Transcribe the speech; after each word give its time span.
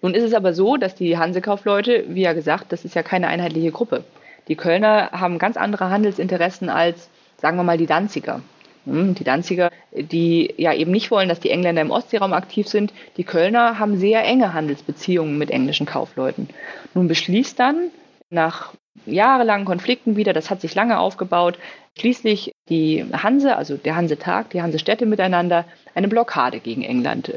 Nun 0.00 0.14
ist 0.14 0.24
es 0.24 0.34
aber 0.34 0.52
so, 0.52 0.76
dass 0.76 0.94
die 0.94 1.18
Hansekaufleute, 1.18 2.04
wie 2.08 2.22
ja 2.22 2.32
gesagt, 2.32 2.72
das 2.72 2.84
ist 2.84 2.94
ja 2.94 3.02
keine 3.02 3.28
einheitliche 3.28 3.72
Gruppe. 3.72 4.04
Die 4.46 4.56
Kölner 4.56 5.10
haben 5.12 5.38
ganz 5.38 5.56
andere 5.56 5.90
Handelsinteressen 5.90 6.70
als, 6.70 7.10
sagen 7.36 7.56
wir 7.56 7.64
mal, 7.64 7.78
die 7.78 7.86
Danziger. 7.86 8.40
Hm, 8.86 9.14
die 9.14 9.24
Danziger, 9.24 9.70
die 9.92 10.54
ja 10.56 10.72
eben 10.72 10.90
nicht 10.90 11.10
wollen, 11.10 11.28
dass 11.28 11.40
die 11.40 11.50
Engländer 11.50 11.82
im 11.82 11.90
Ostseeraum 11.90 12.32
aktiv 12.32 12.68
sind. 12.68 12.92
Die 13.16 13.24
Kölner 13.24 13.78
haben 13.78 13.98
sehr 13.98 14.24
enge 14.24 14.54
Handelsbeziehungen 14.54 15.36
mit 15.36 15.50
englischen 15.50 15.86
Kaufleuten. 15.86 16.48
Nun 16.94 17.08
beschließt 17.08 17.58
dann 17.58 17.90
nach 18.30 18.72
jahrelangen 19.06 19.66
Konflikten 19.66 20.16
wieder, 20.16 20.32
das 20.32 20.50
hat 20.50 20.60
sich 20.60 20.74
lange 20.74 20.98
aufgebaut, 20.98 21.58
schließlich 21.98 22.52
die 22.68 23.04
Hanse, 23.12 23.56
also 23.56 23.76
der 23.76 23.96
Hansetag, 23.96 24.50
die 24.50 24.62
Hansestädte 24.62 25.06
miteinander, 25.06 25.64
eine 25.94 26.08
Blockade 26.08 26.60
gegen 26.60 26.82
England. 26.82 27.32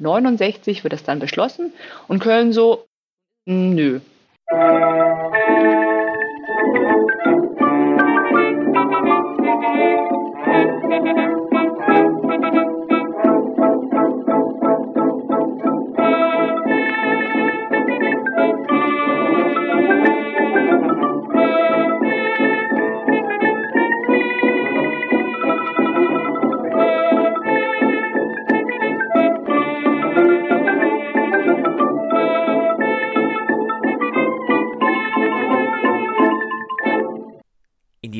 1469 0.00 0.82
wird 0.82 0.92
das 0.94 1.04
dann 1.04 1.18
beschlossen 1.18 1.72
und 2.08 2.20
Köln 2.20 2.52
so, 2.52 2.86
nö. 3.46 4.00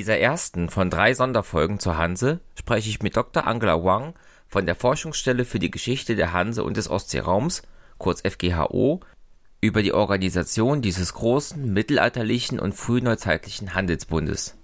Dieser 0.01 0.19
ersten 0.19 0.70
von 0.70 0.89
drei 0.89 1.12
Sonderfolgen 1.12 1.79
zur 1.79 1.98
Hanse 1.98 2.41
spreche 2.59 2.89
ich 2.89 3.03
mit 3.03 3.19
Dr. 3.19 3.47
Angela 3.47 3.84
Wang 3.84 4.15
von 4.48 4.65
der 4.65 4.75
Forschungsstelle 4.75 5.45
für 5.45 5.59
die 5.59 5.70
Geschichte 5.70 6.17
der 6.17 6.33
Hanse 6.33 6.65
und 6.65 6.79
des 6.79 6.89
Ostseeraums, 6.89 7.61
kurz 7.98 8.23
FGHO, 8.23 9.01
über 9.61 9.83
die 9.83 9.93
Organisation 9.93 10.81
dieses 10.81 11.12
großen 11.12 11.71
mittelalterlichen 11.71 12.59
und 12.59 12.75
frühneuzeitlichen 12.75 13.75
Handelsbundes. 13.75 14.56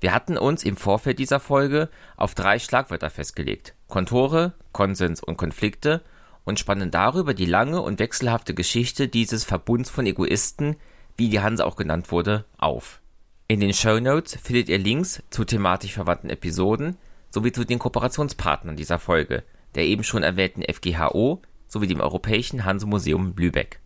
Wir 0.00 0.14
hatten 0.14 0.38
uns 0.38 0.64
im 0.64 0.78
Vorfeld 0.78 1.18
dieser 1.18 1.40
Folge 1.40 1.90
auf 2.16 2.34
drei 2.34 2.58
Schlagwörter 2.58 3.10
festgelegt: 3.10 3.74
Kontore, 3.86 4.54
Konsens 4.72 5.22
und 5.22 5.36
Konflikte 5.36 6.00
und 6.44 6.58
spannen 6.58 6.90
darüber 6.90 7.34
die 7.34 7.44
lange 7.44 7.82
und 7.82 7.98
wechselhafte 7.98 8.54
Geschichte 8.54 9.08
dieses 9.08 9.44
Verbunds 9.44 9.90
von 9.90 10.06
Egoisten, 10.06 10.76
wie 11.18 11.28
die 11.28 11.40
Hanse 11.40 11.66
auch 11.66 11.76
genannt 11.76 12.10
wurde, 12.10 12.46
auf 12.56 13.02
in 13.46 13.60
den 13.60 13.74
Shownotes 13.74 14.36
findet 14.42 14.70
ihr 14.70 14.78
Links 14.78 15.22
zu 15.28 15.44
thematisch 15.44 15.92
verwandten 15.92 16.30
Episoden 16.30 16.96
sowie 17.30 17.52
zu 17.52 17.64
den 17.64 17.78
Kooperationspartnern 17.78 18.76
dieser 18.76 18.98
Folge, 18.98 19.42
der 19.74 19.84
eben 19.84 20.02
schon 20.02 20.22
erwähnten 20.22 20.62
FGHO 20.62 21.42
sowie 21.68 21.86
dem 21.86 22.00
Europäischen 22.00 22.64
Hanse-Museum 22.64 23.34
Lübeck. 23.36 23.80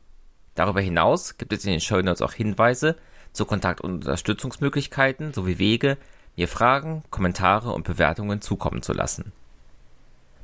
Darüber 0.55 0.81
hinaus 0.81 1.39
gibt 1.39 1.53
es 1.53 1.65
in 1.65 1.73
den 1.73 1.81
Shownotes 1.81 2.23
auch 2.23 2.34
Hinweise 2.34 2.97
zu 3.33 3.47
Kontakt- 3.47 3.81
und 3.81 3.95
Unterstützungsmöglichkeiten 3.95 5.33
sowie 5.33 5.59
Wege, 5.59 5.97
mir 6.37 6.47
Fragen, 6.47 7.03
Kommentare 7.11 7.72
und 7.72 7.84
Bewertungen 7.84 8.41
zukommen 8.41 8.83
zu 8.83 8.93
lassen. 8.93 9.33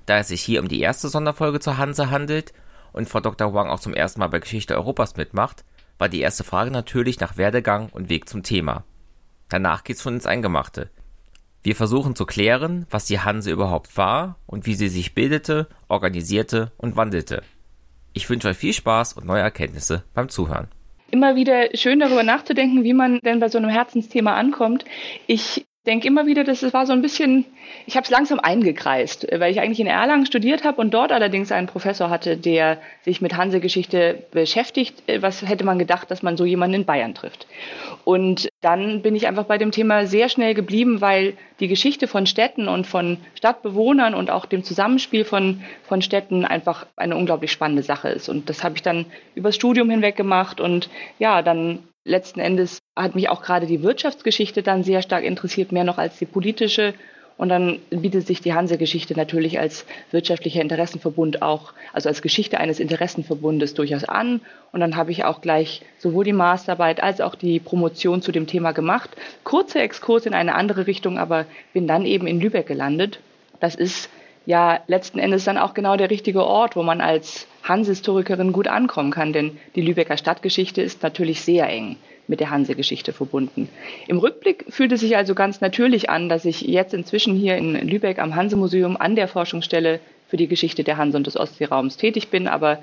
Da 0.07 0.19
es 0.19 0.29
sich 0.29 0.43
hier 0.43 0.61
um 0.61 0.67
die 0.67 0.81
erste 0.81 1.09
Sonderfolge 1.09 1.61
zur 1.61 1.79
Hanse 1.79 2.11
handelt 2.11 2.53
und 2.93 3.09
Frau 3.09 3.21
Dr. 3.21 3.55
Wang 3.55 3.69
auch 3.69 3.81
zum 3.81 3.95
ersten 3.95 4.19
Mal 4.19 4.29
bei 4.29 4.41
Geschichte 4.41 4.75
Europas 4.75 5.17
mitmacht, 5.17 5.65
war 5.99 6.09
die 6.09 6.21
erste 6.21 6.43
Frage 6.43 6.73
natürlich 6.73 7.21
nach 7.21 7.37
Werdegang 7.37 7.91
und 7.91 8.09
Weg 8.09 8.29
zum 8.29 8.43
Thema. 8.43 8.85
Danach 9.49 9.85
geht's 9.85 10.03
schon 10.03 10.15
ins 10.15 10.27
Eingemachte. 10.27 10.91
Wir 11.63 11.75
versuchen 11.75 12.15
zu 12.15 12.27
klären, 12.27 12.87
was 12.91 13.07
die 13.07 13.21
Hanse 13.21 13.51
überhaupt 13.51 13.97
war 13.97 14.37
und 14.47 14.67
wie 14.67 14.75
sie 14.75 14.89
sich 14.89 15.15
bildete, 15.15 15.69
organisierte 15.89 16.73
und 16.77 16.97
wandelte. 16.97 17.43
Ich 18.13 18.29
wünsche 18.29 18.49
euch 18.49 18.57
viel 18.57 18.73
Spaß 18.73 19.15
und 19.15 19.27
neue 19.27 19.41
Erkenntnisse 19.41 20.05
beim 20.13 20.29
Zuhören. 20.29 20.69
Immer 21.11 21.37
wieder 21.37 21.69
schön 21.75 22.01
darüber 22.01 22.23
nachzudenken, 22.23 22.85
wie 22.85 22.93
man 22.93 23.19
denn 23.21 23.41
bei 23.41 23.49
so 23.49 23.59
einem 23.59 23.71
Herzensthema 23.71 24.35
ankommt. 24.35 24.85
Ich 25.27 25.65
denke 25.87 26.09
immer 26.09 26.27
wieder, 26.27 26.45
dass 26.45 26.63
es 26.63 26.73
war 26.73 26.87
so 26.87 26.93
ein 26.93 27.03
bisschen, 27.03 27.45
ich 27.87 27.97
habe 27.97 28.05
es 28.05 28.11
langsam 28.11 28.41
eingekreist, 28.41 29.27
weil 29.37 29.53
ich 29.53 29.61
eigentlich 29.61 29.81
in 29.81 29.87
Erlangen 29.87 30.25
studiert 30.25 30.65
habe 30.65 30.81
und 30.81 30.95
dort 30.95 31.13
allerdings 31.13 31.53
einen 31.53 31.67
Professor 31.67 32.09
hatte, 32.09 32.37
der 32.37 32.79
sich 33.03 33.21
mit 33.21 33.37
Hansegeschichte 33.37 34.25
beschäftigt. 34.31 35.03
Was 35.21 35.47
hätte 35.47 35.65
man 35.65 35.79
gedacht, 35.79 36.11
dass 36.11 36.23
man 36.23 36.37
so 36.37 36.45
jemanden 36.47 36.77
in 36.77 36.85
Bayern 36.87 37.15
trifft? 37.15 37.47
Und 38.05 38.49
dann 38.63 39.03
bin 39.03 39.15
ich 39.15 39.27
einfach 39.27 39.45
bei 39.45 39.59
dem 39.59 39.73
Thema 39.73 40.07
sehr 40.07 40.29
schnell 40.31 40.55
geblieben, 40.55 41.03
weil 41.03 41.35
die 41.61 41.69
Geschichte 41.69 42.09
von 42.09 42.27
Städten 42.27 42.67
und 42.67 42.87
von 42.87 43.19
Stadtbewohnern 43.35 44.15
und 44.15 44.31
auch 44.31 44.47
dem 44.47 44.65
Zusammenspiel 44.65 45.25
von, 45.25 45.63
von 45.83 46.01
Städten 46.01 46.47
einfach 46.47 46.87
eine 46.97 47.17
unglaublich 47.17 47.53
spannende 47.53 47.83
Sache 47.83 48.09
ist. 48.09 48.29
Und 48.29 48.49
das 48.49 48.65
habe 48.65 48.77
ich 48.77 48.83
dann 48.83 49.05
übers 49.35 49.55
Studium 49.55 49.91
hinweg 49.91 50.17
gemacht 50.17 50.61
und 50.61 50.89
ja, 51.19 51.43
dann 51.43 51.81
letzten 52.05 52.41
Endes 52.41 52.79
hat 52.95 53.15
mich 53.15 53.29
auch 53.29 53.43
gerade 53.43 53.67
die 53.67 53.83
Wirtschaftsgeschichte 53.83 54.63
dann 54.63 54.85
sehr 54.85 55.03
stark 55.03 55.25
interessiert, 55.25 55.73
mehr 55.73 55.85
noch 55.85 55.99
als 55.99 56.19
die 56.19 56.27
politische. 56.27 56.95
Und 57.37 57.49
dann 57.49 57.81
bietet 57.91 58.29
sich 58.29 58.41
die 58.41 58.55
Hanse-Geschichte 58.55 59.15
natürlich 59.15 59.59
als 59.59 59.87
wirtschaftlicher 60.13 60.61
Interessenverbund 60.61 61.43
auch, 61.43 61.73
also 61.93 62.09
als 62.09 62.23
Geschichte 62.23 62.59
eines 62.59 62.79
Interessenverbundes 62.79 63.75
durchaus 63.75 64.05
an. 64.05 64.41
Und 64.71 64.79
dann 64.79 64.95
habe 64.95 65.11
ich 65.11 65.25
auch 65.25 65.41
gleich 65.41 65.83
sowohl 65.99 66.25
die 66.25 66.33
Masterarbeit 66.33 67.03
als 67.03 67.21
auch 67.21 67.35
die 67.35 67.59
Promotion 67.59 68.23
zu 68.23 68.31
dem 68.31 68.47
Thema 68.47 68.71
gemacht. 68.71 69.11
Kurzer 69.43 69.83
Exkurs 69.83 70.27
in 70.27 70.35
eine 70.35 70.55
andere 70.55 70.87
Richtung, 70.87 71.19
aber 71.19 71.47
bin 71.73 71.89
dann 71.89 72.07
eben 72.07 72.29
in 72.29 72.41
Lübeck 72.41 72.69
gelandet. 72.69 73.19
Das 73.59 73.75
ist 73.75 74.09
ja 74.47 74.81
letzten 74.87 75.19
Endes 75.19 75.45
dann 75.45 75.59
auch 75.59 75.75
genau 75.75 75.97
der 75.97 76.11
richtige 76.11 76.45
Ort, 76.45 76.77
wo 76.77 76.83
man 76.83 77.01
als 77.01 77.47
Hanse-Historikerin 77.63 78.53
gut 78.53 78.69
ankommen 78.69 79.11
kann, 79.11 79.33
denn 79.33 79.59
die 79.75 79.81
Lübecker 79.81 80.17
Stadtgeschichte 80.17 80.83
ist 80.83 81.03
natürlich 81.03 81.41
sehr 81.41 81.69
eng 81.69 81.97
mit 82.27 82.41
der 82.41 82.51
Hanse-Geschichte 82.51 83.13
verbunden. 83.13 83.69
Im 84.07 84.19
Rückblick 84.19 84.67
fühlt 84.69 84.93
es 84.93 85.01
sich 85.01 85.17
also 85.17 85.35
ganz 85.35 85.61
natürlich 85.61 86.11
an, 86.11 86.29
dass 86.29 86.45
ich 86.45 86.63
jetzt 86.63 86.95
inzwischen 86.95 87.35
hier 87.35 87.57
in 87.57 87.75
Lübeck 87.87 88.19
am 88.19 88.35
Hanse-Museum 88.35 88.97
an 88.97 89.15
der 89.15 89.29
Forschungsstelle 89.29 90.01
für 90.29 90.37
die 90.37 90.49
Geschichte 90.49 90.85
der 90.85 90.97
Hanse 90.97 91.17
und 91.17 91.27
des 91.27 91.37
Ostseeraums 91.37 91.97
tätig 91.97 92.29
bin, 92.29 92.49
aber 92.49 92.83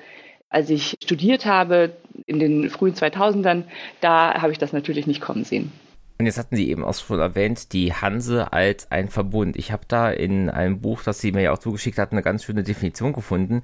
als 0.50 0.70
ich 0.70 0.98
studiert 1.02 1.46
habe 1.46 1.92
in 2.28 2.40
den 2.40 2.70
frühen 2.70 2.94
2000ern, 2.94 3.64
da 4.02 4.42
habe 4.42 4.52
ich 4.52 4.58
das 4.58 4.74
natürlich 4.74 5.08
nicht 5.08 5.22
kommen 5.22 5.46
sehen. 5.46 5.72
Und 6.22 6.28
jetzt 6.28 6.38
hatten 6.38 6.56
Sie 6.56 6.70
eben 6.70 6.84
auch 6.84 6.94
schon 6.94 7.20
erwähnt, 7.20 7.74
die 7.74 7.94
Hanse 7.94 8.54
als 8.54 8.92
ein 8.92 9.10
Verbund. 9.10 9.58
Ich 9.58 9.72
habe 9.72 9.84
da 9.88 10.12
in 10.12 10.50
einem 10.50 10.80
Buch, 10.80 11.02
das 11.04 11.20
Sie 11.20 11.32
mir 11.32 11.42
ja 11.42 11.52
auch 11.52 11.58
zugeschickt 11.58 11.98
hatten, 11.98 12.16
eine 12.16 12.24
ganz 12.24 12.44
schöne 12.44 12.64
Definition 12.64 13.12
gefunden 13.12 13.64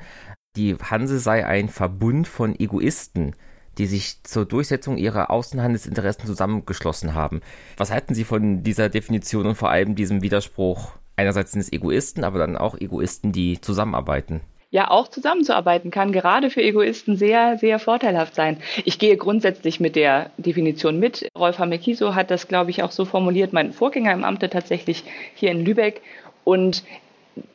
die 0.57 0.75
Hanse 0.75 1.19
sei 1.19 1.45
ein 1.45 1.69
Verbund 1.69 2.27
von 2.27 2.59
Egoisten, 2.59 3.35
die 3.77 3.85
sich 3.85 4.23
zur 4.23 4.45
Durchsetzung 4.45 4.97
ihrer 4.97 5.29
Außenhandelsinteressen 5.29 6.25
zusammengeschlossen 6.25 7.13
haben. 7.13 7.41
Was 7.77 7.91
halten 7.91 8.15
Sie 8.15 8.23
von 8.23 8.63
dieser 8.63 8.89
Definition 8.89 9.45
und 9.45 9.55
vor 9.55 9.69
allem 9.69 9.95
diesem 9.95 10.23
Widerspruch? 10.23 10.93
Einerseits 11.15 11.51
sind 11.51 11.61
es 11.61 11.71
Egoisten, 11.71 12.23
aber 12.23 12.39
dann 12.39 12.57
auch 12.57 12.75
Egoisten, 12.75 13.31
die 13.31 13.61
zusammenarbeiten 13.61 14.41
ja 14.69 14.91
auch 14.91 15.07
zusammenzuarbeiten 15.07 15.91
kann 15.91 16.11
gerade 16.11 16.49
für 16.49 16.61
Egoisten 16.61 17.15
sehr, 17.15 17.57
sehr 17.57 17.79
vorteilhaft 17.79 18.35
sein. 18.35 18.57
Ich 18.85 18.99
gehe 18.99 19.15
grundsätzlich 19.15 19.79
mit 19.79 19.95
der 19.95 20.31
Definition 20.37 20.99
mit. 20.99 21.27
Rolf 21.37 21.59
Hamekiso 21.59 22.15
hat 22.15 22.31
das, 22.31 22.47
glaube 22.47 22.71
ich, 22.71 22.83
auch 22.83 22.91
so 22.91 23.05
formuliert, 23.05 23.53
mein 23.53 23.71
Vorgänger 23.71 24.13
im 24.13 24.23
Amte 24.23 24.49
tatsächlich 24.49 25.03
hier 25.35 25.51
in 25.51 25.63
Lübeck. 25.63 26.01
Und 26.43 26.83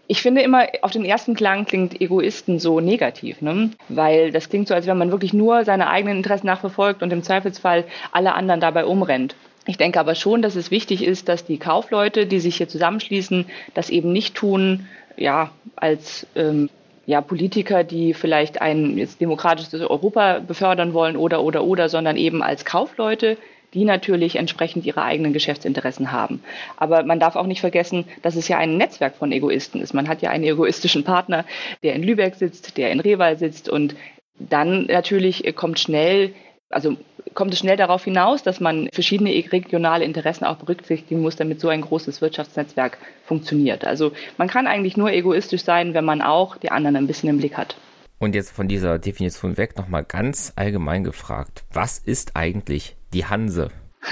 ich 0.07 0.23
finde 0.23 0.43
immer, 0.43 0.67
auf 0.83 0.91
den 0.91 1.05
ersten 1.05 1.35
Klang 1.35 1.65
klingt 1.65 2.01
Egoisten 2.01 2.59
so 2.59 2.81
negativ, 2.81 3.41
ne? 3.41 3.71
weil 3.89 4.31
das 4.31 4.49
klingt 4.49 4.69
so, 4.69 4.75
als 4.75 4.87
wenn 4.87 4.99
man 4.99 5.11
wirklich 5.11 5.33
nur 5.33 5.65
seine 5.65 5.89
eigenen 5.89 6.19
Interessen 6.19 6.47
nachverfolgt 6.47 7.03
und 7.03 7.13
im 7.13 7.23
Zweifelsfall 7.23 7.85
alle 8.13 8.35
anderen 8.35 8.61
dabei 8.61 8.85
umrennt. 8.85 9.35
Ich 9.67 9.77
denke 9.77 10.01
aber 10.01 10.15
schon, 10.15 10.43
dass 10.43 10.57
es 10.57 10.71
wichtig 10.71 11.05
ist, 11.05 11.29
dass 11.29 11.45
die 11.45 11.59
Kaufleute, 11.59 12.27
die 12.27 12.41
sich 12.41 12.57
hier 12.57 12.69
zusammenschließen, 12.69 13.47
das 13.75 13.91
eben 13.91 14.13
nicht 14.13 14.35
tun, 14.35 14.89
ja, 15.17 15.51
als 15.77 16.27
ähm, 16.35 16.69
ja, 17.07 17.21
Politiker, 17.21 17.85
die 17.85 18.15
vielleicht 18.15 18.61
ein 18.61 18.97
jetzt 18.97 19.21
demokratisches 19.21 19.81
Europa 19.81 20.39
befördern 20.39 20.95
wollen 20.95 21.17
oder 21.17 21.43
oder 21.43 21.65
oder, 21.65 21.89
sondern 21.89 22.17
eben 22.17 22.43
als 22.43 22.65
Kaufleute, 22.65 23.37
die 23.75 23.85
natürlich 23.85 24.37
entsprechend 24.37 24.85
ihre 24.85 25.03
eigenen 25.03 25.33
Geschäftsinteressen 25.33 26.13
haben. 26.13 26.43
Aber 26.77 27.03
man 27.05 27.19
darf 27.19 27.37
auch 27.37 27.47
nicht 27.47 27.61
vergessen, 27.61 28.05
dass 28.23 28.37
es 28.37 28.49
ja 28.49 28.59
ein 28.59 28.77
Netzwerk 28.77 29.17
von 29.17 29.33
Egoisten 29.33 29.81
ist. 29.81 29.95
Man 29.95 30.09
hat 30.09 30.23
ja 30.23 30.31
einen 30.31 30.45
egoistischen 30.45 31.05
Partner, 31.05 31.45
der 31.83 31.95
in 31.95 32.03
Lübeck 32.03 32.35
sitzt, 32.35 32.77
der 32.77 32.91
in 32.91 33.01
Rewal 33.01 33.39
sitzt 33.39 33.69
und 33.69 33.97
dann 34.39 34.87
natürlich 34.87 35.55
kommt 35.57 35.79
schnell, 35.79 36.35
also 36.73 36.97
kommt 37.35 37.53
es 37.53 37.61
schnell 37.61 37.77
darauf 37.77 38.05
hinaus, 38.05 38.43
dass 38.43 38.61
man 38.61 38.89
verschiedene 38.93 39.31
regionale 39.31 40.05
Interessen 40.05 40.45
auch 40.45 40.57
berücksichtigen 40.57 41.23
muss, 41.23 41.37
damit 41.37 41.61
so 41.61 41.69
ein 41.69 41.81
großes 41.81 42.21
Wirtschaftsnetzwerk 42.21 42.99
funktioniert. 43.25 43.85
Also 43.85 44.13
man 44.39 44.49
kann 44.49 44.67
eigentlich 44.67 44.97
nur 44.97 45.11
egoistisch 45.13 45.65
sein, 45.65 45.95
wenn 45.95 46.05
man 46.05 46.23
auch 46.23 46.57
die 46.57 46.71
anderen 46.71 46.97
ein 46.97 47.07
bisschen 47.07 47.29
im 47.29 47.39
Blick 47.39 47.57
hat. 47.57 47.77
Und 48.19 48.35
jetzt 48.35 48.53
von 48.53 48.69
dieser 48.69 48.99
Definition 48.99 49.57
weg 49.57 49.77
nochmal 49.77 50.05
ganz 50.05 50.53
allgemein 50.57 51.03
gefragt. 51.05 51.65
Was 51.73 51.99
ist 51.99 52.37
eigentlich 52.37 52.97
die 53.13 53.27
Hanse? 53.27 53.71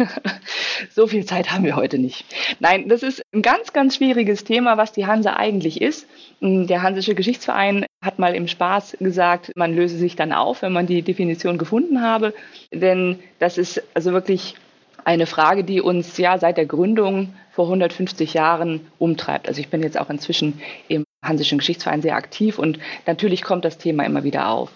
so 0.91 1.07
viel 1.07 1.25
Zeit 1.25 1.53
haben 1.53 1.65
wir 1.65 1.77
heute 1.77 1.99
nicht. 1.99 2.25
Nein, 2.59 2.89
das 2.89 3.03
ist 3.03 3.23
ein 3.33 3.43
ganz, 3.43 3.73
ganz 3.73 3.97
schwieriges 3.97 4.45
Thema, 4.45 4.77
was 4.77 4.93
die 4.93 5.07
Hanse 5.07 5.37
eigentlich 5.37 5.81
ist. 5.81 6.07
Der 6.41 6.83
Hansische 6.83 7.15
Geschichtsverein 7.15 7.87
hat 8.03 8.19
mal 8.19 8.35
im 8.35 8.49
Spaß 8.49 8.97
gesagt, 9.01 9.53
man 9.57 9.75
löse 9.75 9.99
sich 9.99 10.17
dann 10.17 10.33
auf, 10.33 10.63
wenn 10.63 10.73
man 10.73 10.87
die 10.87 11.03
Definition 11.03 11.59
gefunden 11.59 12.01
habe. 12.01 12.33
Denn 12.73 13.19
das 13.39 13.59
ist 13.59 13.83
also 13.95 14.13
wirklich 14.13 14.55
eine 15.05 15.27
Frage, 15.27 15.65
die 15.65 15.81
uns 15.81 16.17
ja 16.17 16.39
seit 16.39 16.57
der 16.57 16.67
Gründung 16.67 17.35
vor 17.51 17.67
150 17.67 18.35
Jahren 18.35 18.81
umtreibt. 18.99 19.49
Also 19.49 19.61
ich 19.61 19.69
bin 19.69 19.83
jetzt 19.83 19.99
auch 19.99 20.09
inzwischen 20.09 20.61
im 20.89 21.05
Hansischen 21.23 21.59
Geschichtsverein 21.59 22.01
sehr 22.01 22.17
aktiv 22.17 22.59
und 22.59 22.79
natürlich 23.07 23.43
kommt 23.43 23.65
das 23.65 23.77
Thema 23.77 24.05
immer 24.05 24.25
wieder 24.25 24.49
auf. 24.49 24.71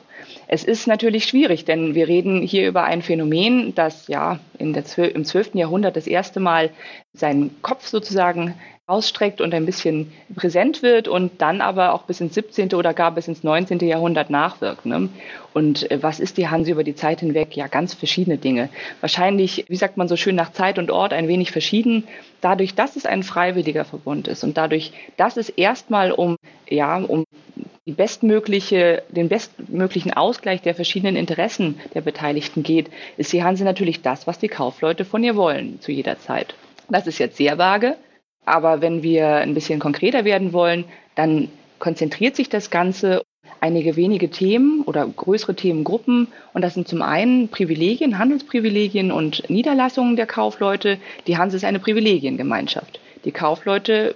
Es 0.46 0.64
ist 0.64 0.86
natürlich 0.86 1.24
schwierig, 1.24 1.64
denn 1.64 1.94
wir 1.94 2.08
reden 2.08 2.42
hier 2.42 2.68
über 2.68 2.84
ein 2.84 3.02
Phänomen, 3.02 3.74
das 3.74 4.08
ja 4.08 4.38
im 4.58 4.74
12. 4.74 5.54
Jahrhundert 5.54 5.96
das 5.96 6.06
erste 6.06 6.40
Mal 6.40 6.70
seinen 7.14 7.62
Kopf 7.62 7.86
sozusagen 7.86 8.54
ausstreckt 8.86 9.40
und 9.40 9.54
ein 9.54 9.64
bisschen 9.64 10.12
präsent 10.36 10.82
wird 10.82 11.08
und 11.08 11.40
dann 11.40 11.62
aber 11.62 11.94
auch 11.94 12.02
bis 12.02 12.20
ins 12.20 12.34
17. 12.34 12.74
oder 12.74 12.92
gar 12.92 13.12
bis 13.12 13.28
ins 13.28 13.42
19. 13.42 13.78
Jahrhundert 13.80 14.28
nachwirkt. 14.28 14.84
Ne? 14.84 15.08
Und 15.54 15.90
äh, 15.90 16.02
was 16.02 16.20
ist 16.20 16.36
die 16.36 16.48
Hanse 16.48 16.72
über 16.72 16.84
die 16.84 16.94
Zeit 16.94 17.20
hinweg? 17.20 17.56
Ja, 17.56 17.66
ganz 17.66 17.94
verschiedene 17.94 18.36
Dinge. 18.36 18.68
Wahrscheinlich, 19.00 19.64
wie 19.68 19.76
sagt 19.76 19.96
man 19.96 20.06
so 20.06 20.16
schön, 20.16 20.34
nach 20.36 20.52
Zeit 20.52 20.78
und 20.78 20.90
Ort 20.90 21.14
ein 21.14 21.28
wenig 21.28 21.50
verschieden. 21.50 22.04
Dadurch, 22.42 22.74
dass 22.74 22.96
es 22.96 23.06
ein 23.06 23.22
freiwilliger 23.22 23.86
Verbund 23.86 24.28
ist 24.28 24.44
und 24.44 24.58
dadurch, 24.58 24.92
dass 25.16 25.38
es 25.38 25.48
erstmal 25.48 26.12
um, 26.12 26.36
ja, 26.68 26.98
um 26.98 27.24
die 27.86 27.92
bestmögliche, 27.92 29.02
den 29.08 29.30
bestmöglichen 29.30 30.12
Ausgleich 30.12 30.60
der 30.60 30.74
verschiedenen 30.74 31.16
Interessen 31.16 31.80
der 31.94 32.02
Beteiligten 32.02 32.62
geht, 32.62 32.90
ist 33.16 33.32
die 33.32 33.42
Hanse 33.42 33.64
natürlich 33.64 34.02
das, 34.02 34.26
was 34.26 34.38
die 34.38 34.48
Kaufleute 34.48 35.06
von 35.06 35.24
ihr 35.24 35.36
wollen 35.36 35.80
zu 35.80 35.90
jeder 35.90 36.18
Zeit. 36.18 36.54
Das 36.90 37.06
ist 37.06 37.18
jetzt 37.18 37.38
sehr 37.38 37.56
vage, 37.56 37.96
aber 38.46 38.80
wenn 38.80 39.02
wir 39.02 39.36
ein 39.36 39.54
bisschen 39.54 39.80
konkreter 39.80 40.24
werden 40.24 40.52
wollen, 40.52 40.84
dann 41.14 41.48
konzentriert 41.78 42.36
sich 42.36 42.48
das 42.48 42.70
Ganze 42.70 43.22
einige 43.60 43.96
wenige 43.96 44.30
Themen 44.30 44.82
oder 44.82 45.06
größere 45.06 45.54
Themengruppen. 45.54 46.28
Und 46.52 46.62
das 46.62 46.74
sind 46.74 46.88
zum 46.88 47.02
einen 47.02 47.48
Privilegien, 47.48 48.18
Handelsprivilegien 48.18 49.10
und 49.10 49.48
Niederlassungen 49.48 50.16
der 50.16 50.26
Kaufleute. 50.26 50.98
Die 51.26 51.38
Hanse 51.38 51.56
ist 51.56 51.64
eine 51.64 51.78
Privilegiengemeinschaft. 51.78 53.00
Die 53.24 53.32
Kaufleute 53.32 54.14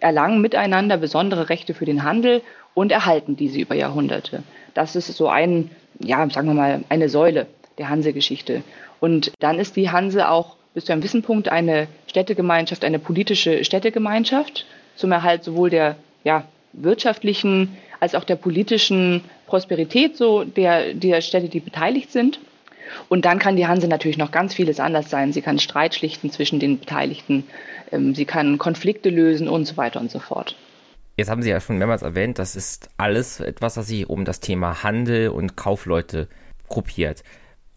erlangen 0.00 0.40
miteinander 0.40 0.96
besondere 0.96 1.48
Rechte 1.48 1.74
für 1.74 1.84
den 1.84 2.02
Handel 2.02 2.42
und 2.74 2.92
erhalten 2.92 3.36
diese 3.36 3.60
über 3.60 3.74
Jahrhunderte. 3.74 4.42
Das 4.74 4.96
ist 4.96 5.06
so 5.14 5.28
ein, 5.28 5.70
ja, 5.98 6.28
sagen 6.28 6.48
wir 6.48 6.54
mal, 6.54 6.84
eine 6.88 7.08
Säule 7.08 7.46
der 7.78 7.88
Hansegeschichte. 7.88 8.62
Und 9.00 9.32
dann 9.38 9.58
ist 9.58 9.76
die 9.76 9.90
Hanse 9.90 10.28
auch 10.28 10.56
bis 10.74 10.84
zu 10.84 10.92
einem 10.92 11.00
gewissen 11.00 11.22
Punkt 11.22 11.48
eine 11.48 11.88
Städtegemeinschaft, 12.06 12.84
eine 12.84 12.98
politische 12.98 13.64
Städtegemeinschaft 13.64 14.66
zum 14.96 15.12
Erhalt 15.12 15.44
sowohl 15.44 15.70
der 15.70 15.96
ja, 16.24 16.44
wirtschaftlichen 16.72 17.76
als 18.00 18.14
auch 18.14 18.24
der 18.24 18.36
politischen 18.36 19.22
Prosperität 19.46 20.16
so 20.16 20.44
der, 20.44 20.94
der 20.94 21.20
Städte, 21.20 21.48
die 21.48 21.60
beteiligt 21.60 22.10
sind. 22.10 22.40
Und 23.08 23.24
dann 23.24 23.38
kann 23.38 23.56
die 23.56 23.66
Hanse 23.66 23.88
natürlich 23.88 24.18
noch 24.18 24.32
ganz 24.32 24.54
vieles 24.54 24.80
anders 24.80 25.08
sein. 25.08 25.32
Sie 25.32 25.40
kann 25.40 25.58
Streit 25.58 25.94
schlichten 25.94 26.30
zwischen 26.30 26.60
den 26.60 26.78
Beteiligten, 26.78 27.44
ähm, 27.90 28.14
sie 28.14 28.24
kann 28.24 28.58
Konflikte 28.58 29.08
lösen 29.08 29.48
und 29.48 29.66
so 29.66 29.76
weiter 29.76 30.00
und 30.00 30.10
so 30.10 30.18
fort. 30.18 30.56
Jetzt 31.16 31.30
haben 31.30 31.42
Sie 31.42 31.50
ja 31.50 31.60
schon 31.60 31.78
mehrmals 31.78 32.02
erwähnt, 32.02 32.38
das 32.38 32.56
ist 32.56 32.88
alles 32.96 33.40
etwas, 33.40 33.76
was 33.76 33.86
sich 33.86 34.08
um 34.08 34.24
das 34.24 34.40
Thema 34.40 34.82
Handel 34.82 35.28
und 35.28 35.56
Kaufleute 35.56 36.28
gruppiert. 36.68 37.22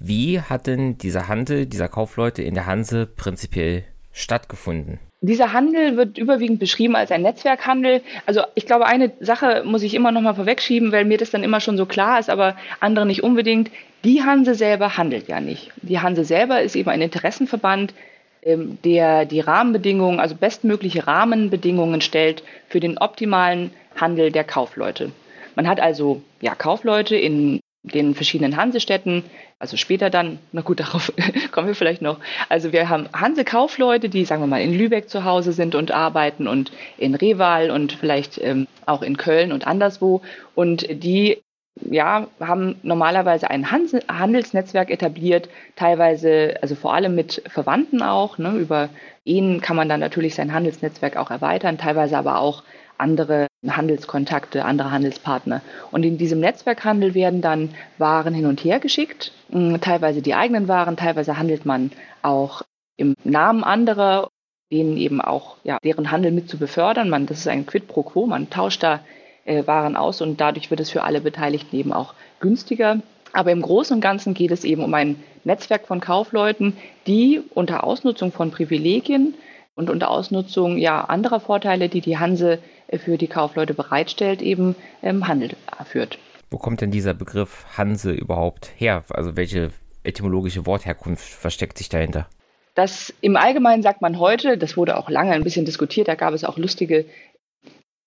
Wie 0.07 0.39
hat 0.39 0.67
denn 0.67 0.99
dieser 0.99 1.27
Handel 1.29 1.65
dieser 1.65 1.87
Kaufleute 1.87 2.43
in 2.43 2.53
der 2.53 2.67
Hanse 2.67 3.07
prinzipiell 3.07 3.85
stattgefunden? 4.11 4.99
Dieser 5.21 5.51
Handel 5.51 5.97
wird 5.97 6.19
überwiegend 6.19 6.59
beschrieben 6.59 6.95
als 6.95 7.09
ein 7.09 7.23
Netzwerkhandel. 7.23 8.03
Also 8.27 8.41
ich 8.53 8.67
glaube, 8.67 8.85
eine 8.85 9.13
Sache 9.19 9.63
muss 9.65 9.81
ich 9.81 9.95
immer 9.95 10.11
noch 10.11 10.21
mal 10.21 10.35
vorwegschieben, 10.35 10.91
weil 10.91 11.05
mir 11.05 11.17
das 11.17 11.31
dann 11.31 11.43
immer 11.43 11.59
schon 11.59 11.75
so 11.75 11.87
klar 11.87 12.19
ist, 12.19 12.29
aber 12.29 12.55
andere 12.81 13.07
nicht 13.07 13.23
unbedingt. 13.23 13.71
Die 14.03 14.21
Hanse 14.21 14.53
selber 14.53 14.95
handelt 14.95 15.27
ja 15.27 15.39
nicht. 15.39 15.71
Die 15.81 15.99
Hanse 15.99 16.23
selber 16.23 16.61
ist 16.61 16.75
eben 16.75 16.89
ein 16.89 17.01
Interessenverband, 17.01 17.95
ähm, 18.43 18.77
der 18.85 19.25
die 19.25 19.39
Rahmenbedingungen, 19.39 20.19
also 20.19 20.35
bestmögliche 20.35 21.07
Rahmenbedingungen 21.07 22.01
stellt 22.01 22.43
für 22.69 22.79
den 22.79 22.99
optimalen 22.99 23.71
Handel 23.95 24.31
der 24.31 24.43
Kaufleute. 24.43 25.11
Man 25.55 25.67
hat 25.67 25.79
also 25.79 26.21
ja, 26.41 26.53
Kaufleute 26.53 27.15
in 27.15 27.59
den 27.93 28.15
verschiedenen 28.15 28.57
Hansestädten, 28.57 29.23
also 29.59 29.77
später 29.77 30.09
dann, 30.09 30.39
na 30.51 30.61
gut, 30.61 30.79
darauf 30.81 31.11
kommen 31.51 31.67
wir 31.67 31.75
vielleicht 31.75 32.01
noch. 32.01 32.19
Also 32.49 32.71
wir 32.71 32.89
haben 32.89 33.07
Hanse-Kaufleute, 33.13 34.09
die, 34.09 34.25
sagen 34.25 34.41
wir 34.41 34.47
mal, 34.47 34.61
in 34.61 34.77
Lübeck 34.77 35.09
zu 35.09 35.23
Hause 35.23 35.53
sind 35.53 35.75
und 35.75 35.91
arbeiten 35.91 36.47
und 36.47 36.71
in 36.97 37.15
Reval 37.15 37.71
und 37.71 37.93
vielleicht 37.93 38.39
ähm, 38.41 38.67
auch 38.85 39.01
in 39.01 39.17
Köln 39.17 39.51
und 39.51 39.67
anderswo. 39.67 40.21
Und 40.55 40.87
die 40.89 41.41
ja, 41.81 42.27
haben 42.39 42.77
normalerweise 42.83 43.49
ein 43.49 43.69
Handelsnetzwerk 43.69 44.89
etabliert, 44.89 45.49
teilweise, 45.75 46.55
also 46.61 46.75
vor 46.75 46.93
allem 46.93 47.15
mit 47.15 47.41
Verwandten 47.47 48.01
auch. 48.01 48.37
Ne, 48.37 48.51
über 48.55 48.89
ihn 49.25 49.59
kann 49.61 49.75
man 49.75 49.89
dann 49.89 49.99
natürlich 49.99 50.35
sein 50.35 50.53
Handelsnetzwerk 50.53 51.17
auch 51.17 51.31
erweitern, 51.31 51.77
teilweise 51.77 52.17
aber 52.17 52.39
auch 52.39 52.63
andere 52.97 53.47
Handelskontakte, 53.67 54.65
andere 54.65 54.91
Handelspartner. 54.91 55.61
Und 55.91 56.03
in 56.03 56.17
diesem 56.17 56.39
Netzwerkhandel 56.39 57.13
werden 57.13 57.41
dann 57.41 57.71
Waren 57.97 58.33
hin 58.33 58.45
und 58.45 58.63
her 58.63 58.79
geschickt, 58.79 59.31
hm, 59.49 59.79
teilweise 59.81 60.21
die 60.21 60.35
eigenen 60.35 60.67
Waren, 60.67 60.97
teilweise 60.97 61.37
handelt 61.37 61.65
man 61.65 61.91
auch 62.21 62.61
im 62.97 63.15
Namen 63.23 63.63
anderer, 63.63 64.29
denen 64.71 64.97
eben 64.97 65.21
auch 65.21 65.57
ja, 65.63 65.77
deren 65.83 66.11
Handel 66.11 66.31
mit 66.31 66.49
zu 66.49 66.57
befördern. 66.57 67.09
Man, 67.09 67.25
das 67.25 67.39
ist 67.39 67.47
ein 67.47 67.65
Quid 67.65 67.87
pro 67.87 68.03
quo, 68.03 68.25
man 68.25 68.49
tauscht 68.49 68.83
da 68.83 69.01
äh, 69.45 69.65
Waren 69.67 69.95
aus 69.95 70.21
und 70.21 70.41
dadurch 70.41 70.69
wird 70.69 70.79
es 70.79 70.89
für 70.89 71.03
alle 71.03 71.21
Beteiligten 71.21 71.75
eben 71.75 71.93
auch 71.93 72.13
günstiger. 72.39 72.99
Aber 73.33 73.51
im 73.51 73.61
Großen 73.61 73.95
und 73.95 74.01
Ganzen 74.01 74.33
geht 74.33 74.51
es 74.51 74.63
eben 74.63 74.83
um 74.83 74.93
ein 74.93 75.21
Netzwerk 75.43 75.87
von 75.87 75.99
Kaufleuten, 75.99 76.77
die 77.05 77.41
unter 77.53 77.83
Ausnutzung 77.83 78.31
von 78.31 78.49
Privilegien 78.51 79.35
und 79.75 79.89
unter 79.89 80.09
Ausnutzung 80.09 80.77
ja, 80.77 81.01
anderer 81.01 81.39
Vorteile, 81.39 81.89
die 81.89 82.01
die 82.01 82.17
Hanse 82.17 82.59
für 82.93 83.17
die 83.17 83.27
Kaufleute 83.27 83.73
bereitstellt, 83.73 84.41
eben 84.41 84.75
ähm, 85.01 85.27
Handel 85.27 85.51
führt. 85.85 86.17
Wo 86.49 86.57
kommt 86.57 86.81
denn 86.81 86.91
dieser 86.91 87.13
Begriff 87.13 87.65
Hanse 87.77 88.11
überhaupt 88.11 88.71
her? 88.77 89.03
Also 89.09 89.35
welche 89.35 89.71
etymologische 90.03 90.65
Wortherkunft 90.65 91.25
versteckt 91.25 91.77
sich 91.77 91.89
dahinter? 91.89 92.27
Das 92.75 93.13
im 93.21 93.37
Allgemeinen 93.37 93.83
sagt 93.83 94.01
man 94.01 94.19
heute, 94.19 94.57
das 94.57 94.75
wurde 94.75 94.97
auch 94.97 95.09
lange 95.09 95.31
ein 95.31 95.43
bisschen 95.43 95.65
diskutiert, 95.65 96.07
da 96.07 96.15
gab 96.15 96.33
es 96.33 96.43
auch 96.43 96.57
lustige 96.57 97.05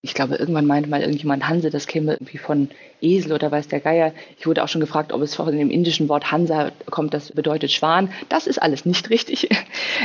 ich 0.00 0.14
glaube, 0.14 0.36
irgendwann 0.36 0.66
meinte 0.66 0.88
mal 0.88 1.00
irgendjemand 1.00 1.48
Hanse, 1.48 1.70
das 1.70 1.88
käme 1.88 2.12
irgendwie 2.12 2.38
von 2.38 2.70
Esel 3.00 3.32
oder 3.32 3.50
weiß 3.50 3.66
der 3.66 3.80
Geier. 3.80 4.12
Ich 4.38 4.46
wurde 4.46 4.62
auch 4.62 4.68
schon 4.68 4.80
gefragt, 4.80 5.12
ob 5.12 5.22
es 5.22 5.34
von 5.34 5.56
dem 5.56 5.70
indischen 5.70 6.08
Wort 6.08 6.30
Hansa 6.30 6.70
kommt, 6.88 7.14
das 7.14 7.32
bedeutet 7.32 7.72
Schwan. 7.72 8.12
Das 8.28 8.46
ist 8.46 8.62
alles 8.62 8.84
nicht 8.84 9.10
richtig. 9.10 9.48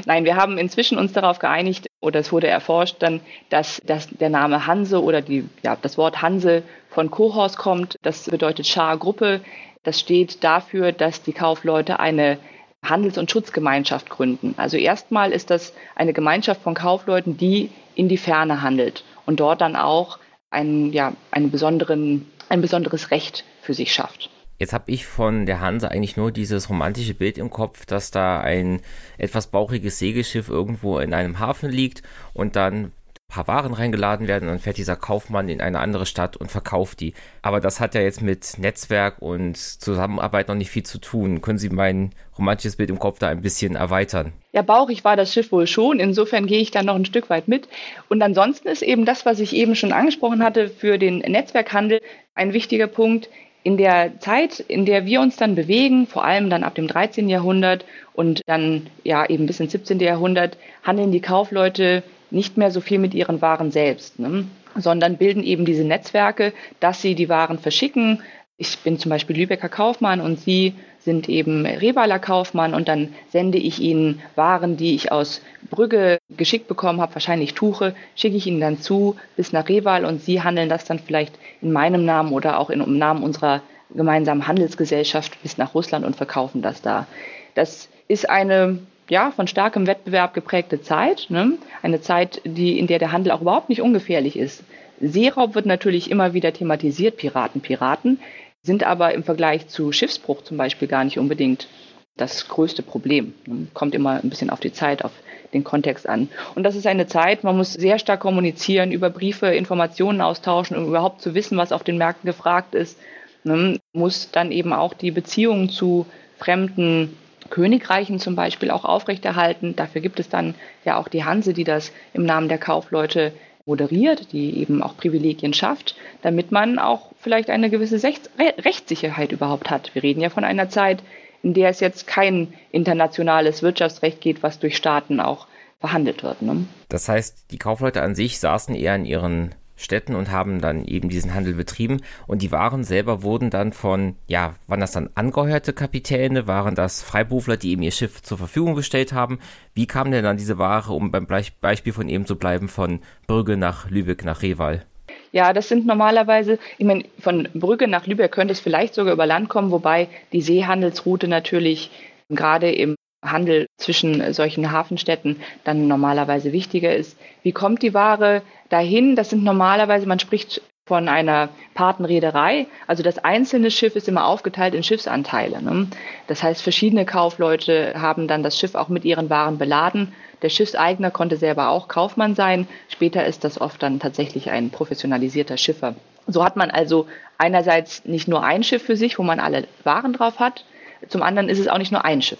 Nein, 0.05 0.25
wir 0.25 0.35
haben 0.35 0.57
inzwischen 0.57 0.97
uns 0.97 1.13
darauf 1.13 1.37
geeinigt, 1.37 1.87
oder 2.01 2.19
es 2.19 2.31
wurde 2.31 2.47
erforscht 2.47 2.97
dann, 2.99 3.21
dass, 3.49 3.81
dass 3.85 4.07
der 4.09 4.29
Name 4.29 4.65
Hanse 4.65 5.01
oder 5.01 5.21
die, 5.21 5.47
ja, 5.61 5.77
das 5.79 5.97
Wort 5.97 6.23
Hanse 6.23 6.63
von 6.89 7.11
Kohors 7.11 7.55
kommt. 7.55 7.99
Das 8.01 8.23
bedeutet 8.25 8.65
Schargruppe. 8.65 9.41
Das 9.83 9.99
steht 9.99 10.43
dafür, 10.43 10.91
dass 10.91 11.21
die 11.21 11.33
Kaufleute 11.33 11.99
eine 11.99 12.39
Handels- 12.83 13.17
und 13.19 13.29
Schutzgemeinschaft 13.29 14.09
gründen. 14.09 14.55
Also 14.57 14.77
erstmal 14.77 15.31
ist 15.31 15.51
das 15.51 15.73
eine 15.95 16.13
Gemeinschaft 16.13 16.61
von 16.63 16.73
Kaufleuten, 16.73 17.37
die 17.37 17.69
in 17.95 18.09
die 18.09 18.17
Ferne 18.17 18.63
handelt 18.63 19.03
und 19.25 19.39
dort 19.39 19.61
dann 19.61 19.75
auch 19.75 20.19
ein, 20.49 20.93
ja, 20.93 21.13
einen 21.31 21.51
besonderen, 21.51 22.27
ein 22.49 22.61
besonderes 22.61 23.11
Recht 23.11 23.43
für 23.61 23.73
sich 23.73 23.93
schafft. 23.93 24.29
Jetzt 24.59 24.73
habe 24.73 24.91
ich 24.91 25.05
von 25.05 25.45
der 25.45 25.59
Hanse 25.59 25.89
eigentlich 25.89 26.15
nur 26.15 26.31
dieses 26.31 26.69
romantische 26.69 27.15
Bild 27.15 27.37
im 27.37 27.49
Kopf, 27.49 27.85
dass 27.85 28.11
da 28.11 28.39
ein 28.39 28.81
etwas 29.17 29.47
bauchiges 29.47 29.99
Segelschiff 29.99 30.47
irgendwo 30.47 30.99
in 30.99 31.13
einem 31.13 31.39
Hafen 31.39 31.69
liegt 31.69 32.03
und 32.33 32.55
dann 32.55 32.91
paar 33.33 33.47
Waren 33.47 33.73
reingeladen 33.73 34.27
werden 34.27 34.43
und 34.43 34.49
dann 34.49 34.59
fährt 34.59 34.77
dieser 34.77 34.95
Kaufmann 34.95 35.49
in 35.49 35.59
eine 35.59 35.79
andere 35.79 36.05
Stadt 36.05 36.37
und 36.37 36.51
verkauft 36.51 36.99
die. 36.99 37.13
Aber 37.41 37.59
das 37.59 37.79
hat 37.79 37.95
ja 37.95 38.01
jetzt 38.01 38.21
mit 38.21 38.59
Netzwerk 38.59 39.21
und 39.21 39.57
Zusammenarbeit 39.57 40.49
noch 40.49 40.55
nicht 40.55 40.69
viel 40.69 40.83
zu 40.83 40.99
tun. 40.99 41.41
Können 41.41 41.57
Sie 41.57 41.69
mein 41.69 42.11
romantisches 42.37 42.75
Bild 42.75 42.91
im 42.91 42.99
Kopf 42.99 43.17
da 43.17 43.29
ein 43.29 43.41
bisschen 43.41 43.75
erweitern? 43.75 44.33
Ja, 44.51 44.61
bauchig 44.61 45.03
war 45.03 45.15
das 45.15 45.33
Schiff 45.33 45.51
wohl 45.51 45.65
schon. 45.65 45.99
Insofern 45.99 46.45
gehe 46.45 46.61
ich 46.61 46.69
da 46.69 46.83
noch 46.83 46.93
ein 46.93 47.05
Stück 47.05 47.31
weit 47.31 47.47
mit. 47.47 47.67
Und 48.07 48.21
ansonsten 48.21 48.67
ist 48.67 48.83
eben 48.83 49.03
das, 49.03 49.25
was 49.25 49.39
ich 49.39 49.55
eben 49.55 49.75
schon 49.75 49.93
angesprochen 49.93 50.43
hatte, 50.43 50.69
für 50.69 50.99
den 50.99 51.17
Netzwerkhandel 51.17 52.01
ein 52.35 52.53
wichtiger 52.53 52.87
Punkt. 52.87 53.29
In 53.63 53.77
der 53.77 54.19
Zeit, 54.19 54.59
in 54.59 54.85
der 54.85 55.07
wir 55.07 55.21
uns 55.21 55.37
dann 55.37 55.55
bewegen, 55.55 56.05
vor 56.05 56.23
allem 56.23 56.51
dann 56.51 56.63
ab 56.63 56.75
dem 56.75 56.87
13. 56.87 57.29
Jahrhundert 57.29 57.85
und 58.13 58.41
dann 58.45 58.87
ja 59.03 59.27
eben 59.27 59.47
bis 59.47 59.59
ins 59.59 59.71
17. 59.71 59.99
Jahrhundert, 60.01 60.57
handeln 60.83 61.11
die 61.11 61.21
Kaufleute 61.21 62.03
nicht 62.33 62.57
mehr 62.57 62.71
so 62.71 62.81
viel 62.81 62.99
mit 62.99 63.13
ihren 63.13 63.41
Waren 63.41 63.71
selbst, 63.71 64.19
ne? 64.19 64.45
sondern 64.75 65.17
bilden 65.17 65.43
eben 65.43 65.65
diese 65.65 65.83
Netzwerke, 65.83 66.53
dass 66.79 67.01
sie 67.01 67.15
die 67.15 67.29
Waren 67.29 67.59
verschicken 67.59 68.21
ich 68.57 68.79
bin 68.79 68.99
zum 68.99 69.09
Beispiel 69.09 69.35
Lübecker 69.35 69.69
Kaufmann 69.69 70.21
und 70.21 70.39
Sie 70.39 70.75
sind 70.99 71.27
eben 71.27 71.65
Revaler 71.65 72.19
Kaufmann 72.19 72.73
und 72.73 72.87
dann 72.87 73.13
sende 73.29 73.57
ich 73.57 73.79
Ihnen 73.79 74.21
Waren, 74.35 74.77
die 74.77 74.95
ich 74.95 75.11
aus 75.11 75.41
Brügge 75.69 76.19
geschickt 76.29 76.67
bekommen 76.67 77.01
habe, 77.01 77.15
wahrscheinlich 77.15 77.55
Tuche, 77.55 77.95
schicke 78.15 78.37
ich 78.37 78.45
Ihnen 78.47 78.61
dann 78.61 78.79
zu 78.79 79.15
bis 79.35 79.53
nach 79.53 79.67
Reval 79.67 80.05
und 80.05 80.21
Sie 80.21 80.43
handeln 80.43 80.69
das 80.69 80.85
dann 80.85 80.99
vielleicht 80.99 81.33
in 81.61 81.71
meinem 81.71 82.05
Namen 82.05 82.31
oder 82.31 82.59
auch 82.59 82.69
im 82.69 82.97
Namen 82.97 83.23
unserer 83.23 83.61
gemeinsamen 83.89 84.47
Handelsgesellschaft 84.47 85.41
bis 85.41 85.57
nach 85.57 85.73
Russland 85.73 86.05
und 86.05 86.15
verkaufen 86.15 86.61
das 86.61 86.81
da. 86.81 87.07
Das 87.55 87.89
ist 88.07 88.29
eine 88.29 88.79
ja, 89.09 89.31
von 89.31 89.47
starkem 89.47 89.87
Wettbewerb 89.87 90.33
geprägte 90.33 90.81
Zeit, 90.81 91.27
ne? 91.29 91.53
eine 91.81 92.01
Zeit, 92.01 92.41
die, 92.45 92.79
in 92.79 92.87
der 92.87 92.99
der 92.99 93.11
Handel 93.11 93.31
auch 93.31 93.41
überhaupt 93.41 93.69
nicht 93.69 93.81
ungefährlich 93.81 94.37
ist. 94.37 94.63
Seeraub 95.01 95.55
wird 95.55 95.65
natürlich 95.65 96.09
immer 96.09 96.33
wieder 96.33 96.53
thematisiert, 96.53 97.17
Piraten, 97.17 97.61
Piraten 97.61 98.19
sind 98.61 98.83
aber 98.83 99.13
im 99.13 99.23
Vergleich 99.23 99.67
zu 99.67 99.91
Schiffsbruch 99.91 100.43
zum 100.43 100.57
Beispiel 100.57 100.87
gar 100.87 101.03
nicht 101.03 101.19
unbedingt 101.19 101.67
das 102.15 102.47
größte 102.47 102.83
Problem. 102.83 103.33
Kommt 103.73 103.95
immer 103.95 104.21
ein 104.23 104.29
bisschen 104.29 104.49
auf 104.49 104.59
die 104.59 104.71
Zeit, 104.71 105.03
auf 105.03 105.11
den 105.53 105.63
Kontext 105.63 106.07
an. 106.07 106.29
Und 106.55 106.63
das 106.63 106.75
ist 106.75 106.87
eine 106.87 107.07
Zeit, 107.07 107.43
man 107.43 107.57
muss 107.57 107.73
sehr 107.73 107.99
stark 107.99 108.21
kommunizieren, 108.21 108.91
über 108.91 109.09
Briefe 109.09 109.47
Informationen 109.47 110.21
austauschen, 110.21 110.77
um 110.77 110.87
überhaupt 110.87 111.21
zu 111.21 111.35
wissen, 111.35 111.57
was 111.57 111.71
auf 111.71 111.83
den 111.83 111.97
Märkten 111.97 112.27
gefragt 112.27 112.75
ist. 112.75 112.97
Man 113.43 113.79
muss 113.91 114.31
dann 114.31 114.51
eben 114.51 114.73
auch 114.73 114.93
die 114.93 115.11
Beziehungen 115.11 115.69
zu 115.69 116.05
fremden 116.37 117.17
Königreichen 117.53 118.17
zum 118.17 118.35
Beispiel 118.35 118.71
auch 118.71 118.83
aufrechterhalten. 118.83 119.75
Dafür 119.75 120.01
gibt 120.01 120.19
es 120.19 120.27
dann 120.27 120.55
ja 120.85 120.97
auch 120.97 121.07
die 121.07 121.23
Hanse, 121.23 121.53
die 121.53 121.63
das 121.63 121.91
im 122.11 122.25
Namen 122.25 122.49
der 122.49 122.57
Kaufleute 122.57 123.31
moderiert, 123.67 124.31
die 124.31 124.57
eben 124.57 124.81
auch 124.81 124.97
Privilegien 124.97 125.53
schafft, 125.53 125.95
damit 126.23 126.51
man 126.51 126.79
auch 126.79 127.11
vielleicht 127.19 127.51
eine 127.51 127.69
gewisse 127.69 128.01
Rechtssicherheit 128.03 129.31
überhaupt 129.31 129.69
hat. 129.69 129.93
Wir 129.93 130.01
reden 130.01 130.19
ja 130.19 130.31
von 130.31 130.43
einer 130.43 130.69
Zeit, 130.69 131.03
in 131.43 131.53
der 131.53 131.69
es 131.69 131.79
jetzt 131.79 132.07
kein 132.07 132.55
internationales 132.71 133.61
Wirtschaftsrecht 133.61 134.19
geht, 134.19 134.41
was 134.41 134.57
durch 134.57 134.75
Staaten 134.75 135.19
auch 135.19 135.45
verhandelt 135.79 136.23
wird. 136.23 136.41
Ne? 136.41 136.65
Das 136.89 137.07
heißt, 137.07 137.51
die 137.51 137.59
Kaufleute 137.59 138.01
an 138.01 138.15
sich 138.15 138.39
saßen 138.39 138.73
eher 138.73 138.95
in 138.95 139.05
ihren 139.05 139.53
Städten 139.83 140.15
und 140.15 140.31
haben 140.31 140.61
dann 140.61 140.85
eben 140.85 141.09
diesen 141.09 141.33
Handel 141.33 141.53
betrieben. 141.53 142.01
Und 142.27 142.41
die 142.41 142.51
Waren 142.51 142.83
selber 142.83 143.23
wurden 143.23 143.49
dann 143.49 143.73
von, 143.73 144.15
ja, 144.27 144.55
waren 144.67 144.79
das 144.79 144.91
dann 144.91 145.09
angeheuerte 145.15 145.73
Kapitäne? 145.73 146.47
Waren 146.47 146.75
das 146.75 147.01
Freiberufler, 147.03 147.57
die 147.57 147.71
eben 147.71 147.83
ihr 147.83 147.91
Schiff 147.91 148.21
zur 148.21 148.37
Verfügung 148.37 148.75
gestellt 148.75 149.13
haben? 149.13 149.39
Wie 149.73 149.87
kam 149.87 150.11
denn 150.11 150.23
dann 150.23 150.37
diese 150.37 150.57
Ware, 150.57 150.93
um 150.93 151.11
beim 151.11 151.27
Beispiel 151.27 151.93
von 151.93 152.09
eben 152.09 152.25
zu 152.25 152.37
bleiben, 152.37 152.67
von 152.67 153.01
Brügge 153.27 153.57
nach 153.57 153.89
Lübeck 153.89 154.23
nach 154.25 154.41
Reval? 154.41 154.85
Ja, 155.31 155.51
das 155.51 155.67
sind 155.67 155.85
normalerweise, 155.85 156.59
ich 156.77 156.85
meine, 156.85 157.05
von 157.19 157.49
Brügge 157.53 157.87
nach 157.87 158.05
Lübeck 158.05 158.31
könnte 158.31 158.51
es 158.51 158.59
vielleicht 158.59 158.93
sogar 158.93 159.13
über 159.13 159.25
Land 159.25 159.49
kommen, 159.49 159.71
wobei 159.71 160.07
die 160.31 160.41
Seehandelsroute 160.41 161.27
natürlich 161.27 161.89
gerade 162.29 162.71
im 162.71 162.95
Handel 163.23 163.67
zwischen 163.77 164.33
solchen 164.33 164.71
Hafenstädten 164.71 165.37
dann 165.63 165.87
normalerweise 165.87 166.51
wichtiger 166.51 166.95
ist. 166.95 167.17
Wie 167.41 167.51
kommt 167.51 167.81
die 167.81 167.93
Ware 167.93 168.41
dahin? 168.69 169.15
Das 169.15 169.29
sind 169.29 169.43
normalerweise, 169.43 170.07
man 170.07 170.19
spricht 170.19 170.61
von 170.85 171.07
einer 171.07 171.49
Patenreederei. 171.75 172.67
Also 172.87 173.03
das 173.03 173.17
einzelne 173.17 173.71
Schiff 173.71 173.95
ist 173.95 174.09
immer 174.09 174.27
aufgeteilt 174.27 174.75
in 174.75 174.83
Schiffsanteile. 174.83 175.61
Ne? 175.61 175.87
Das 176.27 176.43
heißt, 176.43 176.61
verschiedene 176.61 177.05
Kaufleute 177.05 177.93
haben 177.97 178.27
dann 178.27 178.43
das 178.43 178.59
Schiff 178.59 178.75
auch 178.75 178.89
mit 178.89 179.05
ihren 179.05 179.29
Waren 179.29 179.57
beladen. 179.57 180.13
Der 180.41 180.49
Schiffseigner 180.49 181.09
konnte 181.09 181.37
selber 181.37 181.69
auch 181.69 181.87
Kaufmann 181.87 182.35
sein. 182.35 182.67
Später 182.89 183.25
ist 183.25 183.45
das 183.45 183.61
oft 183.61 183.81
dann 183.81 184.01
tatsächlich 184.01 184.51
ein 184.51 184.71
professionalisierter 184.71 185.55
Schiffer. 185.55 185.95
So 186.27 186.43
hat 186.43 186.57
man 186.57 186.69
also 186.69 187.07
einerseits 187.37 188.03
nicht 188.03 188.27
nur 188.27 188.43
ein 188.43 188.63
Schiff 188.63 188.83
für 188.83 188.97
sich, 188.97 189.17
wo 189.17 189.23
man 189.23 189.39
alle 189.39 189.67
Waren 189.85 190.11
drauf 190.11 190.39
hat. 190.39 190.65
Zum 191.07 191.23
anderen 191.23 191.47
ist 191.47 191.59
es 191.59 191.69
auch 191.69 191.77
nicht 191.77 191.93
nur 191.93 192.03
ein 192.03 192.21
Schiff. 192.21 192.39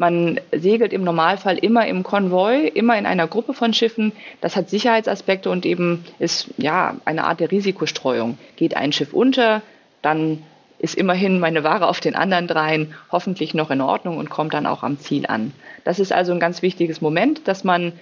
Man 0.00 0.40
segelt 0.50 0.94
im 0.94 1.04
Normalfall 1.04 1.58
immer 1.58 1.86
im 1.86 2.04
Konvoi, 2.04 2.66
immer 2.68 2.96
in 2.98 3.04
einer 3.04 3.28
Gruppe 3.28 3.52
von 3.52 3.74
Schiffen. 3.74 4.12
Das 4.40 4.56
hat 4.56 4.70
Sicherheitsaspekte 4.70 5.50
und 5.50 5.66
eben 5.66 6.06
ist 6.18 6.48
ja 6.56 6.96
eine 7.04 7.24
Art 7.24 7.40
der 7.40 7.50
Risikostreuung. 7.50 8.38
Geht 8.56 8.78
ein 8.78 8.92
Schiff 8.92 9.12
unter, 9.12 9.60
dann 10.00 10.42
ist 10.78 10.94
immerhin 10.94 11.38
meine 11.38 11.64
Ware 11.64 11.86
auf 11.86 12.00
den 12.00 12.14
anderen 12.14 12.46
dreien 12.46 12.94
hoffentlich 13.12 13.52
noch 13.52 13.70
in 13.70 13.82
Ordnung 13.82 14.16
und 14.16 14.30
kommt 14.30 14.54
dann 14.54 14.66
auch 14.66 14.82
am 14.82 14.98
Ziel 14.98 15.26
an. 15.26 15.52
Das 15.84 15.98
ist 15.98 16.14
also 16.14 16.32
ein 16.32 16.40
ganz 16.40 16.62
wichtiges 16.62 17.02
Moment, 17.02 17.46
dass 17.46 17.62
man 17.62 17.92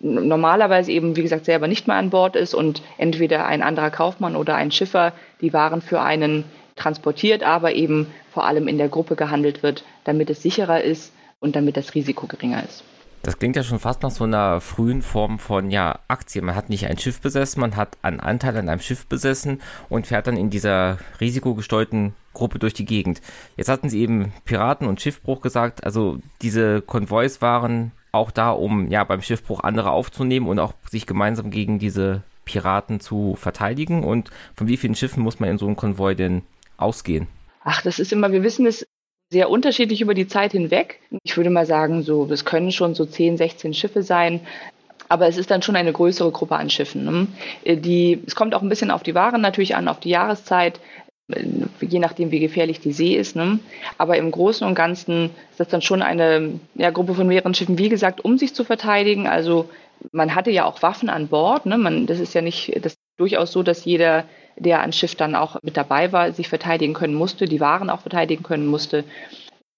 normalerweise 0.00 0.92
eben, 0.92 1.14
wie 1.14 1.22
gesagt, 1.22 1.44
selber 1.44 1.68
nicht 1.68 1.86
mehr 1.86 1.96
an 1.96 2.08
Bord 2.08 2.36
ist 2.36 2.54
und 2.54 2.80
entweder 2.96 3.44
ein 3.44 3.60
anderer 3.62 3.90
Kaufmann 3.90 4.34
oder 4.34 4.54
ein 4.54 4.70
Schiffer 4.70 5.12
die 5.42 5.52
Waren 5.52 5.82
für 5.82 6.00
einen 6.00 6.44
transportiert, 6.76 7.42
aber 7.42 7.74
eben 7.74 8.06
vor 8.32 8.46
allem 8.46 8.68
in 8.68 8.78
der 8.78 8.88
Gruppe 8.88 9.16
gehandelt 9.16 9.62
wird, 9.62 9.84
damit 10.04 10.30
es 10.30 10.42
sicherer 10.42 10.82
ist 10.82 11.12
und 11.40 11.56
damit 11.56 11.76
das 11.76 11.94
Risiko 11.94 12.26
geringer 12.26 12.62
ist. 12.64 12.84
Das 13.24 13.38
klingt 13.38 13.56
ja 13.56 13.62
schon 13.62 13.78
fast 13.78 14.02
nach 14.02 14.10
so 14.10 14.24
einer 14.24 14.60
frühen 14.60 15.00
Form 15.00 15.38
von 15.38 15.70
ja, 15.70 16.00
Aktie. 16.08 16.42
Man 16.42 16.54
hat 16.54 16.68
nicht 16.68 16.86
ein 16.86 16.98
Schiff 16.98 17.22
besessen, 17.22 17.60
man 17.60 17.74
hat 17.74 17.96
einen 18.02 18.20
Anteil 18.20 18.54
an 18.58 18.68
einem 18.68 18.82
Schiff 18.82 19.06
besessen 19.06 19.62
und 19.88 20.06
fährt 20.06 20.26
dann 20.26 20.36
in 20.36 20.50
dieser 20.50 20.98
risikogesteuerten 21.20 22.12
Gruppe 22.34 22.58
durch 22.58 22.74
die 22.74 22.84
Gegend. 22.84 23.22
Jetzt 23.56 23.70
hatten 23.70 23.88
sie 23.88 24.00
eben 24.00 24.34
Piraten 24.44 24.86
und 24.86 25.00
Schiffbruch 25.00 25.40
gesagt. 25.40 25.84
Also 25.84 26.18
diese 26.42 26.82
Konvois 26.82 27.40
waren 27.40 27.92
auch 28.12 28.30
da, 28.30 28.50
um 28.50 28.90
ja 28.90 29.04
beim 29.04 29.22
Schiffbruch 29.22 29.60
andere 29.60 29.90
aufzunehmen 29.90 30.46
und 30.46 30.58
auch 30.58 30.74
sich 30.90 31.06
gemeinsam 31.06 31.50
gegen 31.50 31.78
diese 31.78 32.24
Piraten 32.44 33.00
zu 33.00 33.36
verteidigen. 33.36 34.04
Und 34.04 34.30
von 34.54 34.68
wie 34.68 34.76
vielen 34.76 34.96
Schiffen 34.96 35.22
muss 35.22 35.40
man 35.40 35.48
in 35.48 35.56
so 35.56 35.66
einem 35.66 35.76
Konvoi 35.76 36.14
denn 36.14 36.42
ausgehen? 36.76 37.28
Ach, 37.62 37.82
das 37.82 37.98
ist 37.98 38.12
immer, 38.12 38.32
wir 38.32 38.42
wissen 38.42 38.66
es 38.66 38.86
sehr 39.30 39.50
unterschiedlich 39.50 40.00
über 40.00 40.14
die 40.14 40.28
Zeit 40.28 40.52
hinweg. 40.52 41.00
Ich 41.22 41.36
würde 41.36 41.50
mal 41.50 41.66
sagen, 41.66 42.02
so, 42.02 42.28
es 42.30 42.44
können 42.44 42.72
schon 42.72 42.94
so 42.94 43.04
10, 43.04 43.36
16 43.36 43.74
Schiffe 43.74 44.02
sein. 44.02 44.40
Aber 45.08 45.26
es 45.26 45.36
ist 45.36 45.50
dann 45.50 45.62
schon 45.62 45.76
eine 45.76 45.92
größere 45.92 46.30
Gruppe 46.30 46.56
an 46.56 46.70
Schiffen. 46.70 47.04
Ne? 47.04 47.76
Die, 47.76 48.22
es 48.26 48.34
kommt 48.34 48.54
auch 48.54 48.62
ein 48.62 48.68
bisschen 48.68 48.90
auf 48.90 49.02
die 49.02 49.14
Waren 49.14 49.40
natürlich 49.40 49.76
an, 49.76 49.88
auf 49.88 50.00
die 50.00 50.10
Jahreszeit, 50.10 50.80
je 51.80 51.98
nachdem, 51.98 52.30
wie 52.30 52.40
gefährlich 52.40 52.80
die 52.80 52.92
See 52.92 53.14
ist. 53.14 53.34
Ne? 53.36 53.58
Aber 53.98 54.16
im 54.16 54.30
Großen 54.30 54.66
und 54.66 54.74
Ganzen 54.74 55.30
ist 55.50 55.60
das 55.60 55.68
dann 55.68 55.82
schon 55.82 56.02
eine 56.02 56.60
ja, 56.74 56.90
Gruppe 56.90 57.14
von 57.14 57.26
mehreren 57.26 57.54
Schiffen, 57.54 57.78
wie 57.78 57.88
gesagt, 57.88 58.24
um 58.24 58.38
sich 58.38 58.54
zu 58.54 58.64
verteidigen. 58.64 59.26
Also 59.26 59.68
man 60.12 60.34
hatte 60.34 60.50
ja 60.50 60.64
auch 60.64 60.82
Waffen 60.82 61.08
an 61.08 61.28
Bord. 61.28 61.66
Ne? 61.66 61.78
Man, 61.78 62.06
das 62.06 62.20
ist 62.20 62.34
ja 62.34 62.42
nicht 62.42 62.74
das 62.84 62.92
ist 62.92 63.00
durchaus 63.16 63.52
so, 63.52 63.62
dass 63.62 63.84
jeder 63.84 64.24
der 64.56 64.82
an 64.82 64.92
Schiff 64.92 65.14
dann 65.14 65.34
auch 65.34 65.56
mit 65.62 65.76
dabei 65.76 66.12
war, 66.12 66.32
sich 66.32 66.48
verteidigen 66.48 66.94
können 66.94 67.14
musste, 67.14 67.46
die 67.46 67.60
Waren 67.60 67.90
auch 67.90 68.00
verteidigen 68.00 68.42
können 68.42 68.66
musste. 68.66 69.04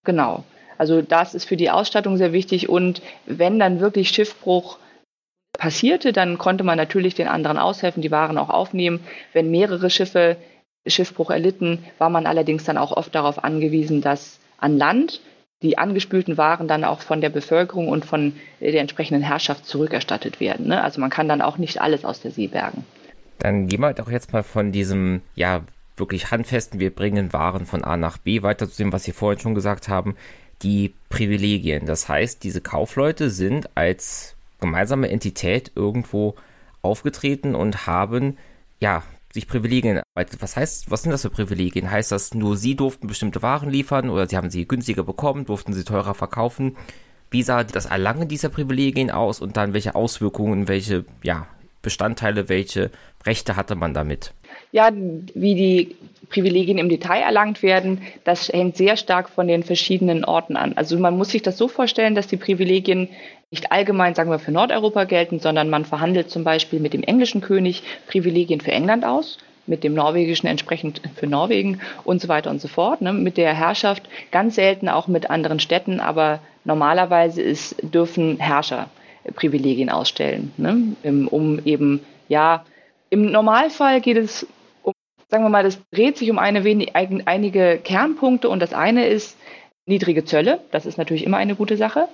Genau. 0.05 0.45
Also 0.79 1.03
das 1.03 1.35
ist 1.35 1.47
für 1.47 1.57
die 1.57 1.71
Ausstattung 1.71 2.17
sehr 2.17 2.33
wichtig 2.33 2.69
und 2.69 3.03
wenn 3.25 3.59
dann 3.59 3.81
wirklich 3.81 4.11
Schiffbruch 4.11 4.79
passierte, 5.57 6.13
dann 6.13 6.39
konnte 6.39 6.65
man 6.65 6.77
natürlich 6.77 7.15
den 7.15 7.29
anderen 7.29 7.59
aushelfen, 7.59 8.03
die 8.03 8.11
Waren 8.11 8.37
auch 8.37 8.51
aufnehmen. 8.51 9.01
Wenn 9.33 9.51
mehrere 9.51 9.89
Schiffe 9.89 10.37
Schiffbruch 10.87 11.31
erlitten, 11.31 11.85
war 11.99 12.11
man 12.11 12.27
allerdings 12.27 12.65
dann 12.65 12.79
auch 12.79 12.93
oft 12.93 13.15
darauf 13.15 13.43
angewiesen, 13.43 14.03
dass 14.03 14.39
an 14.59 14.77
Land 14.77 15.21
die 15.63 15.79
angespülten 15.79 16.37
Waren 16.37 16.69
dann 16.69 16.85
auch 16.85 17.01
von 17.01 17.21
der 17.21 17.31
Bevölkerung 17.31 17.89
und 17.89 18.05
von 18.05 18.35
der 18.61 18.81
entsprechenden 18.81 19.23
Herrschaft 19.23 19.65
zurückerstattet 19.65 20.39
werden. 20.39 20.69
Ne? 20.69 20.83
Also 20.83 21.01
man 21.01 21.11
kann 21.11 21.29
dann 21.29 21.43
auch 21.43 21.57
nicht 21.57 21.81
alles 21.81 22.05
aus 22.05 22.21
der 22.21 22.31
See 22.31 22.47
bergen. 22.47 22.85
Dann 23.39 23.67
gehen 23.67 23.81
wir 23.81 23.93
doch 23.93 24.11
jetzt 24.11 24.33
mal 24.33 24.43
von 24.43 24.73
diesem, 24.73 25.23
ja, 25.35 25.63
wirklich 25.97 26.31
handfesten, 26.31 26.81
wir 26.81 26.95
bringen 26.95 27.33
Waren 27.33 27.67
von 27.67 27.85
A 27.85 27.97
nach 27.97 28.19
B 28.19 28.43
weiter 28.43 28.69
zu 28.69 28.77
dem, 28.77 28.93
was 28.93 29.05
Sie 29.05 29.13
vorhin 29.13 29.41
schon 29.41 29.55
gesagt 29.55 29.89
haben, 29.89 30.15
die 30.63 30.95
Privilegien. 31.09 31.87
Das 31.87 32.09
heißt, 32.09 32.43
diese 32.45 32.61
Kaufleute 32.61 33.31
sind 33.31 33.71
als 33.77 34.37
gemeinsame 34.61 35.11
Entität 35.11 35.73
irgendwo 35.75 36.35
aufgetreten 36.83 37.55
und 37.55 37.87
haben, 37.87 38.37
ja, 38.81 39.03
sich 39.33 39.47
Privilegien. 39.47 40.01
Was 40.15 40.57
heißt, 40.57 40.91
was 40.91 41.03
sind 41.03 41.13
das 41.13 41.23
für 41.23 41.31
Privilegien? 41.31 41.91
Heißt 41.91 42.11
das, 42.11 42.35
nur 42.35 42.57
sie 42.57 42.75
durften 42.75 43.07
bestimmte 43.07 43.43
Waren 43.43 43.71
liefern 43.71 44.09
oder 44.09 44.27
sie 44.27 44.37
haben 44.37 44.51
sie 44.51 44.67
günstiger 44.67 45.05
bekommen, 45.05 45.45
durften 45.45 45.75
sie 45.75 45.85
teurer 45.85 46.15
verkaufen? 46.15 46.77
Wie 47.31 47.43
sah 47.43 47.65
das 47.65 47.87
Erlangen 47.87 48.29
dieser 48.29 48.49
Privilegien 48.49 49.11
aus 49.11 49.41
und 49.41 49.57
dann 49.57 49.75
welche 49.75 49.95
Auswirkungen, 49.95 50.69
welche, 50.69 51.05
ja, 51.23 51.47
Bestandteile, 51.87 52.49
welche 52.49 52.91
Rechte 53.25 53.55
hatte 53.55 53.77
man 53.77 53.95
damit? 53.95 54.33
Ja, 54.73 54.91
wie 54.93 55.55
die 55.55 55.95
Privilegien 56.31 56.79
im 56.79 56.89
Detail 56.89 57.21
erlangt 57.21 57.63
werden, 57.63 58.03
das 58.25 58.49
hängt 58.49 58.77
sehr 58.77 58.97
stark 58.97 59.29
von 59.29 59.47
den 59.47 59.63
verschiedenen 59.63 60.25
Orten 60.25 60.57
an. 60.57 60.73
Also 60.75 60.99
man 60.99 61.17
muss 61.17 61.29
sich 61.29 61.43
das 61.43 61.57
so 61.57 61.69
vorstellen, 61.69 62.17
dass 62.17 62.27
die 62.27 62.39
Privilegien 62.39 63.09
nicht 63.53 63.71
allgemein, 63.71 64.17
sagen 64.17 64.33
wir, 64.33 64.41
für 64.41 64.51
Nordeuropa 64.51 65.05
gelten, 65.05 65.39
sondern 65.39 65.71
man 65.71 65.85
verhandelt 65.85 66.29
zum 66.29 66.43
Beispiel 66.43 66.81
mit 66.81 66.93
dem 66.93 67.05
englischen 67.05 67.41
König 67.41 67.85
Privilegien 68.09 68.61
für 68.61 68.73
England 68.73 69.05
aus, 69.05 69.39
mit 69.69 69.85
dem 69.85 69.95
norwegischen 69.95 70.49
entsprechend 70.49 71.01
für 71.15 71.29
Norwegen 71.29 71.81
und 72.03 72.21
so 72.21 72.27
weiter 72.27 72.51
und 72.51 72.61
so 72.61 72.67
fort, 72.67 73.01
ne, 73.01 73.13
mit 73.13 73.37
der 73.37 73.55
Herrschaft, 73.55 74.09
ganz 74.33 74.57
selten 74.57 74.89
auch 74.89 75.07
mit 75.07 75.31
anderen 75.31 75.61
Städten, 75.61 76.01
aber 76.01 76.41
normalerweise 76.65 77.43
ist, 77.43 77.77
dürfen 77.81 78.39
Herrscher 78.41 78.89
Privilegien 79.35 79.91
ausstellen, 79.91 80.53
ne? 80.57 80.97
um 81.31 81.61
eben, 81.65 82.01
ja, 82.29 82.65
im 83.11 83.31
Normalfall 83.31 84.01
geht 84.01 84.17
es 84.17 84.47
um 84.83 84.93
sagen 85.29 85.45
wir 85.45 85.49
mal, 85.49 85.65
das 85.65 85.79
dreht 85.91 86.17
sich 86.17 86.31
um 86.31 86.39
eine, 86.39 86.63
einige 86.95 87.79
Kernpunkte 87.83 88.49
und 88.49 88.61
das 88.61 88.73
eine 88.73 89.07
ist 89.07 89.37
niedrige 89.87 90.25
Zölle. 90.25 90.61
Das 90.71 90.87
ist 90.87 90.99
natürlich 90.99 91.25
immer 91.25 91.37
eine 91.37 91.55
gute 91.55 91.77
Sache. 91.77 92.09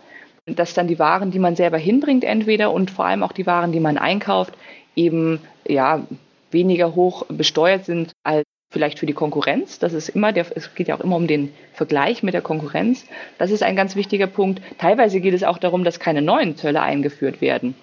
Dass 0.46 0.74
dann 0.74 0.88
die 0.88 0.98
Waren, 0.98 1.30
die 1.30 1.38
man 1.38 1.54
selber 1.54 1.78
hinbringt, 1.78 2.24
entweder 2.24 2.72
und 2.72 2.90
vor 2.90 3.04
allem 3.04 3.22
auch 3.22 3.30
die 3.30 3.46
Waren, 3.46 3.70
die 3.70 3.78
man 3.78 3.96
einkauft, 3.96 4.54
eben 4.96 5.40
ja 5.66 6.04
weniger 6.50 6.94
hoch 6.94 7.24
besteuert 7.28 7.84
sind 7.84 8.12
als 8.24 8.44
vielleicht 8.72 8.98
für 8.98 9.06
die 9.06 9.12
Konkurrenz. 9.12 9.78
Das 9.78 9.92
ist 9.92 10.08
immer 10.08 10.32
der, 10.32 10.46
es 10.54 10.74
geht 10.74 10.88
ja 10.88 10.96
auch 10.96 11.00
immer 11.00 11.16
um 11.16 11.26
den 11.26 11.52
Vergleich 11.74 12.22
mit 12.22 12.34
der 12.34 12.42
Konkurrenz. 12.42 13.06
Das 13.38 13.50
ist 13.50 13.62
ein 13.62 13.76
ganz 13.76 13.94
wichtiger 13.94 14.26
Punkt. 14.26 14.60
Teilweise 14.78 15.20
geht 15.20 15.34
es 15.34 15.44
auch 15.44 15.58
darum, 15.58 15.84
dass 15.84 16.00
keine 16.00 16.22
neuen 16.22 16.56
Zölle 16.56 16.82
eingeführt 16.82 17.40
werden. 17.40 17.74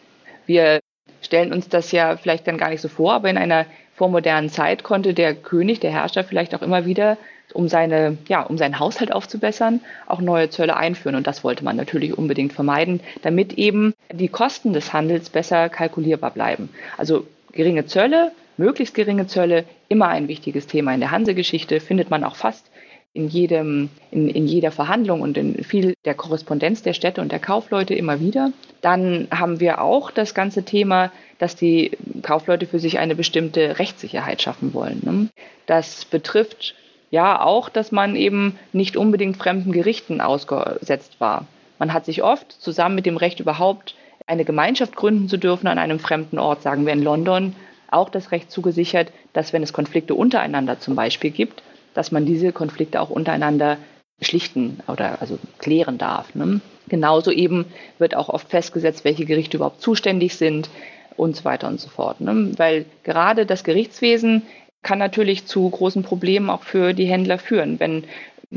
Wir 0.46 0.79
stellen 1.22 1.53
uns 1.53 1.69
das 1.69 1.91
ja 1.91 2.17
vielleicht 2.17 2.48
dann 2.48 2.58
gar 2.58 2.69
nicht 2.69 2.81
so 2.81 2.88
vor, 2.88 3.13
aber 3.13 3.29
in 3.29 3.38
einer 3.38 3.65
vormodernen 3.96 4.50
Zeit 4.50 4.84
konnte 4.84 5.13
der 5.13 5.36
König, 5.36 5.79
der 5.79 5.91
Herrscher 5.91 6.24
vielleicht 6.24 6.55
auch 6.55 6.62
immer 6.62 6.86
wieder, 6.86 7.17
um 7.53 7.67
seine, 7.67 8.17
ja, 8.27 8.41
um 8.43 8.58
seinen 8.58 8.79
Haushalt 8.79 9.12
aufzubessern, 9.12 9.81
auch 10.08 10.22
neue 10.22 10.50
Zölle 10.50 10.77
einführen. 10.77 11.15
Und 11.15 11.27
das 11.27 11.43
wollte 11.43 11.63
man 11.63 11.75
natürlich 11.75 12.17
unbedingt 12.17 12.53
vermeiden, 12.53 13.01
damit 13.22 13.53
eben 13.53 13.93
die 14.12 14.27
Kosten 14.27 14.74
des 14.74 14.93
Handels 14.93 15.29
besser 15.29 15.69
kalkulierbar 15.69 16.31
bleiben. 16.31 16.69
Also 16.98 17.25
geringe 17.51 17.86
Zölle, 17.86 18.31
möglichst 18.58 18.96
geringe 18.96 19.27
Zölle, 19.27 19.65
immer 19.89 20.08
ein 20.08 20.27
wichtiges 20.27 20.67
Thema 20.67 20.93
in 20.93 21.00
der 21.00 21.12
Hansegeschichte, 21.12 21.79
findet 21.79 22.10
man 22.10 22.24
auch 22.24 22.36
fast 22.36 22.69
in, 23.13 23.27
jedem, 23.27 23.89
in, 24.12 24.29
in 24.29 24.48
jeder 24.48 24.72
Verhandlung 24.72 25.22
und 25.22 25.38
in 25.38 25.63
viel 25.63 25.96
der 26.05 26.13
Korrespondenz 26.13 26.84
der 26.84 26.93
Städte 26.93 27.22
und 27.22 27.31
der 27.31 27.39
Kaufleute 27.39 27.96
immer 27.96 28.19
wieder. 28.19 28.51
Dann 28.81 29.27
haben 29.31 29.60
wir 29.60 29.81
auch 29.81 30.12
das 30.12 30.34
ganze 30.34 30.63
Thema, 30.63 31.12
dass 31.39 31.55
die 31.55 31.91
Kaufleute 32.22 32.67
für 32.67 32.79
sich 32.79 33.00
eine 33.00 33.15
bestimmte 33.15 33.79
Rechtssicherheit 33.79 34.41
schaffen 34.41 34.74
wollen. 34.74 35.01
Ne? 35.03 35.29
Das 35.65 36.05
betrifft 36.05 36.75
ja 37.12 37.41
auch, 37.41 37.69
dass 37.69 37.91
man 37.91 38.15
eben 38.15 38.60
nicht 38.74 38.96
unbedingt 38.96 39.38
fremden 39.38 39.72
Gerichten 39.72 40.22
ausgesetzt 40.22 41.19
war. 41.19 41.48
Man 41.79 41.93
hat 41.93 42.05
sich 42.05 42.22
oft 42.24 42.51
zusammen 42.51 42.96
mit 42.96 43.05
dem 43.05 43.17
Recht 43.17 43.39
überhaupt 43.39 43.96
eine 44.27 44.46
Gemeinschaft 44.46 44.96
gründen 44.96 45.27
zu 45.27 45.38
dürfen 45.38 45.67
an 45.67 45.79
einem 45.79 46.00
fremden 46.00 46.38
Ort, 46.38 46.62
sagen 46.62 46.86
wir 46.86 46.93
in 46.93 47.01
London, 47.01 47.55
auch 47.91 48.10
das 48.10 48.31
Recht 48.31 48.51
zugesichert, 48.51 49.12
dass 49.34 49.53
wenn 49.53 49.63
es 49.63 49.74
Konflikte 49.74 50.15
untereinander 50.15 50.79
zum 50.79 50.96
Beispiel 50.96 51.31
gibt, 51.31 51.63
dass 51.93 52.12
man 52.12 52.25
diese 52.25 52.51
Konflikte 52.51 53.01
auch 53.01 53.10
untereinander 53.10 53.77
schlichten 54.22 54.79
oder 54.88 55.22
also 55.22 55.39
klären 55.60 55.98
darf. 55.98 56.36
Ne? 56.36 56.62
Genauso 56.88 57.31
eben 57.31 57.65
wird 57.98 58.15
auch 58.15 58.29
oft 58.29 58.50
festgesetzt, 58.50 59.05
welche 59.05 59.25
Gerichte 59.25 59.58
überhaupt 59.58 59.81
zuständig 59.81 60.36
sind 60.36 60.69
und 61.15 61.36
so 61.36 61.46
weiter 61.46 61.67
und 61.67 61.79
so 61.79 61.89
fort. 61.89 62.22
Ne? 62.22 62.51
Weil 62.58 62.86
gerade 63.03 63.46
das 63.46 63.63
Gerichtswesen 63.63 64.43
kann 64.81 65.00
natürlich 65.00 65.46
zu 65.46 65.69
großen 65.69 66.03
Problemen 66.03 66.50
auch 66.50 66.63
für 66.63 66.93
die 66.93 67.05
Händler 67.05 67.38
führen, 67.38 67.79
wenn 67.79 68.05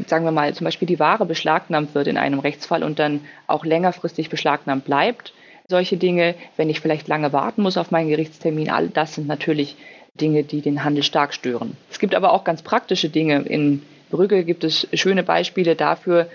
sagen 0.06 0.24
wir 0.24 0.32
mal 0.32 0.54
zum 0.54 0.64
Beispiel 0.64 0.88
die 0.88 0.98
Ware 0.98 1.26
beschlagnahmt 1.26 1.94
wird 1.94 2.06
in 2.06 2.16
einem 2.16 2.38
Rechtsfall 2.38 2.82
und 2.82 2.98
dann 2.98 3.20
auch 3.46 3.64
längerfristig 3.64 4.30
beschlagnahmt 4.30 4.84
bleibt. 4.84 5.34
Solche 5.68 5.96
Dinge, 5.96 6.34
wenn 6.56 6.70
ich 6.70 6.80
vielleicht 6.80 7.08
lange 7.08 7.32
warten 7.32 7.62
muss 7.62 7.76
auf 7.76 7.90
meinen 7.90 8.08
Gerichtstermin, 8.08 8.70
all 8.70 8.88
das 8.88 9.14
sind 9.14 9.26
natürlich 9.26 9.76
Dinge, 10.14 10.42
die 10.42 10.60
den 10.60 10.84
Handel 10.84 11.02
stark 11.02 11.32
stören. 11.32 11.76
Es 11.90 11.98
gibt 11.98 12.14
aber 12.14 12.32
auch 12.32 12.44
ganz 12.44 12.62
praktische 12.62 13.08
Dinge. 13.08 13.40
In 13.42 13.82
Brügge 14.10 14.44
gibt 14.44 14.64
es 14.64 14.86
schöne 14.92 15.22
Beispiele 15.22 15.74
dafür. 15.74 16.28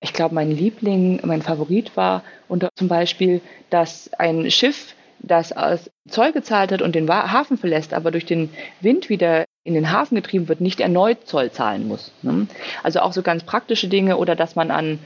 Ich 0.00 0.12
glaube, 0.12 0.34
mein 0.34 0.50
Liebling, 0.50 1.20
mein 1.24 1.42
Favorit 1.42 1.96
war 1.96 2.22
unter 2.48 2.68
zum 2.74 2.88
Beispiel, 2.88 3.40
dass 3.70 4.10
ein 4.18 4.50
Schiff, 4.50 4.94
das 5.24 5.54
Zoll 6.08 6.32
gezahlt 6.32 6.72
hat 6.72 6.82
und 6.82 6.96
den 6.96 7.08
Hafen 7.08 7.56
verlässt, 7.56 7.94
aber 7.94 8.10
durch 8.10 8.26
den 8.26 8.50
Wind 8.80 9.08
wieder 9.08 9.44
in 9.62 9.74
den 9.74 9.92
Hafen 9.92 10.16
getrieben 10.16 10.48
wird, 10.48 10.60
nicht 10.60 10.80
erneut 10.80 11.28
Zoll 11.28 11.52
zahlen 11.52 11.86
muss. 11.86 12.10
Ne? 12.22 12.48
Also 12.82 13.00
auch 13.00 13.12
so 13.12 13.22
ganz 13.22 13.44
praktische 13.44 13.86
Dinge 13.86 14.16
oder 14.16 14.34
dass 14.34 14.56
man 14.56 14.72
an 14.72 14.98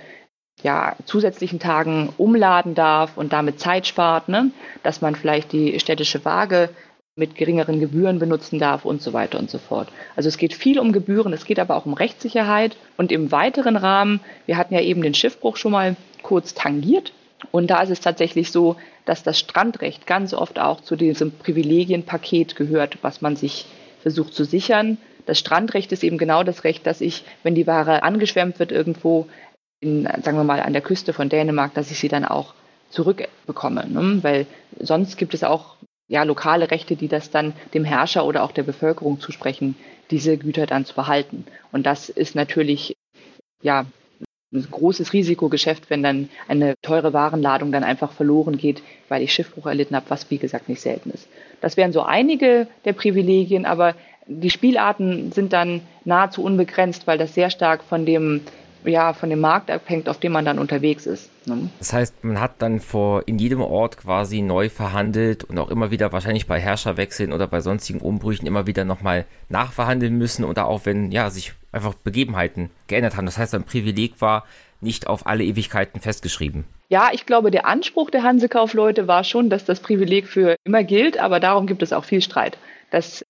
ja, 0.63 0.97
zusätzlichen 1.05 1.59
Tagen 1.59 2.13
umladen 2.17 2.75
darf 2.75 3.17
und 3.17 3.33
damit 3.33 3.61
Zeit 3.61 3.87
spart, 3.87 4.29
ne? 4.29 4.51
dass 4.83 5.01
man 5.01 5.15
vielleicht 5.15 5.53
die 5.53 5.79
städtische 5.81 6.25
Waage 6.25 6.71
mit 7.15 7.35
geringeren 7.35 7.81
Gebühren 7.81 8.19
benutzen 8.19 8.59
darf 8.59 8.85
und 8.85 9.01
so 9.01 9.13
weiter 9.13 9.39
und 9.39 9.51
so 9.51 9.59
fort. 9.59 9.89
Also 10.17 10.29
es 10.29 10.37
geht 10.37 10.53
viel 10.53 10.79
um 10.79 10.93
Gebühren, 10.93 11.33
es 11.33 11.47
geht 11.47 11.59
aber 11.59 11.77
auch 11.77 11.87
um 11.87 11.95
Rechtssicherheit 11.95 12.77
und 12.99 13.11
im 13.11 13.33
weiteren 13.33 13.77
Rahmen, 13.77 14.21
wir 14.45 14.59
hatten 14.59 14.75
ja 14.75 14.81
eben 14.81 15.01
den 15.03 15.15
Schiffbruch 15.15 15.57
schon 15.57 15.73
mal 15.73 15.97
kurz 16.23 16.53
tangiert 16.53 17.13
und 17.53 17.69
da 17.71 17.83
ist 17.83 17.91
es 17.91 18.01
tatsächlich 18.01 18.51
so, 18.51 18.77
dass 19.07 19.23
das 19.23 19.39
Strandrecht 19.39 20.07
ganz 20.07 20.35
oft 20.35 20.59
auch 20.59 20.81
zu 20.81 20.97
diesem 20.97 21.33
Privilegienpaket 21.33 22.57
gehört, 22.57 22.99
was 23.03 23.23
man 23.23 23.37
sich 23.37 23.67
versucht 24.03 24.35
zu 24.35 24.45
sichern. 24.45 24.99
Das 25.25 25.39
Strandrecht 25.39 25.93
ist 25.93 26.05
eben 26.05 26.19
genau 26.19 26.43
das 26.43 26.65
Recht, 26.65 26.87
dass 26.87 27.01
ich, 27.01 27.25
wenn 27.43 27.55
die 27.55 27.67
Ware 27.67 28.03
angeschwemmt 28.03 28.59
wird 28.59 28.73
irgendwo, 28.73 29.27
in, 29.81 30.05
sagen 30.05 30.37
wir 30.37 30.45
mal, 30.45 30.61
an 30.61 30.73
der 30.73 30.83
Küste 30.83 31.13
von 31.13 31.29
Dänemark, 31.29 31.75
dass 31.75 31.91
ich 31.91 31.99
sie 31.99 32.09
dann 32.09 32.25
auch 32.25 32.55
zurückbekomme. 32.91 33.87
Ne? 33.89 34.19
Weil 34.23 34.47
sonst 34.79 35.17
gibt 35.17 35.35
es 35.35 35.45
auch 35.45 35.77
ja, 36.09 36.23
lokale 36.23 36.71
Rechte, 36.71 36.97
die 36.97 37.09
das 37.09 37.31
dann 37.31 37.53
dem 37.75 37.85
Herrscher 37.85 38.25
oder 38.25 38.45
auch 38.45 38.53
der 38.53 38.63
Bevölkerung 38.63 39.21
zusprechen, 39.21 39.77
diese 40.11 40.37
Güter 40.37 40.67
dann 40.67 40.85
zu 40.85 40.95
behalten. 40.95 41.45
Und 41.73 41.85
das 41.85 42.09
ist 42.09 42.35
natürlich 42.35 42.97
ja 43.63 43.87
ein 44.53 44.67
großes 44.71 45.13
Risikogeschäft, 45.13 45.91
wenn 45.91 46.05
dann 46.05 46.29
eine 46.47 46.75
teure 46.81 47.13
Warenladung 47.13 47.73
dann 47.73 47.83
einfach 47.83 48.13
verloren 48.13 48.57
geht, 48.57 48.83
weil 49.09 49.23
ich 49.23 49.33
Schiffbruch 49.33 49.67
erlitten 49.67 49.97
habe, 49.97 50.09
was 50.09 50.31
wie 50.31 50.39
gesagt 50.39 50.69
nicht 50.69 50.81
selten 50.81 51.11
ist. 51.11 51.29
Das 51.61 51.77
wären 51.77 51.93
so 51.93 52.03
einige 52.03 52.69
der 52.85 52.93
Privilegien, 52.93 53.67
aber 53.67 53.95
die 54.29 54.51
Spielarten 54.51 55.33
sind 55.33 55.53
dann 55.53 55.81
nahezu 56.05 56.43
unbegrenzt, 56.43 57.07
weil 57.07 57.19
das 57.19 57.35
sehr 57.35 57.51
stark 57.51 57.83
von 57.83 58.07
dem 58.07 58.43
ja, 58.87 59.13
von 59.13 59.31
dem 59.31 59.41
Markt 59.41 59.71
abhängt, 59.71 60.09
auf 60.09 60.19
dem 60.19 60.33
man 60.33 60.45
dann 60.45 60.59
unterwegs 60.59 61.07
ist. 61.07 61.31
Ne? 61.47 61.71
Das 61.79 61.93
heißt, 61.93 62.25
man 62.25 62.41
hat 62.41 62.63
dann 62.63 62.81
vor 62.81 63.25
in 63.27 63.39
jedem 63.39 63.61
Ort 63.61 63.99
quasi 63.99 64.43
neu 64.43 64.69
verhandelt 64.69 65.45
und 65.45 65.59
auch 65.59 65.71
immer 65.71 65.91
wieder 65.91 66.13
wahrscheinlich 66.13 66.47
bei 66.47 66.61
Herrscherwechseln 66.61 67.33
oder 67.33 67.47
bei 67.47 67.61
sonstigen 67.61 68.01
Umbrüchen 68.01 68.47
immer 68.47 68.67
wieder 68.67 68.85
nochmal 68.85 69.25
nachverhandeln 69.49 70.17
müssen 70.17 70.45
oder 70.45 70.67
auch 70.67 70.83
wenn 70.85 71.13
ja 71.13 71.31
sich 71.31 71.53
einfach 71.73 71.95
Begebenheiten 71.95 72.71
geändert 72.87 73.17
haben. 73.17 73.27
Das 73.27 73.39
heißt, 73.39 73.55
ein 73.55 73.65
Privileg 73.65 74.21
war 74.21 74.45
nicht 74.81 75.07
auf 75.07 75.27
alle 75.27 75.45
Ewigkeiten 75.45 76.01
festgeschrieben. 76.01 76.65
Ja, 76.89 77.11
ich 77.13 77.27
glaube, 77.27 77.51
der 77.51 77.67
Anspruch 77.67 78.11
der 78.11 78.23
Hansekaufleute 78.23 79.09
war 79.09 79.25
schon, 79.25 79.51
dass 79.51 79.65
das 79.65 79.81
Privileg 79.81 80.27
für 80.27 80.57
immer 80.65 80.85
gilt, 80.85 81.19
aber 81.19 81.41
darum 81.41 81.67
gibt 81.67 81.83
es 81.83 81.93
auch 81.93 82.05
viel 82.05 82.23
Streit. 82.23 82.59
Das 82.91 83.25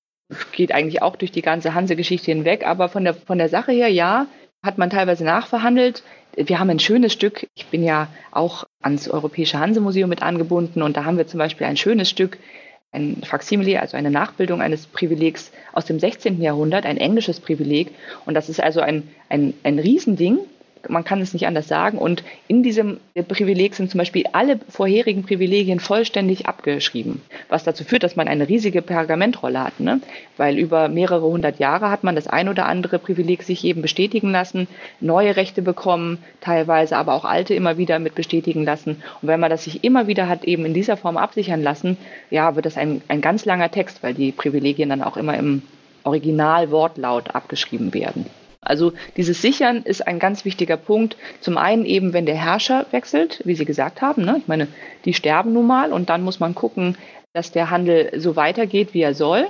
geht 0.53 0.73
eigentlich 0.73 1.03
auch 1.03 1.17
durch 1.17 1.33
die 1.33 1.43
ganze 1.43 1.75
Hansegeschichte 1.75 2.31
hinweg, 2.31 2.67
aber 2.67 2.89
von 2.89 3.05
der, 3.05 3.15
von 3.15 3.39
der 3.39 3.49
Sache 3.49 3.73
her, 3.73 3.89
ja, 3.89 4.27
hat 4.67 4.77
man 4.77 4.91
teilweise 4.91 5.25
nachverhandelt. 5.25 6.03
Wir 6.37 6.59
haben 6.59 6.69
ein 6.69 6.79
schönes 6.79 7.15
Stück, 7.15 7.49
ich 7.55 7.67
bin 7.67 7.83
ja 7.83 8.09
auch 8.31 8.65
ans 8.83 9.09
Europäische 9.09 9.59
Hansemuseum 9.59 10.11
mit 10.11 10.23
angebunden 10.23 10.83
und 10.83 10.97
da 10.99 11.05
haben 11.05 11.17
wir 11.17 11.27
zum 11.27 11.39
Beispiel 11.39 11.67
ein 11.67 11.79
schönes 11.79 12.11
Stück, 12.11 12.37
ein 12.93 13.23
Faksimile, 13.25 13.81
also 13.81 13.97
eine 13.97 14.11
Nachbildung 14.11 14.61
eines 14.61 14.87
Privilegs 14.87 15.51
aus 15.73 15.87
dem 15.87 15.99
16. 15.99 16.43
Jahrhundert, 16.43 16.85
ein 16.85 16.99
englisches 16.99 17.41
Privileg. 17.41 17.93
Und 18.27 18.35
das 18.35 18.49
ist 18.49 18.63
also 18.63 18.81
ein, 18.81 19.09
ein, 19.29 19.55
ein 19.63 19.79
Riesending, 19.79 20.41
man 20.89 21.05
kann 21.05 21.21
es 21.21 21.33
nicht 21.33 21.47
anders 21.47 21.69
sagen. 21.69 21.99
Und 21.99 22.23
in 22.49 22.63
diesem 22.63 22.99
Privileg 23.29 23.75
sind 23.75 23.91
zum 23.91 23.99
Beispiel 23.99 24.25
alle 24.33 24.59
vorherigen 24.69 25.23
Privilegien 25.23 25.81
vollständig 25.81 26.47
abgeschrieben, 26.47 27.23
was 27.49 27.65
dazu 27.65 27.85
führt, 27.85 28.03
dass 28.03 28.17
man 28.17 28.29
eine 28.29 28.49
riesige 28.49 28.83
Pergamentrolle 28.83 29.63
hat. 29.63 29.81
Ne? 29.81 30.01
Weil 30.37 30.59
über 30.59 30.89
mehrere 30.89 31.23
hundert 31.23 31.59
Jahre 31.59 31.91
hat 31.91 32.05
man 32.05 32.15
das 32.15 32.27
ein 32.27 32.49
oder 32.49 32.67
andere 32.67 32.99
Privileg 32.99 33.43
sich 33.43 33.65
eben 33.65 33.83
bestätigen 33.83 34.31
lassen, 34.31 34.69
neue 35.01 35.37
Rechte 35.37 35.63
bekommen, 35.63 36.19
teilweise 36.41 36.97
aber 36.97 37.15
auch 37.15 37.25
alte 37.25 37.55
immer 37.55 37.79
wieder 37.79 37.99
mit 37.99 38.15
bestätigen 38.15 38.65
lassen. 38.65 39.03
Und 39.23 39.29
wenn 39.29 39.41
man 39.41 39.51
das 39.51 39.65
sich 39.65 39.85
immer 39.85 40.07
wieder 40.07 40.29
hat 40.29 40.45
eben 40.45 40.65
in 40.65 40.75
dieser 40.75 40.97
Form 40.97 41.17
absichern 41.17 41.63
lassen, 41.63 41.97
ja, 42.31 42.55
wird 42.55 42.67
das 42.67 42.77
ein, 42.77 43.03
ein 43.09 43.21
ganz 43.21 43.45
langer 43.45 43.71
Text, 43.71 44.03
weil 44.03 44.15
die 44.15 44.33
Privilegien 44.33 44.89
dann 44.89 45.03
auch 45.03 45.17
immer 45.17 45.37
im 45.37 45.63
Originalwortlaut 46.05 47.35
abgeschrieben 47.35 47.93
werden. 47.93 48.27
Also 48.67 48.93
dieses 49.17 49.41
Sichern 49.41 49.83
ist 49.83 50.07
ein 50.07 50.19
ganz 50.19 50.45
wichtiger 50.45 50.77
Punkt. 50.77 51.17
Zum 51.41 51.57
einen 51.57 51.85
eben, 51.85 52.13
wenn 52.13 52.27
der 52.27 52.37
Herrscher 52.37 52.87
wechselt, 52.91 53.41
wie 53.45 53.55
Sie 53.55 53.65
gesagt 53.65 54.03
haben. 54.03 54.25
Ne? 54.25 54.37
Ich 54.39 54.49
meine, 54.49 54.69
die 55.05 55.15
sterben 55.15 55.53
nun 55.53 55.67
mal 55.67 55.93
und 55.93 56.11
dann 56.11 56.23
muss 56.23 56.41
man 56.41 56.55
gucken, 56.55 56.97
dass 57.33 57.53
der 57.53 57.71
Handel 57.71 58.13
so 58.17 58.37
weitergeht, 58.37 58.93
wie 58.93 59.03
er 59.03 59.15
soll. 59.15 59.47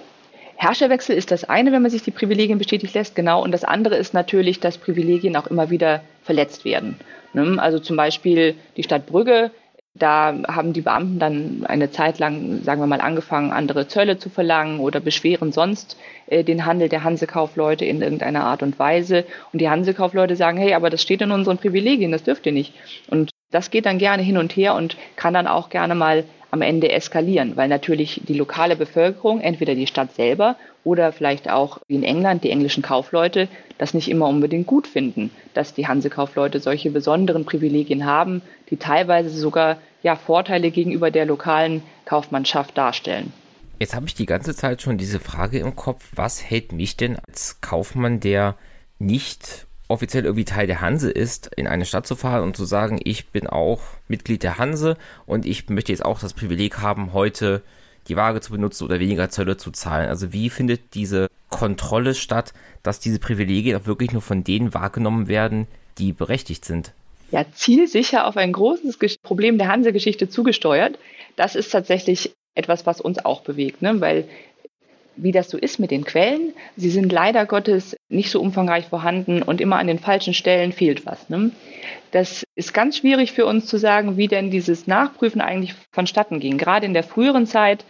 Herrscherwechsel 0.57 1.17
ist 1.17 1.31
das 1.31 1.45
eine, 1.45 1.71
wenn 1.73 1.83
man 1.83 1.91
sich 1.91 2.03
die 2.03 2.11
Privilegien 2.11 2.59
bestätigt 2.59 2.95
lässt, 2.95 3.15
genau. 3.15 3.43
Und 3.43 3.53
das 3.53 3.63
andere 3.63 3.97
ist 3.97 4.15
natürlich, 4.15 4.59
dass 4.59 4.79
Privilegien 4.79 5.37
auch 5.37 5.47
immer 5.47 5.71
wieder 5.71 6.01
verletzt 6.23 6.65
werden. 6.65 6.97
Ne? 7.35 7.57
Also 7.59 7.79
zum 7.79 7.97
Beispiel 7.97 8.55
die 8.77 8.83
Stadt 8.83 9.07
Brügge 9.07 9.51
da 9.99 10.35
haben 10.49 10.73
die 10.73 10.83
Beamten 10.83 11.19
dann 11.19 11.67
eine 11.67 11.91
Zeit 11.91 12.19
lang, 12.19 12.63
sagen 12.63 12.81
wir 12.81 12.87
mal, 12.87 13.01
angefangen, 13.01 13.53
andere 13.53 13.89
Zölle 13.89 14.19
zu 14.19 14.29
verlangen 14.29 14.81
oder 14.81 15.01
beschweren 15.01 15.53
sonst 15.53 15.97
äh, 16.27 16.45
den 16.45 16.67
Handel 16.67 16.89
der 16.89 17.05
Hansekaufleute 17.05 17.85
in 17.85 18.03
irgendeiner 18.03 18.45
Art 18.45 18.63
und 18.63 18.79
Weise. 18.79 19.25
Und 19.53 19.61
die 19.61 19.69
Hansekaufleute 19.69 20.37
sagen, 20.37 20.59
hey, 20.59 20.75
aber 20.75 20.91
das 20.91 21.03
steht 21.03 21.23
in 21.23 21.31
unseren 21.31 21.59
Privilegien, 21.59 22.13
das 22.13 22.25
dürft 22.25 22.47
ihr 22.47 22.53
nicht. 22.53 22.75
Und 23.09 23.31
das 23.51 23.71
geht 23.71 23.87
dann 23.87 23.99
gerne 23.99 24.23
hin 24.23 24.39
und 24.39 24.57
her 24.57 24.75
und 24.75 24.97
kann 25.17 25.35
dann 25.35 25.47
auch 25.47 25.69
gerne 25.69 25.95
mal 25.95 26.25
am 26.57 26.63
Ende 26.63 26.91
eskalieren, 26.91 27.57
weil 27.57 27.69
natürlich 27.69 28.23
die 28.27 28.35
lokale 28.35 28.77
Bevölkerung, 28.77 29.41
entweder 29.41 29.75
die 29.75 29.87
Stadt 29.87 30.15
selber 30.15 30.57
oder 30.85 31.13
vielleicht 31.13 31.51
auch 31.51 31.79
wie 31.87 31.97
in 31.97 32.03
England 32.03 32.45
die 32.45 32.51
englischen 32.51 32.83
Kaufleute, 32.83 33.49
das 33.77 33.93
nicht 33.93 34.09
immer 34.09 34.27
unbedingt 34.27 34.67
gut 34.67 34.87
finden, 34.87 35.31
dass 35.53 35.75
die 35.75 35.87
Hansekaufleute 35.87 36.61
solche 36.61 36.91
besonderen 36.91 37.45
Privilegien 37.45 38.07
haben, 38.07 38.41
die 38.71 38.79
teilweise 38.79 39.31
sogar 39.31 39.77
ja 40.03 40.17
Vorteile 40.17 40.71
gegenüber 40.71 41.11
der 41.11 41.27
lokalen 41.27 41.83
Kaufmannschaft 42.07 42.79
darstellen. 42.79 43.33
Jetzt 43.79 43.95
habe 43.95 44.07
ich 44.07 44.15
die 44.15 44.27
ganze 44.27 44.55
Zeit 44.55 44.81
schon 44.81 44.97
diese 44.97 45.21
Frage 45.21 45.59
im 45.59 45.77
Kopf, 45.77 46.09
was 46.15 46.43
hält 46.43 46.73
mich 46.73 46.97
denn 46.97 47.19
als 47.29 47.61
Kaufmann, 47.61 48.21
der 48.21 48.57
nicht 48.99 49.67
offiziell 49.89 50.25
irgendwie 50.25 50.45
Teil 50.45 50.67
der 50.67 50.81
Hanse 50.81 51.11
ist, 51.11 51.51
in 51.57 51.67
eine 51.67 51.85
Stadt 51.85 52.07
zu 52.07 52.17
fahren 52.17 52.43
und 52.43 52.57
zu 52.57 52.65
sagen, 52.65 53.01
ich 53.05 53.29
bin 53.29 53.47
auch 53.47 53.81
Mitglied 54.09 54.43
der 54.43 54.59
Hanse 54.59 54.97
und 55.27 55.47
ich 55.47 55.69
möchte 55.69 55.93
jetzt 55.93 56.05
auch 56.05 56.19
das 56.19 56.35
Privileg 56.35 56.79
haben, 56.79 57.13
heute 57.13 57.63
die 58.09 58.17
Waage 58.17 58.41
zu 58.41 58.53
benutzen 58.53 58.85
oder 58.85 59.01
weniger 59.01 59.31
Zölle 59.31 59.57
zu 59.57 59.71
zahlen. 59.71 60.09
Also 60.09 60.33
wie 60.33 60.51
findet 60.51 60.95
diese 60.95 61.29
Kontrolle 61.51 62.15
statt, 62.15 62.53
dass 62.83 63.01
diese 63.01 63.19
Privilegien 63.19 63.77
auch 63.77 63.87
wirklich 63.87 64.13
nur 64.13 64.23
von 64.23 64.45
denen 64.45 64.75
wahrgenommen 64.75 65.29
werden, 65.29 65.67
die 65.99 66.13
berechtigt 66.13 66.65
sind? 66.65 66.93
Ja, 67.31 67.45
zielsicher 67.53 68.27
auf 68.27 68.37
ein 68.37 68.53
großes 68.53 68.99
Problem 69.23 69.59
der 69.59 69.69
Hansegeschichte 69.69 70.29
zugesteuert. 70.29 70.99
Das 71.35 71.57
ist 71.57 71.71
tatsächlich 71.71 72.33
etwas, 72.55 72.87
was 72.87 73.01
uns 73.01 73.25
auch 73.25 73.43
bewegt, 73.43 73.83
ne? 73.83 74.01
weil 74.01 74.29
wie 75.17 75.33
das 75.33 75.51
so 75.51 75.59
ist 75.59 75.79
mit 75.79 75.91
den 75.91 76.05
Quellen. 76.05 76.53
Sie 76.77 76.91
sind 76.91 77.11
leider 77.11 77.47
Gottes 77.47 77.97
nicht 78.09 78.31
so 78.31 78.41
umfangreich 78.41 78.87
vorhanden 78.87 79.43
und 79.43 79.61
immer 79.61 79.77
an 79.77 79.87
den 79.87 79.99
falschen 79.99 80.35
Stellen 80.35 80.73
fehlt 80.73 81.07
was. 81.07 81.29
Ne? 81.29 81.51
Das 82.11 82.45
ist 82.55 82.75
ganz 82.75 82.99
schwierig 82.99 83.33
für 83.33 83.47
uns 83.47 83.67
zu 83.67 83.79
sagen, 83.79 84.17
wie 84.17 84.29
denn 84.29 84.51
dieses 84.51 84.87
Nachprüfen 84.87 85.41
eigentlich 85.41 85.75
vonstatten 85.93 86.41
ging. 86.41 86.59
Gerade 86.59 86.87
in 86.87 86.95
der 86.95 87.03
früheren 87.03 87.47
Zeit 87.47 87.85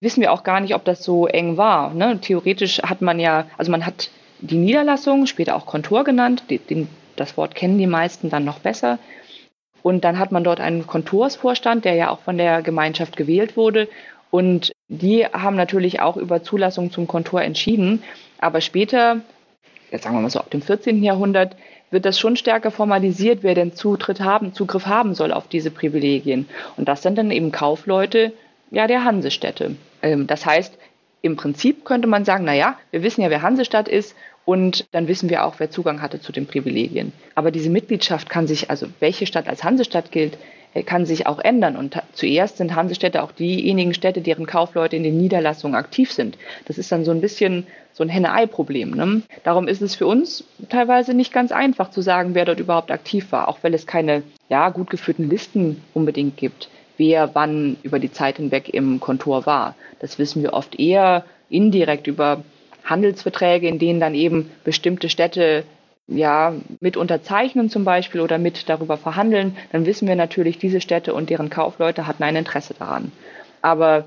wissen 0.00 0.20
wir 0.20 0.32
auch 0.32 0.42
gar 0.42 0.60
nicht, 0.60 0.74
ob 0.74 0.84
das 0.84 1.04
so 1.04 1.26
eng 1.26 1.56
war. 1.56 1.94
Ne? 1.94 2.18
Theoretisch 2.20 2.82
hat 2.82 3.02
man 3.02 3.20
ja, 3.20 3.46
also 3.58 3.70
man 3.70 3.84
hat 3.86 4.10
die 4.40 4.56
Niederlassung, 4.56 5.26
später 5.26 5.56
auch 5.56 5.66
Kontor 5.66 6.04
genannt, 6.04 6.44
den, 6.48 6.88
das 7.16 7.36
Wort 7.36 7.54
kennen 7.54 7.78
die 7.78 7.86
meisten 7.86 8.30
dann 8.30 8.44
noch 8.44 8.60
besser. 8.60 8.98
Und 9.82 10.04
dann 10.04 10.18
hat 10.18 10.32
man 10.32 10.44
dort 10.44 10.60
einen 10.60 10.86
Kontorsvorstand, 10.86 11.84
der 11.84 11.94
ja 11.94 12.10
auch 12.10 12.20
von 12.20 12.36
der 12.36 12.62
Gemeinschaft 12.62 13.16
gewählt 13.16 13.56
wurde. 13.56 13.88
Und 14.30 14.72
die 14.90 15.24
haben 15.24 15.54
natürlich 15.54 16.00
auch 16.00 16.16
über 16.16 16.42
Zulassung 16.42 16.90
zum 16.90 17.06
Kontor 17.06 17.42
entschieden. 17.42 18.02
Aber 18.38 18.60
später, 18.60 19.20
jetzt 19.92 20.02
sagen 20.02 20.16
wir 20.16 20.20
mal 20.20 20.30
so 20.30 20.40
ab 20.40 20.50
dem 20.50 20.62
14. 20.62 21.04
Jahrhundert, 21.04 21.56
wird 21.92 22.04
das 22.04 22.18
schon 22.18 22.36
stärker 22.36 22.72
formalisiert, 22.72 23.42
wer 23.42 23.54
denn 23.54 23.72
Zutritt 23.74 24.20
haben, 24.20 24.52
Zugriff 24.52 24.86
haben 24.86 25.14
soll 25.14 25.32
auf 25.32 25.46
diese 25.46 25.70
Privilegien. 25.70 26.48
Und 26.76 26.88
das 26.88 27.02
sind 27.02 27.16
dann 27.18 27.30
eben 27.30 27.52
Kaufleute 27.52 28.32
ja, 28.72 28.88
der 28.88 29.04
Hansestädte. 29.04 29.76
Ähm, 30.02 30.26
das 30.26 30.44
heißt, 30.44 30.76
im 31.22 31.36
Prinzip 31.36 31.84
könnte 31.84 32.08
man 32.08 32.24
sagen, 32.24 32.44
na 32.44 32.54
ja, 32.54 32.76
wir 32.90 33.04
wissen 33.04 33.22
ja, 33.22 33.30
wer 33.30 33.42
Hansestadt 33.42 33.86
ist 33.86 34.16
und 34.44 34.88
dann 34.90 35.06
wissen 35.06 35.30
wir 35.30 35.44
auch, 35.44 35.54
wer 35.58 35.70
Zugang 35.70 36.02
hatte 36.02 36.20
zu 36.20 36.32
den 36.32 36.46
Privilegien. 36.46 37.12
Aber 37.36 37.52
diese 37.52 37.70
Mitgliedschaft 37.70 38.28
kann 38.28 38.48
sich, 38.48 38.70
also 38.70 38.88
welche 38.98 39.26
Stadt 39.26 39.48
als 39.48 39.62
Hansestadt 39.62 40.10
gilt, 40.10 40.36
kann 40.86 41.04
sich 41.04 41.26
auch 41.26 41.38
ändern. 41.40 41.76
Und 41.76 42.00
zuerst 42.12 42.58
sind 42.58 42.74
Hansestädte 42.74 43.22
auch 43.22 43.32
diejenigen 43.32 43.94
Städte, 43.94 44.20
deren 44.20 44.46
Kaufleute 44.46 44.96
in 44.96 45.02
den 45.02 45.18
Niederlassungen 45.18 45.76
aktiv 45.76 46.12
sind. 46.12 46.38
Das 46.66 46.78
ist 46.78 46.92
dann 46.92 47.04
so 47.04 47.10
ein 47.10 47.20
bisschen 47.20 47.66
so 47.92 48.04
ein 48.04 48.08
Henne-Ei-Problem. 48.08 48.92
Ne? 48.92 49.22
Darum 49.42 49.66
ist 49.66 49.82
es 49.82 49.96
für 49.96 50.06
uns 50.06 50.44
teilweise 50.68 51.12
nicht 51.12 51.32
ganz 51.32 51.52
einfach 51.52 51.90
zu 51.90 52.00
sagen, 52.00 52.34
wer 52.34 52.44
dort 52.44 52.60
überhaupt 52.60 52.90
aktiv 52.90 53.32
war, 53.32 53.48
auch 53.48 53.58
weil 53.62 53.74
es 53.74 53.86
keine 53.86 54.22
ja, 54.48 54.68
gut 54.70 54.90
geführten 54.90 55.28
Listen 55.28 55.82
unbedingt 55.92 56.36
gibt, 56.36 56.68
wer 56.96 57.34
wann 57.34 57.76
über 57.82 57.98
die 57.98 58.12
Zeit 58.12 58.36
hinweg 58.36 58.68
im 58.72 59.00
Kontor 59.00 59.46
war. 59.46 59.74
Das 59.98 60.18
wissen 60.18 60.42
wir 60.42 60.52
oft 60.52 60.78
eher 60.78 61.24
indirekt 61.48 62.06
über 62.06 62.44
Handelsverträge, 62.84 63.68
in 63.68 63.78
denen 63.78 64.00
dann 64.00 64.14
eben 64.14 64.50
bestimmte 64.64 65.08
Städte 65.08 65.64
ja, 66.10 66.54
mit 66.80 66.96
unterzeichnen 66.96 67.70
zum 67.70 67.84
Beispiel 67.84 68.20
oder 68.20 68.38
mit 68.38 68.68
darüber 68.68 68.96
verhandeln, 68.96 69.56
dann 69.72 69.86
wissen 69.86 70.08
wir 70.08 70.16
natürlich, 70.16 70.58
diese 70.58 70.80
Städte 70.80 71.14
und 71.14 71.30
deren 71.30 71.50
Kaufleute 71.50 72.06
hatten 72.06 72.24
ein 72.24 72.36
Interesse 72.36 72.74
daran. 72.74 73.12
Aber 73.62 74.04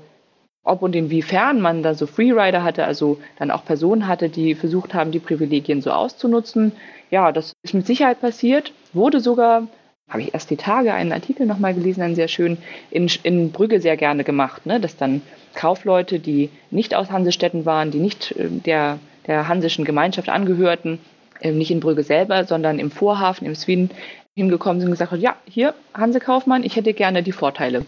ob 0.62 0.82
und 0.82 0.94
inwiefern 0.94 1.60
man 1.60 1.82
da 1.82 1.94
so 1.94 2.06
Freerider 2.06 2.62
hatte, 2.62 2.84
also 2.84 3.18
dann 3.38 3.50
auch 3.50 3.64
Personen 3.64 4.06
hatte, 4.06 4.28
die 4.28 4.54
versucht 4.54 4.94
haben, 4.94 5.10
die 5.10 5.18
Privilegien 5.18 5.82
so 5.82 5.90
auszunutzen, 5.90 6.72
ja, 7.10 7.32
das 7.32 7.52
ist 7.62 7.74
mit 7.74 7.86
Sicherheit 7.86 8.20
passiert, 8.20 8.72
wurde 8.92 9.20
sogar, 9.20 9.66
habe 10.08 10.22
ich 10.22 10.34
erst 10.34 10.50
die 10.50 10.56
Tage 10.56 10.92
einen 10.92 11.12
Artikel 11.12 11.46
nochmal 11.46 11.74
gelesen, 11.74 12.02
einen 12.02 12.14
sehr 12.14 12.28
schön, 12.28 12.58
in, 12.90 13.10
in 13.22 13.50
Brügge 13.52 13.80
sehr 13.80 13.96
gerne 13.96 14.24
gemacht, 14.24 14.66
ne, 14.66 14.80
dass 14.80 14.96
dann 14.96 15.22
Kaufleute, 15.54 16.18
die 16.18 16.50
nicht 16.70 16.94
aus 16.94 17.10
Hansestädten 17.10 17.66
waren, 17.66 17.90
die 17.90 18.00
nicht 18.00 18.32
äh, 18.32 18.48
der, 18.48 18.98
der 19.26 19.48
hansischen 19.48 19.84
Gemeinschaft 19.84 20.28
angehörten, 20.28 20.98
nicht 21.42 21.70
in 21.70 21.80
Brügge 21.80 22.02
selber, 22.02 22.44
sondern 22.44 22.78
im 22.78 22.90
Vorhafen, 22.90 23.46
im 23.46 23.54
Sweden, 23.54 23.90
hingekommen 24.36 24.80
sind 24.80 24.88
und 24.88 24.94
gesagt 24.94 25.12
haben, 25.12 25.20
ja, 25.20 25.36
hier, 25.46 25.74
Hanse 25.94 26.18
Kaufmann, 26.18 26.64
ich 26.64 26.76
hätte 26.76 26.92
gerne 26.92 27.22
die 27.22 27.32
Vorteile. 27.32 27.86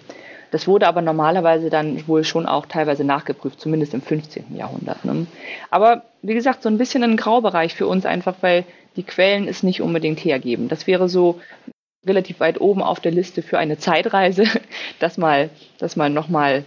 Das 0.53 0.69
wurde 0.69 0.87
aber 0.87 1.03
normalerweise 1.03 1.71
dann 1.71 2.07
wohl 2.07 2.23
schon 2.23 2.47
auch 2.47 2.67
teilweise 2.67 3.05
nachgeprüft, 3.05 3.61
zumindest 3.61 3.95
im 3.95 4.03
15. 4.03 4.57
Jahrhundert. 4.57 5.05
Ne? 5.05 5.27
Aber 5.71 6.03
wie 6.23 6.35
gesagt, 6.35 6.63
so 6.63 6.69
ein 6.69 6.79
bisschen 6.79 7.03
ein 7.03 7.17
Graubereich 7.17 7.75
für 7.75 7.89
uns 7.89 8.07
einfach, 8.07 8.37
weil 8.43 8.65
die 8.95 9.03
Quellen 9.03 9.49
es 9.49 9.63
nicht 9.65 9.83
unbedingt 9.83 10.25
hergeben. 10.25 10.69
Das 10.69 10.87
wäre 10.87 11.09
so 11.09 11.41
relativ 12.07 12.39
weit 12.39 12.61
oben 12.61 12.83
auf 12.83 13.01
der 13.01 13.13
Liste 13.13 13.43
für 13.43 13.59
eine 13.59 13.79
Zeitreise, 13.79 14.45
das 15.01 15.19
mal, 15.19 15.51
das 15.79 15.97
mal 15.97 16.11
nochmal 16.11 16.65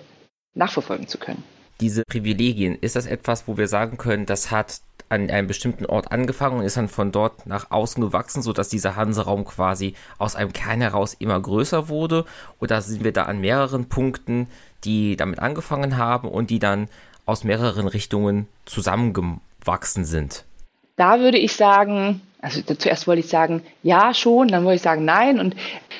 nachverfolgen 0.55 1.07
zu 1.07 1.17
können. 1.17 1.43
Diese 1.81 2.03
Privilegien, 2.03 2.77
ist 2.79 2.95
das 2.95 3.05
etwas, 3.05 3.47
wo 3.47 3.57
wir 3.57 3.67
sagen 3.67 3.97
können, 3.97 4.25
das 4.25 4.51
hat 4.51 4.81
an 5.09 5.29
einem 5.29 5.47
bestimmten 5.47 5.85
Ort 5.85 6.11
angefangen 6.11 6.59
und 6.59 6.65
ist 6.65 6.77
dann 6.77 6.87
von 6.87 7.11
dort 7.11 7.47
nach 7.47 7.71
außen 7.71 8.01
gewachsen, 8.01 8.41
sodass 8.41 8.69
dieser 8.69 8.95
Hanseraum 8.95 9.43
quasi 9.43 9.95
aus 10.19 10.35
einem 10.35 10.53
Kern 10.53 10.81
heraus 10.81 11.15
immer 11.17 11.39
größer 11.39 11.89
wurde? 11.89 12.25
Oder 12.59 12.81
sind 12.81 13.03
wir 13.03 13.11
da 13.11 13.23
an 13.23 13.41
mehreren 13.41 13.89
Punkten, 13.89 14.47
die 14.83 15.17
damit 15.17 15.39
angefangen 15.39 15.97
haben 15.97 16.27
und 16.27 16.49
die 16.51 16.59
dann 16.59 16.89
aus 17.25 17.43
mehreren 17.43 17.87
Richtungen 17.87 18.47
zusammengewachsen 18.65 20.05
sind? 20.05 20.45
Da 20.95 21.19
würde 21.19 21.37
ich 21.37 21.55
sagen, 21.55 22.21
also 22.41 22.61
zuerst 22.61 23.07
wollte 23.07 23.21
ich 23.21 23.29
sagen, 23.29 23.63
ja 23.83 24.13
schon, 24.13 24.47
dann 24.49 24.63
wollte 24.63 24.77
ich 24.77 24.81
sagen, 24.81 25.05
nein. 25.05 25.39
Und 25.39 25.55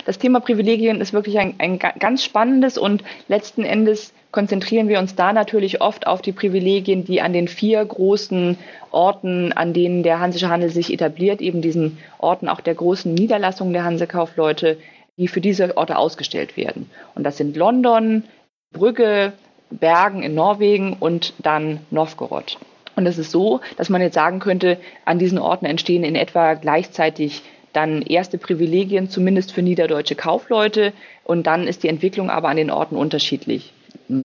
das 0.05 0.19
Thema 0.19 0.39
Privilegien 0.39 1.01
ist 1.01 1.13
wirklich 1.13 1.39
ein, 1.39 1.55
ein 1.57 1.79
ganz 1.79 2.23
spannendes 2.23 2.77
und 2.77 3.03
letzten 3.27 3.63
Endes 3.63 4.13
konzentrieren 4.31 4.87
wir 4.87 4.99
uns 4.99 5.15
da 5.15 5.33
natürlich 5.33 5.81
oft 5.81 6.05
auf 6.07 6.21
die 6.21 6.31
Privilegien, 6.31 7.03
die 7.03 7.21
an 7.21 7.33
den 7.33 7.47
vier 7.47 7.83
großen 7.83 8.57
Orten, 8.91 9.53
an 9.53 9.73
denen 9.73 10.03
der 10.03 10.19
hansische 10.19 10.49
Handel 10.49 10.69
sich 10.69 10.93
etabliert, 10.93 11.41
eben 11.41 11.61
diesen 11.61 11.97
Orten 12.19 12.47
auch 12.47 12.61
der 12.61 12.75
großen 12.75 13.13
Niederlassungen 13.13 13.73
der 13.73 13.83
Hansekaufleute, 13.83 14.77
die 15.17 15.27
für 15.27 15.41
diese 15.41 15.75
Orte 15.77 15.97
ausgestellt 15.97 16.57
werden. 16.57 16.89
Und 17.15 17.23
das 17.23 17.37
sind 17.37 17.57
London, 17.57 18.23
Brügge, 18.71 19.33
Bergen 19.71 20.23
in 20.23 20.35
Norwegen 20.35 20.95
und 20.99 21.33
dann 21.39 21.79
Novgorod. 21.91 22.57
Und 22.95 23.05
es 23.05 23.17
ist 23.17 23.31
so, 23.31 23.61
dass 23.77 23.89
man 23.89 24.01
jetzt 24.01 24.15
sagen 24.15 24.39
könnte, 24.39 24.77
an 25.05 25.19
diesen 25.19 25.37
Orten 25.39 25.65
entstehen 25.65 26.03
in 26.03 26.15
etwa 26.15 26.53
gleichzeitig 26.55 27.43
dann 27.73 28.01
erste 28.01 28.37
Privilegien, 28.37 29.09
zumindest 29.09 29.51
für 29.51 29.61
niederdeutsche 29.61 30.15
Kaufleute. 30.15 30.93
Und 31.23 31.47
dann 31.47 31.67
ist 31.67 31.83
die 31.83 31.87
Entwicklung 31.87 32.29
aber 32.29 32.49
an 32.49 32.57
den 32.57 32.71
Orten 32.71 32.95
unterschiedlich. 32.95 33.73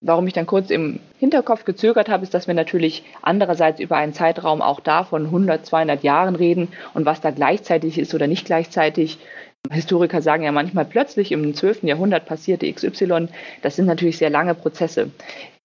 Warum 0.00 0.26
ich 0.26 0.32
dann 0.32 0.46
kurz 0.46 0.70
im 0.70 0.98
Hinterkopf 1.18 1.66
gezögert 1.66 2.08
habe, 2.08 2.22
ist, 2.22 2.32
dass 2.32 2.46
wir 2.46 2.54
natürlich 2.54 3.04
andererseits 3.20 3.80
über 3.80 3.96
einen 3.96 4.14
Zeitraum 4.14 4.62
auch 4.62 4.80
da 4.80 5.04
von 5.04 5.26
100, 5.26 5.66
200 5.66 6.02
Jahren 6.02 6.36
reden 6.36 6.68
und 6.94 7.04
was 7.04 7.20
da 7.20 7.30
gleichzeitig 7.30 7.98
ist 7.98 8.14
oder 8.14 8.26
nicht 8.26 8.46
gleichzeitig. 8.46 9.18
Historiker 9.70 10.22
sagen 10.22 10.42
ja 10.42 10.52
manchmal 10.52 10.84
plötzlich 10.84 11.32
im 11.32 11.54
12. 11.54 11.84
Jahrhundert 11.84 12.26
passierte 12.26 12.70
XY. 12.70 13.28
Das 13.62 13.76
sind 13.76 13.86
natürlich 13.86 14.18
sehr 14.18 14.30
lange 14.30 14.54
Prozesse. 14.54 15.10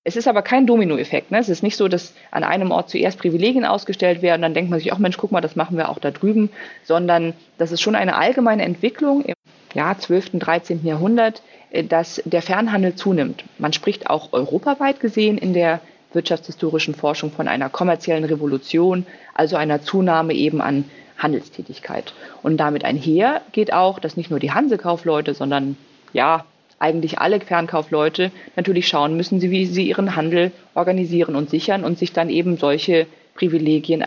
Es 0.04 0.16
ist 0.16 0.28
aber 0.28 0.42
kein 0.42 0.66
Dominoeffekt. 0.66 1.32
Ne? 1.32 1.40
Es 1.40 1.50
ist 1.50 1.64
nicht 1.64 1.78
so, 1.78 1.88
dass 1.88 2.14
an 2.32 2.44
einem 2.44 2.72
Ort 2.72 2.90
zuerst 2.90 3.20
Privilegien 3.20 3.66
ausgestellt 3.66 4.22
werden, 4.22 4.42
dann 4.42 4.54
denkt 4.54 4.70
man 4.70 4.80
sich, 4.80 4.92
ach 4.92 4.98
Mensch, 4.98 5.18
guck 5.18 5.32
mal, 5.32 5.42
das 5.42 5.56
machen 5.56 5.78
wir 5.78 5.90
auch 5.90 6.00
da 6.00 6.12
drüben, 6.12 6.50
sondern 6.84 7.34
das 7.58 7.72
ist 7.72 7.82
schon 7.82 7.96
eine 7.96 8.16
allgemeine 8.16 8.64
Entwicklung 8.64 9.24
im 9.24 9.36
ja, 9.74 9.96
12., 9.98 10.40
13. 10.40 10.86
Jahrhundert, 10.86 11.44
dass 11.88 12.22
der 12.26 12.42
Fernhandel 12.42 12.96
zunimmt. 12.96 13.44
Man 13.58 13.74
spricht 13.74 14.10
auch 14.10 14.34
europaweit 14.34 15.00
gesehen 15.00 15.38
in 15.38 15.54
der 15.54 15.82
wirtschaftshistorischen 16.14 16.96
Forschung 16.96 17.32
von 17.32 17.48
einer 17.48 17.70
kommerziellen 17.70 18.24
Revolution, 18.24 19.06
also 19.36 19.56
einer 19.56 19.82
Zunahme 19.82 20.34
eben 20.34 20.62
an 20.62 20.86
Handelstätigkeit. 21.18 22.14
Und 22.42 22.58
damit 22.58 22.84
einher 22.84 23.42
geht 23.52 23.74
auch, 23.74 24.00
dass 24.00 24.18
nicht 24.18 24.32
nur 24.32 24.40
die 24.40 24.52
Hansekaufleute, 24.52 25.34
sondern 25.34 25.78
ja, 26.14 26.46
eigentlich 26.80 27.20
alle 27.20 27.42
Fernkaufleute 27.42 28.32
natürlich 28.56 28.88
schauen 28.88 29.18
müssen, 29.18 29.42
wie 29.42 29.66
sie 29.66 29.88
ihren 29.88 30.16
Handel 30.16 30.52
organisieren 30.74 31.36
und 31.36 31.50
sichern 31.50 31.84
und 31.84 32.00
sich 32.00 32.14
dann 32.14 32.30
eben 32.30 32.58
solche 32.58 33.06
Privilegien 33.36 34.04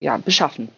ja, 0.00 0.16
beschaffen. 0.18 0.68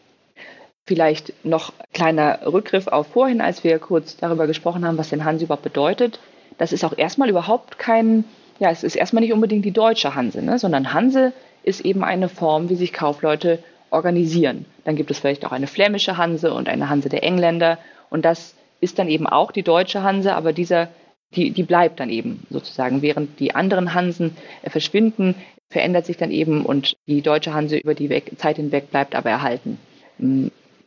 Vielleicht 0.87 1.33
noch 1.45 1.73
kleiner 1.93 2.41
Rückgriff 2.47 2.87
auf 2.87 3.09
vorhin, 3.09 3.41
als 3.41 3.65
wir 3.65 3.79
kurz 3.81 4.17
darüber 4.17 4.47
gesprochen 4.47 4.87
haben, 4.87 4.99
was 4.99 5.09
denn 5.09 5.25
Hanse 5.25 5.45
überhaupt 5.45 5.65
bedeutet. 5.65 6.21
das 6.59 6.73
ist 6.73 6.85
auch 6.85 6.97
erstmal 6.97 7.29
überhaupt 7.29 7.79
kein, 7.79 8.25
ja, 8.61 8.71
es 8.71 8.85
ist 8.85 8.95
erstmal 8.95 9.23
nicht 9.23 9.33
unbedingt 9.33 9.65
die 9.65 9.73
deutsche 9.73 10.15
Hanse, 10.15 10.43
ne, 10.43 10.59
sondern 10.59 10.93
Hanse 10.95 11.33
ist 11.65 11.81
eben 11.85 12.05
eine 12.05 12.29
Form, 12.29 12.71
wie 12.71 12.77
sich 12.77 12.93
Kaufleute 12.93 13.59
organisieren. 13.91 14.65
Dann 14.85 14.97
gibt 14.97 15.11
es 15.11 15.19
vielleicht 15.19 15.45
auch 15.45 15.53
eine 15.53 15.67
flämische 15.67 16.17
Hanse 16.17 16.55
und 16.55 16.69
eine 16.69 16.89
Hanse 16.89 17.09
der 17.09 17.25
Engländer 17.25 17.79
und 18.09 18.25
das 18.25 18.55
ist 18.81 18.99
dann 18.99 19.09
eben 19.09 19.27
auch 19.27 19.51
die 19.53 19.63
deutsche 19.63 20.03
Hanse, 20.03 20.35
aber 20.35 20.53
dieser, 20.53 20.89
die, 21.35 21.51
die 21.51 21.65
bleibt 21.65 21.99
dann 21.99 22.11
eben 22.11 22.47
sozusagen, 22.49 23.03
während 23.03 23.41
die 23.41 23.55
anderen 23.55 23.93
Hansen 23.93 24.37
äh, 24.63 24.71
verschwinden, 24.71 25.35
verändert 25.69 26.07
sich 26.07 26.17
dann 26.17 26.31
eben 26.31 26.65
und 26.65 26.97
die 27.09 27.23
deutsche 27.23 27.53
Hanse 27.53 27.77
über 27.77 27.95
die 27.95 28.23
Zeit 28.37 28.57
hinweg 28.57 28.91
bleibt 28.91 29.17
aber 29.17 29.31
erhalten. 29.31 29.79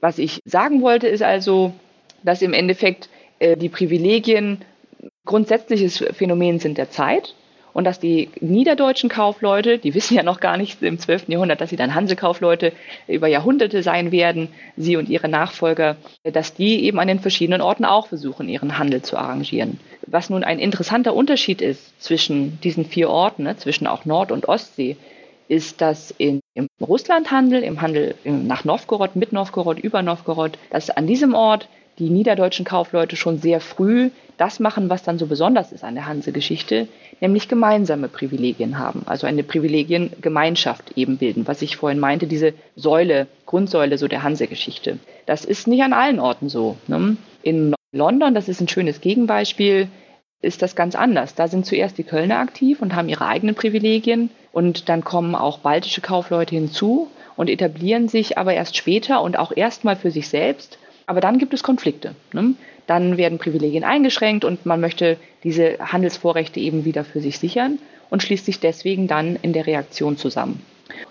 Was 0.01 0.17
ich 0.17 0.39
sagen 0.45 0.81
wollte, 0.81 1.07
ist 1.07 1.23
also, 1.23 1.73
dass 2.23 2.41
im 2.41 2.53
Endeffekt 2.53 3.09
äh, 3.39 3.57
die 3.57 3.69
Privilegien 3.69 4.59
grundsätzliches 5.25 6.03
Phänomen 6.13 6.59
sind 6.59 6.77
der 6.77 6.89
Zeit 6.89 7.35
und 7.73 7.83
dass 7.83 7.99
die 7.99 8.29
niederdeutschen 8.41 9.09
Kaufleute, 9.09 9.77
die 9.77 9.93
wissen 9.93 10.15
ja 10.15 10.23
noch 10.23 10.39
gar 10.39 10.57
nicht 10.57 10.81
im 10.81 10.99
12. 10.99 11.29
Jahrhundert, 11.29 11.61
dass 11.61 11.69
sie 11.69 11.75
dann 11.75 11.93
Hansekaufleute 11.93 12.73
über 13.07 13.27
Jahrhunderte 13.27 13.83
sein 13.83 14.11
werden, 14.11 14.49
sie 14.75 14.97
und 14.97 15.09
ihre 15.09 15.29
Nachfolger, 15.29 15.97
dass 16.23 16.53
die 16.53 16.83
eben 16.83 16.99
an 16.99 17.07
den 17.07 17.19
verschiedenen 17.19 17.61
Orten 17.61 17.85
auch 17.85 18.07
versuchen, 18.07 18.49
ihren 18.49 18.77
Handel 18.77 19.01
zu 19.01 19.17
arrangieren. 19.17 19.79
Was 20.07 20.29
nun 20.29 20.43
ein 20.43 20.59
interessanter 20.59 21.13
Unterschied 21.13 21.61
ist 21.61 22.01
zwischen 22.01 22.59
diesen 22.61 22.85
vier 22.85 23.09
Orten, 23.09 23.43
ne, 23.43 23.55
zwischen 23.57 23.87
auch 23.87 24.05
Nord- 24.05 24.31
und 24.31 24.47
Ostsee, 24.47 24.97
ist, 25.49 25.81
dass 25.81 26.11
in, 26.11 26.39
im 26.53 26.67
Russlandhandel, 26.79 27.63
im 27.63 27.81
Handel 27.81 28.15
nach 28.23 28.63
Novgorod, 28.63 29.15
mit 29.15 29.33
Novgorod, 29.33 29.79
über 29.79 30.01
Novgorod, 30.01 30.57
dass 30.69 30.89
an 30.89 31.07
diesem 31.07 31.33
Ort 31.33 31.67
die 31.97 32.09
niederdeutschen 32.09 32.63
Kaufleute 32.63 33.17
schon 33.17 33.39
sehr 33.39 33.59
früh 33.59 34.09
das 34.37 34.61
machen, 34.61 34.89
was 34.89 35.03
dann 35.03 35.19
so 35.19 35.27
besonders 35.27 35.73
ist 35.73 35.83
an 35.83 35.95
der 35.95 36.05
Hanse-Geschichte, 36.05 36.87
nämlich 37.19 37.49
gemeinsame 37.49 38.07
Privilegien 38.07 38.79
haben, 38.79 39.01
also 39.05 39.27
eine 39.27 39.43
Privilegiengemeinschaft 39.43 40.93
eben 40.95 41.17
bilden, 41.17 41.45
was 41.45 41.61
ich 41.61 41.75
vorhin 41.75 41.99
meinte, 41.99 42.25
diese 42.25 42.53
Säule, 42.77 43.27
Grundsäule 43.45 43.97
so 43.97 44.07
der 44.07 44.23
Hanse-Geschichte. 44.23 44.99
Das 45.25 45.43
ist 45.43 45.67
nicht 45.67 45.83
an 45.83 45.91
allen 45.91 46.21
Orten 46.21 46.47
so. 46.47 46.77
Ne? 46.87 47.17
In 47.41 47.75
London, 47.91 48.33
das 48.33 48.47
ist 48.47 48.61
ein 48.61 48.69
schönes 48.69 49.01
Gegenbeispiel, 49.01 49.89
ist 50.41 50.61
das 50.61 50.75
ganz 50.75 50.95
anders. 50.95 51.35
Da 51.35 51.49
sind 51.49 51.65
zuerst 51.65 51.97
die 51.97 52.03
Kölner 52.03 52.39
aktiv 52.39 52.81
und 52.81 52.95
haben 52.95 53.09
ihre 53.09 53.25
eigenen 53.25 53.55
Privilegien 53.55 54.29
und 54.51 54.89
dann 54.89 55.03
kommen 55.03 55.35
auch 55.35 55.59
baltische 55.59 56.01
Kaufleute 56.01 56.55
hinzu 56.55 57.09
und 57.35 57.49
etablieren 57.49 58.07
sich 58.07 58.37
aber 58.37 58.53
erst 58.53 58.75
später 58.75 59.21
und 59.21 59.37
auch 59.37 59.55
erstmal 59.55 59.95
für 59.95 60.11
sich 60.11 60.27
selbst. 60.27 60.77
Aber 61.05 61.21
dann 61.21 61.39
gibt 61.39 61.53
es 61.53 61.63
Konflikte. 61.63 62.15
Ne? 62.33 62.53
Dann 62.85 63.17
werden 63.17 63.37
Privilegien 63.37 63.83
eingeschränkt 63.83 64.43
und 64.43 64.65
man 64.65 64.81
möchte 64.81 65.17
diese 65.43 65.77
Handelsvorrechte 65.79 66.59
eben 66.59 66.85
wieder 66.85 67.03
für 67.03 67.21
sich 67.21 67.39
sichern 67.39 67.79
und 68.09 68.23
schließt 68.23 68.45
sich 68.45 68.59
deswegen 68.59 69.07
dann 69.07 69.37
in 69.41 69.53
der 69.53 69.67
Reaktion 69.67 70.17
zusammen. 70.17 70.61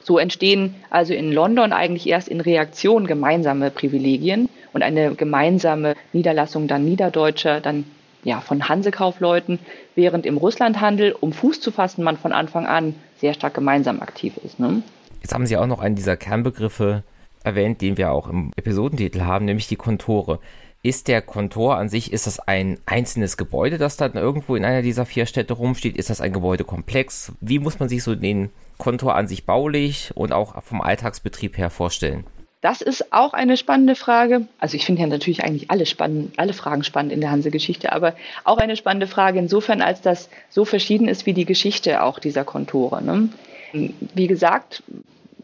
So 0.01 0.19
entstehen 0.19 0.75
also 0.91 1.15
in 1.15 1.33
London 1.33 1.73
eigentlich 1.73 2.09
erst 2.09 2.29
in 2.29 2.41
Reaktion 2.41 3.07
gemeinsame 3.07 3.71
Privilegien 3.71 4.49
und 4.73 4.83
eine 4.83 5.15
gemeinsame 5.15 5.95
Niederlassung 6.13 6.67
dann 6.67 6.85
Niederdeutscher, 6.85 7.61
dann 7.61 7.85
ja, 8.25 8.41
von 8.41 8.69
Hansekaufleuten, 8.69 9.59
während 9.95 10.27
im 10.27 10.37
Russlandhandel, 10.37 11.13
um 11.13 11.33
Fuß 11.33 11.61
zu 11.61 11.71
fassen, 11.71 12.05
man 12.05 12.17
von 12.17 12.33
Anfang 12.33 12.67
an 12.67 12.95
sehr 13.17 13.35
stark 13.35 13.55
gemeinsam 13.55 14.01
aktiv 14.01 14.37
ist. 14.45 14.59
Ne? 14.59 14.83
Jetzt 15.23 15.35
haben 15.35 15.47
Sie 15.47 15.57
auch 15.57 15.67
noch 15.67 15.81
einen 15.81 15.97
dieser 15.97 16.17
Kernbegriffe 16.17 17.03
erwähnt, 17.45 17.81
den 17.81 17.97
wir 17.97 18.13
auch 18.13 18.29
im 18.29 18.53
Episodentitel 18.57 19.23
haben, 19.23 19.45
nämlich 19.45 19.69
die 19.69 19.77
Kontore. 19.77 20.41
Ist 20.83 21.09
der 21.09 21.23
Kontor 21.23 21.77
an 21.77 21.89
sich, 21.89 22.13
ist 22.13 22.29
das 22.29 22.39
ein 22.39 22.79
einzelnes 22.87 23.37
Gebäude, 23.37 23.79
das 23.79 23.97
dann 23.97 24.13
irgendwo 24.13 24.55
in 24.55 24.65
einer 24.65 24.83
dieser 24.83 25.07
vier 25.07 25.27
Städte 25.27 25.55
rumsteht? 25.55 25.97
Ist 25.97 26.09
das 26.09 26.21
ein 26.21 26.33
Gebäudekomplex? 26.33 27.33
Wie 27.41 27.59
muss 27.59 27.81
man 27.81 27.89
sich 27.89 28.05
so 28.05 28.15
den 28.15 28.51
Kontor 28.79 29.17
an 29.17 29.27
sich 29.27 29.45
baulich 29.45 30.13
und 30.15 30.33
auch 30.33 30.63
vom 30.63 30.81
Alltagsbetrieb 30.81 31.59
her 31.59 31.71
vorstellen? 31.71 32.25
Das 32.61 32.81
ist 32.81 33.13
auch 33.13 33.35
eine 33.35 33.57
spannende 33.57 33.95
Frage. 33.95 34.49
Also 34.59 34.77
ich 34.77 34.85
finde 34.85 35.03
ja 35.03 35.07
natürlich 35.07 35.45
eigentlich 35.45 35.71
alle, 35.71 35.87
spannend, 35.87 36.35
alle 36.39 36.53
Fragen 36.53 36.83
spannend 36.83 37.13
in 37.13 37.21
der 37.21 37.31
Hanse-Geschichte, 37.31 37.93
aber 37.93 38.15
auch 38.45 38.59
eine 38.59 38.77
spannende 38.77 39.07
Frage 39.07 39.39
insofern, 39.39 39.81
als 39.81 40.01
das 40.01 40.29
so 40.49 40.65
verschieden 40.65 41.07
ist 41.07 41.27
wie 41.27 41.35
die 41.35 41.45
Geschichte 41.45 42.03
auch 42.03 42.19
dieser 42.19 42.45
Kontore. 42.45 43.03
Ne? 43.03 43.29
Wie 43.73 44.27
gesagt, 44.27 44.83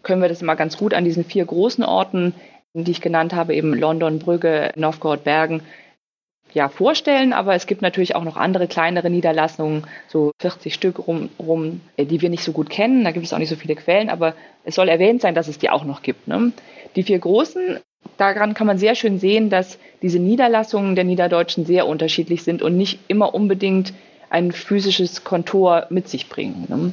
können 0.02 0.22
wir 0.22 0.28
das 0.28 0.42
immer 0.42 0.56
ganz 0.56 0.76
gut 0.76 0.92
an 0.92 1.04
diesen 1.04 1.24
vier 1.24 1.44
großen 1.44 1.84
Orten 1.84 2.34
die 2.74 2.90
ich 2.90 3.00
genannt 3.00 3.32
habe, 3.32 3.54
eben 3.54 3.72
London, 3.72 4.18
Brügge, 4.18 4.72
Novgorod, 4.74 5.22
Bergen, 5.22 5.62
ja, 6.52 6.68
vorstellen, 6.68 7.32
aber 7.32 7.54
es 7.54 7.66
gibt 7.66 7.82
natürlich 7.82 8.14
auch 8.14 8.22
noch 8.22 8.36
andere 8.36 8.68
kleinere 8.68 9.10
Niederlassungen, 9.10 9.86
so 10.06 10.30
40 10.38 10.72
Stück 10.72 11.04
rum, 11.04 11.30
rum, 11.38 11.80
äh, 11.96 12.06
die 12.06 12.20
wir 12.20 12.30
nicht 12.30 12.44
so 12.44 12.52
gut 12.52 12.70
kennen. 12.70 13.02
Da 13.02 13.10
gibt 13.10 13.26
es 13.26 13.32
auch 13.32 13.38
nicht 13.38 13.48
so 13.48 13.56
viele 13.56 13.74
Quellen, 13.74 14.08
aber 14.08 14.34
es 14.64 14.76
soll 14.76 14.88
erwähnt 14.88 15.20
sein, 15.20 15.34
dass 15.34 15.48
es 15.48 15.58
die 15.58 15.70
auch 15.70 15.84
noch 15.84 16.02
gibt. 16.02 16.28
Ne? 16.28 16.52
Die 16.96 17.02
vier 17.02 17.18
großen, 17.18 17.80
daran 18.18 18.54
kann 18.54 18.66
man 18.66 18.78
sehr 18.78 18.94
schön 18.94 19.18
sehen, 19.18 19.50
dass 19.50 19.78
diese 20.02 20.18
Niederlassungen 20.18 20.94
der 20.94 21.04
Niederdeutschen 21.04 21.66
sehr 21.66 21.86
unterschiedlich 21.86 22.42
sind 22.42 22.62
und 22.62 22.76
nicht 22.76 23.00
immer 23.08 23.34
unbedingt 23.34 23.92
ein 24.30 24.52
physisches 24.52 25.24
Kontor 25.24 25.86
mit 25.90 26.08
sich 26.08 26.28
bringen. 26.28 26.66
Ne? 26.68 26.92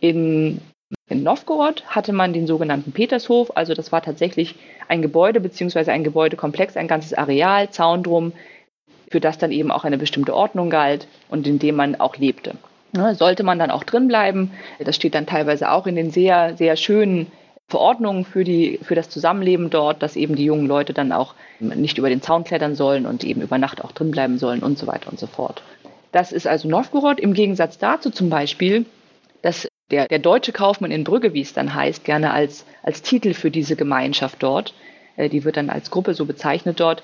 In 0.00 0.60
in 1.08 1.22
Novgorod 1.22 1.84
hatte 1.86 2.12
man 2.12 2.32
den 2.32 2.46
sogenannten 2.46 2.92
Petershof, 2.92 3.52
also 3.54 3.74
das 3.74 3.92
war 3.92 4.02
tatsächlich 4.02 4.54
ein 4.88 5.02
Gebäude 5.02 5.40
bzw. 5.40 5.90
ein 5.90 6.04
Gebäudekomplex, 6.04 6.76
ein 6.76 6.88
ganzes 6.88 7.14
Areal, 7.14 7.70
Zaun 7.70 8.02
drum, 8.02 8.32
für 9.10 9.20
das 9.20 9.38
dann 9.38 9.52
eben 9.52 9.70
auch 9.70 9.84
eine 9.84 9.98
bestimmte 9.98 10.34
Ordnung 10.34 10.70
galt 10.70 11.06
und 11.28 11.46
in 11.46 11.58
dem 11.58 11.76
man 11.76 11.98
auch 11.98 12.16
lebte. 12.16 12.54
Ja, 12.96 13.14
sollte 13.14 13.42
man 13.42 13.58
dann 13.58 13.70
auch 13.70 13.84
drin 13.84 14.08
bleiben, 14.08 14.50
das 14.82 14.96
steht 14.96 15.14
dann 15.14 15.26
teilweise 15.26 15.70
auch 15.70 15.86
in 15.86 15.96
den 15.96 16.10
sehr, 16.10 16.56
sehr 16.56 16.76
schönen 16.76 17.30
Verordnungen 17.68 18.24
für, 18.24 18.44
die, 18.44 18.80
für 18.82 18.94
das 18.94 19.10
Zusammenleben 19.10 19.68
dort, 19.68 20.02
dass 20.02 20.16
eben 20.16 20.36
die 20.36 20.44
jungen 20.44 20.66
Leute 20.66 20.94
dann 20.94 21.12
auch 21.12 21.34
nicht 21.60 21.98
über 21.98 22.08
den 22.08 22.22
Zaun 22.22 22.44
klettern 22.44 22.74
sollen 22.74 23.04
und 23.04 23.24
eben 23.24 23.42
über 23.42 23.58
Nacht 23.58 23.84
auch 23.84 23.92
drin 23.92 24.10
bleiben 24.10 24.38
sollen 24.38 24.62
und 24.62 24.78
so 24.78 24.86
weiter 24.86 25.10
und 25.10 25.18
so 25.18 25.26
fort. 25.26 25.62
Das 26.10 26.32
ist 26.32 26.46
also 26.46 26.68
Novgorod. 26.68 27.20
Im 27.20 27.34
Gegensatz 27.34 27.76
dazu 27.76 28.10
zum 28.10 28.30
Beispiel 28.30 28.86
das 29.42 29.68
der, 29.90 30.06
der 30.06 30.18
deutsche 30.18 30.52
Kaufmann 30.52 30.90
in 30.90 31.04
Brügge, 31.04 31.32
wie 31.34 31.40
es 31.40 31.52
dann 31.52 31.74
heißt, 31.74 32.04
gerne 32.04 32.32
als, 32.32 32.66
als 32.82 33.02
Titel 33.02 33.34
für 33.34 33.50
diese 33.50 33.76
Gemeinschaft 33.76 34.42
dort, 34.42 34.74
äh, 35.16 35.28
die 35.28 35.44
wird 35.44 35.56
dann 35.56 35.70
als 35.70 35.90
Gruppe 35.90 36.14
so 36.14 36.26
bezeichnet 36.26 36.80
dort, 36.80 37.02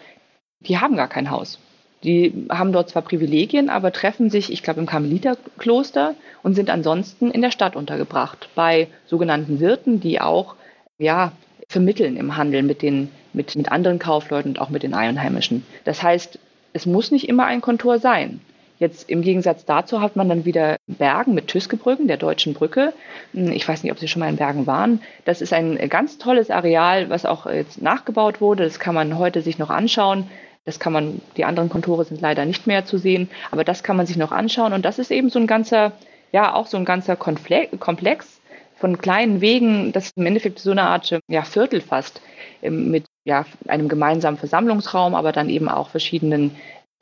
die 0.61 0.79
haben 0.79 0.97
gar 0.97 1.09
kein 1.09 1.31
Haus. 1.31 1.59
Die 2.05 2.47
haben 2.51 2.73
dort 2.73 2.91
zwar 2.91 3.03
Privilegien, 3.03 3.71
aber 3.71 3.91
treffen 3.91 4.29
sich, 4.29 4.53
ich 4.53 4.63
glaube, 4.63 4.81
im 4.81 4.87
Karmeliterkloster 4.87 6.15
und 6.43 6.55
sind 6.55 6.69
ansonsten 6.69 7.31
in 7.31 7.41
der 7.41 7.51
Stadt 7.51 7.77
untergebracht, 7.77 8.51
bei 8.55 8.89
sogenannten 9.07 9.59
Wirten, 9.59 10.01
die 10.01 10.21
auch 10.21 10.55
ja, 10.99 11.33
vermitteln 11.69 12.17
im 12.17 12.37
Handel 12.37 12.63
mit, 12.63 12.83
den, 12.83 13.09
mit, 13.33 13.57
mit 13.57 13.73
anderen 13.73 13.99
Kaufleuten 13.99 14.53
und 14.53 14.61
auch 14.61 14.69
mit 14.69 14.83
den 14.83 14.95
Einheimischen. 14.95 15.65
Das 15.85 16.03
heißt, 16.03 16.39
es 16.75 16.87
muss 16.87 17.11
nicht 17.11 17.29
immer 17.29 17.47
ein 17.47 17.63
Kontor 17.63 17.99
sein. 17.99 18.41
Jetzt 18.79 19.09
im 19.09 19.23
Gegensatz 19.23 19.65
dazu 19.65 20.01
hat 20.01 20.17
man 20.17 20.29
dann 20.29 20.45
wieder 20.45 20.77
Bergen 20.87 21.33
mit 21.33 21.47
Tüskebrücken, 21.47 22.09
der 22.09 22.17
deutschen 22.17 22.55
Brücke. 22.55 22.93
Hm, 23.33 23.53
ich 23.53 23.67
weiß 23.67 23.83
nicht, 23.83 23.93
ob 23.93 23.99
Sie 23.99 24.09
schon 24.09 24.21
mal 24.21 24.29
in 24.29 24.37
Bergen 24.37 24.67
waren. 24.67 25.01
Das 25.25 25.41
ist 25.41 25.53
ein 25.53 25.79
ganz 25.89 26.19
tolles 26.19 26.51
Areal, 26.51 27.09
was 27.09 27.25
auch 27.25 27.47
jetzt 27.47 27.81
nachgebaut 27.81 28.41
wurde. 28.41 28.65
Das 28.65 28.81
kann 28.81 28.95
man 28.95 29.17
heute 29.17 29.43
sich 29.43 29.59
noch 29.59 29.71
anschauen. 29.71 30.29
Das 30.65 30.81
kann 30.81 30.93
man, 30.93 31.21
die 31.37 31.45
anderen 31.45 31.69
Kontore 31.69 32.05
sind 32.05 32.21
leider 32.21 32.45
nicht 32.45 32.67
mehr 32.67 32.87
zu 32.87 32.99
sehen, 32.99 33.31
aber 33.51 33.65
das 33.65 33.83
kann 33.83 33.97
man 33.97 34.07
sich 34.07 34.17
noch 34.17 34.33
anschauen. 34.33 34.73
Und 34.73 34.85
das 34.85 34.99
ist 34.99 35.11
eben 35.11 35.29
so 35.29 35.39
ein 35.39 35.47
ganzer, 35.47 35.93
ja, 36.33 36.55
auch 36.55 36.67
so 36.67 36.77
ein 36.77 36.85
ganzer 36.85 37.17
Komplex 37.17 38.41
von 38.77 38.99
kleinen 38.99 39.41
Wegen, 39.41 39.93
das 39.93 40.11
im 40.17 40.27
Endeffekt 40.27 40.59
so 40.59 40.71
eine 40.71 40.83
Art 40.83 41.19
ja, 41.29 41.43
Viertel 41.43 41.81
fast 41.81 42.21
ähm, 42.63 42.91
mit 42.91 43.05
ja, 43.25 43.47
einem 43.69 43.89
gemeinsamen 43.89 44.39
Versammlungsraum, 44.39 45.15
aber 45.15 45.33
dann 45.33 45.49
eben 45.49 45.69
auch 45.69 45.91
verschiedenen 45.91 46.57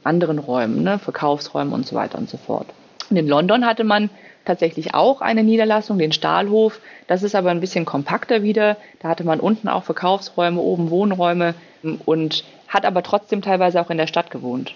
anderen 0.05 0.39
Räumen, 0.39 0.83
ne, 0.83 0.99
Verkaufsräumen 0.99 1.73
und 1.73 1.87
so 1.87 1.95
weiter 1.95 2.19
und 2.19 2.29
so 2.29 2.37
fort. 2.37 2.67
Und 3.13 3.19
in 3.19 3.29
London 3.29 3.67
hatte 3.67 3.85
man 3.85 4.09
tatsächlich 4.47 4.95
auch 4.95 5.21
eine 5.21 5.43
Niederlassung, 5.43 5.99
den 5.99 6.13
Stahlhof. 6.13 6.81
Das 7.09 7.23
ist 7.23 7.35
aber 7.35 7.51
ein 7.51 7.61
bisschen 7.61 7.85
kompakter 7.85 8.43
wieder. 8.43 8.79
Da 9.01 9.11
hatte 9.11 9.23
man 9.23 9.39
unten 9.39 9.69
auch 9.69 9.85
Verkaufsräume, 9.85 10.59
oben 10.59 10.89
Wohnräume 10.89 11.55
und 12.07 12.43
hat 12.69 12.87
aber 12.87 13.03
trotzdem 13.03 13.43
teilweise 13.43 13.83
auch 13.83 13.91
in 13.91 13.99
der 13.99 14.07
Stadt 14.07 14.31
gewohnt. 14.31 14.73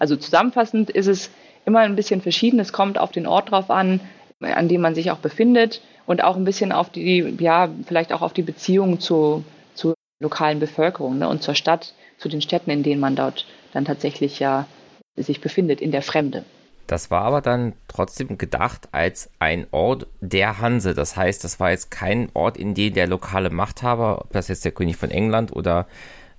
Also 0.00 0.16
zusammenfassend 0.16 0.90
ist 0.90 1.06
es 1.06 1.30
immer 1.66 1.78
ein 1.78 1.94
bisschen 1.94 2.20
verschieden. 2.20 2.58
Es 2.58 2.72
kommt 2.72 2.98
auf 2.98 3.12
den 3.12 3.28
Ort 3.28 3.52
drauf 3.52 3.70
an, 3.70 4.00
an 4.40 4.66
dem 4.66 4.80
man 4.80 4.96
sich 4.96 5.12
auch 5.12 5.18
befindet 5.18 5.80
und 6.04 6.24
auch 6.24 6.34
ein 6.34 6.44
bisschen 6.44 6.72
auf 6.72 6.90
die, 6.90 7.36
ja, 7.38 7.68
vielleicht 7.86 8.12
auch 8.12 8.22
auf 8.22 8.32
die 8.32 8.42
Beziehung 8.42 8.98
zu, 8.98 9.44
zur 9.74 9.94
lokalen 10.18 10.58
Bevölkerung 10.58 11.18
ne, 11.20 11.28
und 11.28 11.44
zur 11.44 11.54
Stadt, 11.54 11.94
zu 12.16 12.28
den 12.28 12.42
Städten, 12.42 12.70
in 12.70 12.82
denen 12.82 13.00
man 13.00 13.14
dort 13.14 13.46
dann 13.72 13.84
tatsächlich 13.84 14.40
ja 14.40 14.66
sich 15.14 15.40
befindet 15.40 15.80
in 15.80 15.92
der 15.92 16.02
Fremde. 16.02 16.44
Das 16.88 17.10
war 17.10 17.22
aber 17.22 17.42
dann 17.42 17.74
trotzdem 17.86 18.38
gedacht 18.38 18.88
als 18.92 19.30
ein 19.38 19.66
Ort 19.72 20.06
der 20.20 20.58
Hanse. 20.58 20.94
Das 20.94 21.16
heißt, 21.16 21.44
das 21.44 21.60
war 21.60 21.70
jetzt 21.70 21.90
kein 21.90 22.30
Ort, 22.32 22.56
in 22.56 22.74
dem 22.74 22.94
der 22.94 23.06
lokale 23.06 23.50
Machthaber, 23.50 24.22
ob 24.22 24.32
das 24.32 24.48
jetzt 24.48 24.64
der 24.64 24.72
König 24.72 24.96
von 24.96 25.10
England 25.10 25.54
oder 25.54 25.86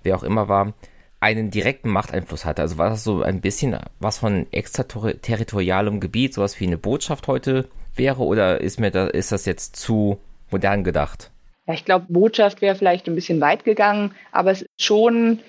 wer 0.02 0.16
auch 0.16 0.24
immer 0.24 0.50
war, 0.50 0.74
einen 1.20 1.52
direkten 1.52 1.90
Machteinfluss 1.90 2.46
hatte. 2.46 2.64
Also 2.64 2.80
war 2.80 2.90
das 2.90 3.04
so 3.04 3.22
ein 3.22 3.42
bisschen 3.42 3.78
was 4.00 4.18
von 4.18 4.48
extraterritorialem 4.52 6.00
Gebiet, 6.00 6.34
sowas 6.34 6.60
wie 6.60 6.66
eine 6.66 6.78
Botschaft 6.80 7.28
heute 7.28 7.70
wäre, 7.96 8.24
oder 8.24 8.60
ist 8.60 8.80
mir 8.80 8.90
da, 8.90 9.06
ist 9.06 9.32
das 9.32 9.46
jetzt 9.46 9.76
zu 9.76 10.20
modern 10.50 10.84
gedacht? 10.84 11.30
Ja, 11.68 11.76
ich 11.76 11.86
glaube, 11.86 12.08
Botschaft 12.10 12.62
wäre 12.62 12.76
vielleicht 12.76 13.08
ein 13.08 13.14
bisschen 13.14 13.40
weit 13.40 13.66
gegangen, 13.66 14.16
aber 14.32 14.50
es 14.50 14.64
ist 14.64 14.70
schon 14.82 15.40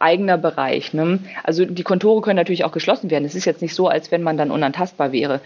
eigener 0.00 0.38
Bereich. 0.38 0.92
Ne? 0.92 1.20
Also 1.42 1.64
die 1.64 1.82
Kontore 1.82 2.20
können 2.20 2.36
natürlich 2.36 2.64
auch 2.64 2.72
geschlossen 2.72 3.10
werden. 3.10 3.24
Es 3.24 3.34
ist 3.34 3.44
jetzt 3.44 3.62
nicht 3.62 3.74
so, 3.74 3.88
als 3.88 4.10
wenn 4.10 4.22
man 4.22 4.36
dann 4.36 4.50
unantastbar 4.50 5.12
wäre. 5.12 5.40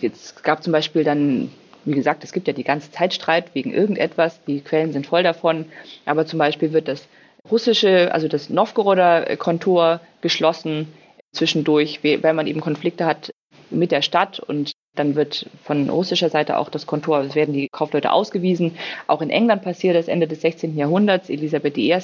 Jetzt 0.00 0.42
gab 0.44 0.62
zum 0.62 0.72
Beispiel 0.72 1.04
dann, 1.04 1.50
wie 1.84 1.94
gesagt, 1.94 2.24
es 2.24 2.32
gibt 2.32 2.46
ja 2.46 2.54
die 2.54 2.64
ganze 2.64 2.90
Zeit 2.90 3.14
Streit 3.14 3.54
wegen 3.54 3.72
irgendetwas. 3.72 4.42
Die 4.44 4.60
Quellen 4.60 4.92
sind 4.92 5.06
voll 5.06 5.22
davon. 5.22 5.66
Aber 6.04 6.26
zum 6.26 6.38
Beispiel 6.38 6.72
wird 6.72 6.88
das 6.88 7.08
russische, 7.50 8.12
also 8.12 8.28
das 8.28 8.50
Novgoroder 8.50 9.36
Kontor 9.36 10.00
geschlossen 10.20 10.88
zwischendurch, 11.32 12.00
weil 12.02 12.34
man 12.34 12.46
eben 12.46 12.60
Konflikte 12.60 13.06
hat 13.06 13.32
mit 13.70 13.92
der 13.92 14.02
Stadt 14.02 14.40
und 14.40 14.72
dann 14.94 15.14
wird 15.14 15.48
von 15.62 15.88
russischer 15.88 16.28
Seite 16.28 16.58
auch 16.58 16.70
das 16.70 16.86
Kontor, 16.86 17.20
es 17.20 17.34
werden 17.34 17.54
die 17.54 17.68
Kaufleute 17.68 18.12
ausgewiesen. 18.12 18.76
Auch 19.06 19.22
in 19.22 19.30
England 19.30 19.62
passiert 19.62 19.96
das 19.96 20.08
Ende 20.08 20.26
des 20.26 20.40
16. 20.40 20.76
Jahrhunderts. 20.76 21.30
Elisabeth 21.30 21.78
I., 21.78 21.96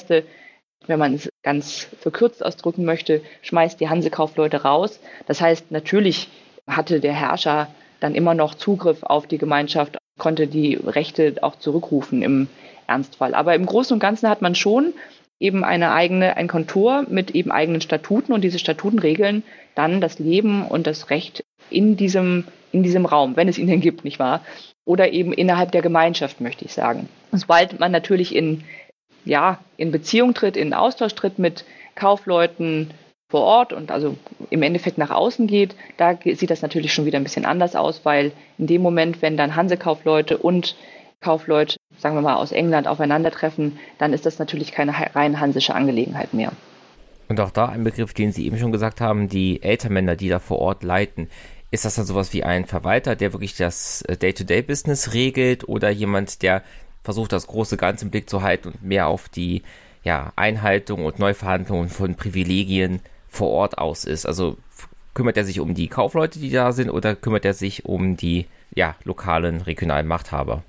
wenn 0.87 0.99
man 0.99 1.15
es 1.15 1.29
ganz 1.45 1.87
verkürzt 1.99 2.43
ausdrücken 2.43 2.83
möchte, 2.83 3.21
schmeißt 3.43 3.79
die 3.79 3.87
Hansekaufleute 3.87 4.63
raus. 4.63 4.99
Das 5.27 5.39
heißt, 5.39 5.71
natürlich 5.71 6.27
hatte 6.67 6.99
der 6.99 7.13
Herrscher 7.13 7.67
dann 7.99 8.15
immer 8.15 8.33
noch 8.33 8.55
Zugriff 8.55 9.03
auf 9.03 9.27
die 9.27 9.37
Gemeinschaft, 9.37 9.97
konnte 10.17 10.47
die 10.47 10.75
Rechte 10.75 11.35
auch 11.41 11.55
zurückrufen 11.57 12.23
im 12.23 12.47
Ernstfall. 12.87 13.35
Aber 13.35 13.53
im 13.53 13.65
Großen 13.65 13.93
und 13.93 13.99
Ganzen 13.99 14.27
hat 14.27 14.41
man 14.41 14.55
schon 14.55 14.93
eben 15.39 15.63
eine 15.63 15.91
eigene, 15.91 16.35
ein 16.35 16.47
Kontor 16.47 17.05
mit 17.09 17.31
eben 17.31 17.51
eigenen 17.51 17.81
Statuten 17.81 18.33
und 18.33 18.41
diese 18.41 18.59
Statuten 18.59 18.99
regeln 18.99 19.43
dann 19.75 20.01
das 20.01 20.17
Leben 20.17 20.65
und 20.65 20.87
das 20.87 21.09
Recht 21.09 21.43
in 21.69 21.95
diesem, 21.95 22.45
in 22.71 22.81
diesem 22.81 23.05
Raum, 23.05 23.35
wenn 23.35 23.47
es 23.47 23.57
ihn 23.57 23.67
denn 23.67 23.81
gibt, 23.81 24.03
nicht 24.03 24.17
wahr? 24.17 24.41
Oder 24.85 25.11
eben 25.11 25.33
innerhalb 25.33 25.71
der 25.71 25.81
Gemeinschaft, 25.81 26.41
möchte 26.41 26.65
ich 26.65 26.73
sagen. 26.73 27.09
Sobald 27.31 27.79
man 27.79 27.91
natürlich 27.91 28.35
in, 28.35 28.63
ja, 29.25 29.59
in 29.77 29.91
Beziehung 29.91 30.33
tritt, 30.33 30.55
in 30.55 30.73
Austausch 30.73 31.15
tritt 31.15 31.39
mit 31.39 31.65
Kaufleuten 31.95 32.91
vor 33.27 33.41
Ort 33.41 33.73
und 33.73 33.91
also 33.91 34.15
im 34.49 34.61
Endeffekt 34.61 34.97
nach 34.97 35.09
außen 35.09 35.47
geht, 35.47 35.75
da 35.97 36.17
sieht 36.23 36.49
das 36.49 36.61
natürlich 36.61 36.93
schon 36.93 37.05
wieder 37.05 37.19
ein 37.19 37.23
bisschen 37.23 37.45
anders 37.45 37.75
aus, 37.75 38.01
weil 38.03 38.31
in 38.57 38.67
dem 38.67 38.81
Moment, 38.81 39.21
wenn 39.21 39.35
dann 39.35 39.55
Hansekaufleute 39.55 40.37
und 40.37 40.75
Kaufleute, 41.21 41.77
sagen 41.97 42.15
wir 42.15 42.21
mal, 42.21 42.35
aus 42.35 42.51
England 42.51 42.87
aufeinandertreffen, 42.87 43.79
dann 43.97 44.13
ist 44.13 44.25
das 44.25 44.37
natürlich 44.37 44.71
keine 44.71 44.93
rein 45.15 45.39
hansische 45.39 45.73
Angelegenheit 45.73 46.33
mehr. 46.33 46.51
Und 47.27 47.39
auch 47.39 47.49
da 47.49 47.65
ein 47.65 47.83
Begriff, 47.83 48.13
den 48.13 48.31
Sie 48.31 48.45
eben 48.45 48.59
schon 48.59 48.71
gesagt 48.71 49.01
haben, 49.01 49.27
die 49.27 49.63
Ältermänner, 49.63 50.15
die 50.15 50.29
da 50.29 50.39
vor 50.39 50.59
Ort 50.59 50.83
leiten. 50.83 51.29
Ist 51.71 51.83
das 51.83 51.95
dann 51.95 52.05
sowas 52.05 52.31
wie 52.33 52.43
ein 52.43 52.65
Verwalter, 52.65 53.15
der 53.15 53.33
wirklich 53.33 53.57
das 53.57 54.03
äh, 54.03 54.15
Day-to-Day-Business 54.15 55.13
regelt 55.13 55.67
oder 55.67 55.89
jemand, 55.89 56.43
der 56.43 56.61
versucht, 57.05 57.31
das 57.31 57.47
große 57.47 57.77
Ganze 57.77 58.05
im 58.05 58.11
Blick 58.11 58.29
zu 58.29 58.41
halten 58.41 58.69
und 58.69 58.83
mehr 58.83 59.07
auf 59.07 59.29
die 59.29 59.61
ja, 60.03 60.33
Einhaltung 60.35 61.05
und 61.05 61.19
Neuverhandlungen 61.19 61.89
von 61.89 62.15
Privilegien 62.15 62.99
vor 63.29 63.49
Ort 63.49 63.77
aus 63.77 64.03
ist? 64.03 64.25
Also 64.25 64.57
kümmert 65.13 65.37
er 65.37 65.45
sich 65.45 65.59
um 65.59 65.73
die 65.73 65.87
Kaufleute, 65.87 66.39
die 66.39 66.51
da 66.51 66.71
sind, 66.73 66.89
oder 66.89 67.15
kümmert 67.15 67.45
er 67.45 67.53
sich 67.53 67.85
um 67.85 68.17
die 68.17 68.47
ja, 68.75 68.95
lokalen, 69.03 69.61
regionalen 69.61 70.07
Machthaber? 70.07 70.63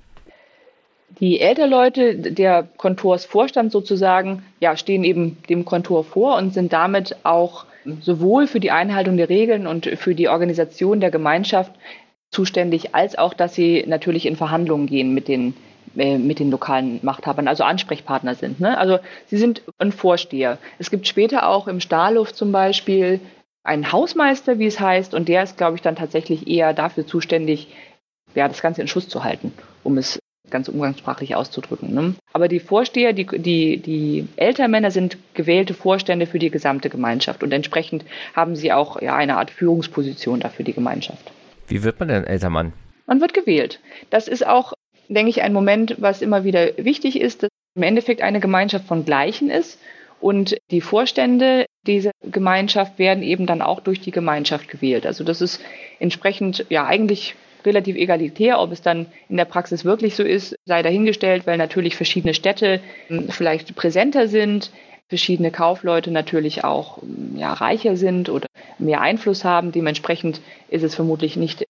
Die 1.19 1.39
Elternleute 1.39 2.15
der 2.15 2.63
Kontorsvorstand 2.77 3.71
sozusagen, 3.71 4.43
ja, 4.59 4.77
stehen 4.77 5.03
eben 5.03 5.37
dem 5.49 5.65
Kontor 5.65 6.03
vor 6.03 6.37
und 6.37 6.53
sind 6.53 6.73
damit 6.73 7.15
auch 7.23 7.65
sowohl 8.01 8.47
für 8.47 8.59
die 8.59 8.71
Einhaltung 8.71 9.17
der 9.17 9.29
Regeln 9.29 9.65
und 9.65 9.85
für 9.85 10.13
die 10.13 10.27
Organisation 10.27 10.99
der 10.99 11.09
Gemeinschaft 11.09 11.71
zuständig, 12.29 12.93
als 12.93 13.17
auch, 13.17 13.33
dass 13.33 13.55
sie 13.55 13.85
natürlich 13.87 14.25
in 14.25 14.35
Verhandlungen 14.35 14.87
gehen 14.87 15.13
mit 15.13 15.27
den, 15.27 15.53
mit 15.97 16.39
den 16.39 16.51
lokalen 16.51 16.99
Machthabern, 17.01 17.47
also 17.47 17.63
Ansprechpartner 17.63 18.35
sind. 18.35 18.59
Ne? 18.59 18.77
Also 18.77 18.99
sie 19.25 19.37
sind 19.37 19.63
ein 19.79 19.91
Vorsteher. 19.91 20.59
Es 20.79 20.91
gibt 20.91 21.07
später 21.07 21.49
auch 21.49 21.67
im 21.67 21.79
Stahlhof 21.79 22.33
zum 22.33 22.51
Beispiel 22.51 23.19
einen 23.63 23.91
Hausmeister, 23.91 24.59
wie 24.59 24.67
es 24.67 24.79
heißt, 24.79 25.13
und 25.13 25.27
der 25.27 25.43
ist, 25.43 25.57
glaube 25.57 25.75
ich, 25.75 25.81
dann 25.81 25.95
tatsächlich 25.95 26.47
eher 26.47 26.73
dafür 26.73 27.05
zuständig, 27.05 27.67
ja, 28.35 28.47
das 28.47 28.61
Ganze 28.61 28.81
in 28.81 28.87
Schuss 28.87 29.09
zu 29.09 29.23
halten, 29.23 29.51
um 29.83 29.97
es 29.97 30.19
ganz 30.49 30.69
umgangssprachlich 30.69 31.35
auszudrücken. 31.35 31.93
Ne? 31.93 32.15
Aber 32.31 32.47
die 32.47 32.59
Vorsteher, 32.59 33.11
die, 33.13 33.25
die, 33.25 33.77
die 33.77 34.27
Elternmänner 34.37 34.91
sind 34.91 35.17
gewählte 35.33 35.73
Vorstände 35.73 36.25
für 36.25 36.39
die 36.39 36.49
gesamte 36.49 36.89
Gemeinschaft 36.89 37.43
und 37.43 37.51
entsprechend 37.51 38.05
haben 38.33 38.55
sie 38.55 38.71
auch 38.71 39.01
ja, 39.01 39.15
eine 39.15 39.37
Art 39.37 39.51
Führungsposition 39.51 40.39
dafür 40.39 40.63
die 40.63 40.73
Gemeinschaft. 40.73 41.31
Wie 41.67 41.83
wird 41.83 41.99
man 41.99 42.07
denn 42.07 42.23
Eltermann? 42.23 42.73
Man 43.05 43.21
wird 43.21 43.33
gewählt. 43.33 43.79
Das 44.09 44.27
ist 44.27 44.45
auch, 44.45 44.73
denke 45.09 45.29
ich, 45.29 45.41
ein 45.41 45.53
Moment, 45.53 45.95
was 45.99 46.21
immer 46.21 46.43
wieder 46.43 46.77
wichtig 46.77 47.19
ist, 47.19 47.43
dass 47.43 47.49
im 47.75 47.83
Endeffekt 47.83 48.21
eine 48.21 48.39
Gemeinschaft 48.39 48.85
von 48.85 49.05
Gleichen 49.05 49.49
ist 49.49 49.79
und 50.19 50.57
die 50.71 50.81
Vorstände 50.81 51.65
dieser 51.85 52.11
Gemeinschaft 52.23 52.97
werden 52.97 53.23
eben 53.23 53.45
dann 53.45 53.61
auch 53.61 53.79
durch 53.79 54.01
die 54.01 54.11
Gemeinschaft 54.11 54.67
gewählt. 54.67 55.05
Also 55.05 55.23
das 55.23 55.41
ist 55.41 55.61
entsprechend 55.99 56.65
ja 56.69 56.85
eigentlich 56.85 57.35
relativ 57.65 57.95
egalitär. 57.95 58.59
Ob 58.59 58.71
es 58.71 58.81
dann 58.81 59.07
in 59.29 59.37
der 59.37 59.45
Praxis 59.45 59.85
wirklich 59.85 60.15
so 60.15 60.23
ist, 60.23 60.55
sei 60.65 60.81
dahingestellt, 60.81 61.45
weil 61.45 61.57
natürlich 61.57 61.95
verschiedene 61.95 62.33
Städte 62.33 62.81
hm, 63.07 63.29
vielleicht 63.29 63.75
präsenter 63.75 64.27
sind, 64.27 64.71
verschiedene 65.07 65.51
Kaufleute 65.51 66.11
natürlich 66.11 66.63
auch 66.63 67.01
hm, 67.01 67.35
ja, 67.37 67.53
reicher 67.53 67.95
sind 67.95 68.29
oder 68.29 68.47
mehr 68.79 69.01
Einfluss 69.01 69.43
haben. 69.43 69.71
Dementsprechend 69.71 70.41
ist 70.69 70.83
es 70.83 70.95
vermutlich 70.95 71.35
nicht 71.35 71.63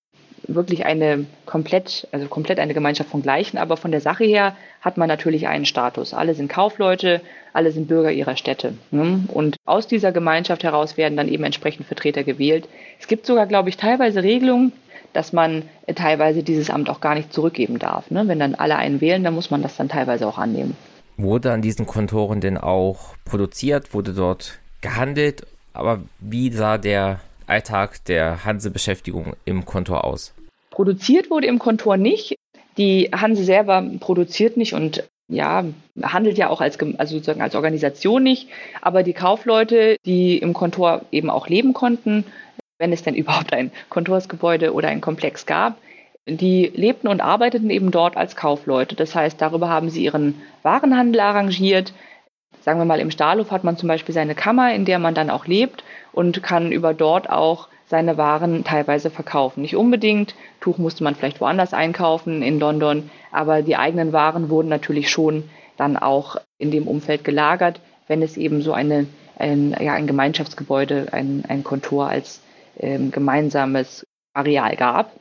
wirklich 0.48 0.86
eine 0.86 1.26
komplett, 1.46 2.08
also 2.12 2.28
komplett 2.28 2.60
eine 2.60 2.74
Gemeinschaft 2.74 3.10
von 3.10 3.22
Gleichen, 3.22 3.58
aber 3.58 3.78
von 3.78 3.92
der 3.92 4.02
Sache 4.02 4.24
her 4.24 4.56
hat 4.82 4.98
man 4.98 5.08
natürlich 5.08 5.48
einen 5.48 5.66
Status. 5.66 6.14
Alle 6.14 6.34
sind 6.34 6.50
Kaufleute, 6.50 7.22
alle 7.54 7.72
sind 7.72 7.88
Bürger 7.88 8.12
ihrer 8.12 8.36
Städte. 8.36 8.74
Ne? 8.92 9.24
Und 9.34 9.58
aus 9.66 9.88
dieser 9.88 10.12
Gemeinschaft 10.12 10.64
heraus 10.64 10.98
werden 10.98 11.18
dann 11.18 11.28
eben 11.28 11.44
entsprechend 11.44 11.88
Vertreter 11.88 12.24
gewählt. 12.24 12.68
Es 13.00 13.08
gibt 13.08 13.26
sogar, 13.26 13.48
glaube 13.48 13.70
ich, 13.70 13.78
teilweise 13.78 14.24
Regelungen, 14.24 14.72
dass 15.14 15.34
man 15.34 15.64
teilweise 15.96 16.44
dieses 16.44 16.70
Amt 16.70 16.90
auch 16.90 17.02
gar 17.02 17.16
nicht 17.16 17.34
zurückgeben 17.34 17.80
darf. 17.80 18.12
Ne? 18.12 18.28
Wenn 18.28 18.40
dann 18.40 18.56
alle 18.56 18.76
einen 18.78 19.02
wählen, 19.02 19.24
dann 19.24 19.34
muss 19.34 19.50
man 19.50 19.64
das 19.64 19.76
dann 19.76 19.90
teilweise 19.90 20.28
auch 20.28 20.38
annehmen. 20.38 20.76
Wurde 21.18 21.52
an 21.52 21.64
diesen 21.64 21.88
Kontoren 21.88 22.42
denn 22.42 22.58
auch 22.58 23.16
produziert? 23.26 23.94
Wurde 23.94 24.14
dort 24.14 24.60
gehandelt? 24.82 25.48
Aber 25.74 26.02
wie 26.20 26.52
sah 26.52 26.78
der 26.78 27.20
Alltag 27.48 28.04
der 28.06 28.46
Hanse-Beschäftigung 28.46 29.36
im 29.46 29.66
Kontor 29.66 30.04
aus? 30.04 30.34
Produziert 30.70 31.32
wurde 31.32 31.48
im 31.48 31.60
Kontor 31.60 31.98
nicht. 31.98 32.36
Die 32.78 33.10
Hanse 33.16 33.44
selber 33.44 33.84
produziert 34.00 34.58
nicht 34.58 34.74
und 34.74 35.04
ja, 35.30 35.66
handelt 36.02 36.38
ja 36.38 36.50
auch 36.50 36.62
als, 36.62 36.78
also 36.80 37.16
sozusagen 37.16 37.42
als 37.42 37.56
Organisation 37.56 38.22
nicht. 38.22 38.50
Aber 38.82 39.04
die 39.04 39.14
Kaufleute, 39.14 39.98
die 40.06 40.38
im 40.38 40.54
Kontor 40.54 41.02
eben 41.12 41.30
auch 41.30 41.48
leben 41.48 41.74
konnten, 41.74 42.26
wenn 42.78 42.94
es 42.94 43.02
denn 43.02 43.16
überhaupt 43.16 43.54
ein 43.54 43.72
Kontorsgebäude 43.90 44.74
oder 44.74 44.90
ein 44.90 45.02
Komplex 45.02 45.46
gab. 45.46 45.78
Die 46.30 46.72
lebten 46.76 47.08
und 47.08 47.22
arbeiteten 47.22 47.70
eben 47.70 47.90
dort 47.90 48.18
als 48.18 48.36
Kaufleute. 48.36 48.96
Das 48.96 49.16
heißt, 49.16 49.42
darüber 49.42 49.70
haben 49.70 49.90
sie 49.90 50.04
ihren 50.04 50.42
Warenhandel 50.62 51.22
arrangiert. 51.22 51.94
Sagen 52.62 52.80
wir 52.80 52.86
mal, 52.86 53.00
im 53.00 53.12
Stahlhof 53.12 53.50
hat 53.52 53.64
man 53.64 53.78
zum 53.78 53.88
Beispiel 53.88 54.14
seine 54.14 54.36
Kammer, 54.36 54.74
in 54.74 54.84
der 54.84 55.00
man 55.00 55.16
dann 55.16 55.30
auch 55.30 55.48
lebt 55.48 55.86
und 56.18 56.42
kann 56.42 56.72
über 56.72 56.96
dort 56.96 57.30
auch 57.30 57.68
seine 57.86 58.18
Waren 58.18 58.64
teilweise 58.64 59.12
verkaufen. 59.12 59.62
Nicht 59.62 59.76
unbedingt. 59.76 60.34
Tuch 60.60 60.80
musste 60.80 61.04
man 61.04 61.14
vielleicht 61.14 61.40
woanders 61.40 61.76
einkaufen, 61.76 62.42
in 62.42 62.60
London. 62.60 63.12
Aber 63.32 63.62
die 63.62 63.76
eigenen 63.76 64.14
Waren 64.14 64.50
wurden 64.50 64.68
natürlich 64.68 65.12
schon 65.12 65.44
dann 65.78 65.96
auch 65.96 66.38
in 66.58 66.72
dem 66.72 66.88
Umfeld 66.88 67.24
gelagert, 67.24 67.82
wenn 68.08 68.24
es 68.24 68.36
eben 68.36 68.64
so 68.64 68.74
eine, 68.74 69.06
ein, 69.38 69.78
ja, 69.80 69.94
ein 69.94 70.08
Gemeinschaftsgebäude, 70.08 71.10
ein, 71.12 71.44
ein 71.48 71.64
Kontor 71.64 72.08
als 72.10 72.42
ähm, 72.80 73.12
gemeinsames 73.12 74.04
Areal 74.34 74.76
gab. 74.76 75.12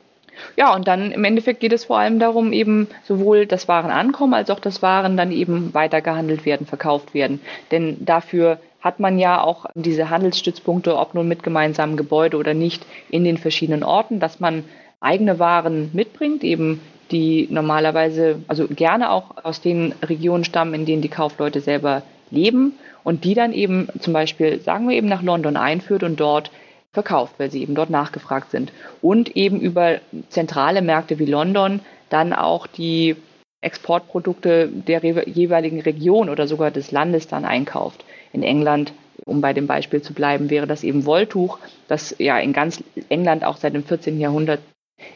Ja, 0.55 0.73
und 0.73 0.87
dann 0.87 1.11
im 1.11 1.23
Endeffekt 1.23 1.59
geht 1.59 1.73
es 1.73 1.85
vor 1.85 1.99
allem 1.99 2.17
darum, 2.17 2.53
eben 2.53 2.87
sowohl 3.03 3.45
das 3.45 3.67
Warenankommen 3.67 4.33
als 4.33 4.49
auch 4.49 4.59
das 4.59 4.81
Waren 4.81 5.15
dann 5.15 5.31
eben 5.31 5.75
weitergehandelt 5.75 6.43
werden, 6.43 6.65
verkauft 6.65 7.13
werden. 7.13 7.39
Denn 7.69 8.03
dafür 8.03 8.59
hat 8.81 8.99
man 8.99 9.19
ja 9.19 9.41
auch 9.41 9.65
diese 9.75 10.09
Handelsstützpunkte, 10.09 10.97
ob 10.97 11.13
nun 11.13 11.27
mit 11.27 11.43
gemeinsamen 11.43 11.97
Gebäude 11.97 12.37
oder 12.37 12.53
nicht, 12.53 12.85
in 13.09 13.23
den 13.23 13.37
verschiedenen 13.37 13.83
Orten, 13.83 14.19
dass 14.19 14.39
man 14.39 14.63
eigene 14.99 15.39
Waren 15.39 15.89
mitbringt, 15.93 16.43
eben 16.43 16.81
die 17.11 17.47
normalerweise, 17.49 18.41
also 18.47 18.67
gerne 18.67 19.11
auch 19.11 19.43
aus 19.43 19.61
den 19.61 19.93
Regionen 20.03 20.43
stammen, 20.43 20.73
in 20.73 20.85
denen 20.85 21.01
die 21.01 21.09
Kaufleute 21.09 21.61
selber 21.61 22.03
leben 22.29 22.73
und 23.03 23.23
die 23.23 23.33
dann 23.33 23.53
eben 23.53 23.87
zum 23.99 24.13
Beispiel, 24.13 24.59
sagen 24.61 24.89
wir 24.89 24.97
eben, 24.97 25.07
nach 25.07 25.23
London 25.23 25.55
einführt 25.55 26.03
und 26.03 26.19
dort 26.19 26.51
verkauft, 26.91 27.35
weil 27.37 27.51
sie 27.51 27.61
eben 27.61 27.75
dort 27.75 27.89
nachgefragt 27.89 28.51
sind. 28.51 28.71
Und 29.01 29.35
eben 29.35 29.59
über 29.61 29.99
zentrale 30.29 30.81
Märkte 30.81 31.19
wie 31.19 31.25
London 31.25 31.79
dann 32.09 32.33
auch 32.33 32.67
die 32.67 33.15
Exportprodukte 33.61 34.67
der 34.67 35.03
jeweiligen 35.03 35.81
Region 35.81 36.29
oder 36.29 36.47
sogar 36.47 36.71
des 36.71 36.91
Landes 36.91 37.27
dann 37.27 37.45
einkauft. 37.45 38.03
In 38.33 38.43
England, 38.43 38.93
um 39.25 39.41
bei 39.41 39.53
dem 39.53 39.67
Beispiel 39.67 40.01
zu 40.01 40.13
bleiben, 40.13 40.49
wäre 40.49 40.67
das 40.67 40.83
eben 40.83 41.05
Wolltuch, 41.05 41.59
das 41.87 42.15
ja 42.19 42.37
in 42.39 42.53
ganz 42.53 42.83
England 43.09 43.43
auch 43.43 43.57
seit 43.57 43.73
dem 43.73 43.83
14. 43.83 44.19
Jahrhundert 44.19 44.59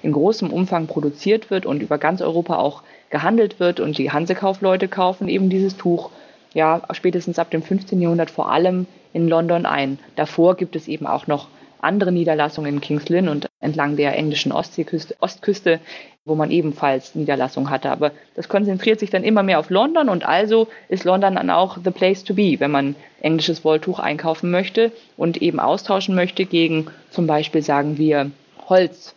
in 0.04 0.12
großem 0.12 0.52
Umfang 0.52 0.88
produziert 0.88 1.50
wird 1.50 1.66
und 1.66 1.82
über 1.82 1.98
ganz 1.98 2.22
Europa 2.22 2.58
auch 2.58 2.84
gehandelt 3.10 3.60
wird 3.60 3.80
und 3.80 3.98
die 3.98 4.12
Hansekaufleute 4.12 4.88
kaufen 4.88 5.28
eben 5.28 5.50
dieses 5.50 5.76
Tuch 5.78 6.12
ja 6.54 6.82
spätestens 6.92 7.40
ab 7.40 7.50
dem 7.50 7.64
15. 7.64 8.00
Jahrhundert 8.02 8.32
vor 8.32 8.52
allem 8.52 8.86
in 9.14 9.28
London 9.28 9.66
ein. 9.66 10.00
Davor 10.16 10.56
gibt 10.56 10.76
es 10.76 10.88
eben 10.88 11.08
auch 11.08 11.28
noch 11.28 11.48
andere 11.82 12.12
Niederlassungen 12.12 12.76
in 12.76 12.82
Kings 12.82 13.10
Lynn 13.10 13.28
und 13.28 13.48
entlang 13.60 13.96
der 13.96 14.16
englischen 14.18 14.52
Ostseeküste, 14.52 15.16
Ostküste, 15.20 15.80
wo 16.26 16.36
man 16.36 16.52
ebenfalls 16.52 17.16
Niederlassungen 17.16 17.70
hatte. 17.70 17.90
Aber 17.90 18.12
das 18.36 18.48
konzentriert 18.48 19.00
sich 19.00 19.10
dann 19.10 19.24
immer 19.24 19.44
mehr 19.44 19.60
auf 19.60 19.70
London 19.70 20.10
und 20.10 20.26
also 20.26 20.68
ist 20.90 21.04
London 21.04 21.36
dann 21.36 21.50
auch 21.50 21.78
the 21.84 21.92
place 21.92 22.24
to 22.24 22.34
be, 22.34 22.60
wenn 22.60 22.72
man 22.72 22.96
englisches 23.22 23.64
Wolltuch 23.64 24.00
einkaufen 24.00 24.52
möchte 24.52 24.92
und 25.18 25.42
eben 25.42 25.60
austauschen 25.60 26.16
möchte 26.16 26.46
gegen 26.46 26.88
zum 27.10 27.28
Beispiel, 27.28 27.62
sagen 27.62 27.98
wir, 27.98 28.32
Holz, 28.70 29.16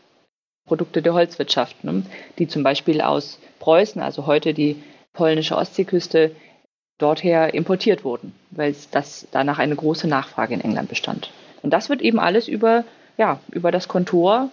Produkte 0.67 1.03
der 1.03 1.13
Holzwirtschaft, 1.13 1.85
ne, 1.85 2.05
die 2.39 2.49
zum 2.49 2.63
Beispiel 2.63 3.01
aus 3.01 3.39
Preußen, 3.61 4.01
also 4.01 4.27
heute 4.27 4.55
die 4.55 4.83
polnische 5.13 5.57
Ostseeküste, 5.57 6.35
dorther 6.99 7.53
importiert 7.53 8.05
wurden, 8.05 8.35
weil 8.51 8.75
das 8.91 9.27
danach 9.31 9.59
eine 9.59 9.77
große 9.77 10.09
Nachfrage 10.09 10.55
in 10.55 10.61
England 10.61 10.89
bestand. 10.89 11.31
Und 11.65 11.71
das 11.71 11.89
wird 11.89 12.03
eben 12.03 12.21
alles 12.21 12.47
über, 12.47 12.85
ja, 13.17 13.41
über 13.51 13.73
das 13.73 13.89
Kontor 13.89 14.51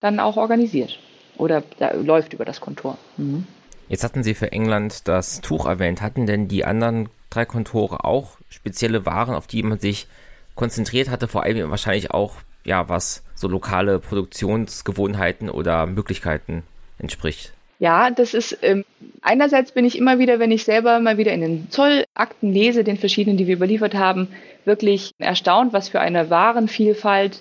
dann 0.00 0.18
auch 0.18 0.38
organisiert 0.38 0.98
oder 1.36 1.62
läuft 1.92 2.32
über 2.32 2.46
das 2.46 2.62
Kontor. 2.62 2.96
Mhm. 3.18 3.46
Jetzt 3.90 4.02
hatten 4.02 4.22
Sie 4.22 4.32
für 4.32 4.50
England 4.50 5.06
das 5.06 5.42
Tuch 5.42 5.66
erwähnt. 5.66 6.00
Hatten 6.00 6.24
denn 6.24 6.48
die 6.48 6.64
anderen 6.64 7.10
drei 7.28 7.44
Kontore 7.44 8.06
auch 8.06 8.38
spezielle 8.48 9.04
Waren, 9.04 9.34
auf 9.34 9.46
die 9.46 9.62
man 9.62 9.78
sich 9.78 10.06
konzentriert 10.54 11.10
hatte, 11.10 11.28
vor 11.28 11.42
allem 11.42 11.68
wahrscheinlich 11.68 12.12
auch, 12.12 12.36
ja, 12.64 12.88
was 12.88 13.22
so 13.34 13.46
lokale 13.46 13.98
Produktionsgewohnheiten 13.98 15.50
oder 15.50 15.84
Möglichkeiten 15.84 16.62
entspricht? 16.98 17.52
Ja, 17.78 18.10
das 18.10 18.34
ist 18.34 18.58
ähm, 18.62 18.84
einerseits 19.22 19.72
bin 19.72 19.84
ich 19.84 19.98
immer 19.98 20.18
wieder, 20.18 20.38
wenn 20.38 20.52
ich 20.52 20.64
selber 20.64 21.00
mal 21.00 21.18
wieder 21.18 21.32
in 21.32 21.40
den 21.40 21.70
Zollakten 21.70 22.52
lese, 22.52 22.84
den 22.84 22.96
verschiedenen, 22.96 23.36
die 23.36 23.46
wir 23.46 23.56
überliefert 23.56 23.94
haben, 23.94 24.28
wirklich 24.64 25.12
erstaunt, 25.18 25.72
was 25.72 25.88
für 25.88 26.00
eine 26.00 26.30
Warenvielfalt 26.30 27.40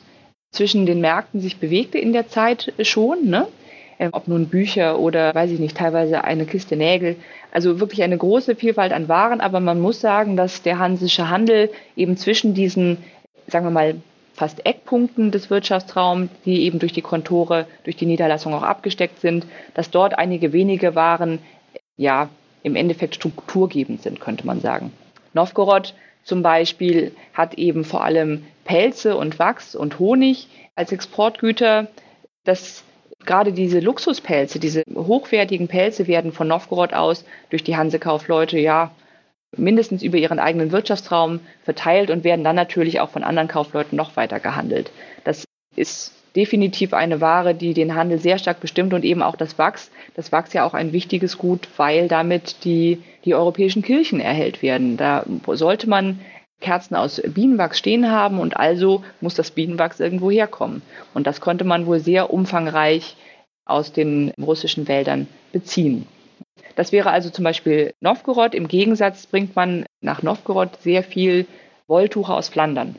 zwischen 0.51 0.85
den 0.85 1.01
Märkten 1.01 1.39
sich 1.39 1.57
bewegte 1.57 1.97
in 1.97 2.13
der 2.13 2.27
Zeit 2.27 2.73
schon. 2.81 3.29
Ne? 3.29 3.47
Ähm, 3.99 4.09
ob 4.11 4.27
nun 4.27 4.47
Bücher 4.47 4.99
oder, 4.99 5.33
weiß 5.35 5.51
ich 5.51 5.59
nicht, 5.59 5.77
teilweise 5.77 6.23
eine 6.23 6.45
Kiste 6.45 6.75
Nägel. 6.75 7.15
Also 7.51 7.79
wirklich 7.79 8.03
eine 8.03 8.17
große 8.17 8.55
Vielfalt 8.55 8.91
an 8.91 9.07
Waren, 9.07 9.41
aber 9.41 9.59
man 9.59 9.79
muss 9.79 10.01
sagen, 10.01 10.35
dass 10.35 10.61
der 10.63 10.79
hansische 10.79 11.29
Handel 11.29 11.69
eben 11.95 12.17
zwischen 12.17 12.53
diesen, 12.53 12.97
sagen 13.47 13.65
wir 13.65 13.71
mal, 13.71 13.95
fast 14.33 14.65
Eckpunkten 14.65 15.31
des 15.31 15.49
Wirtschaftsraums, 15.49 16.29
die 16.45 16.63
eben 16.63 16.79
durch 16.79 16.91
die 16.91 17.01
Kontore, 17.01 17.67
durch 17.83 17.95
die 17.95 18.05
Niederlassung 18.05 18.53
auch 18.53 18.63
abgesteckt 18.63 19.19
sind, 19.21 19.45
dass 19.73 19.91
dort 19.91 20.17
einige 20.17 20.53
wenige 20.53 20.95
Waren, 20.95 21.39
ja, 21.97 22.29
im 22.63 22.75
Endeffekt 22.75 23.15
strukturgebend 23.15 24.01
sind, 24.01 24.19
könnte 24.19 24.45
man 24.47 24.61
sagen. 24.61 24.91
Novgorod 25.33 25.93
zum 26.23 26.41
Beispiel 26.41 27.13
hat 27.33 27.55
eben 27.55 27.83
vor 27.83 28.03
allem 28.03 28.45
Pelze 28.63 29.17
und 29.17 29.39
Wachs 29.39 29.75
und 29.75 29.99
Honig 29.99 30.47
als 30.75 30.91
Exportgüter. 30.91 31.87
Das 32.45 32.83
gerade 33.25 33.53
diese 33.53 33.79
Luxuspelze, 33.79 34.59
diese 34.59 34.83
hochwertigen 34.93 35.67
Pelze 35.67 36.07
werden 36.07 36.31
von 36.31 36.47
Novgorod 36.47 36.93
aus 36.93 37.25
durch 37.49 37.63
die 37.63 37.75
Hansekaufleute 37.75 38.59
ja 38.59 38.91
mindestens 39.55 40.03
über 40.03 40.17
ihren 40.17 40.39
eigenen 40.39 40.71
Wirtschaftsraum 40.71 41.39
verteilt 41.63 42.09
und 42.09 42.23
werden 42.23 42.43
dann 42.43 42.55
natürlich 42.55 42.99
auch 42.99 43.09
von 43.09 43.23
anderen 43.23 43.47
Kaufleuten 43.47 43.95
noch 43.95 44.15
weiter 44.15 44.39
gehandelt. 44.39 44.91
Das 45.23 45.45
ist 45.75 46.13
definitiv 46.35 46.93
eine 46.93 47.21
Ware, 47.21 47.53
die 47.53 47.73
den 47.73 47.95
Handel 47.95 48.17
sehr 48.17 48.37
stark 48.37 48.59
bestimmt 48.59 48.93
und 48.93 49.05
eben 49.05 49.21
auch 49.21 49.35
das 49.35 49.57
Wachs. 49.57 49.91
Das 50.15 50.31
Wachs 50.31 50.53
ja 50.53 50.65
auch 50.65 50.73
ein 50.73 50.93
wichtiges 50.93 51.37
Gut, 51.37 51.67
weil 51.77 52.07
damit 52.07 52.63
die, 52.63 53.03
die 53.25 53.35
europäischen 53.35 53.83
Kirchen 53.83 54.19
erhellt 54.19 54.61
werden. 54.61 54.97
Da 54.97 55.25
sollte 55.47 55.87
man 55.89 56.19
Kerzen 56.59 56.95
aus 56.95 57.21
Bienenwachs 57.25 57.77
stehen 57.77 58.09
haben 58.09 58.39
und 58.39 58.57
also 58.57 59.03
muss 59.21 59.35
das 59.35 59.51
Bienenwachs 59.51 59.99
irgendwo 59.99 60.31
herkommen. 60.31 60.81
Und 61.13 61.27
das 61.27 61.41
konnte 61.41 61.65
man 61.65 61.85
wohl 61.85 61.99
sehr 61.99 62.33
umfangreich 62.33 63.15
aus 63.65 63.93
den 63.93 64.31
russischen 64.41 64.87
Wäldern 64.87 65.27
beziehen. 65.51 66.07
Das 66.75 66.91
wäre 66.91 67.11
also 67.11 67.29
zum 67.29 67.43
Beispiel 67.43 67.93
Novgorod. 68.01 68.55
Im 68.55 68.67
Gegensatz 68.67 69.27
bringt 69.27 69.55
man 69.55 69.85
nach 70.01 70.23
Novgorod 70.23 70.81
sehr 70.81 71.03
viel 71.03 71.45
Wolltuch 71.87 72.29
aus 72.29 72.49
Flandern. 72.49 72.95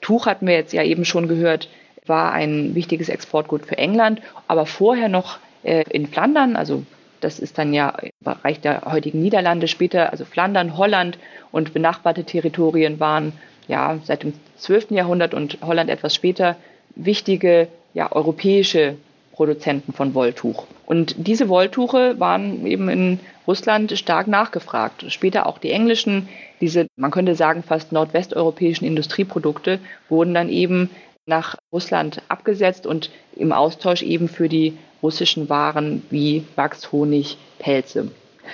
Tuch 0.00 0.26
hatten 0.26 0.46
wir 0.46 0.54
jetzt 0.54 0.72
ja 0.72 0.82
eben 0.82 1.04
schon 1.04 1.28
gehört, 1.28 1.68
war 2.06 2.32
ein 2.32 2.74
wichtiges 2.74 3.08
Exportgut 3.08 3.64
für 3.64 3.78
England, 3.78 4.20
aber 4.48 4.66
vorher 4.66 5.08
noch 5.08 5.38
äh, 5.62 5.84
in 5.90 6.06
Flandern, 6.06 6.56
also 6.56 6.84
das 7.20 7.38
ist 7.38 7.56
dann 7.56 7.72
ja 7.72 7.88
im 7.88 8.10
Bereich 8.20 8.60
der 8.60 8.82
heutigen 8.84 9.22
Niederlande 9.22 9.66
später, 9.66 10.12
also 10.12 10.26
Flandern, 10.26 10.76
Holland 10.76 11.18
und 11.52 11.72
benachbarte 11.72 12.24
Territorien 12.24 13.00
waren 13.00 13.32
ja 13.66 13.98
seit 14.04 14.24
dem 14.24 14.34
12. 14.58 14.90
Jahrhundert 14.90 15.32
und 15.32 15.58
Holland 15.62 15.88
etwas 15.88 16.14
später 16.14 16.56
wichtige 16.94 17.68
ja, 17.94 18.12
europäische 18.12 18.96
Produzenten 19.34 19.92
von 19.92 20.14
Wolltuch. 20.14 20.66
Und 20.86 21.14
diese 21.18 21.48
Wolltuche 21.48 22.18
waren 22.20 22.64
eben 22.66 22.88
in 22.88 23.20
Russland 23.46 23.98
stark 23.98 24.28
nachgefragt. 24.28 25.04
Später 25.08 25.46
auch 25.46 25.58
die 25.58 25.70
englischen, 25.70 26.28
diese, 26.60 26.86
man 26.96 27.10
könnte 27.10 27.34
sagen, 27.34 27.62
fast 27.62 27.92
nordwesteuropäischen 27.92 28.86
Industrieprodukte 28.86 29.80
wurden 30.08 30.34
dann 30.34 30.48
eben 30.48 30.90
nach 31.26 31.56
Russland 31.72 32.22
abgesetzt 32.28 32.86
und 32.86 33.10
im 33.34 33.52
Austausch 33.52 34.02
eben 34.02 34.28
für 34.28 34.48
die 34.48 34.76
russischen 35.02 35.48
Waren 35.48 36.02
wie 36.10 36.44
Wachs, 36.54 36.92
Honig, 36.92 37.36
Pelze. 37.58 38.10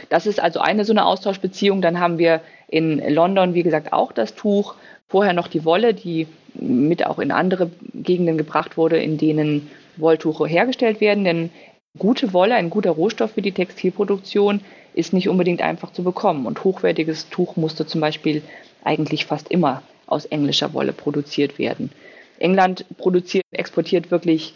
Das 0.08 0.26
ist 0.26 0.40
also 0.40 0.60
eine 0.60 0.84
so 0.84 0.92
eine 0.92 1.04
Austauschbeziehung. 1.04 1.82
Dann 1.82 2.00
haben 2.00 2.18
wir 2.18 2.40
in 2.68 3.02
London, 3.12 3.54
wie 3.54 3.64
gesagt, 3.64 3.92
auch 3.92 4.12
das 4.12 4.34
Tuch. 4.34 4.76
Vorher 5.08 5.32
noch 5.32 5.48
die 5.48 5.64
Wolle, 5.64 5.94
die 5.94 6.26
mit 6.54 7.04
auch 7.06 7.18
in 7.18 7.32
andere 7.32 7.70
Gegenden 7.94 8.38
gebracht 8.38 8.76
wurde, 8.76 8.98
in 8.98 9.18
denen 9.18 9.70
Wolltuche 10.00 10.46
hergestellt 10.46 11.00
werden. 11.00 11.24
Denn 11.24 11.50
gute 11.98 12.32
Wolle, 12.32 12.54
ein 12.54 12.70
guter 12.70 12.90
Rohstoff 12.90 13.32
für 13.32 13.42
die 13.42 13.52
Textilproduktion, 13.52 14.60
ist 14.94 15.12
nicht 15.12 15.28
unbedingt 15.28 15.62
einfach 15.62 15.92
zu 15.92 16.02
bekommen. 16.02 16.46
Und 16.46 16.64
hochwertiges 16.64 17.28
Tuch 17.30 17.56
musste 17.56 17.86
zum 17.86 18.00
Beispiel 18.00 18.42
eigentlich 18.84 19.26
fast 19.26 19.50
immer 19.50 19.82
aus 20.06 20.24
englischer 20.24 20.72
Wolle 20.74 20.92
produziert 20.92 21.58
werden. 21.58 21.90
England 22.38 22.84
produziert, 22.96 23.44
exportiert 23.52 24.10
wirklich 24.10 24.54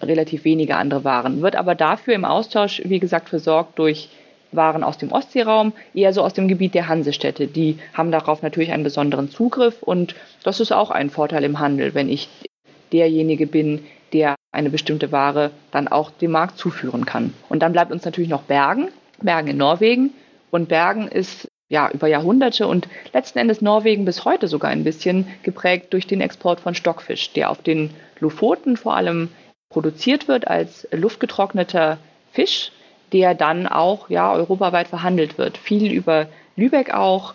relativ 0.00 0.44
wenige 0.44 0.76
andere 0.76 1.04
Waren, 1.04 1.42
wird 1.42 1.56
aber 1.56 1.74
dafür 1.74 2.14
im 2.14 2.24
Austausch, 2.24 2.82
wie 2.84 2.98
gesagt, 2.98 3.28
versorgt 3.28 3.78
durch 3.78 4.08
waren 4.54 4.84
aus 4.84 4.98
dem 4.98 5.12
Ostseeraum, 5.12 5.72
eher 5.94 6.12
so 6.12 6.22
aus 6.22 6.34
dem 6.34 6.46
Gebiet 6.46 6.74
der 6.74 6.88
Hansestädte. 6.88 7.46
Die 7.46 7.78
haben 7.94 8.12
darauf 8.12 8.42
natürlich 8.42 8.70
einen 8.70 8.84
besonderen 8.84 9.30
Zugriff 9.30 9.82
und 9.82 10.14
das 10.44 10.60
ist 10.60 10.72
auch 10.72 10.90
ein 10.90 11.08
Vorteil 11.08 11.44
im 11.44 11.58
Handel, 11.58 11.94
wenn 11.94 12.10
ich 12.10 12.28
derjenige 12.92 13.46
bin, 13.46 13.86
der 14.12 14.34
eine 14.52 14.70
bestimmte 14.70 15.12
Ware 15.12 15.50
dann 15.70 15.88
auch 15.88 16.10
dem 16.10 16.32
Markt 16.32 16.58
zuführen 16.58 17.06
kann. 17.06 17.32
Und 17.48 17.60
dann 17.60 17.72
bleibt 17.72 17.92
uns 17.92 18.04
natürlich 18.04 18.30
noch 18.30 18.42
Bergen, 18.42 18.88
Bergen 19.20 19.48
in 19.48 19.56
Norwegen. 19.56 20.12
Und 20.50 20.68
Bergen 20.68 21.08
ist 21.08 21.48
ja 21.68 21.90
über 21.90 22.06
Jahrhunderte 22.06 22.66
und 22.66 22.88
letzten 23.12 23.38
Endes 23.38 23.62
Norwegen 23.62 24.04
bis 24.04 24.24
heute 24.24 24.48
sogar 24.48 24.70
ein 24.70 24.84
bisschen 24.84 25.26
geprägt 25.42 25.92
durch 25.92 26.06
den 26.06 26.20
Export 26.20 26.60
von 26.60 26.74
Stockfisch, 26.74 27.32
der 27.32 27.50
auf 27.50 27.62
den 27.62 27.90
Lofoten 28.20 28.76
vor 28.76 28.94
allem 28.94 29.30
produziert 29.70 30.28
wird 30.28 30.46
als 30.48 30.86
luftgetrockneter 30.92 31.98
Fisch 32.32 32.72
der 33.12 33.34
dann 33.34 33.66
auch 33.66 34.08
ja 34.10 34.32
europaweit 34.32 34.88
verhandelt 34.88 35.38
wird. 35.38 35.58
Viel 35.58 35.92
über 35.92 36.26
Lübeck 36.56 36.92
auch 36.94 37.34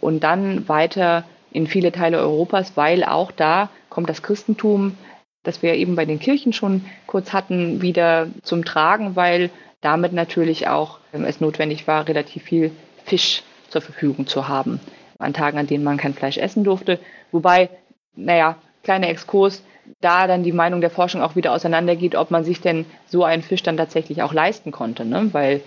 und 0.00 0.24
dann 0.24 0.68
weiter 0.68 1.24
in 1.52 1.66
viele 1.66 1.92
Teile 1.92 2.18
Europas, 2.18 2.76
weil 2.76 3.04
auch 3.04 3.30
da 3.30 3.70
kommt 3.88 4.08
das 4.08 4.22
Christentum, 4.22 4.98
das 5.44 5.62
wir 5.62 5.74
eben 5.74 5.94
bei 5.94 6.04
den 6.04 6.18
Kirchen 6.18 6.52
schon 6.52 6.84
kurz 7.06 7.32
hatten, 7.32 7.80
wieder 7.80 8.28
zum 8.42 8.64
Tragen, 8.64 9.14
weil 9.14 9.50
damit 9.80 10.12
natürlich 10.12 10.66
auch 10.66 10.98
ähm, 11.12 11.24
es 11.24 11.40
notwendig 11.40 11.86
war, 11.86 12.08
relativ 12.08 12.42
viel 12.42 12.72
Fisch 13.04 13.42
zur 13.68 13.82
Verfügung 13.82 14.26
zu 14.26 14.48
haben 14.48 14.80
an 15.18 15.34
Tagen, 15.34 15.58
an 15.58 15.66
denen 15.66 15.84
man 15.84 15.96
kein 15.96 16.14
Fleisch 16.14 16.38
essen 16.38 16.64
durfte. 16.64 16.98
Wobei, 17.30 17.70
naja, 18.16 18.56
kleiner 18.82 19.08
Exkurs, 19.08 19.62
da 20.00 20.26
dann 20.26 20.42
die 20.42 20.52
Meinung 20.52 20.80
der 20.80 20.90
Forschung 20.90 21.20
auch 21.22 21.36
wieder 21.36 21.52
auseinandergeht, 21.52 22.14
ob 22.14 22.30
man 22.30 22.44
sich 22.44 22.60
denn 22.60 22.86
so 23.06 23.22
einen 23.24 23.42
Fisch 23.42 23.62
dann 23.62 23.76
tatsächlich 23.76 24.22
auch 24.22 24.32
leisten 24.32 24.72
konnte, 24.72 25.04
ne? 25.04 25.28
weil, 25.32 25.60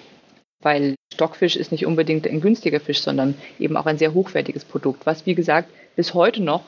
weil 0.62 0.96
Stockfisch 1.14 1.56
ist 1.56 1.72
nicht 1.72 1.86
unbedingt 1.86 2.28
ein 2.28 2.42
günstiger 2.42 2.80
Fisch, 2.80 3.02
sondern 3.02 3.36
eben 3.60 3.78
auch 3.78 3.86
ein 3.86 3.98
sehr 3.98 4.14
hochwertiges 4.14 4.66
Produkt, 4.66 5.06
was 5.06 5.26
wie 5.26 5.36
gesagt 5.36 5.70
bis 5.96 6.14
heute 6.14 6.42
noch 6.42 6.64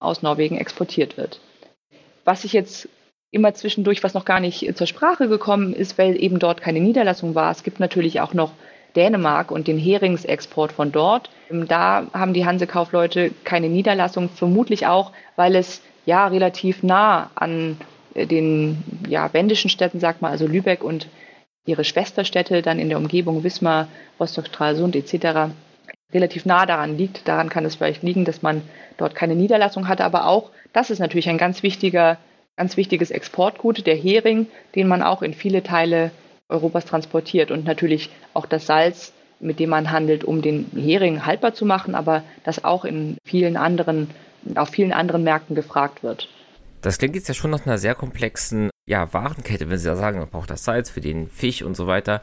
aus 0.00 0.22
Norwegen 0.22 0.56
exportiert 0.56 1.16
wird. 1.16 1.40
Was 2.24 2.44
ich 2.44 2.52
jetzt 2.52 2.88
immer 3.30 3.52
zwischendurch, 3.52 4.02
was 4.04 4.14
noch 4.14 4.24
gar 4.24 4.40
nicht 4.40 4.76
zur 4.76 4.86
Sprache 4.86 5.28
gekommen 5.28 5.72
ist, 5.74 5.98
weil 5.98 6.22
eben 6.22 6.38
dort 6.38 6.60
keine 6.60 6.80
Niederlassung 6.80 7.34
war. 7.34 7.50
Es 7.50 7.64
gibt 7.64 7.80
natürlich 7.80 8.20
auch 8.20 8.32
noch 8.32 8.52
Dänemark 8.94 9.50
und 9.50 9.66
den 9.66 9.76
Heringsexport 9.78 10.72
von 10.72 10.92
dort. 10.92 11.30
Da 11.50 12.06
haben 12.12 12.32
die 12.32 12.46
Hansekaufleute 12.46 13.32
keine 13.42 13.68
Niederlassung, 13.68 14.28
vermutlich 14.28 14.86
auch, 14.86 15.10
weil 15.34 15.56
es 15.56 15.82
ja 16.06 16.28
relativ 16.28 16.82
nah 16.82 17.30
an 17.34 17.76
äh, 18.14 18.26
den 18.26 18.82
ja, 19.08 19.32
wendischen 19.32 19.70
Städten, 19.70 20.00
sagt 20.00 20.22
man, 20.22 20.30
also 20.30 20.46
Lübeck 20.46 20.84
und 20.84 21.08
ihre 21.66 21.84
Schwesterstädte 21.84 22.62
dann 22.62 22.78
in 22.78 22.88
der 22.88 22.98
Umgebung 22.98 23.42
Wismar, 23.42 23.88
Rostock, 24.20 24.46
Stralsund 24.46 24.94
etc. 24.94 25.50
relativ 26.14 26.46
nah 26.46 26.64
daran 26.64 26.96
liegt. 26.96 27.28
Daran 27.28 27.50
kann 27.50 27.64
es 27.64 27.74
vielleicht 27.74 28.02
liegen, 28.02 28.24
dass 28.24 28.42
man 28.42 28.62
dort 28.96 29.14
keine 29.14 29.34
Niederlassung 29.34 29.88
hatte, 29.88 30.04
aber 30.04 30.26
auch 30.26 30.50
das 30.72 30.90
ist 30.90 31.00
natürlich 31.00 31.28
ein 31.28 31.38
ganz 31.38 31.62
wichtiger, 31.62 32.18
ganz 32.56 32.76
wichtiges 32.76 33.10
Exportgut, 33.10 33.86
der 33.86 33.96
Hering, 33.96 34.46
den 34.74 34.88
man 34.88 35.02
auch 35.02 35.22
in 35.22 35.34
viele 35.34 35.62
Teile 35.62 36.10
Europas 36.48 36.84
transportiert 36.84 37.50
und 37.50 37.64
natürlich 37.64 38.10
auch 38.32 38.46
das 38.46 38.66
Salz, 38.66 39.12
mit 39.40 39.58
dem 39.58 39.70
man 39.70 39.90
handelt, 39.90 40.24
um 40.24 40.42
den 40.42 40.70
Hering 40.74 41.26
haltbar 41.26 41.54
zu 41.54 41.66
machen, 41.66 41.94
aber 41.94 42.22
das 42.44 42.64
auch 42.64 42.84
in 42.84 43.18
vielen 43.24 43.56
anderen, 43.56 44.10
auf 44.54 44.68
vielen 44.68 44.92
anderen 44.92 45.24
Märkten 45.24 45.56
gefragt 45.56 46.02
wird. 46.02 46.28
Das 46.80 46.98
klingt 46.98 47.16
jetzt 47.16 47.28
ja 47.28 47.34
schon 47.34 47.50
nach 47.50 47.66
einer 47.66 47.78
sehr 47.78 47.94
komplexen 47.94 48.70
ja, 48.86 49.12
Warenkette, 49.12 49.70
wenn 49.70 49.78
Sie 49.78 49.88
da 49.88 49.96
sagen, 49.96 50.18
man 50.18 50.28
braucht 50.28 50.50
das 50.50 50.64
Salz 50.64 50.90
für 50.90 51.00
den 51.00 51.28
Fisch 51.28 51.62
und 51.62 51.76
so 51.76 51.86
weiter. 51.86 52.20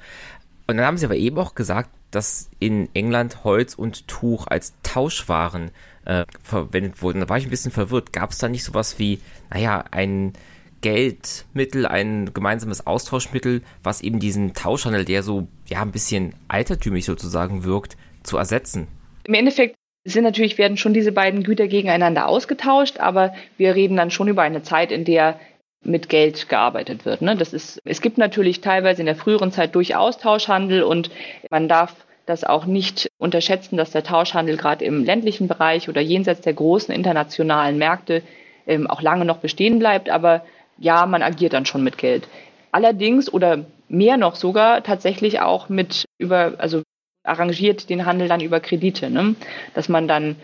Und 0.68 0.78
dann 0.78 0.86
haben 0.86 0.98
Sie 0.98 1.06
aber 1.06 1.16
eben 1.16 1.38
auch 1.38 1.56
gesagt, 1.56 1.90
dass 2.12 2.50
in 2.60 2.90
England 2.94 3.44
Holz 3.44 3.74
und 3.74 4.08
Tuch 4.08 4.48
als 4.48 4.74
Tauschwaren 4.84 5.72
äh, 6.06 6.26
verwendet 6.44 7.02
wurden. 7.02 7.22
Da 7.22 7.30
war 7.30 7.38
ich 7.38 7.46
ein 7.46 7.50
bisschen 7.50 7.72
verwirrt. 7.72 8.14
Gab 8.14 8.32
es 8.32 8.38
da 8.38 8.50
nicht 8.50 8.64
sowas 8.64 9.00
wie, 9.00 9.20
naja, 9.50 9.86
ein 9.92 10.34
Geldmittel, 10.82 11.86
ein 11.86 12.34
gemeinsames 12.34 12.86
Austauschmittel, 12.86 13.62
was 13.84 14.02
eben 14.02 14.20
diesen 14.20 14.54
Tauschhandel, 14.54 15.06
der 15.06 15.24
so 15.24 15.48
ja 15.68 15.82
ein 15.82 15.92
bisschen 15.92 16.34
altertümlich 16.48 17.06
sozusagen 17.06 17.64
wirkt, 17.64 17.98
zu 18.24 18.38
ersetzen? 18.38 18.88
Im 19.24 19.36
Endeffekt 19.36 19.76
sind 20.04 20.24
natürlich, 20.24 20.58
werden 20.58 20.78
schon 20.78 20.94
diese 20.94 21.12
beiden 21.12 21.44
Güter 21.44 21.68
gegeneinander 21.68 22.28
ausgetauscht, 22.28 23.00
aber 23.00 23.34
wir 23.58 23.76
reden 23.76 23.96
dann 23.96 24.10
schon 24.10 24.28
über 24.28 24.42
eine 24.42 24.64
Zeit, 24.64 24.92
in 24.92 25.06
der 25.06 25.40
mit 25.84 26.10
Geld 26.10 26.48
gearbeitet 26.50 27.06
wird. 27.06 27.22
Ne? 27.22 27.36
Das 27.36 27.54
ist, 27.54 27.82
es 27.86 28.02
gibt 28.02 28.18
natürlich 28.18 28.62
teilweise 28.62 29.02
in 29.02 29.08
der 29.08 29.16
früheren 29.16 29.52
Zeit 29.52 29.76
durchaus 29.76 30.18
Tauschhandel 30.18 30.84
und 30.84 31.10
man 31.50 31.68
darf 31.68 31.96
das 32.26 32.44
auch 32.44 32.66
nicht 32.66 33.10
unterschätzen, 33.18 33.78
dass 33.78 33.92
der 33.92 34.04
Tauschhandel 34.04 34.58
gerade 34.58 34.86
im 34.86 35.04
ländlichen 35.04 35.48
Bereich 35.48 35.90
oder 35.90 36.02
jenseits 36.02 36.42
der 36.42 36.54
großen 36.54 36.94
internationalen 36.94 37.78
Märkte 37.78 38.22
ähm, 38.68 38.88
auch 38.88 39.02
lange 39.02 39.26
noch 39.26 39.38
bestehen 39.38 39.80
bleibt. 39.80 40.10
Aber 40.10 40.46
ja, 40.78 41.06
man 41.06 41.24
agiert 41.24 41.54
dann 41.54 41.66
schon 41.66 41.84
mit 41.84 41.98
Geld. 41.98 42.28
Allerdings 42.72 43.32
oder 43.32 43.66
mehr 43.90 44.18
noch 44.18 44.36
sogar 44.36 44.84
tatsächlich 44.84 45.42
auch 45.42 45.68
mit 45.68 46.06
über, 46.18 46.54
also 46.60 46.84
arrangiert 47.24 47.90
den 47.90 48.06
Handel 48.06 48.28
dann 48.28 48.40
über 48.40 48.60
Kredite, 48.60 49.10
ne? 49.10 49.36
dass 49.74 49.90
man 49.90 50.08
dann 50.08 50.36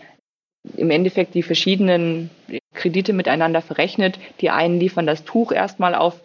im 0.76 0.90
Endeffekt 0.90 1.34
die 1.34 1.42
verschiedenen 1.42 2.30
Kredite 2.78 3.12
miteinander 3.12 3.60
verrechnet. 3.60 4.18
Die 4.40 4.50
einen 4.50 4.80
liefern 4.80 5.06
das 5.06 5.24
Tuch 5.24 5.52
erstmal 5.52 5.94
auf 5.94 6.20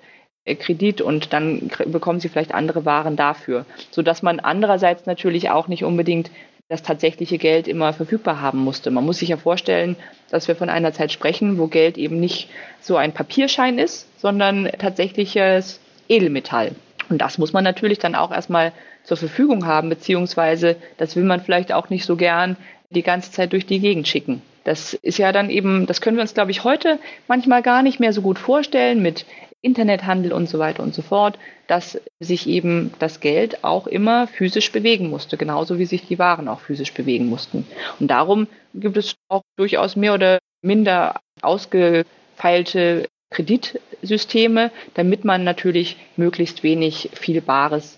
äh, 0.46 0.56
Kredit 0.56 1.02
und 1.02 1.34
dann 1.34 1.70
bekommen 1.88 2.20
sie 2.20 2.30
vielleicht 2.30 2.54
andere 2.54 2.86
Waren 2.86 3.16
dafür, 3.16 3.66
sodass 3.92 4.22
man 4.22 4.40
andererseits 4.40 5.06
natürlich 5.06 5.50
auch 5.50 5.68
nicht 5.68 5.84
unbedingt 5.84 6.32
das 6.70 6.82
tatsächliche 6.82 7.38
Geld 7.38 7.68
immer 7.68 7.94
verfügbar 7.94 8.42
haben 8.42 8.60
musste. 8.60 8.90
Man 8.90 9.06
muss 9.06 9.20
sich 9.20 9.30
ja 9.30 9.38
vorstellen, 9.38 9.96
dass 10.30 10.48
wir 10.48 10.56
von 10.56 10.70
einer 10.70 10.94
Zeit 10.94 11.12
sprechen, 11.12 11.58
wo 11.58 11.68
Geld 11.68 11.98
eben 11.98 12.20
nicht 12.20 12.50
so 12.82 12.96
ein 12.96 13.14
Papierschein 13.14 13.78
ist, 13.78 14.08
sondern 14.20 14.72
tatsächliches 14.80 15.80
Edelmetall. 16.08 16.72
Und 17.10 17.22
das 17.22 17.38
muss 17.38 17.54
man 17.54 17.64
natürlich 17.64 18.00
dann 18.00 18.16
auch 18.16 18.32
erstmal 18.32 18.72
zur 19.04 19.18
Verfügung 19.18 19.66
haben, 19.66 19.90
beziehungsweise 19.90 20.78
das 20.98 21.16
will 21.16 21.26
man 21.26 21.42
vielleicht 21.42 21.74
auch 21.74 21.90
nicht 21.90 22.06
so 22.06 22.16
gern 22.16 22.56
die 22.90 23.04
ganze 23.04 23.32
Zeit 23.32 23.54
durch 23.54 23.66
die 23.66 23.80
Gegend 23.80 24.08
schicken. 24.08 24.42
Das 24.64 24.94
ist 24.94 25.18
ja 25.18 25.32
dann 25.32 25.50
eben, 25.50 25.86
das 25.86 26.02
können 26.02 26.18
wir 26.18 26.22
uns, 26.22 26.34
glaube 26.34 26.52
ich, 26.52 26.64
heute 26.64 27.00
manchmal 27.28 27.62
gar 27.62 27.82
nicht 27.84 28.00
mehr 28.00 28.14
so 28.14 28.22
gut 28.22 28.40
vorstellen 28.40 29.02
mit 29.02 29.26
Internethandel 29.62 30.34
und 30.34 30.50
so 30.50 30.60
weiter 30.60 30.84
und 30.84 30.94
so 30.94 31.02
fort, 31.02 31.40
dass 31.68 32.00
sich 32.20 32.48
eben 32.48 32.94
das 33.00 33.22
Geld 33.22 33.64
auch 33.64 33.88
immer 33.88 34.28
physisch 34.28 34.72
bewegen 34.72 35.10
musste, 35.10 35.38
genauso 35.38 35.80
wie 35.80 35.86
sich 35.86 36.06
die 36.06 36.20
Waren 36.20 36.48
auch 36.48 36.60
physisch 36.60 36.94
bewegen 36.94 37.28
mussten. 37.28 37.66
Und 38.00 38.10
darum 38.10 38.48
gibt 38.74 38.98
es 38.98 39.16
auch 39.30 39.42
durchaus 39.58 39.96
mehr 39.96 40.14
oder 40.14 40.40
minder 40.62 41.20
ausgefeilte 41.42 43.08
Kreditsysteme, 43.32 44.72
damit 44.94 45.26
man 45.26 45.44
natürlich 45.44 45.98
möglichst 46.18 46.64
wenig 46.64 47.10
viel 47.14 47.42
Bares 47.42 47.98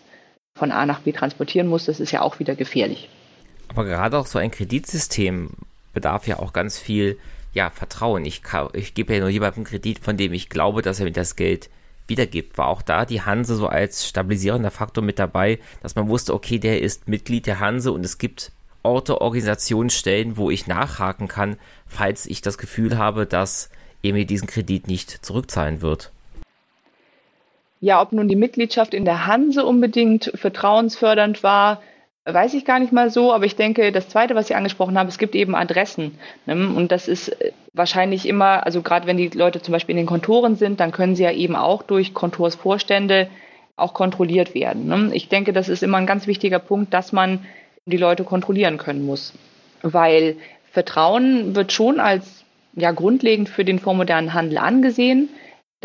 von 0.58 0.72
A 0.72 0.86
nach 0.86 1.02
B 1.02 1.12
transportieren 1.12 1.68
muss. 1.68 1.86
Das 1.86 2.00
ist 2.00 2.12
ja 2.12 2.22
auch 2.22 2.40
wieder 2.40 2.56
gefährlich. 2.56 3.10
Aber 3.70 3.84
gerade 3.84 4.18
auch 4.18 4.28
so 4.28 4.40
ein 4.40 4.52
Kreditsystem 4.52 5.50
bedarf 5.96 6.28
ja 6.28 6.38
auch 6.38 6.54
ganz 6.54 6.78
viel 6.78 7.18
ja, 7.54 7.72
Vertrauen. 7.72 8.26
Ich, 8.26 8.42
ich 8.74 8.94
gebe 8.94 9.14
ja 9.16 9.22
nur 9.22 9.30
jemandem 9.30 9.64
Kredit, 9.64 10.00
von 10.00 10.18
dem 10.18 10.34
ich 10.34 10.50
glaube, 10.50 10.84
dass 10.84 11.00
er 11.00 11.06
mir 11.06 11.12
das 11.12 11.36
Geld 11.36 11.70
wiedergibt. 12.08 12.58
War 12.58 12.68
auch 12.68 12.84
da 12.84 13.06
die 13.06 13.22
Hanse 13.22 13.56
so 13.56 13.68
als 13.68 14.08
stabilisierender 14.08 14.72
Faktor 14.72 15.04
mit 15.04 15.18
dabei, 15.18 15.60
dass 15.82 15.96
man 15.96 16.08
wusste, 16.08 16.34
okay, 16.34 16.60
der 16.60 16.82
ist 16.82 17.08
Mitglied 17.08 17.48
der 17.48 17.60
Hanse 17.60 17.92
und 17.92 18.06
es 18.06 18.20
gibt 18.20 18.52
Orte, 18.84 19.22
Organisationen, 19.22 19.90
Stellen, 19.90 20.38
wo 20.38 20.52
ich 20.52 20.68
nachhaken 20.68 21.28
kann, 21.28 21.58
falls 21.88 22.28
ich 22.28 22.42
das 22.42 22.60
Gefühl 22.60 22.98
habe, 22.98 23.26
dass 23.26 23.72
er 24.04 24.14
mir 24.14 24.26
diesen 24.26 24.48
Kredit 24.48 24.88
nicht 24.88 25.26
zurückzahlen 25.26 25.82
wird. 25.82 26.12
Ja, 27.82 28.02
ob 28.02 28.12
nun 28.12 28.28
die 28.28 28.36
Mitgliedschaft 28.36 28.94
in 28.94 29.06
der 29.06 29.28
Hanse 29.28 29.66
unbedingt 29.66 30.32
vertrauensfördernd 30.36 31.44
war, 31.44 31.82
weiß 32.26 32.56
ich 32.56 32.66
gar 32.66 32.80
nicht 32.80 32.92
mal 32.92 33.12
so, 33.12 33.32
aber 33.34 33.46
ich 33.46 33.56
denke, 33.56 33.92
das 33.92 34.10
Zweite, 34.10 34.34
was 34.36 34.48
Sie 34.48 34.56
angesprochen 34.56 34.98
haben, 34.98 35.08
es 35.08 35.20
gibt 35.20 35.36
eben 35.36 35.56
Adressen. 35.56 36.18
Ne? 36.46 36.56
Und 36.76 36.92
das 36.92 37.08
ist 37.08 37.30
äh, 37.30 37.52
wahrscheinlich 37.74 38.28
immer, 38.28 38.66
also 38.66 38.82
gerade 38.82 39.06
wenn 39.06 39.18
die 39.18 39.30
Leute 39.30 39.62
zum 39.62 39.72
Beispiel 39.72 39.94
in 39.94 39.98
den 39.98 40.08
Kontoren 40.08 40.56
sind, 40.56 40.80
dann 40.80 40.92
können 40.92 41.16
sie 41.16 41.24
ja 41.24 41.32
eben 41.32 41.56
auch 41.56 41.84
durch 41.84 42.14
Kontorsvorstände 42.14 43.28
auch 43.78 43.94
kontrolliert 43.94 44.56
werden. 44.56 44.88
Ne? 44.88 45.12
Ich 45.14 45.30
denke, 45.30 45.54
das 45.54 45.70
ist 45.70 45.84
immer 45.84 45.98
ein 45.98 46.08
ganz 46.08 46.26
wichtiger 46.26 46.60
Punkt, 46.60 46.94
dass 46.94 47.12
man 47.12 47.46
die 47.86 47.98
Leute 47.98 48.24
kontrollieren 48.24 48.78
können 48.78 49.06
muss. 49.06 49.34
Weil 49.84 50.38
Vertrauen 50.72 51.56
wird 51.56 51.72
schon 51.72 52.00
als 52.00 52.44
ja 52.74 52.92
grundlegend 52.92 53.50
für 53.50 53.64
den 53.64 53.80
vormodernen 53.80 54.34
Handel 54.34 54.58
angesehen 54.58 55.30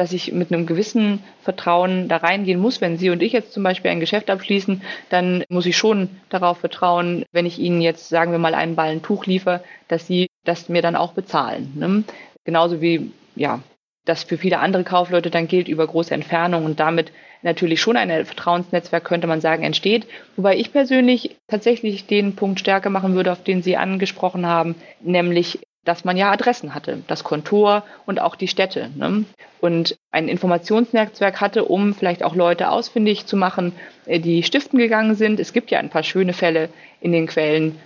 dass 0.00 0.14
ich 0.14 0.32
mit 0.32 0.50
einem 0.50 0.64
gewissen 0.64 1.22
Vertrauen 1.42 2.08
da 2.08 2.16
reingehen 2.16 2.58
muss. 2.58 2.80
Wenn 2.80 2.96
Sie 2.96 3.10
und 3.10 3.22
ich 3.22 3.34
jetzt 3.34 3.52
zum 3.52 3.62
Beispiel 3.62 3.90
ein 3.90 4.00
Geschäft 4.00 4.30
abschließen, 4.30 4.80
dann 5.10 5.44
muss 5.50 5.66
ich 5.66 5.76
schon 5.76 6.08
darauf 6.30 6.56
vertrauen, 6.56 7.26
wenn 7.32 7.44
ich 7.44 7.58
Ihnen 7.58 7.82
jetzt, 7.82 8.08
sagen 8.08 8.32
wir 8.32 8.38
mal, 8.38 8.54
einen 8.54 8.76
Ballen 8.76 9.02
Tuch 9.02 9.26
liefere, 9.26 9.62
dass 9.88 10.06
Sie 10.06 10.28
das 10.42 10.70
mir 10.70 10.80
dann 10.80 10.96
auch 10.96 11.12
bezahlen. 11.12 11.72
Ne? 11.74 12.04
Genauso 12.44 12.80
wie, 12.80 13.12
ja, 13.36 13.60
das 14.06 14.22
für 14.22 14.38
viele 14.38 14.60
andere 14.60 14.84
Kaufleute 14.84 15.28
dann 15.28 15.48
gilt 15.48 15.68
über 15.68 15.86
große 15.86 16.14
Entfernungen 16.14 16.64
und 16.64 16.80
damit 16.80 17.12
natürlich 17.42 17.82
schon 17.82 17.98
ein 17.98 18.24
Vertrauensnetzwerk, 18.24 19.04
könnte 19.04 19.26
man 19.26 19.42
sagen, 19.42 19.64
entsteht. 19.64 20.06
Wobei 20.36 20.56
ich 20.56 20.72
persönlich 20.72 21.36
tatsächlich 21.46 22.06
den 22.06 22.36
Punkt 22.36 22.58
stärker 22.58 22.88
machen 22.88 23.14
würde, 23.14 23.32
auf 23.32 23.44
den 23.44 23.62
Sie 23.62 23.76
angesprochen 23.76 24.46
haben, 24.46 24.76
nämlich 25.02 25.58
dass 25.84 26.04
man 26.04 26.16
ja 26.16 26.30
Adressen 26.30 26.74
hatte, 26.74 27.02
das 27.06 27.24
Kontor 27.24 27.84
und 28.04 28.20
auch 28.20 28.36
die 28.36 28.48
Städte. 28.48 28.90
Ne? 28.96 29.24
Und 29.60 29.96
ein 30.10 30.28
Informationsnetzwerk 30.28 31.40
hatte, 31.40 31.64
um 31.64 31.94
vielleicht 31.94 32.22
auch 32.22 32.34
Leute 32.34 32.70
ausfindig 32.70 33.26
zu 33.26 33.36
machen, 33.36 33.72
äh, 34.06 34.20
die 34.20 34.42
stiften 34.42 34.78
gegangen 34.78 35.14
sind. 35.14 35.40
Es 35.40 35.52
gibt 35.52 35.70
ja 35.70 35.78
ein 35.78 35.90
paar 35.90 36.02
schöne 36.02 36.32
Fälle 36.32 36.68
in 37.00 37.12
den 37.12 37.26
Quellen, 37.26 37.78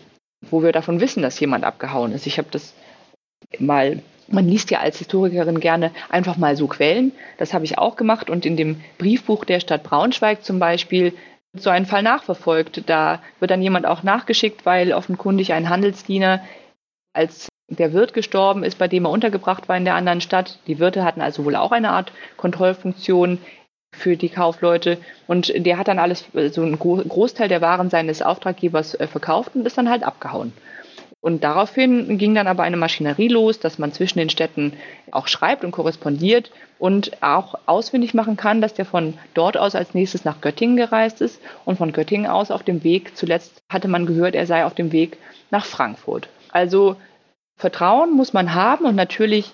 wo 0.42 0.62
wir 0.62 0.72
davon 0.72 1.01
wissen, 1.01 1.22
dass 1.22 1.38
jemand 1.38 1.64
abgehauen 1.64 2.12
ist. 2.12 2.26
Ich 2.26 2.38
habe 2.38 2.49
das 2.51 2.74
mal, 3.59 4.03
man 4.26 4.49
liest 4.49 4.70
ja 4.72 4.80
als 4.80 4.99
Historikerin 4.99 5.61
gerne 5.61 5.92
einfach 6.09 6.36
mal 6.36 6.57
so 6.57 6.66
Quellen. 6.66 7.12
Das 7.38 7.55
habe 7.55 7.64
ich 7.64 7.78
auch 7.78 7.95
gemacht 7.95 8.28
und 8.28 8.45
in 8.45 8.57
dem 8.57 8.80
Briefbuch 8.99 9.45
der 9.45 9.61
Stadt 9.61 9.84
Braunschweig 9.84 10.45
zum 10.45 10.59
Beispiel 10.59 11.12
so 11.53 11.70
einen 11.70 11.86
Fall 11.86 12.03
nachverfolgt. 12.03 12.82
Da 12.86 13.22
wird 13.38 13.53
dann 13.53 13.62
jemand 13.62 13.86
auch 13.86 14.03
nachgeschickt, 14.03 14.66
weil 14.66 14.92
offenkundig 14.92 15.53
ein 15.53 15.68
Handelsdiener 15.68 16.42
als 17.12 17.49
der 17.68 17.92
Wirt 17.92 18.12
gestorben 18.12 18.62
ist, 18.62 18.78
bei 18.78 18.88
dem 18.88 19.06
er 19.06 19.10
untergebracht 19.10 19.68
war 19.68 19.76
in 19.76 19.84
der 19.84 19.94
anderen 19.94 20.20
Stadt. 20.20 20.58
Die 20.66 20.78
Wirte 20.78 21.04
hatten 21.04 21.20
also 21.20 21.44
wohl 21.44 21.56
auch 21.56 21.72
eine 21.72 21.90
Art 21.90 22.12
Kontrollfunktion 22.36 23.38
für 23.92 24.16
die 24.16 24.28
Kaufleute. 24.28 24.98
Und 25.26 25.52
der 25.54 25.78
hat 25.78 25.88
dann 25.88 25.98
alles, 25.98 26.24
so 26.50 26.62
einen 26.62 26.78
Großteil 26.78 27.48
der 27.48 27.60
Waren 27.60 27.90
seines 27.90 28.22
Auftraggebers 28.22 28.94
äh, 28.94 29.06
verkauft 29.06 29.52
und 29.54 29.66
ist 29.66 29.78
dann 29.78 29.88
halt 29.88 30.02
abgehauen. 30.02 30.52
Und 31.20 31.42
daraufhin 31.42 32.18
ging 32.18 32.34
dann 32.34 32.46
aber 32.46 32.64
eine 32.64 32.76
Maschinerie 32.76 33.28
los, 33.28 33.58
dass 33.58 33.78
man 33.78 33.92
zwischen 33.92 34.18
den 34.18 34.28
Städten 34.28 34.74
auch 35.10 35.26
schreibt 35.26 35.64
und 35.64 35.70
korrespondiert 35.70 36.50
und 36.78 37.22
auch 37.22 37.54
ausfindig 37.64 38.12
machen 38.12 38.36
kann, 38.36 38.60
dass 38.60 38.74
der 38.74 38.84
von 38.84 39.14
dort 39.32 39.56
aus 39.56 39.74
als 39.74 39.94
nächstes 39.94 40.26
nach 40.26 40.42
Göttingen 40.42 40.76
gereist 40.76 41.22
ist 41.22 41.40
und 41.64 41.78
von 41.78 41.92
Göttingen 41.92 42.26
aus 42.26 42.50
auf 42.50 42.62
dem 42.62 42.84
Weg, 42.84 43.16
zuletzt 43.16 43.62
hatte 43.70 43.88
man 43.88 44.04
gehört, 44.04 44.34
er 44.34 44.46
sei 44.46 44.66
auf 44.66 44.74
dem 44.74 44.92
Weg 44.92 45.16
nach 45.50 45.64
Frankfurt. 45.64 46.28
Also 46.50 46.96
Vertrauen 47.57 48.12
muss 48.12 48.32
man 48.32 48.55
haben 48.55 48.84
und 48.84 48.94
natürlich 48.96 49.52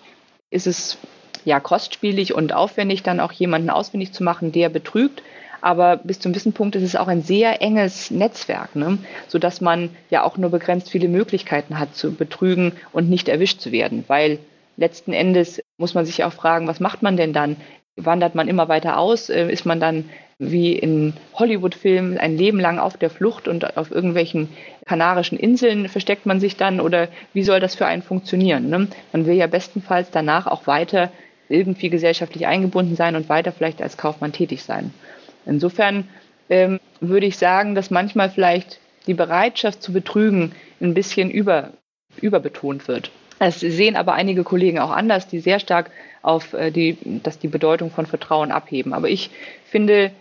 ist 0.51 0.67
es 0.67 0.99
ja 1.45 1.61
kostspielig 1.61 2.35
und 2.35 2.53
aufwendig, 2.53 3.03
dann 3.03 3.21
auch 3.21 3.33
jemanden 3.33 3.71
ausfindig 3.71 4.13
zu 4.13 4.23
machen, 4.25 4.53
der 4.53 4.69
betrügt. 4.69 5.23
aber 5.63 5.97
bis 5.99 6.19
zum 6.19 6.33
gewissen 6.33 6.53
Punkt 6.53 6.75
ist 6.77 6.83
es 6.83 6.97
auch 6.97 7.09
ein 7.09 7.23
sehr 7.23 7.61
enges 7.63 8.11
Netzwerk, 8.11 8.77
ne? 8.77 8.99
sodass 9.29 9.61
man 9.61 9.91
ja 10.09 10.23
auch 10.23 10.39
nur 10.39 10.51
begrenzt 10.51 10.91
viele 10.91 11.09
Möglichkeiten 11.09 11.79
hat 11.79 11.95
zu 11.95 12.15
betrügen 12.15 12.73
und 12.93 13.11
nicht 13.11 13.29
erwischt 13.29 13.61
zu 13.61 13.73
werden, 13.73 14.05
weil 14.09 14.39
letzten 14.77 15.13
Endes 15.13 15.63
muss 15.77 15.95
man 15.95 16.07
sich 16.07 16.25
auch 16.25 16.33
fragen, 16.33 16.67
was 16.67 16.81
macht 16.81 17.03
man 17.03 17.17
denn 17.17 17.33
dann? 17.33 17.57
Wandert 18.05 18.35
man 18.35 18.49
immer 18.49 18.69
weiter 18.69 18.99
aus? 18.99 19.29
Äh, 19.29 19.51
ist 19.51 19.67
man 19.67 19.81
dann 19.81 20.11
wie 20.39 20.73
in 20.73 21.13
Hollywood-Filmen 21.35 22.17
ein 22.17 22.37
Leben 22.37 22.59
lang 22.59 22.79
auf 22.79 22.97
der 22.97 23.11
Flucht 23.11 23.47
und 23.47 23.77
auf 23.77 23.91
irgendwelchen 23.91 24.49
kanarischen 24.87 25.39
Inseln 25.39 25.89
versteckt 25.89 26.25
man 26.25 26.41
sich 26.41 26.57
dann 26.57 26.81
oder 26.81 27.09
wie 27.35 27.43
soll 27.43 27.61
das 27.61 27.75
für 27.75 27.85
einen 27.85 28.03
funktionieren? 28.03 28.71
Ne? 28.71 28.89
Man 29.13 29.27
will 29.27 29.35
ja 29.35 29.47
bestenfalls 29.47 30.11
danach 30.11 30.47
auch 30.47 30.67
weiter 30.67 31.13
irgendwie 31.51 31.91
gesellschaftlich 31.91 32.47
eingebunden 32.47 32.97
sein 32.97 33.17
und 33.17 33.29
weiter 33.29 33.53
vielleicht 33.53 33.83
als 33.83 33.99
Kaufmann 33.99 34.33
tätig 34.33 34.63
sein. 34.63 34.95
Insofern 35.45 36.09
ähm, 36.49 36.81
würde 37.01 37.27
ich 37.27 37.37
sagen, 37.37 37.75
dass 37.75 37.91
manchmal 37.91 38.31
vielleicht 38.31 38.81
die 39.07 39.15
Bereitschaft 39.15 39.83
zu 39.83 39.93
betrügen 39.93 40.53
ein 40.81 40.95
bisschen 40.95 41.31
über, 41.31 41.71
überbetont 42.21 42.89
wird. 42.89 43.11
Das 43.39 43.61
sehen 43.61 43.97
aber 43.97 44.15
einige 44.15 44.45
Kollegen 44.45 44.79
auch 44.79 44.91
anders, 44.91 45.27
die 45.27 45.41
sehr 45.41 45.61
stark 45.61 45.91
auf 46.23 46.53
äh, 46.53 46.71
die, 46.71 46.99
dass 47.23 47.39
die 47.39 47.49
Bedeutung 47.49 47.91
von 47.91 48.07
Vertrauen 48.07 48.51
abheben. 48.51 48.93
Aber 48.93 49.09
ich 49.09 49.31
finde 49.65 50.13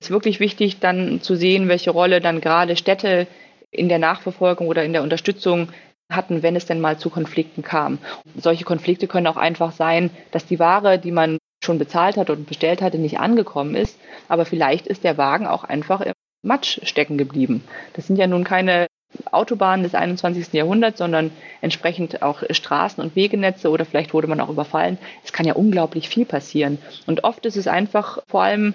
es 0.00 0.10
wirklich 0.10 0.40
wichtig, 0.40 0.80
dann 0.80 1.20
zu 1.20 1.34
sehen, 1.36 1.68
welche 1.68 1.90
Rolle 1.90 2.20
dann 2.20 2.40
gerade 2.40 2.76
Städte 2.76 3.26
in 3.70 3.88
der 3.88 3.98
Nachverfolgung 3.98 4.68
oder 4.68 4.84
in 4.84 4.92
der 4.92 5.02
Unterstützung 5.02 5.68
hatten, 6.10 6.42
wenn 6.42 6.56
es 6.56 6.66
denn 6.66 6.80
mal 6.80 6.98
zu 6.98 7.10
Konflikten 7.10 7.62
kam. 7.62 7.98
Solche 8.36 8.64
Konflikte 8.64 9.06
können 9.08 9.26
auch 9.26 9.36
einfach 9.36 9.72
sein, 9.72 10.10
dass 10.30 10.46
die 10.46 10.58
Ware, 10.58 10.98
die 10.98 11.10
man 11.10 11.38
schon 11.64 11.78
bezahlt 11.78 12.16
hat 12.16 12.30
und 12.30 12.46
bestellt 12.46 12.80
hatte, 12.80 12.98
nicht 12.98 13.18
angekommen 13.18 13.74
ist. 13.74 13.98
Aber 14.28 14.44
vielleicht 14.44 14.86
ist 14.86 15.04
der 15.04 15.18
Wagen 15.18 15.46
auch 15.46 15.64
einfach 15.64 16.00
im 16.00 16.12
Matsch 16.42 16.80
stecken 16.84 17.18
geblieben. 17.18 17.64
Das 17.94 18.06
sind 18.06 18.16
ja 18.16 18.26
nun 18.26 18.44
keine 18.44 18.86
Autobahnen 19.30 19.82
des 19.82 19.94
21. 19.94 20.52
Jahrhunderts, 20.52 20.98
sondern 20.98 21.30
entsprechend 21.60 22.22
auch 22.22 22.42
Straßen- 22.42 23.00
und 23.00 23.16
Wegenetze 23.16 23.70
oder 23.70 23.84
vielleicht 23.84 24.14
wurde 24.14 24.26
man 24.26 24.40
auch 24.40 24.48
überfallen. 24.48 24.98
Es 25.24 25.32
kann 25.32 25.46
ja 25.46 25.54
unglaublich 25.54 26.08
viel 26.08 26.24
passieren. 26.24 26.78
Und 27.06 27.24
oft 27.24 27.44
ist 27.46 27.56
es 27.56 27.66
einfach 27.66 28.18
vor 28.28 28.42
allem 28.42 28.74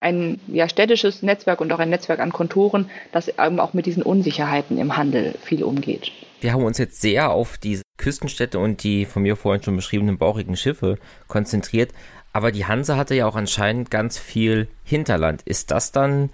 ein 0.00 0.40
ja, 0.48 0.68
städtisches 0.68 1.22
Netzwerk 1.22 1.60
und 1.60 1.72
auch 1.72 1.78
ein 1.78 1.90
Netzwerk 1.90 2.20
an 2.20 2.32
Kontoren, 2.32 2.90
das 3.12 3.28
eben 3.28 3.60
auch 3.60 3.72
mit 3.72 3.86
diesen 3.86 4.02
Unsicherheiten 4.02 4.78
im 4.78 4.96
Handel 4.96 5.34
viel 5.42 5.62
umgeht. 5.62 6.10
Wir 6.40 6.52
haben 6.52 6.64
uns 6.64 6.78
jetzt 6.78 7.00
sehr 7.00 7.30
auf 7.30 7.56
diese 7.56 7.82
Küstenstädte 7.98 8.58
und 8.58 8.82
die 8.82 9.04
von 9.04 9.22
mir 9.22 9.36
vorhin 9.36 9.62
schon 9.62 9.76
beschriebenen 9.76 10.18
bauchigen 10.18 10.56
Schiffe 10.56 10.98
konzentriert, 11.28 11.92
aber 12.32 12.50
die 12.50 12.66
Hanse 12.66 12.96
hatte 12.96 13.14
ja 13.14 13.26
auch 13.26 13.36
anscheinend 13.36 13.90
ganz 13.90 14.18
viel 14.18 14.68
Hinterland. 14.84 15.42
Ist 15.42 15.70
das 15.70 15.92
dann 15.92 16.30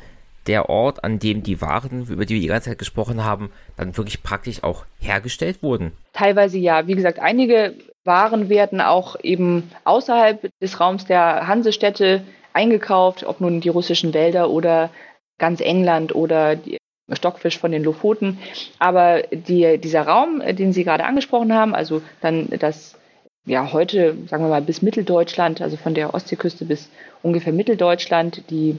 der 0.49 0.69
Ort, 0.69 1.05
an 1.05 1.19
dem 1.19 1.43
die 1.43 1.61
Waren, 1.61 2.07
über 2.09 2.25
die 2.25 2.35
wir 2.35 2.41
die 2.41 2.49
ganze 2.49 2.71
Zeit 2.71 2.79
gesprochen 2.79 3.25
haben, 3.25 3.51
dann 3.77 3.97
wirklich 3.97 4.23
praktisch 4.23 4.65
auch 4.65 4.85
hergestellt 4.99 5.63
wurden? 5.63 5.93
Teilweise 6.13 6.59
ja. 6.59 6.87
Wie 6.87 6.95
gesagt, 6.95 7.21
einige 7.21 7.75
Waren 8.05 8.49
werden 8.49 8.81
auch 8.81 9.17
eben 9.23 9.71
außerhalb 9.85 10.49
des 10.61 10.81
Raums 10.81 11.05
der 11.05 11.47
Hansestädte 11.47 12.23
eingekauft, 12.53 13.25
ob 13.25 13.41
nun 13.41 13.61
die 13.61 13.69
russischen 13.69 14.15
Wälder 14.15 14.51
oder 14.51 14.91
ganz 15.39 15.61
England 15.61 16.15
oder 16.15 16.57
die 16.57 16.79
Stockfisch 17.13 17.59
von 17.59 17.73
den 17.73 17.85
Lofoten. 17.85 18.39
Aber 18.79 19.23
die, 19.31 19.79
dieser 19.79 20.03
Raum, 20.03 20.43
den 20.45 20.73
Sie 20.73 20.85
gerade 20.85 21.05
angesprochen 21.05 21.55
haben, 21.55 21.75
also 21.75 22.03
dann 22.21 22.49
das, 22.59 22.99
ja, 23.47 23.73
heute, 23.73 24.17
sagen 24.27 24.45
wir 24.45 24.49
mal, 24.49 24.63
bis 24.63 24.83
Mitteldeutschland, 24.83 25.63
also 25.63 25.77
von 25.77 25.95
der 25.95 26.15
Ostseeküste 26.15 26.65
bis 26.65 26.91
ungefähr 27.23 27.53
Mitteldeutschland, 27.53 28.43
die 28.51 28.77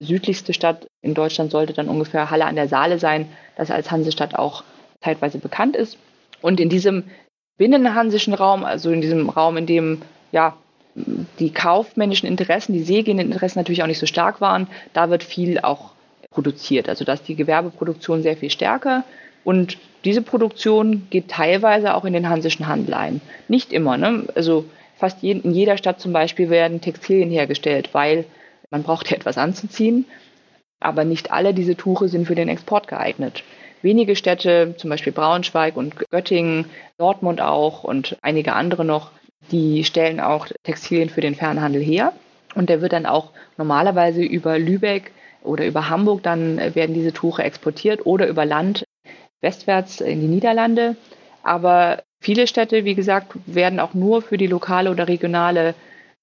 südlichste 0.00 0.54
Stadt 0.54 0.86
in 1.02 1.14
Deutschland 1.14 1.50
sollte 1.50 1.72
dann 1.72 1.88
ungefähr 1.88 2.30
Halle 2.30 2.46
an 2.46 2.56
der 2.56 2.68
Saale 2.68 2.98
sein, 2.98 3.28
das 3.56 3.70
als 3.70 3.90
Hansestadt 3.90 4.34
auch 4.34 4.64
zeitweise 5.00 5.38
bekannt 5.38 5.76
ist. 5.76 5.98
Und 6.40 6.60
in 6.60 6.68
diesem 6.68 7.04
binnenhansischen 7.56 8.34
Raum, 8.34 8.64
also 8.64 8.90
in 8.90 9.00
diesem 9.00 9.28
Raum, 9.28 9.56
in 9.56 9.66
dem 9.66 10.02
ja 10.30 10.56
die 11.38 11.52
kaufmännischen 11.52 12.28
Interessen, 12.28 12.72
die 12.72 12.82
seegehenden 12.82 13.30
Interessen 13.32 13.58
natürlich 13.58 13.82
auch 13.82 13.88
nicht 13.88 13.98
so 13.98 14.06
stark 14.06 14.40
waren, 14.40 14.68
da 14.92 15.10
wird 15.10 15.22
viel 15.22 15.60
auch 15.60 15.92
produziert. 16.30 16.88
Also 16.88 17.04
da 17.04 17.14
ist 17.14 17.28
die 17.28 17.36
Gewerbeproduktion 17.36 18.22
sehr 18.22 18.36
viel 18.36 18.50
stärker 18.50 19.04
und 19.44 19.78
diese 20.04 20.22
Produktion 20.22 21.06
geht 21.10 21.28
teilweise 21.28 21.94
auch 21.94 22.04
in 22.04 22.12
den 22.12 22.28
hansischen 22.28 22.68
Handel 22.68 22.94
ein. 22.94 23.20
Nicht 23.48 23.72
immer, 23.72 23.96
ne? 23.96 24.24
Also 24.34 24.64
fast 24.96 25.22
in 25.22 25.52
jeder 25.52 25.76
Stadt 25.76 26.00
zum 26.00 26.12
Beispiel 26.12 26.50
werden 26.50 26.80
Textilien 26.80 27.30
hergestellt, 27.30 27.90
weil 27.92 28.24
man 28.70 28.82
braucht 28.82 29.10
ja 29.10 29.16
etwas 29.16 29.38
anzuziehen, 29.38 30.06
aber 30.80 31.04
nicht 31.04 31.32
alle 31.32 31.54
diese 31.54 31.76
Tuche 31.76 32.08
sind 32.08 32.26
für 32.26 32.34
den 32.34 32.48
Export 32.48 32.88
geeignet. 32.88 33.42
Wenige 33.82 34.16
Städte, 34.16 34.74
zum 34.76 34.90
Beispiel 34.90 35.12
Braunschweig 35.12 35.76
und 35.76 35.96
Göttingen, 36.10 36.66
Dortmund 36.98 37.40
auch 37.40 37.84
und 37.84 38.16
einige 38.22 38.52
andere 38.54 38.84
noch, 38.84 39.10
die 39.50 39.84
stellen 39.84 40.20
auch 40.20 40.48
Textilien 40.64 41.10
für 41.10 41.20
den 41.20 41.34
Fernhandel 41.34 41.82
her. 41.82 42.12
Und 42.54 42.68
der 42.70 42.80
wird 42.80 42.92
dann 42.92 43.06
auch 43.06 43.30
normalerweise 43.56 44.22
über 44.22 44.58
Lübeck 44.58 45.12
oder 45.42 45.64
über 45.66 45.88
Hamburg, 45.88 46.22
dann 46.22 46.58
werden 46.74 46.94
diese 46.94 47.12
Tuche 47.12 47.42
exportiert 47.42 48.04
oder 48.04 48.26
über 48.26 48.44
Land 48.44 48.84
westwärts 49.40 50.00
in 50.00 50.20
die 50.20 50.26
Niederlande. 50.26 50.96
Aber 51.42 52.02
viele 52.20 52.46
Städte, 52.46 52.84
wie 52.84 52.96
gesagt, 52.96 53.32
werden 53.46 53.78
auch 53.78 53.94
nur 53.94 54.22
für 54.22 54.38
die 54.38 54.48
lokale 54.48 54.90
oder 54.90 55.06
regionale, 55.06 55.74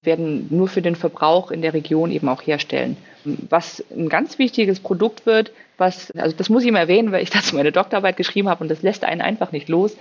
werden 0.06 0.48
nur 0.50 0.68
für 0.68 0.82
den 0.82 0.96
Verbrauch 0.96 1.52
in 1.52 1.62
der 1.62 1.74
Region 1.74 2.12
eben 2.12 2.30
auch 2.30 2.42
herstellen. 2.42 2.98
Was 3.24 3.84
ein 3.96 4.10
ganz 4.10 4.38
wichtiges 4.38 4.80
Produkt 4.80 5.26
wird, 5.26 5.52
was, 5.78 6.12
also 6.12 6.36
das 6.36 6.50
muss 6.50 6.64
ich 6.64 6.70
immer 6.70 6.80
erwähnen, 6.80 7.12
weil 7.12 7.24
ich 7.24 7.30
dazu 7.32 7.56
meine 7.56 7.72
Doktorarbeit 7.72 8.18
geschrieben 8.18 8.50
habe 8.50 8.64
und 8.64 8.70
das 8.70 8.82
lässt 8.82 9.04
einen 9.04 9.22
einfach 9.22 9.52
nicht 9.52 9.70
los, 9.70 9.98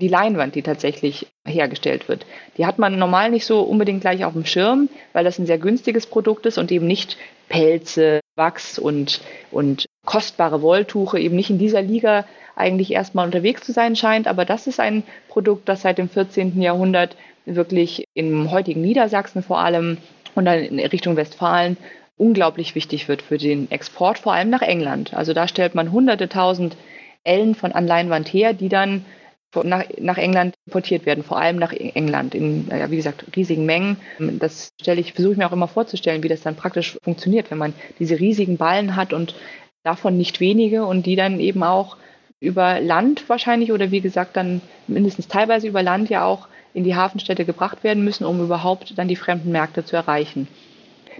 die 0.00 0.08
Leinwand, 0.08 0.54
die 0.54 0.62
tatsächlich 0.62 1.26
hergestellt 1.46 2.08
wird. 2.08 2.26
Die 2.56 2.66
hat 2.66 2.78
man 2.78 2.98
normal 2.98 3.30
nicht 3.30 3.44
so 3.44 3.60
unbedingt 3.60 4.00
gleich 4.00 4.24
auf 4.24 4.32
dem 4.32 4.46
Schirm, 4.46 4.88
weil 5.12 5.24
das 5.24 5.38
ein 5.38 5.46
sehr 5.46 5.58
günstiges 5.58 6.06
Produkt 6.06 6.46
ist 6.46 6.58
und 6.58 6.72
eben 6.72 6.86
nicht 6.86 7.18
Pelze, 7.48 8.20
Wachs 8.36 8.78
und, 8.78 9.20
und 9.50 9.86
kostbare 10.06 10.62
Wolltuche 10.62 11.18
eben 11.18 11.36
nicht 11.36 11.50
in 11.50 11.58
dieser 11.58 11.82
Liga 11.82 12.24
eigentlich 12.56 12.92
erstmal 12.92 13.26
unterwegs 13.26 13.62
zu 13.62 13.72
sein 13.72 13.96
scheint. 13.96 14.26
Aber 14.26 14.44
das 14.44 14.66
ist 14.66 14.80
ein 14.80 15.02
Produkt, 15.28 15.68
das 15.68 15.82
seit 15.82 15.98
dem 15.98 16.08
14. 16.08 16.60
Jahrhundert 16.60 17.16
wirklich 17.46 18.04
im 18.14 18.50
heutigen 18.50 18.82
Niedersachsen 18.82 19.42
vor 19.42 19.58
allem 19.58 19.98
und 20.34 20.44
dann 20.44 20.58
in 20.58 20.78
Richtung 20.80 21.16
Westfalen 21.16 21.76
unglaublich 22.16 22.74
wichtig 22.74 23.08
wird 23.08 23.22
für 23.22 23.38
den 23.38 23.70
Export, 23.70 24.18
vor 24.18 24.34
allem 24.34 24.50
nach 24.50 24.62
England. 24.62 25.14
Also 25.14 25.32
da 25.32 25.48
stellt 25.48 25.74
man 25.74 25.90
hunderte 25.90 26.28
tausend 26.28 26.76
Ellen 27.24 27.54
von 27.54 27.72
an 27.72 27.86
Leinwand 27.86 28.32
her, 28.32 28.52
die 28.52 28.68
dann 28.68 29.04
nach, 29.64 29.84
nach 29.98 30.18
England 30.18 30.54
importiert 30.66 31.06
werden, 31.06 31.24
vor 31.24 31.38
allem 31.38 31.56
nach 31.56 31.72
England 31.72 32.34
in, 32.34 32.68
ja, 32.68 32.90
wie 32.90 32.96
gesagt, 32.96 33.24
riesigen 33.34 33.66
Mengen. 33.66 33.96
Das 34.18 34.70
stelle 34.80 35.00
ich, 35.00 35.14
versuche 35.14 35.32
ich 35.32 35.38
mir 35.38 35.46
auch 35.46 35.52
immer 35.52 35.68
vorzustellen, 35.68 36.22
wie 36.22 36.28
das 36.28 36.42
dann 36.42 36.56
praktisch 36.56 36.98
funktioniert, 37.02 37.50
wenn 37.50 37.58
man 37.58 37.74
diese 37.98 38.20
riesigen 38.20 38.58
Ballen 38.58 38.96
hat 38.96 39.12
und 39.12 39.34
davon 39.82 40.16
nicht 40.16 40.40
wenige 40.40 40.84
und 40.84 41.06
die 41.06 41.16
dann 41.16 41.40
eben 41.40 41.62
auch 41.62 41.96
über 42.38 42.80
Land 42.80 43.28
wahrscheinlich 43.28 43.72
oder 43.72 43.90
wie 43.90 44.00
gesagt 44.00 44.36
dann 44.36 44.60
mindestens 44.86 45.28
teilweise 45.28 45.68
über 45.68 45.82
Land 45.82 46.10
ja 46.10 46.24
auch 46.24 46.48
in 46.74 46.84
die 46.84 46.94
Hafenstädte 46.94 47.44
gebracht 47.44 47.82
werden 47.84 48.04
müssen, 48.04 48.24
um 48.24 48.40
überhaupt 48.40 48.96
dann 48.96 49.08
die 49.08 49.16
fremden 49.16 49.52
Märkte 49.52 49.84
zu 49.84 49.96
erreichen. 49.96 50.48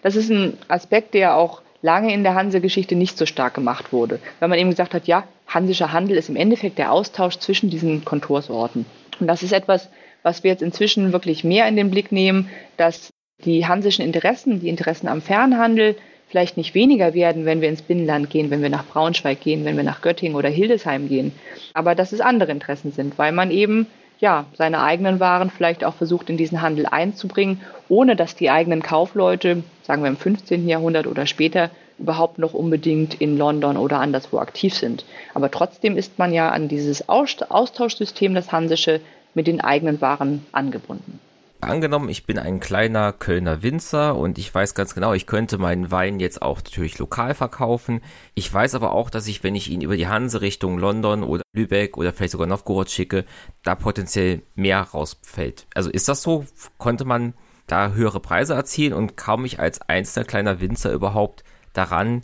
Das 0.02 0.16
ist 0.16 0.30
ein 0.30 0.56
Aspekt, 0.68 1.14
der 1.14 1.36
auch 1.36 1.62
lange 1.82 2.12
in 2.12 2.22
der 2.22 2.34
Hanse-Geschichte 2.34 2.94
nicht 2.94 3.16
so 3.16 3.26
stark 3.26 3.54
gemacht 3.54 3.92
wurde, 3.92 4.20
weil 4.38 4.48
man 4.48 4.58
eben 4.58 4.70
gesagt 4.70 4.94
hat, 4.94 5.06
ja, 5.06 5.24
hansischer 5.46 5.92
Handel 5.92 6.16
ist 6.16 6.28
im 6.28 6.36
Endeffekt 6.36 6.78
der 6.78 6.92
Austausch 6.92 7.38
zwischen 7.38 7.70
diesen 7.70 8.04
Kontorsorten. 8.04 8.86
Und 9.18 9.26
das 9.26 9.42
ist 9.42 9.52
etwas, 9.52 9.88
was 10.22 10.44
wir 10.44 10.50
jetzt 10.50 10.62
inzwischen 10.62 11.12
wirklich 11.12 11.44
mehr 11.44 11.66
in 11.66 11.76
den 11.76 11.90
Blick 11.90 12.12
nehmen, 12.12 12.50
dass 12.76 13.10
die 13.44 13.66
hansischen 13.66 14.04
Interessen, 14.04 14.60
die 14.60 14.68
Interessen 14.68 15.08
am 15.08 15.22
Fernhandel 15.22 15.96
vielleicht 16.28 16.56
nicht 16.56 16.74
weniger 16.74 17.14
werden, 17.14 17.44
wenn 17.44 17.60
wir 17.60 17.68
ins 17.68 17.82
Binnenland 17.82 18.30
gehen, 18.30 18.50
wenn 18.50 18.62
wir 18.62 18.68
nach 18.68 18.86
Braunschweig 18.86 19.40
gehen, 19.40 19.64
wenn 19.64 19.76
wir 19.76 19.82
nach 19.82 20.00
Göttingen 20.00 20.36
oder 20.36 20.48
Hildesheim 20.48 21.08
gehen, 21.08 21.32
aber 21.74 21.94
dass 21.94 22.12
es 22.12 22.20
andere 22.20 22.52
Interessen 22.52 22.92
sind, 22.92 23.18
weil 23.18 23.32
man 23.32 23.50
eben 23.50 23.86
ja, 24.20 24.44
seine 24.56 24.82
eigenen 24.82 25.18
Waren 25.18 25.50
vielleicht 25.50 25.82
auch 25.82 25.94
versucht, 25.94 26.28
in 26.30 26.36
diesen 26.36 26.60
Handel 26.60 26.86
einzubringen, 26.86 27.62
ohne 27.88 28.16
dass 28.16 28.36
die 28.36 28.50
eigenen 28.50 28.82
Kaufleute, 28.82 29.62
sagen 29.82 30.02
wir 30.02 30.10
im 30.10 30.16
15. 30.16 30.68
Jahrhundert 30.68 31.06
oder 31.06 31.26
später, 31.26 31.70
überhaupt 31.98 32.38
noch 32.38 32.54
unbedingt 32.54 33.14
in 33.14 33.36
London 33.36 33.76
oder 33.76 34.00
anderswo 34.00 34.38
aktiv 34.38 34.74
sind. 34.74 35.04
Aber 35.34 35.50
trotzdem 35.50 35.96
ist 35.96 36.18
man 36.18 36.32
ja 36.32 36.50
an 36.50 36.68
dieses 36.68 37.08
Austauschsystem, 37.08 38.34
das 38.34 38.52
Hansische, 38.52 39.00
mit 39.34 39.46
den 39.46 39.60
eigenen 39.60 40.00
Waren 40.00 40.44
angebunden. 40.52 41.20
Angenommen, 41.62 42.08
ich 42.08 42.24
bin 42.24 42.38
ein 42.38 42.58
kleiner 42.58 43.12
Kölner 43.12 43.62
Winzer 43.62 44.16
und 44.16 44.38
ich 44.38 44.54
weiß 44.54 44.74
ganz 44.74 44.94
genau, 44.94 45.12
ich 45.12 45.26
könnte 45.26 45.58
meinen 45.58 45.90
Wein 45.90 46.18
jetzt 46.18 46.40
auch 46.40 46.62
natürlich 46.62 46.98
lokal 46.98 47.34
verkaufen. 47.34 48.00
Ich 48.34 48.52
weiß 48.52 48.74
aber 48.74 48.92
auch, 48.92 49.10
dass 49.10 49.26
ich, 49.26 49.44
wenn 49.44 49.54
ich 49.54 49.70
ihn 49.70 49.82
über 49.82 49.98
die 49.98 50.08
Hanse 50.08 50.40
Richtung 50.40 50.78
London 50.78 51.22
oder 51.22 51.42
Lübeck 51.52 51.98
oder 51.98 52.14
vielleicht 52.14 52.32
sogar 52.32 52.46
Novgorod 52.46 52.90
schicke, 52.90 53.26
da 53.62 53.74
potenziell 53.74 54.42
mehr 54.54 54.80
rausfällt. 54.80 55.66
Also 55.74 55.90
ist 55.90 56.08
das 56.08 56.22
so? 56.22 56.46
Konnte 56.78 57.04
man 57.04 57.34
da 57.66 57.90
höhere 57.90 58.20
Preise 58.20 58.54
erzielen 58.54 58.94
und 58.94 59.18
kaum 59.18 59.44
ich 59.44 59.60
als 59.60 59.82
einzelner 59.82 60.24
kleiner 60.24 60.60
Winzer 60.60 60.92
überhaupt 60.92 61.44
daran, 61.74 62.22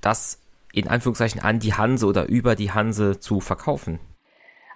das 0.00 0.40
in 0.72 0.88
Anführungszeichen 0.88 1.42
an 1.42 1.58
die 1.58 1.74
Hanse 1.74 2.06
oder 2.06 2.26
über 2.26 2.56
die 2.56 2.72
Hanse 2.72 3.20
zu 3.20 3.40
verkaufen. 3.40 4.00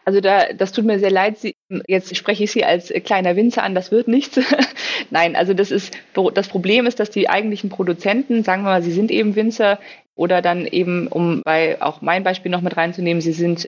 Also 0.07 0.21
da, 0.21 0.53
das 0.53 0.71
tut 0.71 0.85
mir 0.85 1.01
sehr 1.01 1.11
leid. 1.11 1.37
Sie, 1.37 1.57
jetzt 1.89 2.17
spreche 2.17 2.45
ich 2.45 2.53
Sie 2.53 2.65
als 2.65 2.93
kleiner 3.05 3.35
Winzer 3.35 3.65
an. 3.65 3.75
Das 3.75 3.91
wird 3.91 4.07
nichts. 4.07 4.39
Nein, 5.11 5.35
also 5.35 5.53
das 5.53 5.73
ist 5.73 5.99
das 6.33 6.49
Problem 6.49 6.87
ist, 6.87 7.01
dass 7.01 7.11
die 7.11 7.29
eigentlichen 7.29 7.71
Produzenten, 7.71 8.45
sagen 8.45 8.63
wir 8.63 8.71
mal, 8.71 8.83
sie 8.83 8.93
sind 8.93 9.11
eben 9.11 9.35
Winzer 9.35 9.81
oder 10.15 10.43
dann 10.43 10.65
eben, 10.65 11.09
um 11.09 11.43
bei 11.45 11.83
auch 11.83 12.03
mein 12.03 12.23
Beispiel 12.23 12.53
noch 12.53 12.61
mit 12.61 12.77
reinzunehmen, 12.77 13.21
sie 13.21 13.33
sind 13.33 13.67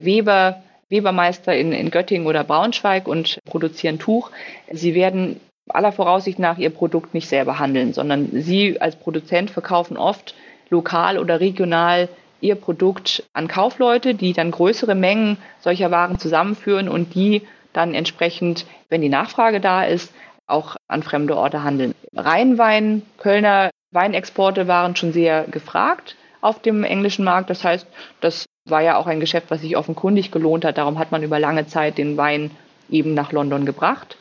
Weber, 0.00 0.60
Webermeister 0.88 1.54
in, 1.54 1.70
in 1.70 1.92
Göttingen 1.92 2.26
oder 2.26 2.42
Braunschweig 2.42 3.06
und 3.06 3.38
produzieren 3.44 4.00
Tuch. 4.00 4.32
Sie 4.72 4.94
werden 4.96 5.40
aller 5.68 5.92
Voraussicht 5.92 6.40
nach 6.40 6.58
ihr 6.58 6.70
Produkt 6.70 7.14
nicht 7.14 7.28
selber 7.28 7.60
handeln, 7.60 7.92
sondern 7.92 8.30
sie 8.32 8.80
als 8.80 8.96
Produzent 8.96 9.50
verkaufen 9.52 9.96
oft 9.96 10.34
lokal 10.68 11.16
oder 11.18 11.38
regional 11.38 12.08
ihr 12.40 12.54
Produkt 12.54 13.24
an 13.32 13.48
Kaufleute, 13.48 14.14
die 14.14 14.32
dann 14.32 14.50
größere 14.50 14.94
Mengen 14.94 15.38
solcher 15.60 15.90
Waren 15.90 16.18
zusammenführen 16.18 16.88
und 16.88 17.14
die 17.14 17.42
dann 17.72 17.94
entsprechend, 17.94 18.66
wenn 18.88 19.00
die 19.00 19.08
Nachfrage 19.08 19.60
da 19.60 19.84
ist, 19.84 20.12
auch 20.46 20.76
an 20.88 21.02
fremde 21.02 21.36
Orte 21.36 21.62
handeln. 21.62 21.94
Rheinwein, 22.14 23.02
Kölner 23.18 23.70
Weinexporte 23.90 24.68
waren 24.68 24.96
schon 24.96 25.12
sehr 25.12 25.44
gefragt 25.44 26.16
auf 26.40 26.60
dem 26.60 26.84
englischen 26.84 27.24
Markt. 27.24 27.50
Das 27.50 27.64
heißt, 27.64 27.86
das 28.20 28.46
war 28.66 28.82
ja 28.82 28.96
auch 28.96 29.06
ein 29.06 29.20
Geschäft, 29.20 29.46
was 29.50 29.60
sich 29.60 29.76
offenkundig 29.76 30.30
gelohnt 30.30 30.64
hat. 30.64 30.78
Darum 30.78 30.98
hat 30.98 31.12
man 31.12 31.22
über 31.22 31.38
lange 31.38 31.66
Zeit 31.66 31.98
den 31.98 32.16
Wein 32.16 32.50
eben 32.88 33.14
nach 33.14 33.32
London 33.32 33.66
gebracht. 33.66 34.16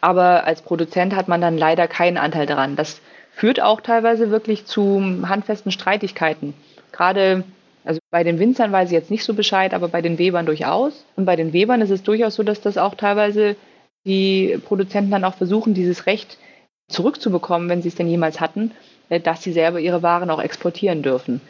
Aber 0.00 0.44
als 0.44 0.62
Produzent 0.62 1.14
hat 1.14 1.28
man 1.28 1.40
dann 1.40 1.58
leider 1.58 1.88
keinen 1.88 2.18
Anteil 2.18 2.46
daran. 2.46 2.76
Das 2.76 3.00
führt 3.32 3.60
auch 3.60 3.80
teilweise 3.80 4.30
wirklich 4.30 4.66
zu 4.66 5.22
handfesten 5.28 5.72
Streitigkeiten. 5.72 6.54
Gerade 6.92 7.44
also 7.88 8.00
bei 8.10 8.22
den 8.22 8.38
Winzern 8.38 8.70
weiß 8.70 8.90
ich 8.90 8.92
jetzt 8.92 9.10
nicht 9.10 9.24
so 9.24 9.32
Bescheid, 9.32 9.72
aber 9.72 9.88
bei 9.88 10.02
den 10.02 10.18
Webern 10.18 10.44
durchaus. 10.44 11.06
Und 11.16 11.24
bei 11.24 11.36
den 11.36 11.54
Webern 11.54 11.80
ist 11.80 11.88
es 11.88 12.02
durchaus 12.02 12.34
so, 12.34 12.42
dass 12.42 12.60
das 12.60 12.76
auch 12.76 12.94
teilweise 12.94 13.56
die 14.04 14.58
Produzenten 14.62 15.10
dann 15.10 15.24
auch 15.24 15.34
versuchen, 15.34 15.72
dieses 15.72 16.04
Recht 16.04 16.36
zurückzubekommen, 16.88 17.70
wenn 17.70 17.80
sie 17.80 17.88
es 17.88 17.94
denn 17.94 18.08
jemals 18.08 18.40
hatten, 18.40 18.72
äh, 19.08 19.20
dass 19.20 19.42
sie 19.42 19.52
selber 19.52 19.80
ihre 19.80 20.02
Waren 20.02 20.28
auch 20.28 20.40
exportieren 20.40 21.02
dürfen. 21.02 21.40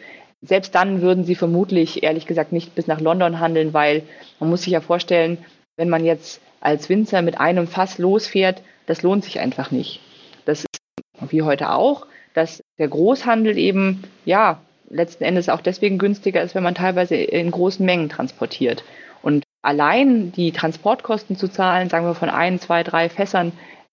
Selbst 0.41 0.76
dann 0.76 1.03
würden 1.03 1.24
sie 1.24 1.34
vermutlich, 1.34 2.05
ehrlich 2.05 2.26
gesagt, 2.26 2.53
nicht 2.53 2.76
bis 2.76 2.86
nach 2.86 3.01
London 3.01 3.41
handeln, 3.41 3.74
weil 3.74 4.05
man 4.39 4.51
muss 4.51 4.62
sich 4.62 4.72
ja 4.72 4.80
vorstellen, 4.80 5.39
wenn 5.76 5.89
man 5.89 6.05
jetzt 6.05 6.41
als 6.61 6.89
Winzer 6.89 7.22
mit 7.22 7.41
einem 7.41 7.66
Fass 7.66 7.99
losfährt, 7.99 8.62
das 8.86 9.03
lohnt 9.03 9.24
sich 9.24 9.41
einfach 9.41 9.72
nicht. 9.72 10.01
Das 10.45 10.61
ist 10.61 11.32
wie 11.32 11.43
heute 11.43 11.72
auch, 11.72 12.07
dass 12.34 12.62
der 12.78 12.86
Großhandel 12.86 13.59
eben, 13.59 14.05
ja, 14.24 14.61
letzten 14.91 15.24
Endes 15.24 15.49
auch 15.49 15.61
deswegen 15.61 15.99
günstiger 15.99 16.43
ist, 16.43 16.55
wenn 16.55 16.62
man 16.62 16.74
teilweise 16.74 17.16
in 17.16 17.51
großen 17.51 17.84
Mengen 17.84 18.09
transportiert. 18.09 18.84
Und 19.22 19.45
allein 19.62 20.32
die 20.32 20.53
Transportkosten 20.53 21.36
zu 21.36 21.49
zahlen, 21.49 21.89
sagen 21.89 22.07
wir 22.07 22.14
von 22.14 22.30
ein, 22.30 22.59
zwei, 22.59 22.82
drei 22.82 23.09
Fässern 23.09 23.53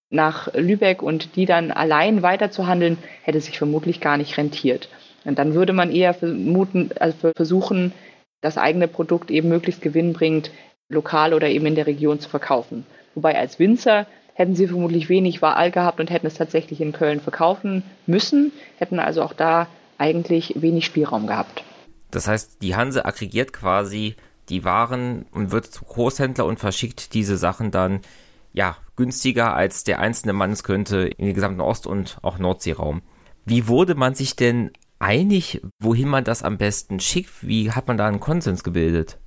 nach 0.09 0.53
Lübeck 0.53 1.01
und 1.01 1.35
die 1.35 1.45
dann 1.45 1.71
allein 1.71 2.21
weiterzuhandeln, 2.21 2.97
hätte 3.23 3.41
sich 3.41 3.57
vermutlich 3.57 3.99
gar 3.99 4.17
nicht 4.17 4.37
rentiert. 4.37 4.89
Und 5.25 5.39
dann 5.39 5.53
würde 5.53 5.73
man 5.73 5.91
eher 5.91 6.13
vermuten, 6.13 6.91
also 6.99 7.31
versuchen, 7.35 7.91
das 8.41 8.57
eigene 8.57 8.87
Produkt 8.87 9.31
eben 9.31 9.49
möglichst 9.49 9.81
gewinnbringend 9.81 10.51
lokal 10.87 11.33
oder 11.33 11.49
eben 11.49 11.65
in 11.65 11.75
der 11.75 11.87
Region 11.87 12.19
zu 12.19 12.29
verkaufen. 12.29 12.85
Wobei 13.15 13.37
als 13.37 13.57
Winzer 13.57 14.05
hätten 14.35 14.55
sie 14.55 14.67
vermutlich 14.67 15.09
wenig 15.09 15.41
Wahl 15.41 15.71
gehabt 15.71 15.99
und 15.99 16.11
hätten 16.11 16.27
es 16.27 16.35
tatsächlich 16.35 16.79
in 16.79 16.91
Köln 16.91 17.21
verkaufen 17.21 17.83
müssen, 18.05 18.51
hätten 18.77 18.99
also 18.99 19.23
auch 19.23 19.33
da 19.33 19.67
eigentlich 19.97 20.53
wenig 20.55 20.85
Spielraum 20.85 21.27
gehabt. 21.27 21.63
Das 22.11 22.27
heißt, 22.27 22.61
die 22.61 22.75
Hanse 22.75 23.05
aggregiert 23.05 23.53
quasi 23.53 24.15
die 24.49 24.63
Waren 24.63 25.25
und 25.31 25.51
wird 25.51 25.65
zu 25.65 25.83
Großhändler 25.85 26.45
und 26.45 26.59
verschickt 26.59 27.13
diese 27.13 27.37
Sachen 27.37 27.71
dann 27.71 28.01
ja 28.53 28.77
günstiger 28.95 29.53
als 29.53 29.83
der 29.83 29.99
einzelne 29.99 30.33
Mann 30.33 30.51
es 30.51 30.63
könnte 30.63 31.07
in 31.17 31.25
den 31.25 31.35
gesamten 31.35 31.61
Ost- 31.61 31.87
und 31.87 32.17
auch 32.21 32.37
Nordseeraum. 32.37 33.01
Wie 33.43 33.67
wurde 33.67 33.95
man 33.95 34.15
sich 34.15 34.35
denn 34.35 34.71
einig, 34.99 35.61
wohin 35.79 36.07
man 36.07 36.23
das 36.23 36.43
am 36.43 36.57
besten 36.57 36.99
schickt? 36.99 37.47
Wie 37.47 37.71
hat 37.71 37.87
man 37.87 37.97
da 37.97 38.07
einen 38.07 38.19
Konsens 38.19 38.63
gebildet? 38.63 39.17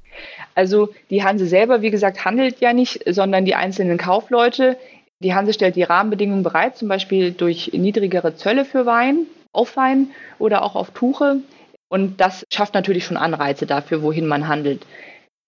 Also 0.55 0.89
die 1.11 1.23
Hanse 1.23 1.47
selber, 1.47 1.83
wie 1.83 1.91
gesagt, 1.91 2.25
handelt 2.25 2.61
ja 2.61 2.73
nicht, 2.73 3.03
sondern 3.07 3.45
die 3.45 3.55
einzelnen 3.55 3.99
Kaufleute. 3.99 4.77
Die 5.21 5.35
Hanse 5.35 5.53
stellt 5.53 5.77
die 5.77 5.83
Rahmenbedingungen 5.83 6.43
bereit, 6.43 6.77
zum 6.77 6.89
Beispiel 6.89 7.33
durch 7.33 7.71
niedrigere 7.73 8.35
Zölle 8.35 8.65
für 8.65 8.87
Wein, 8.87 9.27
auf 9.59 9.77
Wein 9.77 10.11
oder 10.39 10.63
auch 10.63 10.77
auf 10.77 10.93
Tuche. 10.93 11.41
Und 11.89 12.21
das 12.21 12.47
schafft 12.53 12.75
natürlich 12.75 13.05
schon 13.05 13.17
Anreize 13.17 13.67
dafür, 13.67 14.03
wohin 14.03 14.27
man 14.27 14.49
handelt. 14.49 14.87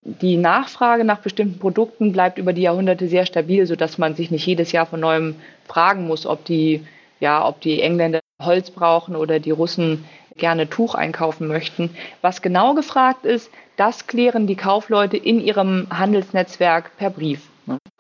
Die 0.03 0.37
Nachfrage 0.37 1.05
nach 1.05 1.19
bestimmten 1.21 1.59
Produkten 1.59 2.13
bleibt 2.13 2.39
über 2.39 2.53
die 2.53 2.63
Jahrhunderte 2.63 3.07
sehr 3.07 3.27
stabil, 3.27 3.67
sodass 3.67 3.99
man 3.99 4.15
sich 4.15 4.31
nicht 4.31 4.47
jedes 4.47 4.73
Jahr 4.73 4.87
von 4.87 5.01
neuem 5.01 5.37
fragen 5.67 6.07
muss, 6.07 6.27
ob 6.27 6.45
die, 6.47 6.87
ja, 7.21 7.47
ob 7.47 7.61
die 7.61 7.83
Engländer 7.83 8.21
Holz 8.43 8.71
brauchen 8.71 9.15
oder 9.15 9.39
die 9.39 9.51
Russen 9.51 10.05
gerne 10.37 10.71
Tuch 10.71 10.95
einkaufen 10.95 11.47
möchten. 11.47 11.91
Was 12.23 12.41
genau 12.41 12.75
gefragt 12.75 13.27
ist, 13.27 13.51
das 13.77 14.07
klären 14.07 14.47
die 14.47 14.57
Kaufleute 14.57 15.19
in 15.19 15.41
ihrem 15.41 15.87
Handelsnetzwerk 15.91 16.97
per 16.97 17.11
Brief. 17.11 17.43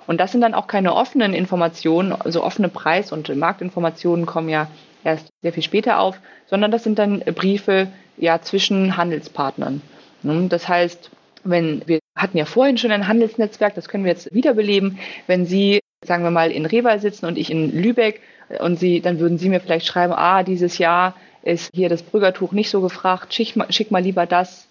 Und 0.06 0.18
das 0.18 0.32
sind 0.32 0.40
dann 0.40 0.54
auch 0.54 0.66
keine 0.66 0.94
offenen 0.94 1.34
Informationen, 1.34 2.12
also 2.12 2.42
offene 2.42 2.68
Preis- 2.68 3.12
und 3.12 3.34
Marktinformationen 3.34 4.26
kommen 4.26 4.48
ja 4.48 4.68
erst 5.04 5.28
sehr 5.42 5.52
viel 5.52 5.62
später 5.62 5.98
auf, 6.00 6.18
sondern 6.46 6.70
das 6.70 6.84
sind 6.84 6.98
dann 6.98 7.20
Briefe 7.20 7.88
ja 8.16 8.40
zwischen 8.40 8.96
Handelspartnern. 8.96 9.82
Das 10.22 10.68
heißt, 10.68 11.10
wenn 11.44 11.82
wir 11.86 12.00
hatten 12.14 12.36
ja 12.36 12.44
vorhin 12.44 12.76
schon 12.76 12.92
ein 12.92 13.08
Handelsnetzwerk, 13.08 13.74
das 13.74 13.88
können 13.88 14.04
wir 14.04 14.12
jetzt 14.12 14.32
wiederbeleben. 14.34 14.98
Wenn 15.26 15.46
Sie, 15.46 15.80
sagen 16.04 16.22
wir 16.22 16.30
mal, 16.30 16.50
in 16.50 16.66
Rewal 16.66 17.00
sitzen 17.00 17.26
und 17.26 17.38
ich 17.38 17.50
in 17.50 17.72
Lübeck 17.72 18.20
und 18.60 18.78
Sie, 18.78 19.00
dann 19.00 19.18
würden 19.18 19.38
Sie 19.38 19.48
mir 19.48 19.60
vielleicht 19.60 19.86
schreiben, 19.86 20.12
ah, 20.12 20.42
dieses 20.42 20.78
Jahr 20.78 21.14
ist 21.42 21.70
hier 21.74 21.88
das 21.88 22.02
Brüggertuch 22.02 22.52
nicht 22.52 22.68
so 22.68 22.82
gefragt, 22.82 23.32
schick 23.32 23.56
mal, 23.56 23.72
schick 23.72 23.90
mal 23.90 24.02
lieber 24.02 24.26
das 24.26 24.68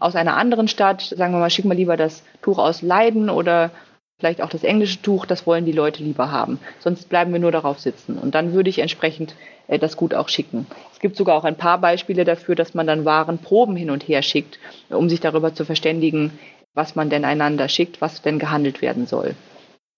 aus 0.00 0.16
einer 0.16 0.36
anderen 0.36 0.66
Stadt, 0.66 1.02
sagen 1.02 1.32
wir 1.32 1.38
mal, 1.38 1.50
schick 1.50 1.66
mal 1.66 1.76
lieber 1.76 1.96
das 1.96 2.24
Tuch 2.42 2.58
aus 2.58 2.82
Leiden 2.82 3.30
oder 3.30 3.70
vielleicht 4.20 4.42
auch 4.42 4.50
das 4.50 4.62
englische 4.62 5.02
Tuch, 5.02 5.26
das 5.26 5.46
wollen 5.46 5.64
die 5.64 5.72
Leute 5.72 6.04
lieber 6.04 6.30
haben. 6.30 6.60
Sonst 6.78 7.08
bleiben 7.08 7.32
wir 7.32 7.40
nur 7.40 7.50
darauf 7.50 7.80
sitzen. 7.80 8.18
Und 8.18 8.34
dann 8.34 8.52
würde 8.52 8.70
ich 8.70 8.78
entsprechend 8.78 9.34
äh, 9.66 9.78
das 9.78 9.96
gut 9.96 10.14
auch 10.14 10.28
schicken. 10.28 10.66
Es 10.92 11.00
gibt 11.00 11.16
sogar 11.16 11.36
auch 11.36 11.44
ein 11.44 11.56
paar 11.56 11.78
Beispiele 11.78 12.24
dafür, 12.24 12.54
dass 12.54 12.74
man 12.74 12.86
dann 12.86 13.04
Warenproben 13.04 13.74
hin 13.74 13.90
und 13.90 14.06
her 14.06 14.22
schickt, 14.22 14.58
um 14.90 15.08
sich 15.08 15.20
darüber 15.20 15.54
zu 15.54 15.64
verständigen, 15.64 16.38
was 16.74 16.94
man 16.94 17.10
denn 17.10 17.24
einander 17.24 17.68
schickt, 17.68 18.00
was 18.00 18.22
denn 18.22 18.38
gehandelt 18.38 18.82
werden 18.82 19.06
soll. 19.06 19.34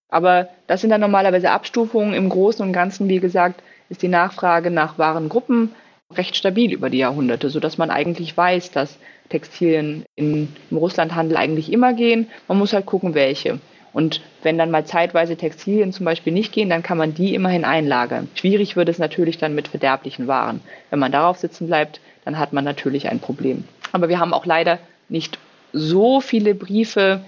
Aber 0.09 0.47
das 0.67 0.81
sind 0.81 0.89
dann 0.89 1.01
normalerweise 1.01 1.51
Abstufungen. 1.51 2.13
Im 2.13 2.29
Großen 2.29 2.65
und 2.65 2.71
Ganzen, 2.71 3.09
wie 3.09 3.19
gesagt, 3.19 3.61
ist 3.89 4.01
die 4.01 4.07
Nachfrage 4.07 4.71
nach 4.71 4.97
Warengruppen 4.97 5.71
recht 6.15 6.35
stabil 6.35 6.71
über 6.71 6.89
die 6.89 6.99
Jahrhunderte, 6.99 7.49
sodass 7.49 7.77
man 7.77 7.89
eigentlich 7.89 8.35
weiß, 8.35 8.71
dass 8.71 8.97
Textilien 9.29 10.05
in, 10.15 10.49
im 10.69 10.77
Russlandhandel 10.77 11.37
eigentlich 11.37 11.71
immer 11.71 11.93
gehen. 11.93 12.29
Man 12.47 12.59
muss 12.59 12.73
halt 12.73 12.85
gucken, 12.85 13.15
welche. 13.15 13.59
Und 13.93 14.21
wenn 14.41 14.57
dann 14.57 14.71
mal 14.71 14.85
zeitweise 14.85 15.37
Textilien 15.37 15.93
zum 15.93 16.05
Beispiel 16.05 16.33
nicht 16.33 16.51
gehen, 16.51 16.69
dann 16.69 16.83
kann 16.83 16.97
man 16.97 17.13
die 17.13 17.35
immerhin 17.35 17.63
einlagern. 17.63 18.27
Schwierig 18.35 18.75
wird 18.75 18.89
es 18.89 18.97
natürlich 18.97 19.37
dann 19.37 19.55
mit 19.55 19.67
verderblichen 19.67 20.27
Waren. 20.27 20.61
Wenn 20.89 20.99
man 20.99 21.11
darauf 21.11 21.37
sitzen 21.37 21.67
bleibt, 21.67 22.01
dann 22.25 22.39
hat 22.39 22.53
man 22.53 22.65
natürlich 22.65 23.09
ein 23.09 23.19
Problem. 23.19 23.65
Aber 23.91 24.09
wir 24.09 24.19
haben 24.19 24.33
auch 24.33 24.45
leider 24.45 24.79
nicht 25.09 25.37
so 25.71 26.21
viele 26.21 26.55
Briefe, 26.55 27.21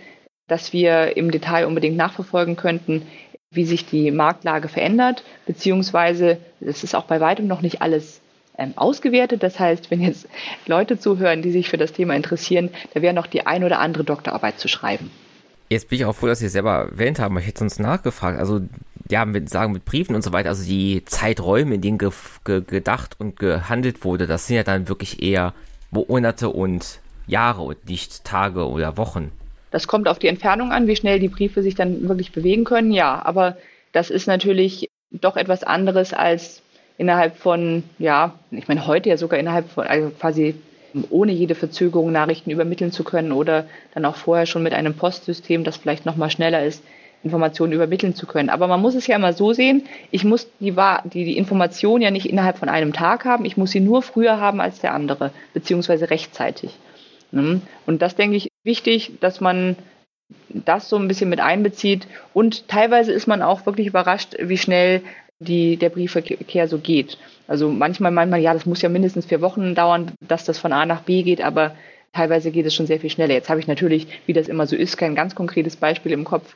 dass 0.48 0.74
wir 0.74 1.16
im 1.18 1.32
Detail 1.32 1.66
unbedingt 1.66 1.98
nachverfolgen 1.98 2.56
könnten, 2.56 3.04
wie 3.52 3.66
sich 3.66 3.86
die 3.86 4.12
Marktlage 4.12 4.68
verändert, 4.68 5.24
beziehungsweise 5.46 6.38
es 6.60 6.84
ist 6.84 6.96
auch 6.96 7.06
bei 7.06 7.20
weitem 7.20 7.48
noch 7.48 7.62
nicht 7.62 7.82
alles 7.82 8.22
ähm, 8.58 8.74
ausgewertet. 8.76 9.44
Das 9.44 9.60
heißt, 9.60 9.92
wenn 9.92 10.02
jetzt 10.02 10.28
Leute 10.66 11.00
zuhören, 11.00 11.42
die 11.42 11.52
sich 11.52 11.70
für 11.70 11.78
das 11.78 11.94
Thema 11.94 12.16
interessieren, 12.16 12.70
da 12.94 13.02
wäre 13.02 13.14
noch 13.14 13.28
die 13.28 13.46
ein 13.46 13.64
oder 13.64 13.80
andere 13.80 14.04
Doktorarbeit 14.04 14.60
zu 14.60 14.68
schreiben. 14.68 15.12
Jetzt 15.70 15.90
bin 15.90 16.00
ich 16.00 16.06
auch 16.06 16.16
froh, 16.16 16.28
dass 16.28 16.40
Sie 16.40 16.46
es 16.46 16.52
selber 16.52 16.90
erwähnt 16.92 17.20
haben. 17.20 17.38
Ich 17.40 17.48
hätte 17.48 17.64
uns 17.64 17.80
nachgefragt. 17.80 18.40
Also, 18.40 18.62
ja, 19.10 19.26
mit, 19.26 19.50
sagen 19.50 19.74
mit 19.74 19.86
Briefen 19.86 20.16
und 20.16 20.24
so 20.24 20.32
weiter, 20.32 20.50
also 20.50 20.64
die 20.64 21.04
Zeiträume, 21.06 21.76
in 21.76 21.82
denen 21.82 21.98
ge, 21.98 22.12
ge, 22.44 22.62
gedacht 22.66 23.16
und 23.20 23.38
gehandelt 23.38 24.04
wurde, 24.04 24.28
das 24.28 24.48
sind 24.48 24.58
ja 24.58 24.64
dann 24.64 24.88
wirklich 24.88 25.22
eher 25.22 25.54
Monate 25.92 26.50
und 26.50 27.00
Jahre 27.28 27.62
und 27.62 27.88
nicht 27.88 28.24
Tage 28.24 28.68
oder 28.68 28.98
Wochen. 28.98 29.32
Das 29.72 29.88
kommt 29.88 30.08
auf 30.08 30.20
die 30.20 30.28
Entfernung 30.28 30.72
an, 30.72 30.88
wie 30.88 30.96
schnell 30.96 31.20
die 31.20 31.28
Briefe 31.28 31.62
sich 31.62 31.76
dann 31.76 32.08
wirklich 32.08 32.32
bewegen 32.32 32.64
können, 32.64 32.92
ja. 32.92 33.24
Aber 33.26 33.58
das 33.92 34.10
ist 34.10 34.28
natürlich 34.28 34.90
doch 35.12 35.38
etwas 35.38 35.64
anderes 35.64 36.14
als 36.14 36.62
innerhalb 36.98 37.38
von, 37.38 37.84
ja, 38.00 38.34
ich 38.52 38.68
meine 38.68 38.88
heute 38.88 39.10
ja 39.10 39.18
sogar 39.18 39.40
innerhalb 39.40 39.70
von, 39.70 39.86
also 39.86 40.12
quasi 40.12 40.56
ohne 41.10 41.32
jede 41.32 41.56
Verzögerung 41.56 42.12
Nachrichten 42.12 42.52
übermitteln 42.52 42.92
zu 42.92 43.04
können 43.04 43.32
oder 43.32 43.66
dann 43.94 44.06
auch 44.06 44.16
vorher 44.16 44.46
schon 44.46 44.64
mit 44.64 44.74
einem 44.74 44.94
Postsystem, 44.94 45.64
das 45.64 45.78
vielleicht 45.78 46.06
nochmal 46.06 46.30
schneller 46.30 46.64
ist, 46.64 46.84
Informationen 47.24 47.74
übermitteln 47.74 48.14
zu 48.16 48.28
können. 48.28 48.50
Aber 48.50 48.68
man 48.68 48.82
muss 48.82 48.96
es 48.96 49.08
ja 49.08 49.16
immer 49.16 49.34
so 49.34 49.52
sehen, 49.52 49.84
ich 50.12 50.24
muss 50.24 50.48
die, 50.60 50.74
die, 51.06 51.26
die 51.26 51.38
Information 51.38 52.02
ja 52.02 52.12
nicht 52.12 52.30
innerhalb 52.30 52.58
von 52.58 52.70
einem 52.70 52.94
Tag 52.94 53.26
haben, 53.26 53.46
ich 53.46 53.58
muss 53.58 53.72
sie 53.72 53.80
nur 53.80 54.04
früher 54.04 54.40
haben 54.40 54.62
als 54.62 54.80
der 54.80 54.94
andere, 54.94 55.32
beziehungsweise 55.54 56.10
rechtzeitig. 56.12 56.78
Ne? 57.32 57.62
Und 57.86 58.02
das 58.02 58.16
denke 58.16 58.38
ich 58.38 58.50
wichtig, 58.64 59.14
dass 59.20 59.42
man 59.42 59.76
das 60.50 60.88
so 60.88 60.98
ein 60.98 61.08
bisschen 61.08 61.30
mit 61.30 61.40
einbezieht. 61.40 62.08
Und 62.34 62.68
teilweise 62.68 63.12
ist 63.12 63.28
man 63.28 63.42
auch 63.42 63.66
wirklich 63.66 63.88
überrascht, 63.88 64.36
wie 64.40 64.58
schnell 64.58 65.02
die, 65.40 65.78
der 65.78 65.90
Briefverkehr 65.90 66.68
so 66.68 66.78
geht. 66.78 67.18
Also 67.48 67.70
manchmal 67.70 68.12
meint 68.12 68.32
man, 68.32 68.42
ja, 68.42 68.54
das 68.54 68.66
muss 68.66 68.82
ja 68.82 68.90
mindestens 68.90 69.26
vier 69.26 69.42
Wochen 69.42 69.76
dauern, 69.76 70.12
dass 70.22 70.46
das 70.46 70.58
von 70.58 70.74
A 70.74 70.86
nach 70.86 71.02
B 71.02 71.24
geht, 71.24 71.42
aber 71.42 71.76
teilweise 72.14 72.52
geht 72.52 72.66
es 72.66 72.74
schon 72.74 72.88
sehr 72.88 73.00
viel 73.00 73.10
schneller. 73.10 73.34
Jetzt 73.34 73.50
habe 73.50 73.60
ich 73.60 73.68
natürlich, 73.68 74.08
wie 74.26 74.34
das 74.34 74.48
immer 74.48 74.68
so 74.68 74.76
ist, 74.76 74.98
kein 74.98 75.16
ganz 75.16 75.36
konkretes 75.36 75.76
Beispiel 75.76 76.14
im 76.14 76.24
Kopf. 76.24 76.56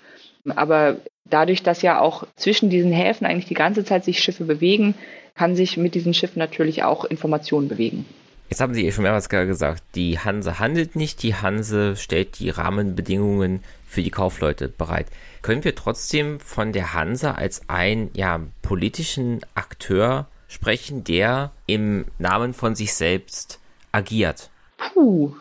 Aber 0.55 0.97
dadurch, 1.25 1.63
dass 1.63 1.81
ja 1.81 1.99
auch 1.99 2.25
zwischen 2.35 2.69
diesen 2.69 2.91
Häfen 2.91 3.27
eigentlich 3.27 3.45
die 3.45 3.53
ganze 3.53 3.83
Zeit 3.83 4.05
sich 4.05 4.19
Schiffe 4.19 4.45
bewegen, 4.45 4.95
kann 5.35 5.55
sich 5.55 5.77
mit 5.77 5.95
diesen 5.95 6.13
Schiffen 6.13 6.39
natürlich 6.39 6.83
auch 6.83 7.05
Informationen 7.05 7.67
bewegen. 7.67 8.05
Jetzt 8.49 8.61
haben 8.61 8.73
Sie 8.73 8.85
eh 8.85 8.91
schon 8.91 9.03
mehrmals 9.03 9.29
gesagt, 9.29 9.83
die 9.93 10.17
Hanse 10.17 10.57
handelt 10.57 10.95
nicht, 10.95 11.21
die 11.21 11.35
Hanse 11.35 11.95
stellt 11.95 12.39
die 12.39 12.49
Rahmenbedingungen 12.49 13.63
für 13.87 14.01
die 14.01 14.09
Kaufleute 14.09 14.67
bereit. 14.67 15.05
Können 15.43 15.63
wir 15.63 15.75
trotzdem 15.75 16.39
von 16.39 16.73
der 16.73 16.95
Hanse 16.95 17.35
als 17.35 17.61
einen 17.69 18.09
ja, 18.13 18.39
politischen 18.63 19.41
Akteur 19.53 20.27
sprechen, 20.47 21.03
der 21.03 21.51
im 21.67 22.05
Namen 22.17 22.55
von 22.55 22.73
sich 22.73 22.95
selbst 22.95 23.59
agiert? 23.91 24.49
Puh. 24.77 25.35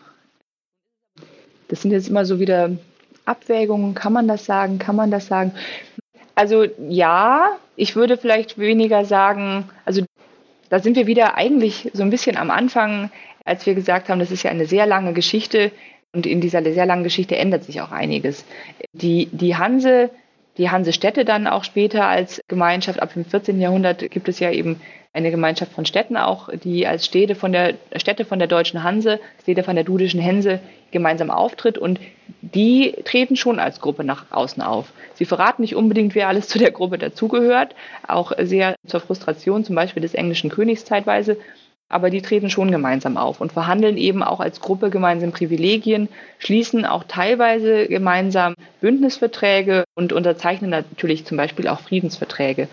Das 1.67 1.81
sind 1.81 1.91
jetzt 1.91 2.09
immer 2.09 2.25
so 2.25 2.39
wieder 2.39 2.77
Abwägungen. 3.25 3.95
Kann 3.95 4.13
man 4.13 4.27
das 4.27 4.45
sagen? 4.45 4.77
Kann 4.77 4.95
man 4.95 5.09
das 5.09 5.25
sagen? 5.25 5.53
Also 6.35 6.65
ja, 6.87 7.57
ich 7.75 7.95
würde 7.95 8.17
vielleicht 8.17 8.59
weniger 8.59 9.03
sagen, 9.03 9.67
also 9.85 10.03
da 10.69 10.79
sind 10.79 10.95
wir 10.95 11.07
wieder 11.07 11.35
eigentlich 11.35 11.89
so 11.93 12.03
ein 12.03 12.09
bisschen 12.09 12.37
am 12.37 12.51
Anfang, 12.51 13.11
als 13.45 13.65
wir 13.65 13.75
gesagt 13.75 14.09
haben, 14.09 14.19
das 14.19 14.31
ist 14.31 14.43
ja 14.43 14.51
eine 14.51 14.65
sehr 14.65 14.85
lange 14.85 15.13
Geschichte 15.13 15.71
und 16.13 16.25
in 16.25 16.41
dieser 16.41 16.63
sehr 16.63 16.85
langen 16.85 17.03
Geschichte 17.03 17.35
ändert 17.37 17.63
sich 17.63 17.81
auch 17.81 17.91
einiges. 17.91 18.45
Die, 18.93 19.27
die 19.31 19.55
Hanse, 19.55 20.09
die 20.59 20.69
Hansestädte 20.69 21.25
dann 21.25 21.47
auch 21.47 21.63
später 21.63 22.05
als 22.05 22.41
Gemeinschaft, 22.49 23.01
ab 23.01 23.13
dem 23.13 23.25
14. 23.25 23.59
Jahrhundert 23.59 24.11
gibt 24.11 24.27
es 24.27 24.39
ja 24.39 24.51
eben 24.51 24.81
eine 25.13 25.31
Gemeinschaft 25.31 25.71
von 25.71 25.85
Städten 25.85 26.17
auch, 26.17 26.49
die 26.53 26.85
als 26.85 27.05
Städte 27.05 27.33
von 27.33 27.51
der 27.51 27.75
Städte 27.95 28.25
von 28.25 28.37
der 28.37 28.47
deutschen 28.47 28.83
Hanse, 28.83 29.19
Städte 29.41 29.63
von 29.63 29.75
der 29.75 29.85
dudischen 29.85 30.19
Hense 30.19 30.59
gemeinsam 30.91 31.31
auftritt 31.31 31.77
und 31.77 31.99
die 32.41 32.93
treten 33.05 33.35
schon 33.35 33.59
als 33.59 33.79
Gruppe 33.79 34.03
nach 34.03 34.25
außen 34.31 34.61
auf. 34.61 34.91
Sie 35.15 35.25
verraten 35.25 35.61
nicht 35.61 35.75
unbedingt, 35.75 36.13
wer 36.13 36.27
alles 36.27 36.47
zu 36.47 36.59
der 36.59 36.71
Gruppe 36.71 36.97
dazugehört, 36.97 37.73
auch 38.07 38.33
sehr 38.39 38.75
zur 38.85 38.99
Frustration 38.99 39.63
zum 39.63 39.75
Beispiel 39.75 40.01
des 40.01 40.13
englischen 40.13 40.49
Königs 40.49 40.85
zeitweise, 40.85 41.37
aber 41.89 42.11
die 42.11 42.21
treten 42.21 42.49
schon 42.51 42.71
gemeinsam 42.71 43.17
auf 43.17 43.41
und 43.41 43.51
verhandeln 43.51 43.97
eben 43.97 44.21
auch 44.21 44.39
als 44.39 44.61
Gruppe 44.61 44.91
gemeinsam 44.91 45.31
Privilegien, 45.31 46.07
schließen 46.37 46.85
auch 46.85 47.03
teilweise 47.07 47.87
gemeinsam 47.87 48.53
Bündnisverträge 48.79 49.83
und 49.95 50.13
unterzeichnen 50.13 50.69
natürlich 50.69 51.25
zum 51.25 51.37
Beispiel 51.37 51.67
auch 51.67 51.79
Friedensverträge. 51.79 52.69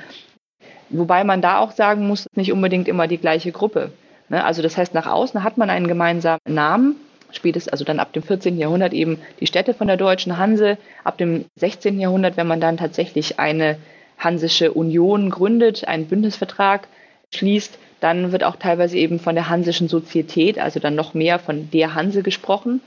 Wobei 0.90 1.24
man 1.24 1.40
da 1.40 1.58
auch 1.58 1.72
sagen 1.72 2.06
muss, 2.06 2.28
nicht 2.34 2.52
unbedingt 2.52 2.88
immer 2.88 3.08
die 3.08 3.18
gleiche 3.18 3.52
Gruppe. 3.52 3.90
Ne? 4.28 4.44
Also 4.44 4.62
das 4.62 4.76
heißt, 4.76 4.94
nach 4.94 5.06
außen 5.06 5.42
hat 5.42 5.56
man 5.56 5.70
einen 5.70 5.88
gemeinsamen 5.88 6.40
Namen, 6.46 6.96
spätestens 7.32 7.72
also 7.72 7.84
dann 7.84 7.98
ab 7.98 8.12
dem 8.12 8.22
14. 8.22 8.58
Jahrhundert 8.58 8.92
eben 8.92 9.18
die 9.40 9.46
Städte 9.46 9.74
von 9.74 9.86
der 9.86 9.96
deutschen 9.96 10.36
Hanse, 10.38 10.78
ab 11.04 11.18
dem 11.18 11.46
16. 11.56 11.98
Jahrhundert, 11.98 12.36
wenn 12.36 12.46
man 12.46 12.60
dann 12.60 12.76
tatsächlich 12.76 13.38
eine 13.40 13.78
Hansische 14.18 14.72
Union 14.72 15.30
gründet, 15.30 15.88
einen 15.88 16.06
Bündnisvertrag 16.06 16.86
schließt, 17.34 17.78
dann 18.00 18.32
wird 18.32 18.44
auch 18.44 18.56
teilweise 18.56 18.96
eben 18.96 19.18
von 19.18 19.34
der 19.34 19.48
Hansischen 19.48 19.88
Sozietät, 19.88 20.58
also 20.58 20.80
dann 20.80 20.94
noch 20.94 21.14
mehr 21.14 21.38
von 21.38 21.70
der 21.70 21.94
Hanse 21.94 22.22
gesprochen, 22.22 22.80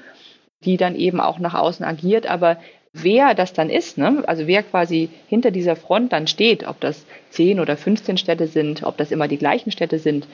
die 0.64 0.78
dann 0.78 0.96
eben 0.96 1.20
auch 1.20 1.40
nach 1.40 1.56
außen 1.56 1.86
agiert. 1.86 2.28
Aber 2.28 2.58
wer 2.94 3.34
das 3.34 3.54
dann 3.54 3.70
ist, 3.70 3.98
ne? 3.98 4.24
also 4.28 4.48
wer 4.48 4.64
quasi 4.64 5.10
hinter 5.28 5.52
dieser 5.52 5.76
Front 5.76 6.14
dann 6.14 6.28
steht, 6.28 6.68
ob 6.68 6.80
das 6.80 7.06
10 7.32 7.60
oder 7.60 7.78
15 7.78 8.18
Städte 8.18 8.48
sind, 8.48 8.84
ob 8.84 8.98
das 8.98 9.12
immer 9.12 9.28
die 9.28 9.38
gleichen 9.38 9.72
Städte 9.72 10.00
sind, 10.00 10.28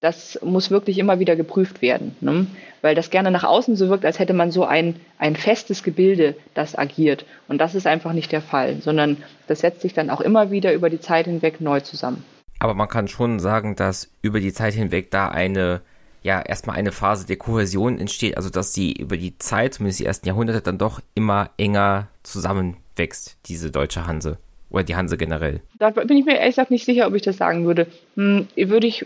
das 0.00 0.38
muss 0.42 0.70
wirklich 0.70 0.98
immer 0.98 1.18
wieder 1.18 1.34
geprüft 1.34 1.80
werden. 1.80 2.14
Ne? 2.20 2.46
Weil 2.82 2.94
das 2.94 3.08
gerne 3.08 3.30
nach 3.30 3.44
außen 3.44 3.74
so 3.74 3.88
wirkt, 3.88 4.04
als 4.04 4.18
hätte 4.18 4.34
man 4.34 4.50
so 4.50 4.64
ein, 4.64 4.96
ein 5.18 5.34
festes 5.34 5.82
Gebilde, 5.82 6.34
das 6.52 6.76
agiert. 6.76 7.24
Und 7.48 7.58
das 7.58 7.74
ist 7.74 7.86
einfach 7.86 8.12
nicht 8.12 8.30
der 8.30 8.42
Fall, 8.42 8.82
sondern 8.82 9.16
das 9.46 9.60
setzt 9.60 9.80
sich 9.80 9.94
dann 9.94 10.10
auch 10.10 10.20
immer 10.20 10.50
wieder 10.50 10.74
über 10.74 10.90
die 10.90 11.00
Zeit 11.00 11.24
hinweg 11.24 11.62
neu 11.62 11.80
zusammen. 11.80 12.22
Aber 12.64 12.72
man 12.72 12.88
kann 12.88 13.08
schon 13.08 13.40
sagen, 13.40 13.76
dass 13.76 14.10
über 14.22 14.40
die 14.40 14.54
Zeit 14.54 14.72
hinweg 14.72 15.10
da 15.10 15.28
eine 15.28 15.82
ja 16.22 16.40
erstmal 16.40 16.76
eine 16.76 16.92
Phase 16.92 17.26
der 17.26 17.36
Kohäsion 17.36 17.98
entsteht, 17.98 18.38
also 18.38 18.48
dass 18.48 18.72
sie 18.72 18.90
über 18.94 19.18
die 19.18 19.36
Zeit, 19.36 19.74
zumindest 19.74 20.00
die 20.00 20.06
ersten 20.06 20.26
Jahrhunderte, 20.26 20.62
dann 20.62 20.78
doch 20.78 21.02
immer 21.14 21.50
enger 21.58 22.08
zusammenwächst, 22.22 23.36
diese 23.44 23.70
deutsche 23.70 24.06
Hanse. 24.06 24.38
Oder 24.70 24.82
die 24.82 24.96
Hanse 24.96 25.18
generell. 25.18 25.60
Da 25.78 25.90
bin 25.90 26.16
ich 26.16 26.24
mir 26.24 26.38
ehrlich 26.38 26.54
gesagt 26.54 26.70
nicht 26.70 26.86
sicher, 26.86 27.06
ob 27.06 27.14
ich 27.14 27.20
das 27.20 27.36
sagen 27.36 27.66
würde. 27.66 27.86
Hm, 28.16 28.48
würde 28.56 28.86
ich, 28.86 29.04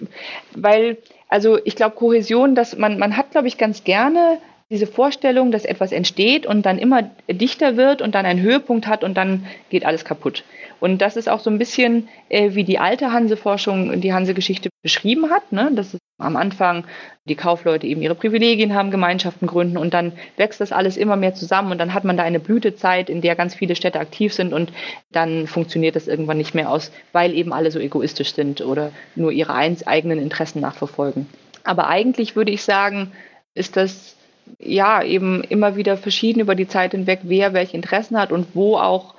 weil, 0.55 0.97
also 1.29 1.59
ich 1.65 1.75
glaube, 1.75 1.97
Kohäsion, 1.97 2.55
dass 2.55 2.79
man, 2.79 2.97
man 2.97 3.17
hat, 3.17 3.33
glaube 3.33 3.49
ich, 3.49 3.59
ganz 3.59 3.83
gerne 3.83 4.39
diese 4.71 4.87
Vorstellung, 4.87 5.51
dass 5.51 5.65
etwas 5.65 5.93
entsteht 5.93 6.45
und 6.45 6.67
dann 6.67 6.79
immer 6.79 7.11
dichter 7.31 7.77
wird 7.77 8.03
und 8.03 8.15
dann 8.15 8.27
einen 8.27 8.43
Höhepunkt 8.43 8.87
hat 8.87 9.03
und 9.03 9.15
dann 9.15 9.47
geht 9.71 9.87
alles 9.87 10.05
kaputt. 10.05 10.45
Und 10.79 10.99
das 10.99 11.17
ist 11.17 11.29
auch 11.29 11.41
so 11.41 11.51
ein 11.51 11.59
bisschen, 11.59 12.09
äh, 12.29 12.55
wie 12.55 12.65
die 12.65 12.79
alte 12.79 13.11
Hanse-Forschung 13.13 14.01
die 14.01 14.13
Hanse-Geschichte 14.13 14.69
beschrieben 14.83 15.31
hat, 15.31 15.53
ne? 15.53 15.71
dass 15.75 15.95
es 15.95 16.01
am 16.19 16.37
Anfang 16.37 16.85
die 17.25 17.35
Kaufleute 17.35 17.87
eben 17.87 18.03
ihre 18.03 18.15
Privilegien 18.15 18.75
haben, 18.75 18.91
Gemeinschaften 18.91 19.47
gründen 19.47 19.79
und 19.79 19.95
dann 19.95 20.13
wächst 20.37 20.61
das 20.61 20.73
alles 20.73 20.97
immer 20.97 21.17
mehr 21.17 21.35
zusammen 21.35 21.73
und 21.73 21.79
dann 21.79 21.95
hat 21.95 22.05
man 22.05 22.17
da 22.17 22.23
eine 22.23 22.41
Blütezeit, 22.41 23.09
in 23.09 23.23
der 23.23 23.37
ganz 23.37 23.55
viele 23.55 23.75
Städte 23.75 24.01
aktiv 24.01 24.35
sind 24.35 24.53
und 24.53 24.73
dann 25.11 25.47
funktioniert 25.47 25.97
das 25.97 26.09
irgendwann 26.09 26.39
nicht 26.39 26.55
mehr 26.55 26.71
aus, 26.71 26.93
weil 27.13 27.35
eben 27.35 27.53
alle 27.53 27.71
so 27.71 27.79
egoistisch 27.79 28.35
sind 28.35 28.61
oder 28.61 28.93
nur 29.17 29.33
ihre 29.33 29.55
eigenen 29.55 30.19
Interessen 30.19 30.61
nachverfolgen. 30.61 31.27
Aber 31.65 31.89
eigentlich 31.89 32.37
würde 32.37 32.53
ich 32.53 32.63
sagen, 32.63 33.13
ist 33.55 33.77
das 33.77 34.18
ja 34.59 35.03
eben 35.03 35.43
immer 35.45 35.77
wieder 35.77 35.97
verschieden 35.97 36.41
über 36.41 36.55
die 36.55 36.69
Zeit 36.69 36.93
hinweg, 36.93 37.21
wer 37.23 37.53
welche 37.53 37.77
Interessen 37.77 38.19
hat 38.19 38.33
und 38.33 38.55
wo 38.55 38.77
auch 38.77 39.15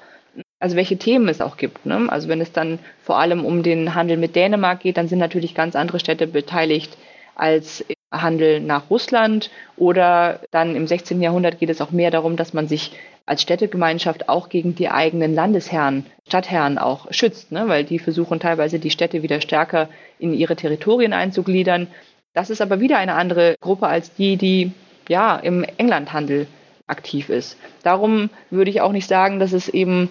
also 0.59 0.75
welche 0.75 0.97
Themen 0.97 1.27
es 1.29 1.41
auch 1.41 1.57
gibt. 1.57 1.85
Ne? 1.85 2.07
Also 2.09 2.27
wenn 2.27 2.41
es 2.41 2.51
dann 2.51 2.79
vor 3.03 3.17
allem 3.17 3.45
um 3.45 3.63
den 3.63 3.95
Handel 3.95 4.17
mit 4.17 4.35
Dänemark 4.35 4.81
geht, 4.81 4.97
dann 4.97 5.07
sind 5.07 5.19
natürlich 5.19 5.55
ganz 5.55 5.75
andere 5.75 5.99
Städte 5.99 6.27
beteiligt 6.27 6.97
als 7.35 7.85
Handel 8.11 8.59
nach 8.59 8.89
Russland. 8.89 9.49
Oder 9.77 10.41
dann 10.51 10.75
im 10.75 10.87
16. 10.87 11.21
Jahrhundert 11.21 11.59
geht 11.59 11.69
es 11.69 11.81
auch 11.81 11.91
mehr 11.91 12.11
darum, 12.11 12.35
dass 12.35 12.53
man 12.53 12.67
sich 12.67 12.91
als 13.25 13.41
Städtegemeinschaft 13.41 14.27
auch 14.27 14.49
gegen 14.49 14.75
die 14.75 14.89
eigenen 14.89 15.33
Landesherren, 15.33 16.05
Stadtherren 16.27 16.77
auch 16.77 17.07
schützt, 17.11 17.51
ne? 17.51 17.67
weil 17.67 17.83
die 17.83 17.99
versuchen 17.99 18.39
teilweise 18.39 18.79
die 18.79 18.89
Städte 18.89 19.21
wieder 19.21 19.39
stärker 19.39 19.87
in 20.17 20.33
ihre 20.33 20.55
Territorien 20.55 21.13
einzugliedern. 21.13 21.87
Das 22.33 22.49
ist 22.49 22.61
aber 22.61 22.79
wieder 22.79 22.97
eine 22.97 23.13
andere 23.13 23.55
Gruppe 23.61 23.87
als 23.87 24.13
die, 24.15 24.35
die 24.35 24.71
ja 25.09 25.35
im 25.35 25.65
Englandhandel 25.77 26.47
aktiv 26.87 27.29
ist. 27.29 27.57
Darum 27.83 28.29
würde 28.49 28.71
ich 28.71 28.81
auch 28.81 28.93
nicht 28.93 29.07
sagen, 29.07 29.39
dass 29.39 29.51
es 29.51 29.67
eben 29.67 30.09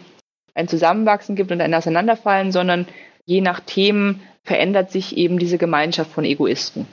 ein 0.54 0.68
Zusammenwachsen 0.68 1.36
gibt 1.36 1.50
und 1.50 1.60
ein 1.60 1.74
Auseinanderfallen, 1.74 2.52
sondern 2.52 2.86
je 3.24 3.40
nach 3.40 3.60
Themen 3.60 4.20
verändert 4.42 4.90
sich 4.90 5.16
eben 5.16 5.38
diese 5.38 5.58
Gemeinschaft 5.58 6.10
von 6.10 6.24
Egoisten. 6.24 6.86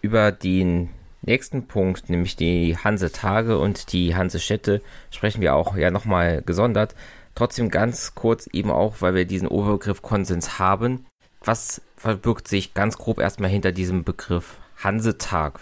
Über 0.00 0.32
den 0.32 0.90
nächsten 1.22 1.66
Punkt, 1.66 2.10
nämlich 2.10 2.36
die 2.36 2.76
Hansetage 2.76 3.58
und 3.58 3.92
die 3.92 4.14
Hansestädte, 4.14 4.80
sprechen 5.10 5.40
wir 5.40 5.54
auch 5.54 5.76
ja 5.76 5.90
nochmal 5.90 6.42
gesondert. 6.42 6.94
Trotzdem 7.34 7.70
ganz 7.70 8.14
kurz 8.14 8.48
eben 8.52 8.70
auch, 8.70 8.96
weil 9.00 9.14
wir 9.14 9.24
diesen 9.24 9.48
Oberbegriff 9.48 10.02
Konsens 10.02 10.58
haben. 10.58 11.06
Was 11.44 11.82
verbirgt 11.96 12.48
sich 12.48 12.74
ganz 12.74 12.98
grob 12.98 13.20
erstmal 13.20 13.50
hinter 13.50 13.70
diesem 13.70 14.02
Begriff 14.02 14.58
Hansetag? 14.82 15.60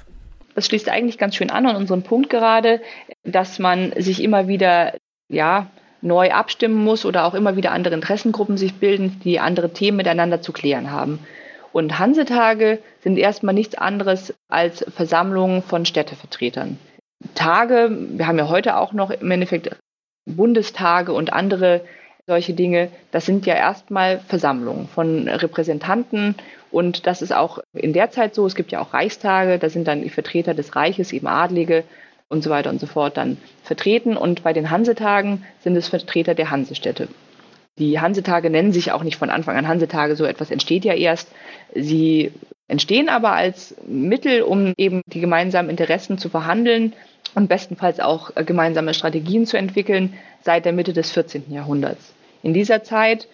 Das 0.57 0.67
schließt 0.67 0.89
eigentlich 0.89 1.19
ganz 1.19 1.37
schön 1.37 1.51
an 1.51 1.67
an 1.67 1.77
unseren 1.77 2.03
Punkt 2.03 2.31
gerade, 2.31 2.81
dass 3.25 3.59
man 3.59 3.93
sich 3.99 4.23
immer 4.23 4.49
wieder 4.49 4.95
ja, 5.29 5.67
neu 6.01 6.33
abstimmen 6.33 6.83
muss 6.83 7.05
oder 7.05 7.27
auch 7.27 7.35
immer 7.35 7.57
wieder 7.57 7.73
andere 7.73 7.95
Interessengruppen 7.95 8.57
sich 8.57 8.75
bilden, 8.75 9.21
die 9.23 9.39
andere 9.39 9.75
Themen 9.75 9.99
miteinander 9.99 10.41
zu 10.41 10.53
klären 10.53 10.91
haben. 10.91 11.19
Und 11.73 11.99
Hansetage 11.99 12.79
sind 13.03 13.19
erstmal 13.19 13.55
nichts 13.55 13.75
anderes 13.75 14.33
als 14.49 14.83
Versammlungen 14.89 15.63
von 15.63 15.85
Städtevertretern. 15.85 16.79
Tage, 17.35 17.91
wir 17.91 18.27
haben 18.27 18.39
ja 18.39 18.49
heute 18.49 18.79
auch 18.79 18.95
noch 18.95 19.11
im 19.11 19.31
Endeffekt 19.31 19.77
Bundestage 20.25 21.13
und 21.13 21.35
andere 21.35 21.83
solche 22.27 22.55
Dinge, 22.55 22.89
das 23.13 23.27
sind 23.27 23.45
ja 23.45 23.55
erstmal 23.55 24.21
Versammlungen 24.21 24.89
von 24.89 25.29
Repräsentanten 25.29 26.35
und 26.71 27.07
das 27.07 27.23
ist 27.23 27.35
auch 27.35 27.59
in 27.73 27.93
der 27.93 28.11
Zeit 28.11 28.35
so. 28.35 28.47
Es 28.47 28.55
gibt 28.55 28.73
ja 28.73 28.81
auch 28.81 28.93
Reichstage, 28.93 29.59
da 29.59 29.69
sind 29.69 29.87
dann 29.87 30.03
die 30.03 30.11
Vertreter 30.11 30.55
des 30.55 30.77
Reiches, 30.77 31.13
eben 31.13 31.27
Adlige 31.27 31.85
und 32.29 32.43
so 32.43 32.51
weiter 32.51 32.71
und 32.71 32.81
so 32.81 32.87
fort 32.87 33.17
dann 33.17 33.37
vertreten. 33.63 34.17
Und 34.17 34.43
bei 34.43 34.53
den 34.53 34.71
Hansetagen 34.71 35.45
sind 35.61 35.77
es 35.77 35.89
Vertreter 35.89 36.35
der 36.35 36.51
Hansestädte. 36.51 37.09
Die 37.79 38.01
Hansetage 38.01 38.49
nennen 38.49 38.73
sich 38.73 38.93
auch 38.93 39.03
nicht 39.03 39.17
von 39.17 39.31
Anfang 39.31 39.57
an 39.57 39.69
Hansetage, 39.69 40.17
so 40.17 40.25
etwas 40.25 40.51
entsteht 40.51 40.85
ja 40.85 40.95
erst. 40.95 41.29
Sie 41.75 42.33
entstehen 42.69 43.09
aber 43.09 43.33
als 43.33 43.77
Mittel, 43.87 44.43
um 44.43 44.73
eben 44.79 45.03
die 45.07 45.21
gemeinsamen 45.21 45.69
Interessen 45.69 46.19
zu 46.19 46.31
verhandeln 46.31 46.95
und 47.35 47.49
bestenfalls 47.49 48.01
auch 48.01 48.31
gemeinsame 48.35 48.95
Strategien 48.95 49.47
zu 49.47 49.59
entwickeln 49.59 50.15
seit 50.43 50.65
der 50.65 50.73
Mitte 50.73 50.95
des 50.95 51.13
14. 51.13 51.45
Jahrhunderts. 51.51 52.15
In 52.43 52.55
dieser 52.55 52.83
Zeit 52.83 53.29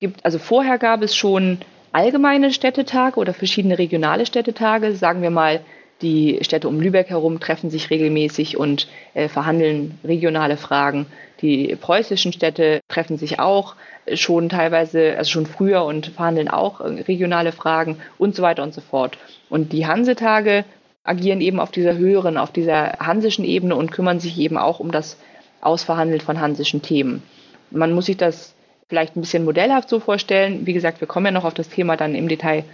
gibt, 0.00 0.24
also 0.24 0.38
vorher 0.38 0.78
gab 0.78 1.02
es 1.02 1.14
schon 1.14 1.58
allgemeine 1.92 2.52
Städtetage 2.52 3.16
oder 3.18 3.34
verschiedene 3.34 3.78
regionale 3.78 4.26
Städtetage, 4.26 4.94
sagen 4.94 5.22
wir 5.22 5.30
mal, 5.30 5.60
die 6.02 6.38
Städte 6.42 6.68
um 6.68 6.80
Lübeck 6.80 7.10
herum 7.10 7.40
treffen 7.40 7.68
sich 7.68 7.90
regelmäßig 7.90 8.56
und 8.56 8.88
äh, 9.12 9.28
verhandeln 9.28 9.98
regionale 10.02 10.56
Fragen. 10.56 11.06
Die 11.42 11.76
preußischen 11.76 12.32
Städte 12.32 12.80
treffen 12.88 13.18
sich 13.18 13.38
auch 13.38 13.76
schon 14.14 14.48
teilweise, 14.48 15.16
also 15.18 15.30
schon 15.30 15.46
früher 15.46 15.84
und 15.84 16.06
verhandeln 16.06 16.48
auch 16.48 16.80
äh, 16.80 17.02
regionale 17.02 17.52
Fragen 17.52 17.98
und 18.18 18.34
so 18.34 18.42
weiter 18.42 18.62
und 18.62 18.72
so 18.72 18.80
fort. 18.80 19.18
Und 19.50 19.72
die 19.72 19.86
Hansetage 19.86 20.64
agieren 21.04 21.40
eben 21.40 21.60
auf 21.60 21.70
dieser 21.70 21.96
höheren, 21.96 22.38
auf 22.38 22.50
dieser 22.50 22.98
hansischen 22.98 23.44
Ebene 23.44 23.76
und 23.76 23.90
kümmern 23.90 24.20
sich 24.20 24.38
eben 24.38 24.56
auch 24.56 24.80
um 24.80 24.92
das 24.92 25.18
Ausverhandeln 25.60 26.20
von 26.20 26.40
hansischen 26.40 26.80
Themen. 26.82 27.22
Man 27.70 27.92
muss 27.92 28.06
sich 28.06 28.16
das 28.16 28.54
vielleicht 28.90 29.16
ein 29.16 29.22
bisschen 29.22 29.44
modellhaft 29.44 29.88
so 29.88 30.00
vorstellen. 30.00 30.66
Wie 30.66 30.74
gesagt, 30.74 31.00
wir 31.00 31.08
kommen 31.08 31.26
ja 31.26 31.32
noch 31.32 31.44
auf 31.44 31.54
das 31.54 31.70
Thema 31.70 31.96
dann 31.96 32.14
im 32.14 32.28
Detail 32.28 32.64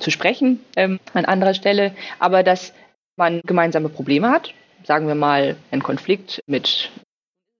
zu 0.00 0.10
sprechen 0.10 0.64
ähm, 0.74 0.98
an 1.14 1.26
anderer 1.26 1.54
Stelle, 1.54 1.92
aber 2.18 2.42
dass 2.42 2.72
man 3.16 3.42
gemeinsame 3.46 3.90
Probleme 3.90 4.30
hat, 4.30 4.54
sagen 4.84 5.06
wir 5.06 5.14
mal 5.14 5.56
ein 5.70 5.82
Konflikt 5.82 6.42
mit 6.46 6.90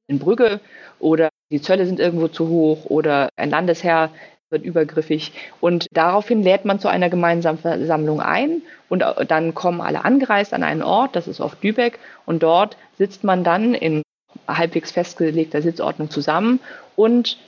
in 0.08 0.18
Brügge 0.18 0.60
oder 0.98 1.28
die 1.50 1.60
Zölle 1.60 1.86
sind 1.86 2.00
irgendwo 2.00 2.28
zu 2.28 2.48
hoch 2.48 2.86
oder 2.86 3.28
ein 3.36 3.50
Landesherr 3.50 4.10
wird 4.48 4.64
übergriffig 4.64 5.32
und 5.60 5.86
daraufhin 5.92 6.42
lädt 6.42 6.64
man 6.64 6.78
zu 6.78 6.88
einer 6.88 7.10
gemeinsamen 7.10 7.58
Versammlung 7.58 8.20
ein 8.20 8.62
und 8.88 9.04
dann 9.28 9.54
kommen 9.54 9.80
alle 9.80 10.04
angereist 10.04 10.54
an 10.54 10.62
einen 10.62 10.82
Ort, 10.82 11.16
das 11.16 11.26
ist 11.26 11.40
oft 11.40 11.62
Lübeck 11.62 11.98
und 12.24 12.42
dort 12.42 12.76
sitzt 12.96 13.24
man 13.24 13.44
dann 13.44 13.74
in 13.74 14.02
halbwegs 14.46 14.92
festgelegter 14.92 15.62
Sitzordnung 15.62 16.10
zusammen 16.10 16.60
und 16.94 17.38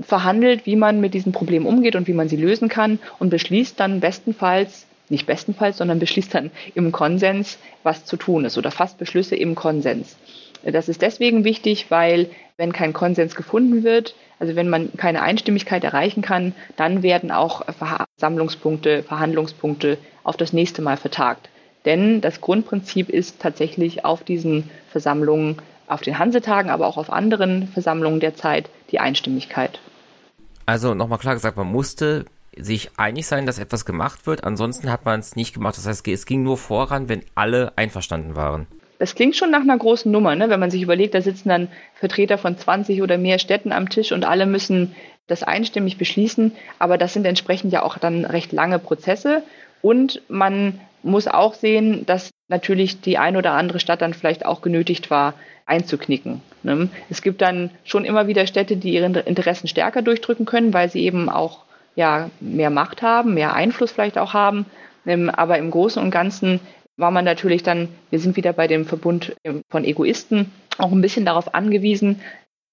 verhandelt, 0.00 0.66
wie 0.66 0.76
man 0.76 1.00
mit 1.00 1.14
diesen 1.14 1.32
Problemen 1.32 1.66
umgeht 1.66 1.96
und 1.96 2.06
wie 2.08 2.12
man 2.12 2.28
sie 2.28 2.36
lösen 2.36 2.68
kann 2.68 2.98
und 3.18 3.30
beschließt 3.30 3.78
dann 3.78 4.00
bestenfalls, 4.00 4.86
nicht 5.08 5.26
bestenfalls, 5.26 5.78
sondern 5.78 5.98
beschließt 5.98 6.34
dann 6.34 6.50
im 6.74 6.92
Konsens, 6.92 7.58
was 7.82 8.04
zu 8.04 8.16
tun 8.16 8.44
ist 8.44 8.58
oder 8.58 8.70
fasst 8.70 8.98
Beschlüsse 8.98 9.36
im 9.36 9.54
Konsens. 9.54 10.16
Das 10.64 10.88
ist 10.88 11.02
deswegen 11.02 11.44
wichtig, 11.44 11.86
weil 11.90 12.28
wenn 12.56 12.72
kein 12.72 12.92
Konsens 12.92 13.36
gefunden 13.36 13.84
wird, 13.84 14.14
also 14.38 14.56
wenn 14.56 14.68
man 14.68 14.90
keine 14.96 15.22
Einstimmigkeit 15.22 15.84
erreichen 15.84 16.22
kann, 16.22 16.54
dann 16.76 17.02
werden 17.02 17.30
auch 17.30 17.62
Versammlungspunkte, 18.18 19.02
Verhandlungspunkte 19.02 19.98
auf 20.24 20.36
das 20.36 20.52
nächste 20.52 20.82
Mal 20.82 20.96
vertagt. 20.96 21.48
Denn 21.84 22.20
das 22.20 22.40
Grundprinzip 22.40 23.10
ist 23.10 23.40
tatsächlich 23.40 24.04
auf 24.04 24.24
diesen 24.24 24.70
Versammlungen 24.90 25.56
auf 25.86 26.00
den 26.00 26.18
Hansetagen, 26.18 26.70
aber 26.70 26.88
auch 26.88 26.96
auf 26.96 27.12
anderen 27.12 27.68
Versammlungen 27.68 28.18
der 28.18 28.34
Zeit 28.34 28.68
die 28.90 29.00
Einstimmigkeit. 29.00 29.80
Also 30.66 30.94
nochmal 30.94 31.18
klar 31.18 31.34
gesagt, 31.34 31.56
man 31.56 31.70
musste 31.70 32.24
sich 32.56 32.90
einig 32.96 33.26
sein, 33.26 33.46
dass 33.46 33.58
etwas 33.58 33.84
gemacht 33.84 34.26
wird. 34.26 34.44
Ansonsten 34.44 34.90
hat 34.90 35.04
man 35.04 35.20
es 35.20 35.36
nicht 35.36 35.54
gemacht. 35.54 35.76
Das 35.76 35.86
heißt, 35.86 36.06
es 36.08 36.26
ging 36.26 36.42
nur 36.42 36.56
voran, 36.56 37.08
wenn 37.08 37.22
alle 37.34 37.72
einverstanden 37.76 38.34
waren. 38.34 38.66
Das 38.98 39.14
klingt 39.14 39.36
schon 39.36 39.50
nach 39.50 39.60
einer 39.60 39.76
großen 39.76 40.10
Nummer, 40.10 40.34
ne? 40.34 40.48
wenn 40.48 40.58
man 40.58 40.70
sich 40.70 40.80
überlegt, 40.80 41.14
da 41.14 41.20
sitzen 41.20 41.50
dann 41.50 41.68
Vertreter 41.94 42.38
von 42.38 42.56
20 42.56 43.02
oder 43.02 43.18
mehr 43.18 43.38
Städten 43.38 43.72
am 43.72 43.90
Tisch 43.90 44.10
und 44.10 44.24
alle 44.24 44.46
müssen 44.46 44.94
das 45.26 45.42
einstimmig 45.42 45.98
beschließen. 45.98 46.52
Aber 46.78 46.96
das 46.96 47.12
sind 47.12 47.26
entsprechend 47.26 47.72
ja 47.72 47.82
auch 47.82 47.98
dann 47.98 48.24
recht 48.24 48.52
lange 48.52 48.78
Prozesse. 48.78 49.42
Und 49.82 50.22
man 50.28 50.80
muss 51.02 51.28
auch 51.28 51.54
sehen, 51.54 52.06
dass 52.06 52.30
natürlich 52.48 53.00
die 53.00 53.18
ein 53.18 53.36
oder 53.36 53.52
andere 53.52 53.80
Stadt 53.80 54.02
dann 54.02 54.14
vielleicht 54.14 54.46
auch 54.46 54.62
genötigt 54.62 55.10
war, 55.10 55.34
einzuknicken. 55.66 56.42
Ne? 56.62 56.88
Es 57.10 57.22
gibt 57.22 57.42
dann 57.42 57.70
schon 57.84 58.04
immer 58.04 58.28
wieder 58.28 58.46
Städte, 58.46 58.76
die 58.76 58.92
ihre 58.92 59.06
Interessen 59.20 59.66
stärker 59.66 60.02
durchdrücken 60.02 60.46
können, 60.46 60.72
weil 60.72 60.90
sie 60.90 61.02
eben 61.02 61.28
auch 61.28 61.64
ja, 61.96 62.30
mehr 62.40 62.70
Macht 62.70 63.02
haben, 63.02 63.34
mehr 63.34 63.54
Einfluss 63.54 63.90
vielleicht 63.90 64.18
auch 64.18 64.32
haben. 64.32 64.66
Ähm, 65.06 65.30
aber 65.30 65.58
im 65.58 65.70
Großen 65.70 66.00
und 66.00 66.10
Ganzen 66.10 66.60
war 66.96 67.10
man 67.10 67.24
natürlich 67.24 67.62
dann, 67.62 67.88
wir 68.10 68.18
sind 68.20 68.36
wieder 68.36 68.52
bei 68.52 68.68
dem 68.68 68.84
Verbund 68.84 69.34
ähm, 69.44 69.62
von 69.68 69.84
Egoisten, 69.84 70.52
auch 70.78 70.92
ein 70.92 71.00
bisschen 71.00 71.24
darauf 71.24 71.54
angewiesen, 71.54 72.20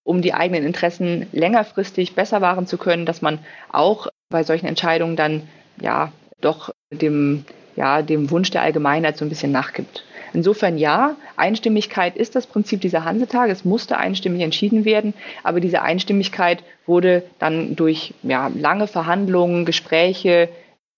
um 0.03 0.21
die 0.21 0.33
eigenen 0.33 0.65
Interessen 0.65 1.27
längerfristig 1.31 2.13
besser 2.13 2.41
wahren 2.41 2.67
zu 2.67 2.77
können, 2.77 3.05
dass 3.05 3.21
man 3.21 3.39
auch 3.71 4.07
bei 4.29 4.43
solchen 4.43 4.65
Entscheidungen 4.65 5.15
dann 5.15 5.43
ja 5.81 6.11
doch 6.41 6.71
dem, 6.91 7.45
ja, 7.75 8.01
dem 8.01 8.29
Wunsch 8.31 8.51
der 8.51 8.61
Allgemeinheit 8.61 9.17
so 9.17 9.25
ein 9.25 9.29
bisschen 9.29 9.51
nachgibt. 9.51 10.05
Insofern 10.33 10.77
ja, 10.77 11.15
Einstimmigkeit 11.35 12.15
ist 12.17 12.35
das 12.35 12.47
Prinzip 12.47 12.81
dieser 12.81 13.05
Hansetage. 13.05 13.51
Es 13.51 13.65
musste 13.65 13.97
einstimmig 13.97 14.41
entschieden 14.41 14.83
werden, 14.83 15.13
aber 15.43 15.59
diese 15.59 15.83
Einstimmigkeit 15.83 16.63
wurde 16.87 17.23
dann 17.37 17.75
durch 17.75 18.15
ja, 18.23 18.47
lange 18.53 18.87
Verhandlungen, 18.87 19.65
Gespräche 19.65 20.49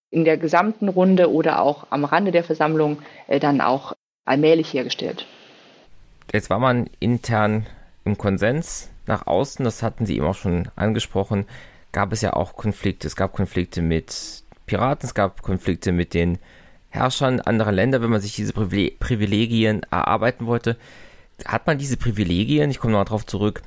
in 0.09 0.23
der 0.23 0.37
gesamten 0.37 0.87
Runde 0.87 1.31
oder 1.31 1.61
auch 1.61 1.87
am 1.89 2.05
Rande 2.05 2.31
der 2.31 2.45
Versammlung 2.45 2.99
äh, 3.27 3.39
dann 3.39 3.59
auch 3.59 3.93
allmählich 4.23 4.73
hergestellt. 4.73 5.25
Jetzt 6.31 6.49
war 6.49 6.59
man 6.59 6.89
intern 6.99 7.65
im 8.05 8.17
Konsens 8.17 8.89
nach 9.05 9.27
außen, 9.27 9.65
das 9.65 9.83
hatten 9.83 10.05
Sie 10.05 10.15
eben 10.15 10.25
auch 10.25 10.35
schon 10.35 10.69
angesprochen, 10.75 11.45
gab 11.91 12.11
es 12.13 12.21
ja 12.21 12.33
auch 12.33 12.55
Konflikte. 12.55 13.07
Es 13.07 13.15
gab 13.15 13.33
Konflikte 13.33 13.81
mit 13.81 14.43
Piraten, 14.65 15.05
es 15.05 15.13
gab 15.13 15.41
Konflikte 15.41 15.91
mit 15.91 16.13
den 16.13 16.39
Herrschern 16.95 17.39
anderer 17.41 17.71
Länder, 17.71 18.01
wenn 18.01 18.09
man 18.09 18.21
sich 18.21 18.35
diese 18.35 18.53
Privilegien 18.53 19.81
erarbeiten 19.91 20.45
wollte, 20.45 20.77
hat 21.45 21.67
man 21.67 21.77
diese 21.77 21.97
Privilegien, 21.97 22.71
ich 22.71 22.79
komme 22.79 22.93
noch 22.93 23.05
darauf 23.05 23.25
zurück, 23.25 23.61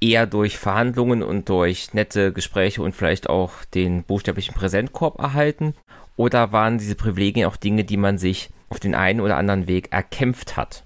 eher 0.00 0.26
durch 0.26 0.58
Verhandlungen 0.58 1.22
und 1.22 1.48
durch 1.48 1.94
nette 1.94 2.32
Gespräche 2.32 2.82
und 2.82 2.94
vielleicht 2.94 3.28
auch 3.28 3.64
den 3.74 4.02
buchstäblichen 4.02 4.54
Präsentkorb 4.54 5.18
erhalten? 5.18 5.74
Oder 6.16 6.52
waren 6.52 6.78
diese 6.78 6.94
Privilegien 6.94 7.46
auch 7.46 7.56
Dinge, 7.56 7.84
die 7.84 7.96
man 7.96 8.18
sich 8.18 8.50
auf 8.68 8.80
den 8.80 8.94
einen 8.94 9.20
oder 9.20 9.36
anderen 9.36 9.66
Weg 9.66 9.92
erkämpft 9.92 10.56
hat? 10.56 10.82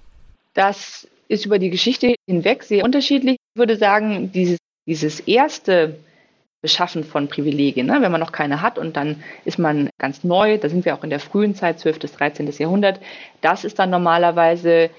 Das 0.54 1.08
ist 1.28 1.46
über 1.46 1.58
die 1.58 1.70
Geschichte 1.70 2.14
hinweg 2.26 2.64
sehr 2.64 2.84
unterschiedlich. 2.84 3.36
Ich 3.54 3.58
würde 3.58 3.76
sagen, 3.76 4.32
dieses, 4.32 4.58
dieses 4.86 5.20
erste 5.20 5.96
Beschaffen 6.62 7.04
von 7.04 7.28
Privilegien, 7.28 7.86
ne? 7.86 7.98
wenn 8.00 8.12
man 8.12 8.20
noch 8.20 8.32
keine 8.32 8.60
hat 8.60 8.78
und 8.78 8.96
dann 8.96 9.22
ist 9.44 9.58
man 9.58 9.88
ganz 9.98 10.24
neu, 10.24 10.58
da 10.58 10.68
sind 10.68 10.84
wir 10.84 10.94
auch 10.94 11.04
in 11.04 11.10
der 11.10 11.20
frühen 11.20 11.54
Zeit, 11.54 11.78
12. 11.78 12.00
bis 12.00 12.12
13. 12.12 12.50
Jahrhundert, 12.58 13.00
das 13.40 13.64
ist 13.64 13.78
dann 13.78 13.90
normalerweise 13.90 14.90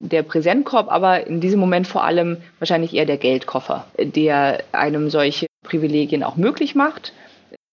der 0.00 0.22
Präsentkorb, 0.22 0.90
aber 0.90 1.26
in 1.26 1.40
diesem 1.40 1.60
Moment 1.60 1.86
vor 1.86 2.04
allem 2.04 2.38
wahrscheinlich 2.58 2.94
eher 2.94 3.04
der 3.04 3.18
Geldkoffer, 3.18 3.86
der 3.98 4.64
einem 4.72 5.10
solche 5.10 5.46
Privilegien 5.62 6.22
auch 6.22 6.36
möglich 6.36 6.74
macht. 6.74 7.12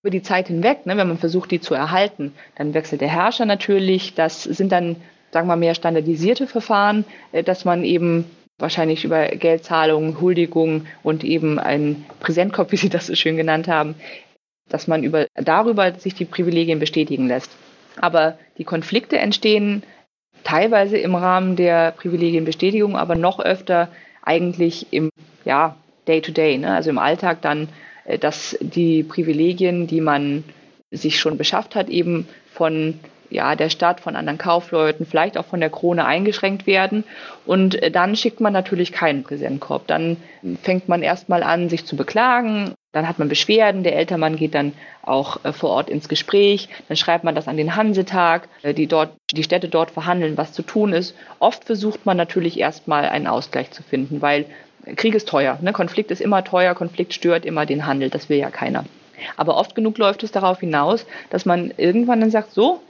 Über 0.04 0.12
die 0.12 0.22
Zeit 0.22 0.48
hinweg, 0.48 0.86
ne, 0.86 0.98
wenn 0.98 1.08
man 1.08 1.18
versucht, 1.18 1.52
die 1.52 1.62
zu 1.62 1.74
erhalten, 1.74 2.34
dann 2.56 2.74
wechselt 2.74 3.02
der 3.02 3.08
Herrscher 3.08 3.46
natürlich. 3.46 4.14
Das 4.14 4.44
sind 4.44 4.72
dann, 4.72 4.98
sagen 5.32 5.48
wir 5.48 5.56
mal, 5.56 5.58
mehr 5.58 5.74
standardisierte 5.74 6.48
Verfahren, 6.48 7.06
äh, 7.32 7.44
dass 7.44 7.66
man 7.66 7.84
eben 7.84 8.26
wahrscheinlich 8.58 9.04
über 9.04 9.28
Geldzahlungen, 9.28 10.20
Huldigungen 10.20 10.88
und 11.04 11.24
eben 11.24 11.60
einen 11.60 12.06
Präsentkorb, 12.20 12.72
wie 12.72 12.78
Sie 12.78 12.90
das 12.90 13.08
so 13.08 13.16
schön 13.16 13.38
genannt 13.38 13.68
haben, 13.68 13.96
dass 14.70 14.88
man 14.88 15.04
über, 15.04 15.28
darüber 15.36 15.94
sich 15.94 16.14
die 16.16 16.26
Privilegien 16.26 16.80
bestätigen 16.80 17.28
lässt. 17.28 17.52
Aber 18.00 18.38
die 18.58 18.64
Konflikte 18.64 19.18
entstehen 19.18 19.84
teilweise 20.44 20.98
im 20.98 21.16
Rahmen 21.16 21.56
der 21.56 21.92
Privilegienbestätigung, 21.92 22.96
aber 22.96 23.16
noch 23.16 23.40
öfter 23.40 23.90
eigentlich 24.22 24.88
im 24.92 25.10
ja, 25.46 25.76
Day-to-Day, 26.08 26.56
-Day, 26.56 26.60
ne? 26.60 26.76
also 26.76 26.90
im 26.90 26.98
Alltag 26.98 27.42
dann, 27.42 27.70
äh, 28.06 28.18
dass 28.18 28.58
die 28.60 29.04
Privilegien, 29.04 29.88
die 29.88 30.02
man 30.02 30.44
sich 30.92 31.20
schon 31.20 31.38
beschafft 31.38 31.76
hat, 31.76 31.90
eben 31.90 32.28
von 32.54 33.00
ja, 33.30 33.56
der 33.56 33.70
Stadt, 33.70 34.00
von 34.00 34.16
anderen 34.16 34.38
Kaufleuten, 34.38 35.06
vielleicht 35.06 35.38
auch 35.38 35.46
von 35.46 35.60
der 35.60 35.70
Krone 35.70 36.06
eingeschränkt 36.06 36.68
werden. 36.68 37.04
Und 37.46 37.82
äh, 37.82 37.92
dann 37.92 38.16
schickt 38.16 38.40
man 38.40 38.54
natürlich 38.54 38.92
keinen 38.92 39.24
Präsentkorb. 39.24 39.88
Dann 39.88 40.18
fängt 40.62 40.88
man 40.88 41.04
erstmal 41.04 41.44
an, 41.44 41.70
sich 41.70 41.86
zu 41.86 41.96
beklagen. 41.96 42.74
Dann 42.92 43.08
hat 43.08 43.20
man 43.20 43.30
Beschwerden. 43.30 43.84
Der 43.84 43.96
Eltermann 43.96 44.38
geht 44.38 44.56
dann 44.56 44.74
auch 45.02 45.44
äh, 45.44 45.54
vor 45.54 45.72
Ort 45.72 45.90
ins 45.90 46.10
Gespräch. 46.10 46.70
Dann 46.88 46.98
schreibt 46.98 47.24
man 47.24 47.36
das 47.36 47.48
an 47.48 47.58
den 47.58 47.76
Hansetag, 47.76 48.48
äh, 48.64 48.74
die 48.74 48.88
dort, 48.88 49.12
die 49.32 49.44
Städte 49.44 49.70
dort 49.70 49.92
verhandeln, 49.92 50.38
was 50.38 50.54
zu 50.54 50.62
tun 50.62 50.94
ist. 50.94 51.16
Oft 51.40 51.66
versucht 51.66 52.06
man 52.06 52.18
natürlich 52.18 52.60
erstmal 52.60 53.06
einen 53.06 53.28
Ausgleich 53.28 53.72
zu 53.72 53.84
finden, 53.84 54.22
weil 54.22 54.46
Krieg 54.96 55.16
ist 55.16 55.28
teuer. 55.28 55.58
Ne? 55.62 55.74
Konflikt 55.74 56.12
ist 56.12 56.22
immer 56.22 56.44
teuer. 56.44 56.74
Konflikt 56.76 57.14
stört 57.14 57.46
immer 57.46 57.66
den 57.66 57.86
Handel. 57.86 58.10
Das 58.10 58.30
will 58.30 58.38
ja 58.38 58.50
keiner. 58.50 58.86
Aber 59.36 59.58
oft 59.58 59.76
genug 59.76 59.98
läuft 59.98 60.24
es 60.24 60.32
darauf 60.32 60.60
hinaus, 60.60 61.06
dass 61.30 61.46
man 61.46 61.74
irgendwann 61.78 62.22
dann 62.22 62.32
sagt, 62.32 62.54
so, 62.54 62.82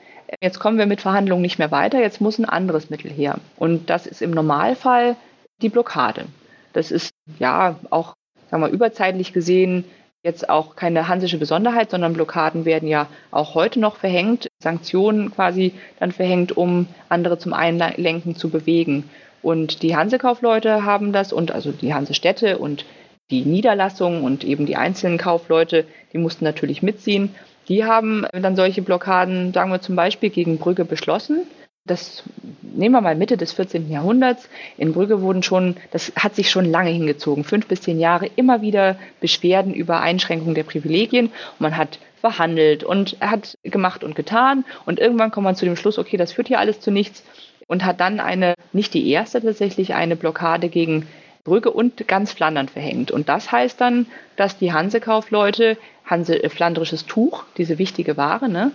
jetzt 0.42 0.60
kommen 0.60 0.78
wir 0.78 0.86
mit 0.86 1.02
Verhandlungen 1.02 1.42
nicht 1.42 1.60
mehr 1.60 1.72
weiter, 1.72 2.00
jetzt 2.00 2.22
muss 2.22 2.38
ein 2.38 2.46
anderes 2.46 2.90
Mittel 2.90 3.12
her. 3.12 3.40
Und 3.58 3.90
das 3.90 4.06
ist 4.06 4.22
im 4.22 4.32
Normalfall 4.32 5.16
die 5.62 5.70
Blockade. 5.70 6.26
Das 6.74 6.92
ist 6.92 7.12
ja 7.40 7.76
auch, 7.90 8.14
sagen 8.50 8.64
wir, 8.64 8.70
überzeitlich 8.70 9.34
gesehen 9.34 9.86
jetzt 10.24 10.50
auch 10.50 10.76
keine 10.76 11.08
hansische 11.08 11.38
Besonderheit, 11.38 11.90
sondern 11.90 12.14
Blockaden 12.14 12.66
werden 12.66 12.90
ja 12.90 13.08
auch 13.32 13.56
heute 13.56 13.80
noch 13.80 13.96
verhängt, 13.96 14.48
Sanktionen 14.60 15.32
quasi 15.32 15.74
dann 16.00 16.12
verhängt, 16.12 16.56
um 16.56 16.88
andere 17.08 17.38
zum 17.38 17.54
Einlenken 17.54 18.36
zu 18.36 18.50
bewegen. 18.50 19.10
Und 19.42 19.84
die 19.84 19.96
Hansekaufleute 19.96 20.84
haben 20.84 21.14
das 21.14 21.32
und 21.32 21.52
also 21.52 21.72
die 21.72 21.94
Hansestädte 21.94 22.58
und 22.58 22.86
die 23.30 23.46
Niederlassungen 23.46 24.24
und 24.24 24.44
eben 24.44 24.66
die 24.66 24.76
einzelnen 24.76 25.18
Kaufleute, 25.18 25.86
die 26.14 26.18
mussten 26.18 26.44
natürlich 26.46 26.82
mitziehen. 26.82 27.36
Die 27.68 27.84
haben 27.84 28.26
dann 28.32 28.56
solche 28.56 28.82
Blockaden, 28.82 29.54
sagen 29.54 29.72
wir 29.72 29.82
zum 29.82 29.96
Beispiel 29.96 30.30
gegen 30.30 30.58
Brügge 30.58 30.86
beschlossen. 30.86 31.42
Das 31.86 32.24
nehmen 32.62 32.94
wir 32.94 33.02
mal 33.02 33.16
Mitte 33.16 33.38
des 33.38 33.54
14. 33.54 33.90
Jahrhunderts. 33.90 34.50
In 34.78 34.94
Brügge 34.94 35.22
wurden 35.22 35.42
schon, 35.42 35.78
das 35.92 36.12
hat 36.16 36.36
sich 36.36 36.50
schon 36.50 36.66
lange 36.66 36.90
hingezogen, 36.90 37.44
fünf 37.44 37.68
bis 37.68 37.82
zehn 37.82 38.00
Jahre 38.00 38.30
immer 38.36 38.62
wieder 38.62 38.98
Beschwerden 39.22 39.74
über 39.74 40.02
Einschränkungen 40.02 40.56
der 40.56 40.64
Privilegien. 40.64 41.28
Und 41.28 41.60
man 41.60 41.78
hat 41.78 42.00
verhandelt 42.20 42.84
und 42.84 43.18
hat 43.22 43.58
gemacht 43.64 44.04
und 44.04 44.16
getan. 44.16 44.66
Und 44.86 45.00
irgendwann 45.00 45.32
kommt 45.32 45.46
man 45.46 45.56
zu 45.56 45.66
dem 45.66 45.76
Schluss, 45.76 45.98
okay, 45.98 46.18
das 46.18 46.34
führt 46.34 46.48
hier 46.48 46.60
alles 46.60 46.80
zu 46.80 46.92
nichts. 46.92 47.24
Und 47.68 47.84
hat 47.84 48.00
dann 48.00 48.20
eine, 48.20 48.54
nicht 48.72 48.94
die 48.94 49.10
erste 49.10 49.42
tatsächlich, 49.42 49.94
eine 49.94 50.16
Blockade 50.16 50.70
gegen 50.70 51.08
Brügge 51.44 51.72
und 51.72 52.08
ganz 52.08 52.34
Flandern 52.34 52.68
verhängt. 52.68 53.10
Und 53.10 53.30
das 53.30 53.52
heißt 53.52 53.80
dann, 53.80 54.08
dass 54.36 54.58
die 54.58 54.74
Hansekaufleute 54.74 55.78
Hanse, 56.08 56.44
äh, 56.44 56.50
flandrisches 56.50 57.06
Tuch, 57.06 57.44
diese 57.58 57.78
wichtige 57.78 58.18
Ware, 58.18 58.50
ne, 58.50 58.72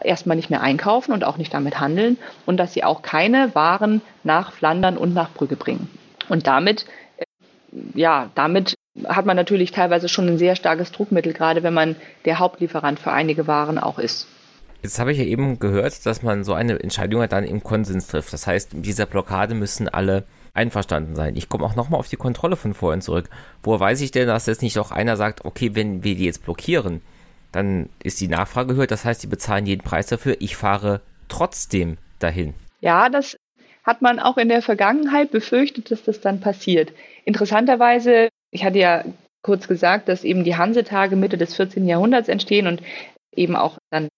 erstmal 0.00 0.36
nicht 0.36 0.50
mehr 0.50 0.60
einkaufen 0.60 1.12
und 1.12 1.24
auch 1.24 1.38
nicht 1.38 1.54
damit 1.54 1.80
handeln 1.80 2.18
und 2.46 2.56
dass 2.58 2.72
sie 2.74 2.84
auch 2.84 3.02
keine 3.02 3.54
Waren 3.54 4.02
nach 4.24 4.52
Flandern 4.52 4.96
und 4.96 5.14
nach 5.14 5.32
Brügge 5.32 5.56
bringen. 5.56 5.88
Und 6.28 6.46
damit, 6.46 6.86
äh, 7.16 7.24
ja, 7.94 8.30
damit 8.34 8.74
hat 9.06 9.24
man 9.24 9.36
natürlich 9.36 9.70
teilweise 9.70 10.08
schon 10.08 10.28
ein 10.28 10.38
sehr 10.38 10.56
starkes 10.56 10.92
Druckmittel, 10.92 11.32
gerade 11.32 11.62
wenn 11.62 11.74
man 11.74 11.96
der 12.24 12.38
Hauptlieferant 12.38 12.98
für 12.98 13.12
einige 13.12 13.46
Waren 13.46 13.78
auch 13.78 13.98
ist. 13.98 14.26
Jetzt 14.82 14.98
habe 14.98 15.12
ich 15.12 15.18
ja 15.18 15.24
eben 15.24 15.60
gehört, 15.60 16.04
dass 16.04 16.22
man 16.22 16.42
so 16.42 16.54
eine 16.54 16.78
Entscheidung 16.80 17.26
dann 17.28 17.44
im 17.44 17.62
Konsens 17.62 18.08
trifft. 18.08 18.32
Das 18.32 18.46
heißt, 18.46 18.74
in 18.74 18.82
dieser 18.82 19.06
Blockade 19.06 19.54
müssen 19.54 19.88
alle 19.88 20.24
einverstanden 20.54 21.14
sein. 21.16 21.36
Ich 21.36 21.48
komme 21.48 21.64
auch 21.64 21.76
nochmal 21.76 22.00
auf 22.00 22.08
die 22.08 22.16
Kontrolle 22.16 22.56
von 22.56 22.74
vorhin 22.74 23.00
zurück. 23.00 23.28
Woher 23.62 23.80
weiß 23.80 24.00
ich 24.00 24.10
denn, 24.10 24.26
dass 24.26 24.46
jetzt 24.46 24.62
nicht 24.62 24.78
auch 24.78 24.90
einer 24.90 25.16
sagt, 25.16 25.44
okay, 25.44 25.74
wenn 25.74 26.04
wir 26.04 26.14
die 26.14 26.26
jetzt 26.26 26.44
blockieren, 26.44 27.00
dann 27.52 27.88
ist 28.02 28.20
die 28.20 28.28
Nachfrage 28.28 28.74
höher, 28.74 28.86
das 28.86 29.04
heißt, 29.04 29.22
die 29.22 29.26
bezahlen 29.28 29.66
jeden 29.66 29.82
Preis 29.82 30.06
dafür, 30.06 30.36
ich 30.40 30.56
fahre 30.56 31.00
trotzdem 31.28 31.98
dahin. 32.18 32.54
Ja, 32.80 33.08
das 33.08 33.36
hat 33.84 34.00
man 34.00 34.18
auch 34.18 34.38
in 34.38 34.48
der 34.48 34.62
Vergangenheit 34.62 35.30
befürchtet, 35.30 35.90
dass 35.90 36.02
das 36.02 36.20
dann 36.20 36.40
passiert. 36.40 36.92
Interessanterweise, 37.24 38.28
ich 38.50 38.64
hatte 38.64 38.78
ja 38.78 39.04
kurz 39.42 39.66
gesagt, 39.66 40.08
dass 40.08 40.24
eben 40.24 40.44
die 40.44 40.56
Hansetage 40.56 41.16
Mitte 41.16 41.36
des 41.36 41.54
14. 41.54 41.86
Jahrhunderts 41.86 42.28
entstehen 42.28 42.66
und 42.66 42.80
eben 43.34 43.56
auch 43.56 43.78
dann 43.90 44.08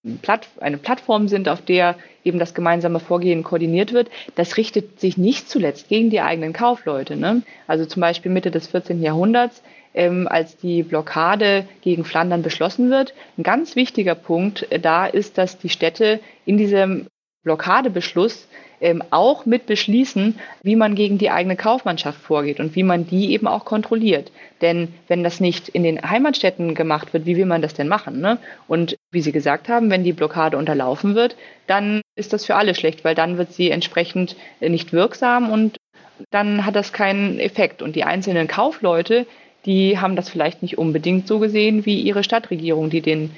eine 0.59 0.77
Plattform 0.77 1.27
sind, 1.27 1.47
auf 1.47 1.61
der 1.61 1.95
eben 2.23 2.39
das 2.39 2.53
gemeinsame 2.53 2.99
Vorgehen 2.99 3.43
koordiniert 3.43 3.93
wird, 3.93 4.09
das 4.35 4.57
richtet 4.57 4.99
sich 4.99 5.17
nicht 5.17 5.49
zuletzt 5.49 5.87
gegen 5.87 6.09
die 6.09 6.21
eigenen 6.21 6.53
Kaufleute. 6.53 7.15
Ne? 7.15 7.43
Also 7.67 7.85
zum 7.85 8.01
Beispiel 8.01 8.31
Mitte 8.31 8.51
des 8.51 8.67
14. 8.67 9.01
Jahrhunderts, 9.01 9.61
ähm, 9.93 10.27
als 10.29 10.57
die 10.57 10.83
Blockade 10.83 11.67
gegen 11.81 12.03
Flandern 12.03 12.41
beschlossen 12.41 12.89
wird. 12.89 13.13
Ein 13.37 13.43
ganz 13.43 13.75
wichtiger 13.75 14.15
Punkt 14.15 14.69
äh, 14.71 14.79
da 14.79 15.05
ist, 15.05 15.37
dass 15.37 15.57
die 15.57 15.69
Städte 15.69 16.19
in 16.45 16.57
diesem 16.57 17.07
Blockadebeschluss 17.43 18.47
ähm, 18.81 19.03
auch 19.11 19.45
mit 19.45 19.65
beschließen, 19.65 20.39
wie 20.63 20.75
man 20.75 20.95
gegen 20.95 21.17
die 21.17 21.29
eigene 21.29 21.55
Kaufmannschaft 21.55 22.19
vorgeht 22.19 22.59
und 22.59 22.75
wie 22.75 22.83
man 22.83 23.07
die 23.07 23.31
eben 23.31 23.47
auch 23.47 23.65
kontrolliert. 23.65 24.31
Denn 24.61 24.89
wenn 25.07 25.23
das 25.23 25.39
nicht 25.39 25.69
in 25.69 25.83
den 25.83 26.01
Heimatstädten 26.01 26.75
gemacht 26.75 27.13
wird, 27.13 27.25
wie 27.25 27.37
will 27.37 27.45
man 27.45 27.61
das 27.61 27.73
denn 27.73 27.87
machen? 27.87 28.19
Ne? 28.19 28.37
Und 28.67 28.97
wie 29.11 29.21
Sie 29.21 29.31
gesagt 29.31 29.69
haben, 29.69 29.89
wenn 29.89 30.03
die 30.03 30.13
Blockade 30.13 30.57
unterlaufen 30.57 31.15
wird, 31.15 31.35
dann 31.67 32.01
ist 32.15 32.33
das 32.33 32.45
für 32.45 32.55
alle 32.55 32.75
schlecht, 32.75 33.03
weil 33.03 33.15
dann 33.15 33.37
wird 33.37 33.53
sie 33.53 33.71
entsprechend 33.71 34.35
äh, 34.59 34.69
nicht 34.69 34.93
wirksam 34.93 35.51
und 35.51 35.77
dann 36.31 36.65
hat 36.65 36.75
das 36.75 36.93
keinen 36.93 37.39
Effekt. 37.39 37.81
Und 37.81 37.95
die 37.95 38.03
einzelnen 38.03 38.47
Kaufleute, 38.47 39.25
die 39.65 39.99
haben 39.99 40.15
das 40.15 40.29
vielleicht 40.29 40.61
nicht 40.61 40.77
unbedingt 40.77 41.27
so 41.27 41.39
gesehen 41.39 41.85
wie 41.85 41.99
ihre 41.99 42.23
Stadtregierung, 42.23 42.89
die 42.89 43.01
den 43.01 43.31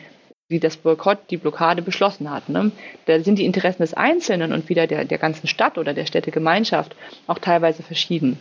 wie 0.49 0.59
das 0.59 0.77
Boykott, 0.77 1.19
die 1.29 1.37
Blockade 1.37 1.81
beschlossen 1.81 2.31
hat. 2.31 2.47
Ne? 2.49 2.71
Da 3.05 3.19
sind 3.19 3.37
die 3.37 3.45
Interessen 3.45 3.81
des 3.81 3.93
Einzelnen 3.93 4.53
und 4.53 4.69
wieder 4.69 4.87
der, 4.87 5.05
der 5.05 5.17
ganzen 5.17 5.47
Stadt 5.47 5.77
oder 5.77 5.93
der 5.93 6.05
Städtegemeinschaft 6.05 6.95
auch 7.27 7.39
teilweise 7.39 7.83
verschieden. 7.83 8.37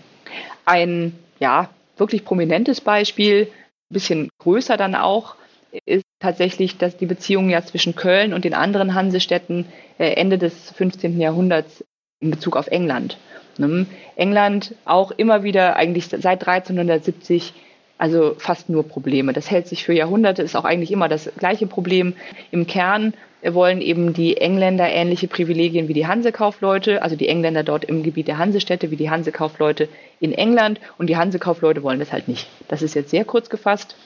Ein 0.65 1.19
ja, 1.41 1.69
wirklich 1.97 2.25
prominentes 2.25 2.81
Beispiel, 2.81 3.49
ein 3.91 3.95
bisschen 3.95 4.29
größer 4.39 4.77
dann 4.77 4.95
auch, 4.95 5.35
ist 5.85 6.05
tatsächlich, 6.21 6.79
dass 6.79 6.97
die 6.97 7.07
Beziehungen 7.07 7.51
ja 7.51 7.63
zwischen 7.63 7.97
Köln 7.97 8.33
und 8.33 8.45
den 8.45 8.55
anderen 8.55 8.95
Hansestädten 8.95 9.67
äh, 9.99 10.13
Ende 10.13 10.39
des 10.39 10.71
15. 10.73 11.21
Jahrhunderts 11.21 11.85
in 12.21 12.31
Bezug 12.31 12.57
auf 12.57 12.69
England. 12.69 13.19
Ne? 13.59 13.87
England 14.15 14.75
auch 14.85 15.11
immer 15.11 15.43
wieder 15.43 15.77
eigentlich 15.77 16.07
seit 16.07 16.47
1370 16.47 17.53
also 17.99 18.35
fast 18.39 18.69
nur 18.69 18.87
Probleme. 18.87 19.33
Das 19.33 19.51
hält 19.51 19.69
sich 19.69 19.85
für 19.85 19.93
Jahrhunderte, 19.93 20.43
ist 20.43 20.57
auch 20.57 20.65
eigentlich 20.65 20.93
immer 20.93 21.09
das 21.09 21.31
gleiche 21.39 21.67
Problem. 21.67 22.15
Im 22.51 22.67
Kern 22.67 23.15
wollen 23.43 23.81
eben 23.81 24.13
die 24.13 24.37
Engländer 24.39 24.89
ähnliche 24.89 25.29
Privilegien 25.29 25.89
wie 25.89 25.95
die 25.95 26.07
Hansekaufleute, 26.07 27.03
also 27.03 27.17
die 27.17 27.29
Engländer 27.29 27.63
dort 27.63 27.85
im 27.85 28.03
Gebiet 28.03 28.29
der 28.29 28.39
Hansestädte 28.39 28.91
wie 28.91 28.97
die 28.97 29.11
Hansekaufleute 29.11 29.89
in 30.21 30.33
England 30.33 30.81
und 30.99 31.09
die 31.09 31.17
Hansekaufleute 31.17 31.83
wollen 31.83 32.01
das 32.01 32.13
halt 32.13 32.29
nicht. 32.29 32.49
Das 32.69 32.83
ist 32.83 32.95
jetzt 32.95 33.11
sehr 33.11 33.25
kurz 33.25 33.49
gefasst. 33.49 33.97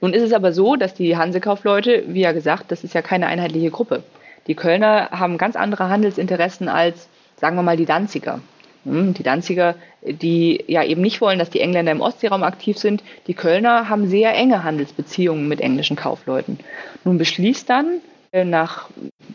Nun 0.00 0.12
ist 0.12 0.22
es 0.22 0.32
aber 0.32 0.52
so, 0.52 0.76
dass 0.76 0.94
die 0.94 1.16
Hansekaufleute, 1.16 2.04
wie 2.08 2.20
ja 2.20 2.32
gesagt, 2.32 2.70
das 2.70 2.84
ist 2.84 2.94
ja 2.94 3.02
keine 3.02 3.26
einheitliche 3.26 3.70
Gruppe. 3.70 4.02
Die 4.46 4.54
Kölner 4.54 5.10
haben 5.10 5.38
ganz 5.38 5.56
andere 5.56 5.88
Handelsinteressen 5.88 6.68
als, 6.68 7.08
sagen 7.36 7.56
wir 7.56 7.62
mal, 7.62 7.76
die 7.76 7.86
Danziger. 7.86 8.40
Hm, 8.84 9.14
die 9.14 9.22
Danziger, 9.22 9.76
die 10.02 10.62
ja 10.66 10.84
eben 10.84 11.00
nicht 11.00 11.20
wollen, 11.20 11.38
dass 11.38 11.50
die 11.50 11.60
Engländer 11.60 11.92
im 11.92 12.00
Ostseeraum 12.00 12.42
aktiv 12.42 12.78
sind. 12.78 13.02
Die 13.26 13.34
Kölner 13.34 13.88
haben 13.88 14.08
sehr 14.08 14.34
enge 14.34 14.62
Handelsbeziehungen 14.62 15.48
mit 15.48 15.60
englischen 15.60 15.96
Kaufleuten. 15.96 16.58
Nun 17.04 17.18
beschließt 17.18 17.68
dann 17.68 18.00
äh, 18.32 18.44
nach 18.44 18.88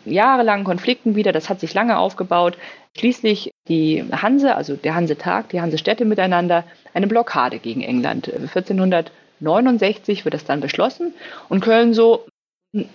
jahrelangen 0.06 0.66
Konflikten 0.66 1.16
wieder, 1.16 1.32
das 1.32 1.50
hat 1.50 1.60
sich 1.60 1.74
lange 1.74 1.98
aufgebaut, 1.98 2.58
schließlich 2.98 3.52
die 3.68 4.04
Hanse, 4.12 4.56
also 4.56 4.76
der 4.76 4.96
Hansetag, 4.96 5.50
die 5.50 5.62
Hansestädte 5.62 6.06
miteinander, 6.06 6.64
eine 6.94 7.08
Blockade 7.08 7.60
gegen 7.60 7.82
England. 7.82 8.32
1469 8.32 10.26
wird 10.26 10.34
das 10.34 10.46
dann 10.46 10.62
beschlossen 10.62 11.14
und 11.50 11.62
Köln 11.62 11.94
so, 11.94 12.26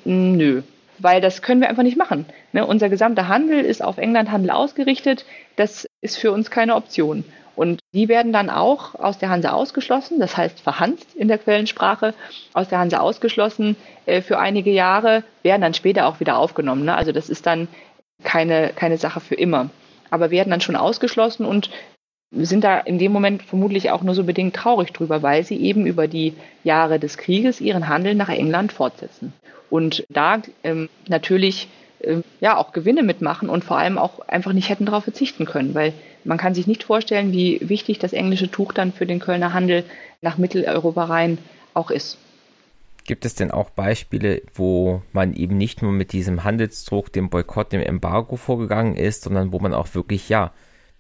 nö, 0.05 0.63
weil 0.99 1.21
das 1.21 1.43
können 1.43 1.61
wir 1.61 1.69
einfach 1.69 1.83
nicht 1.83 1.97
machen. 1.97 2.27
Ne? 2.53 2.67
Unser 2.67 2.89
gesamter 2.89 3.29
Handel 3.29 3.61
ist 3.61 3.83
auf 3.83 3.99
Englandhandel 3.99 4.51
ausgerichtet. 4.51 5.25
Das 5.57 5.89
ist 6.05 6.19
für 6.19 6.33
uns 6.33 6.51
keine 6.51 6.77
Option. 6.77 7.25
Und 7.57 7.81
die 7.93 8.09
werden 8.09 8.33
dann 8.33 8.51
auch 8.51 8.95
aus 8.97 9.19
der 9.19 9.31
Hanse 9.31 9.53
ausgeschlossen, 9.53 10.19
das 10.19 10.37
heißt 10.37 10.61
verhanst 10.61 11.15
in 11.15 11.29
der 11.29 11.39
Quellensprache, 11.39 12.13
aus 12.53 12.69
der 12.69 12.81
Hanse 12.81 13.01
ausgeschlossen 13.01 13.77
äh, 14.07 14.23
für 14.23 14.39
einige 14.39 14.71
Jahre, 14.71 15.23
werden 15.43 15.63
dann 15.63 15.75
später 15.75 16.07
auch 16.07 16.21
wieder 16.21 16.39
aufgenommen. 16.39 16.85
Ne? 16.85 16.95
Also 16.95 17.13
das 17.13 17.31
ist 17.31 17.47
dann 17.47 17.69
keine, 18.25 18.73
keine 18.75 18.99
Sache 18.99 19.21
für 19.21 19.37
immer. 19.37 19.71
Aber 20.11 20.31
werden 20.31 20.51
dann 20.51 20.61
schon 20.61 20.77
ausgeschlossen 20.77 21.47
und 21.47 21.71
sind 22.33 22.65
da 22.65 22.79
in 22.79 22.99
dem 22.99 23.13
Moment 23.13 23.43
vermutlich 23.43 23.93
auch 23.93 24.03
nur 24.03 24.15
so 24.15 24.25
bedingt 24.25 24.57
traurig 24.57 24.93
drüber, 24.93 25.23
weil 25.23 25.45
sie 25.45 25.57
eben 25.61 25.87
über 25.87 26.09
die 26.09 26.35
Jahre 26.65 26.99
des 26.99 27.17
Krieges 27.17 27.61
ihren 27.61 27.89
Handel 27.89 28.17
nach 28.17 28.29
England 28.29 28.73
fortsetzen 28.73 29.33
und 29.75 30.05
da 30.09 30.41
ähm, 30.63 30.89
natürlich 31.09 31.67
ja 32.41 32.57
auch 32.57 32.73
Gewinne 32.73 33.03
mitmachen 33.03 33.49
und 33.49 33.65
vor 33.65 33.79
allem 33.79 33.99
auch 33.99 34.21
einfach 34.29 34.53
nicht 34.53 34.69
hätten 34.69 34.87
darauf 34.87 35.05
verzichten 35.05 35.47
können, 35.47 35.75
weil 35.75 35.93
man 36.25 36.39
kann 36.39 36.55
sich 36.55 36.67
nicht 36.67 36.85
vorstellen, 36.85 37.33
wie 37.33 37.61
wichtig 37.63 37.99
das 37.99 38.13
englische 38.13 38.51
Tuch 38.51 38.73
dann 38.73 38.93
für 38.93 39.07
den 39.07 39.21
Kölner 39.21 39.53
Handel 39.53 39.85
nach 40.23 40.39
Mitteleuropa 40.39 41.05
rein 41.05 41.39
auch 41.75 41.91
ist. 41.91 42.19
Gibt 43.07 43.27
es 43.27 43.35
denn 43.35 43.51
auch 43.51 43.69
Beispiele, 43.69 44.43
wo 44.55 45.03
man 45.13 45.35
eben 45.35 45.59
nicht 45.59 45.83
nur 45.83 45.93
mit 45.93 46.13
diesem 46.13 46.43
Handelsdruck, 46.43 47.13
dem 47.13 47.29
Boykott, 47.29 47.73
dem 47.73 47.83
Embargo 47.83 48.37
vorgegangen 48.37 48.97
ist, 48.97 49.23
sondern 49.23 49.53
wo 49.53 49.59
man 49.59 49.75
auch 49.75 49.95
wirklich 49.95 50.31
ja 50.31 50.53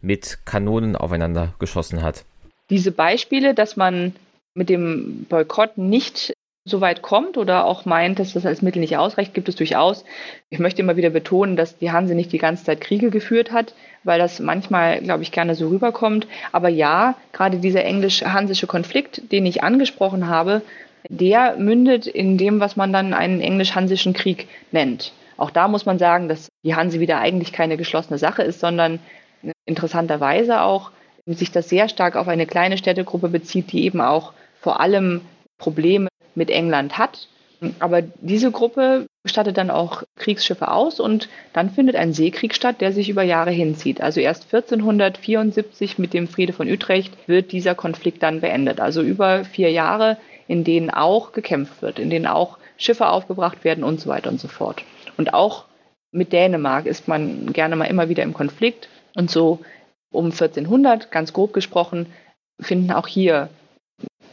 mit 0.02 0.40
Kanonen 0.44 0.96
aufeinander 0.96 1.54
geschossen 1.58 2.02
hat? 2.02 2.24
Diese 2.68 2.92
Beispiele, 2.92 3.54
dass 3.54 3.76
man 3.76 4.14
mit 4.54 4.68
dem 4.68 5.24
Boykott 5.28 5.78
nicht 5.78 6.34
so 6.66 6.80
weit 6.80 7.02
kommt 7.02 7.36
oder 7.36 7.66
auch 7.66 7.84
meint, 7.84 8.18
dass 8.18 8.32
das 8.32 8.46
als 8.46 8.62
Mittel 8.62 8.80
nicht 8.80 8.96
ausreicht, 8.96 9.34
gibt 9.34 9.48
es 9.50 9.56
durchaus. 9.56 10.04
Ich 10.48 10.58
möchte 10.58 10.80
immer 10.80 10.96
wieder 10.96 11.10
betonen, 11.10 11.56
dass 11.56 11.76
die 11.76 11.92
Hanse 11.92 12.14
nicht 12.14 12.32
die 12.32 12.38
ganze 12.38 12.64
Zeit 12.64 12.80
Kriege 12.80 13.10
geführt 13.10 13.52
hat, 13.52 13.74
weil 14.02 14.18
das 14.18 14.40
manchmal, 14.40 15.00
glaube 15.00 15.22
ich, 15.22 15.30
gerne 15.30 15.54
so 15.54 15.68
rüberkommt. 15.68 16.26
Aber 16.52 16.70
ja, 16.70 17.16
gerade 17.32 17.58
dieser 17.58 17.84
englisch-hansische 17.84 18.66
Konflikt, 18.66 19.30
den 19.30 19.44
ich 19.44 19.62
angesprochen 19.62 20.26
habe, 20.26 20.62
der 21.10 21.56
mündet 21.58 22.06
in 22.06 22.38
dem, 22.38 22.60
was 22.60 22.76
man 22.76 22.94
dann 22.94 23.12
einen 23.12 23.42
englisch-hansischen 23.42 24.14
Krieg 24.14 24.48
nennt. 24.72 25.12
auch 25.36 25.50
da 25.50 25.68
muss 25.68 25.84
man 25.84 25.98
sagen, 25.98 26.28
dass 26.28 26.48
die 26.64 26.74
Hanse 26.74 26.98
wieder 26.98 27.18
eigentlich 27.18 27.52
keine 27.52 27.76
geschlossene 27.76 28.18
Sache 28.18 28.42
ist, 28.42 28.60
sondern 28.60 29.00
interessanterweise 29.66 30.62
auch 30.62 30.92
sich 31.26 31.50
das 31.50 31.68
sehr 31.68 31.90
stark 31.90 32.16
auf 32.16 32.28
eine 32.28 32.46
kleine 32.46 32.78
Städtegruppe 32.78 33.28
bezieht, 33.28 33.72
die 33.72 33.84
eben 33.84 34.00
auch 34.00 34.32
vor 34.60 34.80
allem 34.80 35.20
Probleme 35.58 36.08
mit 36.34 36.50
England 36.50 36.98
hat. 36.98 37.28
Aber 37.78 38.02
diese 38.02 38.50
Gruppe 38.50 39.06
stattet 39.24 39.56
dann 39.56 39.70
auch 39.70 40.02
Kriegsschiffe 40.16 40.70
aus 40.70 41.00
und 41.00 41.28
dann 41.52 41.70
findet 41.70 41.96
ein 41.96 42.12
Seekrieg 42.12 42.54
statt, 42.54 42.80
der 42.80 42.92
sich 42.92 43.08
über 43.08 43.22
Jahre 43.22 43.50
hinzieht. 43.50 44.00
Also 44.00 44.20
erst 44.20 44.52
1474 44.52 45.98
mit 45.98 46.12
dem 46.12 46.28
Friede 46.28 46.52
von 46.52 46.68
Utrecht 46.68 47.16
wird 47.26 47.52
dieser 47.52 47.74
Konflikt 47.74 48.22
dann 48.22 48.40
beendet. 48.40 48.80
Also 48.80 49.00
über 49.00 49.44
vier 49.44 49.70
Jahre, 49.70 50.18
in 50.46 50.64
denen 50.64 50.90
auch 50.90 51.32
gekämpft 51.32 51.80
wird, 51.80 51.98
in 51.98 52.10
denen 52.10 52.26
auch 52.26 52.58
Schiffe 52.76 53.08
aufgebracht 53.08 53.64
werden 53.64 53.84
und 53.84 54.00
so 54.00 54.10
weiter 54.10 54.30
und 54.30 54.40
so 54.40 54.48
fort. 54.48 54.82
Und 55.16 55.32
auch 55.32 55.64
mit 56.12 56.32
Dänemark 56.32 56.86
ist 56.86 57.08
man 57.08 57.52
gerne 57.52 57.76
mal 57.76 57.86
immer 57.86 58.08
wieder 58.08 58.22
im 58.22 58.34
Konflikt. 58.34 58.88
Und 59.16 59.30
so 59.30 59.60
um 60.12 60.26
1400, 60.26 61.10
ganz 61.10 61.32
grob 61.32 61.52
gesprochen, 61.52 62.06
finden 62.60 62.92
auch 62.92 63.06
hier 63.06 63.48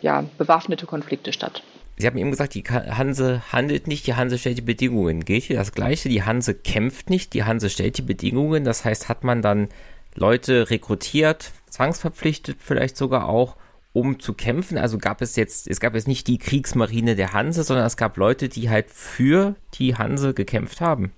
ja, 0.02 0.24
bewaffnete 0.38 0.86
Konflikte 0.86 1.34
statt. 1.34 1.64
Sie 2.02 2.08
haben 2.08 2.18
eben 2.18 2.32
gesagt, 2.32 2.56
die 2.56 2.64
Hanse 2.64 3.42
handelt 3.52 3.88
nicht, 3.88 4.08
die 4.08 4.16
Hanse 4.16 4.38
stellt 4.38 4.58
die 4.58 4.64
Bedingungen. 4.64 5.24
Gilt 5.24 5.44
hier 5.44 5.56
das 5.56 5.72
Gleiche? 5.72 6.10
Die 6.10 6.24
Hanse 6.24 6.56
kämpft 6.56 7.10
nicht, 7.10 7.34
die 7.34 7.44
Hanse 7.44 7.70
stellt 7.70 7.98
die 7.98 8.02
Bedingungen. 8.02 8.64
Das 8.64 8.84
heißt, 8.84 9.08
hat 9.08 9.24
man 9.24 9.42
dann 9.42 9.70
Leute 10.16 10.70
rekrutiert, 10.70 11.52
zwangsverpflichtet 11.70 12.58
vielleicht 12.60 12.98
sogar 12.98 13.30
auch, 13.30 13.56
um 13.94 14.20
zu 14.20 14.34
kämpfen? 14.34 14.78
Also 14.78 14.98
gab 14.98 15.22
es 15.22 15.36
jetzt, 15.36 15.68
es 15.68 15.80
gab 15.80 15.94
jetzt 15.96 16.08
nicht 16.08 16.28
die 16.28 16.38
Kriegsmarine 16.38 17.16
der 17.16 17.34
Hanse, 17.34 17.64
sondern 17.64 17.86
es 17.86 17.98
gab 17.98 18.18
Leute, 18.18 18.50
die 18.50 18.70
halt 18.70 18.90
für 18.90 19.56
die 19.76 19.96
Hanse 19.96 20.34
gekämpft 20.34 20.82
haben. 20.82 21.12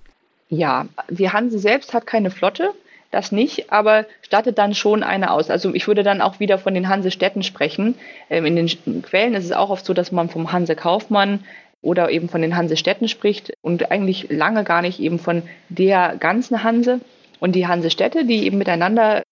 Ja, 0.48 0.86
die 1.08 1.30
Hanse 1.30 1.58
selbst 1.58 1.94
hat 1.94 2.06
keine 2.06 2.30
Flotte, 2.30 2.72
das 3.14 3.32
nicht, 3.32 3.72
aber 3.72 4.04
stattet 4.22 4.58
dann 4.58 4.74
schon 4.74 5.02
eine 5.02 5.30
aus. 5.30 5.50
Also 5.50 5.74
ich 5.74 5.86
würde 5.86 6.02
dann 6.02 6.20
auch 6.20 6.40
wieder 6.40 6.58
von 6.58 6.74
den 6.74 6.88
Hansestädten 6.88 7.42
sprechen. 7.42 7.94
Ähm, 8.28 8.44
in 8.44 8.56
den 8.56 9.02
Quellen 9.02 9.34
ist 9.34 9.44
es 9.44 9.52
auch 9.52 9.70
oft 9.70 9.86
so, 9.86 9.94
dass 9.94 10.12
man 10.12 10.28
vom 10.28 10.52
Hanse 10.52 10.76
Kaufmann 10.76 11.44
oder 11.80 12.10
eben 12.10 12.28
von 12.28 12.42
den 12.42 12.56
Hansestädten 12.56 13.08
spricht 13.08 13.52
und 13.62 13.90
eigentlich 13.90 14.28
lange 14.30 14.64
gar 14.64 14.82
nicht 14.82 15.00
eben 15.00 15.18
von 15.18 15.42
der 15.68 16.16
ganzen 16.18 16.62
Hanse. 16.62 17.00
Und 17.40 17.54
die 17.54 17.66
Hansestädte, 17.66 18.24
die 18.24 18.44
eben 18.46 18.58
miteinander 18.58 19.22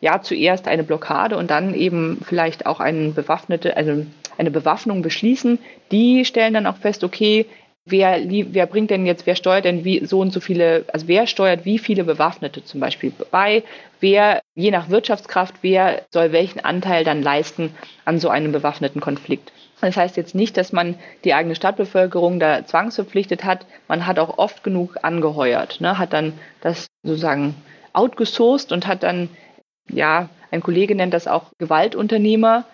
ja 0.00 0.20
zuerst 0.22 0.68
eine 0.68 0.84
Blockade 0.84 1.36
und 1.36 1.50
dann 1.50 1.74
eben 1.74 2.20
vielleicht 2.24 2.66
auch 2.66 2.80
eine 2.80 3.10
bewaffnete, 3.10 3.76
also 3.76 4.06
eine 4.38 4.50
Bewaffnung 4.50 5.02
beschließen, 5.02 5.58
die 5.92 6.24
stellen 6.24 6.54
dann 6.54 6.66
auch 6.66 6.76
fest, 6.76 7.04
okay, 7.04 7.46
wer, 7.90 8.20
wer 8.28 8.66
bringt 8.66 8.90
denn 8.90 9.06
jetzt, 9.06 9.26
wer 9.26 9.36
steuert 9.36 9.64
denn 9.64 9.84
wie 9.84 10.04
so 10.04 10.20
und 10.20 10.32
so 10.32 10.40
viele, 10.40 10.84
also 10.92 11.08
wer 11.08 11.26
steuert 11.26 11.64
wie 11.64 11.78
viele 11.78 12.04
Bewaffnete 12.04 12.64
zum 12.64 12.80
Beispiel 12.80 13.12
bei, 13.30 13.62
wer, 14.00 14.40
je 14.54 14.70
nach 14.70 14.88
Wirtschaftskraft, 14.88 15.56
wer 15.62 16.02
soll 16.10 16.32
welchen 16.32 16.60
Anteil 16.60 17.04
dann 17.04 17.22
leisten 17.22 17.74
an 18.04 18.18
so 18.18 18.28
einem 18.28 18.52
bewaffneten 18.52 19.00
Konflikt. 19.00 19.52
Das 19.80 19.96
heißt 19.96 20.16
jetzt 20.16 20.34
nicht, 20.34 20.56
dass 20.56 20.72
man 20.72 20.96
die 21.24 21.34
eigene 21.34 21.54
Stadtbevölkerung 21.54 22.40
da 22.40 22.66
zwangsverpflichtet 22.66 23.44
hat. 23.44 23.66
Man 23.86 24.06
hat 24.06 24.18
auch 24.18 24.38
oft 24.38 24.64
genug 24.64 24.98
angeheuert, 25.02 25.80
ne? 25.80 25.98
hat 25.98 26.12
dann 26.12 26.32
das 26.60 26.88
sozusagen 27.02 27.54
outgesourced 27.92 28.72
und 28.72 28.86
hat 28.86 29.02
dann, 29.02 29.28
ja, 29.88 30.28
ein 30.50 30.62
Kollege 30.62 30.94
nennt 30.94 31.14
das 31.14 31.28
auch 31.28 31.52
Gewaltunternehmer, 31.58 32.64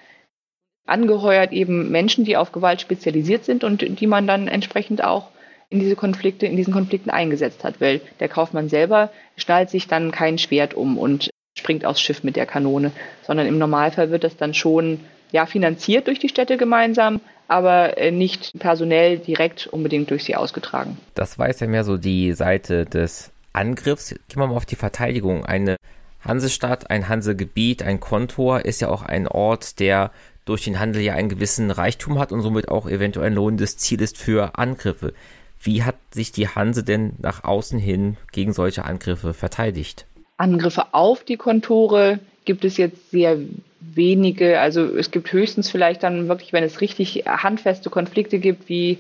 angeheuert 0.87 1.53
eben 1.53 1.91
Menschen, 1.91 2.25
die 2.25 2.37
auf 2.37 2.53
Gewalt 2.53 2.81
spezialisiert 2.81 3.45
sind 3.45 3.65
und 3.65 4.01
die 4.01 4.07
man 4.07 4.27
dann 4.27 4.49
entsprechend 4.49 5.03
auch 5.03 5.29
in 5.71 5.81
diese 5.81 5.97
Konflikte, 5.97 6.47
in 6.47 6.57
diesen 6.57 6.73
Konflikten 6.73 7.11
eingesetzt 7.11 7.65
hat, 7.65 7.81
weil 7.81 8.01
der 8.21 8.29
Kaufmann 8.29 8.69
selber 8.69 9.11
schnallt 9.37 9.71
sich 9.71 9.89
dann 9.89 10.13
kein 10.13 10.39
Schwert 10.39 10.75
um 10.75 10.99
und 10.99 11.31
springt 11.59 11.85
aufs 11.85 12.01
Schiff 12.01 12.23
mit 12.23 12.37
der 12.37 12.47
Kanone, 12.47 12.93
sondern 13.23 13.47
im 13.47 13.59
Normalfall 13.59 14.11
wird 14.11 14.25
das 14.25 14.37
dann 14.37 14.55
schon 14.55 15.01
ja 15.33 15.47
finanziert 15.47 16.07
durch 16.07 16.19
die 16.19 16.29
Städte 16.29 16.57
gemeinsam, 16.57 17.21
aber 17.49 17.99
äh, 17.99 18.11
nicht 18.11 18.59
personell 18.59 19.19
direkt 19.19 19.67
unbedingt 19.67 20.11
durch 20.11 20.25
sie 20.25 20.37
ausgetragen. 20.37 20.99
Das 21.15 21.39
war 21.39 21.49
jetzt 21.49 21.61
ja 21.61 21.67
mehr 21.67 21.85
so 21.85 21.97
die 21.97 22.33
Seite 22.33 22.85
des 22.85 23.33
Angriffs. 23.53 24.11
Gehen 24.11 24.21
wir 24.37 24.47
mal 24.47 24.57
auf 24.57 24.67
die 24.67 24.77
Verteidigung. 24.77 25.45
Eine 25.45 25.77
Hansestadt, 26.21 26.91
ein 26.91 27.09
Hansegebiet, 27.09 27.83
ein 27.83 28.01
Kontor 28.01 28.65
ist 28.65 28.81
ja 28.81 28.89
auch 28.89 29.03
ein 29.03 29.29
Ort, 29.29 29.81
der 29.81 30.11
durch 30.45 30.65
den 30.65 30.79
Handel 30.79 31.03
ja 31.03 31.15
einen 31.15 31.29
gewissen 31.29 31.71
Reichtum 31.71 32.19
hat 32.19 32.33
und 32.33 32.43
somit 32.43 32.69
auch 32.69 32.87
eventuell 32.87 33.29
ein 33.29 33.35
lohnendes 33.35 33.79
Ziel 33.79 34.01
ist 34.01 34.19
für 34.19 34.59
Angriffe. 34.59 35.15
Wie 35.61 35.83
hat 35.83 35.97
sich 36.11 36.33
die 36.33 36.49
Hanse 36.49 36.85
denn 36.85 37.15
nach 37.19 37.45
außen 37.45 37.79
hin 37.79 38.17
gegen 38.33 38.53
solche 38.53 38.85
Angriffe 38.85 39.33
verteidigt? 39.33 40.07
Angriffe 40.37 40.93
auf 40.93 41.25
die 41.25 41.37
Kontore 41.37 42.19
gibt 42.45 42.65
es 42.65 42.77
jetzt 42.77 43.11
sehr 43.11 43.39
wenige. 43.81 44.61
Also 44.61 44.85
es 44.85 45.11
gibt 45.11 45.33
höchstens 45.33 45.71
vielleicht 45.71 46.03
dann 46.03 46.29
wirklich, 46.29 46.53
wenn 46.53 46.65
es 46.65 46.81
richtig 46.81 47.25
handfeste 47.27 47.89
Konflikte 47.89 48.39
gibt, 48.39 48.69
wie 48.69 48.99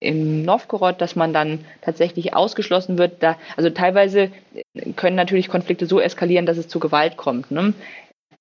in 0.00 0.42
Novgorod, 0.42 1.00
dass 1.00 1.16
man 1.16 1.32
dann 1.32 1.64
tatsächlich 1.80 2.34
ausgeschlossen 2.34 2.98
wird. 2.98 3.22
Da, 3.22 3.36
also 3.56 3.70
teilweise 3.70 4.30
können 4.96 5.16
natürlich 5.16 5.48
Konflikte 5.48 5.86
so 5.86 6.00
eskalieren, 6.00 6.46
dass 6.46 6.56
es 6.56 6.68
zu 6.68 6.78
Gewalt 6.78 7.16
kommt. 7.16 7.50
Ne? 7.50 7.74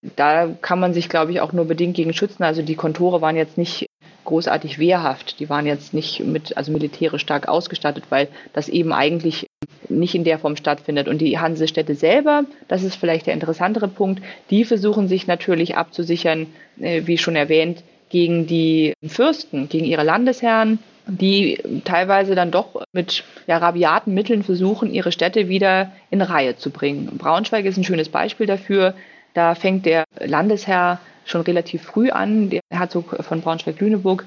Da 0.02 0.48
kann 0.62 0.80
man 0.80 0.94
sich, 0.94 1.10
glaube 1.10 1.32
ich, 1.32 1.42
auch 1.42 1.54
nur 1.54 1.66
bedingt 1.66 1.96
gegen 1.96 2.14
schützen. 2.14 2.44
Also 2.44 2.62
die 2.62 2.76
Kontore 2.76 3.22
waren 3.22 3.36
jetzt 3.36 3.58
nicht 3.58 3.88
großartig 4.26 4.78
wehrhaft. 4.78 5.40
Die 5.40 5.50
waren 5.50 5.66
jetzt 5.66 5.94
nicht 5.94 6.20
mit, 6.20 6.56
also 6.56 6.72
militärisch 6.72 7.22
stark 7.22 7.48
ausgestattet, 7.48 8.06
weil 8.10 8.28
das 8.54 8.70
eben 8.70 8.94
eigentlich 8.94 9.48
nicht 9.90 10.16
in 10.16 10.24
der 10.24 10.38
Form 10.38 10.56
stattfindet. 10.56 11.08
Und 11.08 11.20
die 11.20 11.40
Hansestädte 11.40 11.96
selber, 11.96 12.44
das 12.68 12.84
ist 12.84 12.96
vielleicht 12.96 13.26
der 13.26 13.34
interessantere 13.34 13.88
Punkt, 13.88 14.22
die 14.50 14.66
versuchen 14.66 15.08
sich 15.08 15.28
natürlich 15.28 15.76
abzusichern, 15.76 16.48
äh, 16.80 17.04
wie 17.06 17.18
schon 17.18 17.36
erwähnt, 17.36 17.84
gegen 18.10 18.48
die 18.48 18.94
Fürsten, 19.06 19.68
gegen 19.68 19.86
ihre 19.86 20.04
Landesherren, 20.04 20.80
die 21.08 21.62
teilweise 21.86 22.36
dann 22.36 22.52
doch 22.52 22.84
mit 22.94 23.24
ja, 23.48 23.58
rabiaten 23.58 24.14
Mitteln 24.14 24.44
versuchen, 24.44 24.94
ihre 24.94 25.12
Städte 25.12 25.50
wieder 25.50 25.92
in 26.10 26.22
Reihe 26.22 26.58
zu 26.58 26.70
bringen. 26.70 27.18
Braunschweig 27.18 27.66
ist 27.66 27.78
ein 27.78 27.84
schönes 27.84 28.10
Beispiel 28.10 28.46
dafür. 28.46 28.94
Da 29.38 29.54
fängt 29.54 29.86
der 29.86 30.06
Landesherr 30.20 31.00
schon 31.24 31.42
relativ 31.42 31.84
früh 31.84 32.10
an, 32.10 32.50
der 32.50 32.62
Herzog 32.72 33.24
von 33.24 33.42
Braunschweig-Lüneburg, 33.42 34.26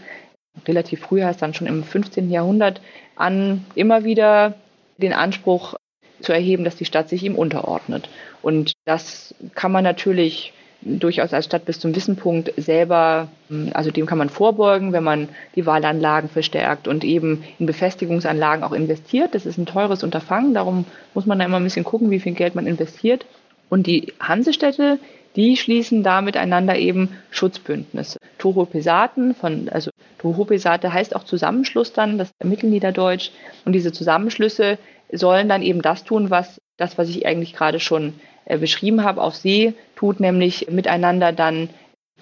relativ 0.69 1.01
früh 1.01 1.20
heißt 1.20 1.43
dann 1.43 1.53
schon 1.53 1.66
im 1.66 1.82
15. 1.82 2.31
Jahrhundert, 2.31 2.81
an, 3.16 3.65
immer 3.74 4.05
wieder 4.05 4.55
den 4.99 5.12
Anspruch 5.12 5.74
zu 6.20 6.32
erheben, 6.32 6.62
dass 6.62 6.77
die 6.77 6.85
Stadt 6.85 7.09
sich 7.09 7.24
ihm 7.24 7.35
unterordnet. 7.35 8.09
Und 8.41 8.74
das 8.85 9.35
kann 9.57 9.73
man 9.73 9.82
natürlich 9.82 10.53
durchaus 10.81 11.35
als 11.35 11.47
Stadt 11.47 11.65
bis 11.65 11.81
zum 11.81 11.97
Wissenpunkt 11.97 12.53
selber, 12.57 13.27
also 13.73 13.91
dem 13.91 14.07
kann 14.07 14.19
man 14.19 14.31
vorbeugen, 14.31 14.93
wenn 14.93 15.03
man 15.03 15.28
die 15.57 15.66
Wahlanlagen 15.66 16.31
verstärkt 16.31 16.87
und 16.87 17.03
eben 17.03 17.43
in 17.59 17.66
Befestigungsanlagen 17.66 18.62
auch 18.62 18.73
investiert. 18.73 19.35
Das 19.35 19.45
ist 19.45 19.59
ein 19.59 19.66
teures 19.66 20.05
Unterfangen, 20.05 20.55
darum 20.55 20.85
muss 21.15 21.27
man 21.27 21.41
da 21.41 21.47
immer 21.47 21.59
ein 21.59 21.65
bisschen 21.65 21.85
gucken, 21.85 22.12
wie 22.12 22.20
viel 22.20 22.35
Geld 22.35 22.55
man 22.55 22.69
investiert. 22.69 23.27
Und 23.71 23.87
die 23.87 24.13
Hansestädte, 24.21 24.99
die 25.37 25.57
schließen 25.57 26.03
da 26.03 26.21
miteinander 26.21 26.77
eben 26.77 27.17
Schutzbündnisse. 27.31 28.19
Tohopesaten 28.39 29.35
von, 29.35 29.69
also 29.71 29.91
Tohopesate 30.19 30.93
heißt 30.93 31.17
auch 31.17 31.25
Zusammenschluss 31.25 31.93
dann, 31.93 32.19
das 32.19 32.29
ist 32.29 32.45
Mittelniederdeutsch. 32.45 33.31
Und 33.65 33.73
diese 33.73 33.93
Zusammenschlüsse 33.93 34.77
sollen 35.13 35.49
dann 35.49 35.63
eben 35.63 35.83
das 35.83 36.05
tun, 36.05 36.31
was 36.31 36.61
das, 36.77 36.99
was 36.99 37.09
ich 37.09 37.27
eigentlich 37.27 37.55
gerade 37.55 37.81
schon 37.81 38.15
äh, 38.45 38.59
beschrieben 38.59 39.05
habe, 39.05 39.23
auf 39.23 39.37
See 39.37 39.75
tut, 39.97 40.19
nämlich 40.19 40.69
miteinander 40.71 41.33
dann, 41.33 41.71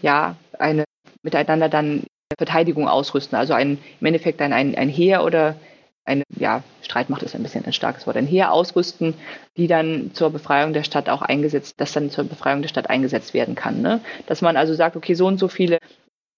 ja, 0.02 0.36
eine, 0.58 0.84
miteinander 1.22 1.68
dann 1.68 2.04
Verteidigung 2.36 2.88
ausrüsten. 2.88 3.38
Also 3.38 3.54
ein, 3.54 3.78
im 4.00 4.06
Endeffekt 4.06 4.40
dann 4.40 4.52
ein, 4.52 4.74
ein 4.74 4.88
Heer 4.88 5.24
oder 5.24 5.56
eine, 6.08 6.24
ja, 6.36 6.62
Streitmacht 6.82 7.22
ist 7.22 7.34
ein 7.34 7.42
bisschen 7.42 7.64
ein 7.64 7.72
starkes 7.72 8.06
Wort, 8.06 8.16
ein 8.16 8.26
Heer 8.26 8.52
ausrüsten, 8.52 9.14
die 9.56 9.68
dann 9.68 10.10
zur 10.14 10.30
Befreiung 10.30 10.72
der 10.72 10.82
Stadt 10.82 11.08
auch 11.08 11.22
eingesetzt, 11.22 11.74
das 11.78 11.92
dann 11.92 12.10
zur 12.10 12.24
Befreiung 12.24 12.62
der 12.62 12.68
Stadt 12.68 12.90
eingesetzt 12.90 13.34
werden 13.34 13.54
kann. 13.54 13.82
Ne? 13.82 14.00
Dass 14.26 14.42
man 14.42 14.56
also 14.56 14.74
sagt, 14.74 14.96
okay, 14.96 15.14
so 15.14 15.26
und 15.26 15.38
so 15.38 15.48
viele 15.48 15.78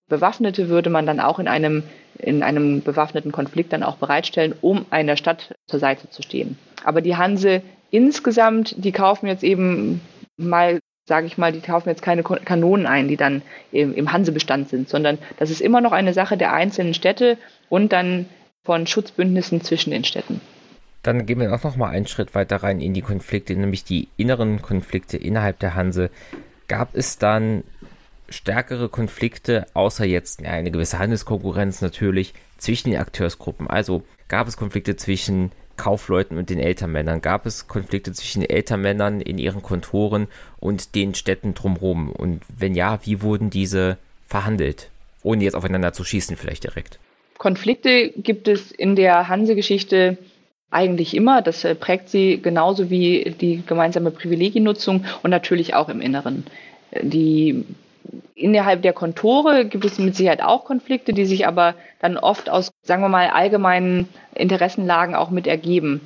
Bewaffnete 0.08 0.68
würde 0.68 0.90
man 0.90 1.06
dann 1.06 1.20
auch 1.20 1.38
in 1.38 1.48
einem, 1.48 1.84
in 2.18 2.42
einem 2.42 2.82
bewaffneten 2.82 3.32
Konflikt 3.32 3.72
dann 3.72 3.84
auch 3.84 3.96
bereitstellen, 3.96 4.54
um 4.60 4.84
einer 4.90 5.16
Stadt 5.16 5.54
zur 5.68 5.78
Seite 5.78 6.10
zu 6.10 6.22
stehen. 6.22 6.58
Aber 6.84 7.00
die 7.00 7.16
Hanse 7.16 7.62
insgesamt, 7.90 8.74
die 8.76 8.92
kaufen 8.92 9.26
jetzt 9.26 9.44
eben 9.44 10.00
mal 10.36 10.80
sage 11.06 11.26
ich 11.26 11.38
mal, 11.38 11.50
die 11.50 11.60
kaufen 11.60 11.88
jetzt 11.88 12.02
keine 12.02 12.22
Kanonen 12.22 12.86
ein, 12.86 13.08
die 13.08 13.16
dann 13.16 13.42
im, 13.72 13.92
im 13.94 14.12
Hansebestand 14.12 14.68
sind, 14.68 14.88
sondern 14.88 15.18
das 15.38 15.50
ist 15.50 15.60
immer 15.60 15.80
noch 15.80 15.90
eine 15.90 16.12
Sache 16.12 16.36
der 16.36 16.52
einzelnen 16.52 16.94
Städte 16.94 17.36
und 17.68 17.92
dann 17.92 18.26
von 18.64 18.86
Schutzbündnissen 18.86 19.62
zwischen 19.62 19.90
den 19.90 20.04
Städten. 20.04 20.40
Dann 21.02 21.24
gehen 21.24 21.40
wir 21.40 21.54
auch 21.54 21.64
noch 21.64 21.76
mal 21.76 21.88
einen 21.88 22.06
Schritt 22.06 22.34
weiter 22.34 22.56
rein 22.56 22.80
in 22.80 22.92
die 22.92 23.00
Konflikte, 23.00 23.54
nämlich 23.56 23.84
die 23.84 24.08
inneren 24.16 24.60
Konflikte 24.60 25.16
innerhalb 25.16 25.58
der 25.58 25.74
Hanse. 25.74 26.10
Gab 26.68 26.94
es 26.94 27.16
dann 27.16 27.64
stärkere 28.28 28.88
Konflikte, 28.88 29.66
außer 29.74 30.04
jetzt 30.04 30.44
eine 30.44 30.70
gewisse 30.70 30.98
Handelskonkurrenz 30.98 31.80
natürlich, 31.80 32.34
zwischen 32.58 32.90
den 32.90 33.00
Akteursgruppen? 33.00 33.68
Also 33.68 34.02
gab 34.28 34.46
es 34.46 34.58
Konflikte 34.58 34.94
zwischen 34.96 35.52
Kaufleuten 35.78 36.36
und 36.36 36.50
den 36.50 36.60
Elternmännern? 36.60 37.22
Gab 37.22 37.46
es 37.46 37.66
Konflikte 37.66 38.12
zwischen 38.12 38.42
den 38.42 38.50
Elternmännern 38.50 39.22
in 39.22 39.38
ihren 39.38 39.62
Kontoren 39.62 40.28
und 40.58 40.94
den 40.94 41.14
Städten 41.14 41.54
drumherum? 41.54 42.12
Und 42.12 42.42
wenn 42.56 42.74
ja, 42.74 43.00
wie 43.04 43.22
wurden 43.22 43.48
diese 43.48 43.96
verhandelt? 44.26 44.90
Ohne 45.22 45.44
jetzt 45.44 45.54
aufeinander 45.56 45.94
zu 45.94 46.04
schießen, 46.04 46.36
vielleicht 46.36 46.64
direkt. 46.64 46.98
Konflikte 47.40 48.10
gibt 48.10 48.48
es 48.48 48.70
in 48.70 48.96
der 48.96 49.28
Hansegeschichte 49.28 50.18
eigentlich 50.70 51.16
immer. 51.16 51.40
Das 51.40 51.64
äh, 51.64 51.74
prägt 51.74 52.10
sie 52.10 52.38
genauso 52.42 52.90
wie 52.90 53.34
die 53.40 53.62
gemeinsame 53.66 54.10
Privilegiennutzung 54.10 55.06
und 55.22 55.30
natürlich 55.30 55.72
auch 55.74 55.88
im 55.88 56.02
Inneren. 56.02 56.44
Die 57.00 57.64
innerhalb 58.34 58.82
der 58.82 58.92
Kontore 58.92 59.64
gibt 59.64 59.86
es 59.86 59.98
mit 59.98 60.14
Sicherheit 60.14 60.42
auch 60.42 60.66
Konflikte, 60.66 61.14
die 61.14 61.24
sich 61.24 61.46
aber 61.46 61.76
dann 62.00 62.18
oft 62.18 62.50
aus, 62.50 62.72
sagen 62.82 63.00
wir 63.00 63.08
mal, 63.08 63.28
allgemeinen 63.28 64.10
Interessenlagen 64.34 65.14
auch 65.14 65.30
mit 65.30 65.46
ergeben. 65.46 66.02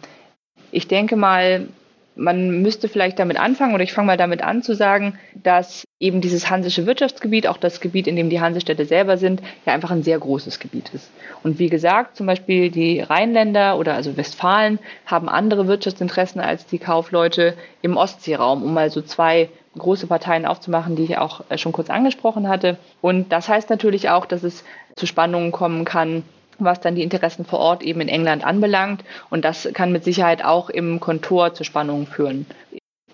Ich 0.71 0.87
denke 0.87 1.17
mal, 1.17 1.67
man 2.17 2.63
müsste 2.63 2.89
vielleicht 2.89 3.19
damit 3.19 3.39
anfangen, 3.39 3.75
oder 3.75 3.83
ich 3.83 3.93
fange 3.93 4.07
mal 4.07 4.17
damit 4.17 4.43
an 4.43 4.63
zu 4.63 4.75
sagen, 4.75 5.19
dass 5.35 5.85
eben 5.99 6.21
dieses 6.21 6.51
hansische 6.51 6.87
Wirtschaftsgebiet, 6.87 7.47
auch 7.47 7.57
das 7.57 7.81
Gebiet, 7.81 8.07
in 8.07 8.17
dem 8.17 8.31
die 8.31 8.41
Hansestädte 8.41 8.85
selber 8.85 9.17
sind, 9.17 9.43
ja 9.67 9.73
einfach 9.73 9.91
ein 9.91 10.03
sehr 10.03 10.19
großes 10.19 10.61
Gebiet 10.61 10.91
ist. 10.93 11.11
Und 11.43 11.59
wie 11.59 11.69
gesagt, 11.69 12.17
zum 12.17 12.27
Beispiel 12.27 12.71
die 12.71 13.01
Rheinländer 13.01 13.79
oder 13.79 13.95
also 13.95 14.17
Westfalen 14.17 14.79
haben 15.07 15.29
andere 15.29 15.67
Wirtschaftsinteressen 15.67 16.41
als 16.41 16.67
die 16.67 16.79
Kaufleute 16.79 17.55
im 17.83 17.97
Ostseeraum, 17.97 18.63
um 18.63 18.75
mal 18.75 18.91
so 18.91 19.03
zwei 19.03 19.49
große 19.77 20.07
Parteien 20.07 20.47
aufzumachen, 20.47 20.97
die 20.97 21.05
ich 21.05 21.19
auch 21.19 21.43
äh, 21.49 21.59
schon 21.59 21.73
kurz 21.73 21.91
angesprochen 21.91 22.49
hatte. 22.49 22.77
Und 23.01 23.33
das 23.33 23.49
heißt 23.49 23.71
natürlich 23.71 24.11
auch, 24.11 24.27
dass 24.27 24.43
es 24.43 24.65
zu 24.97 25.07
Spannungen 25.07 25.53
kommen 25.53 25.85
kann, 25.85 26.23
was 26.59 26.81
dann 26.81 26.95
die 26.95 27.03
Interessen 27.03 27.45
vor 27.45 27.59
Ort 27.59 27.83
eben 27.83 28.01
in 28.01 28.09
England 28.09 28.45
anbelangt. 28.45 29.05
Und 29.31 29.45
das 29.45 29.69
kann 29.73 29.93
mit 29.93 30.05
Sicherheit 30.05 30.45
auch 30.45 30.71
im 30.71 31.01
Kontor 31.01 31.55
zu 31.55 31.65
Spannungen 31.65 32.07
führen. 32.07 32.47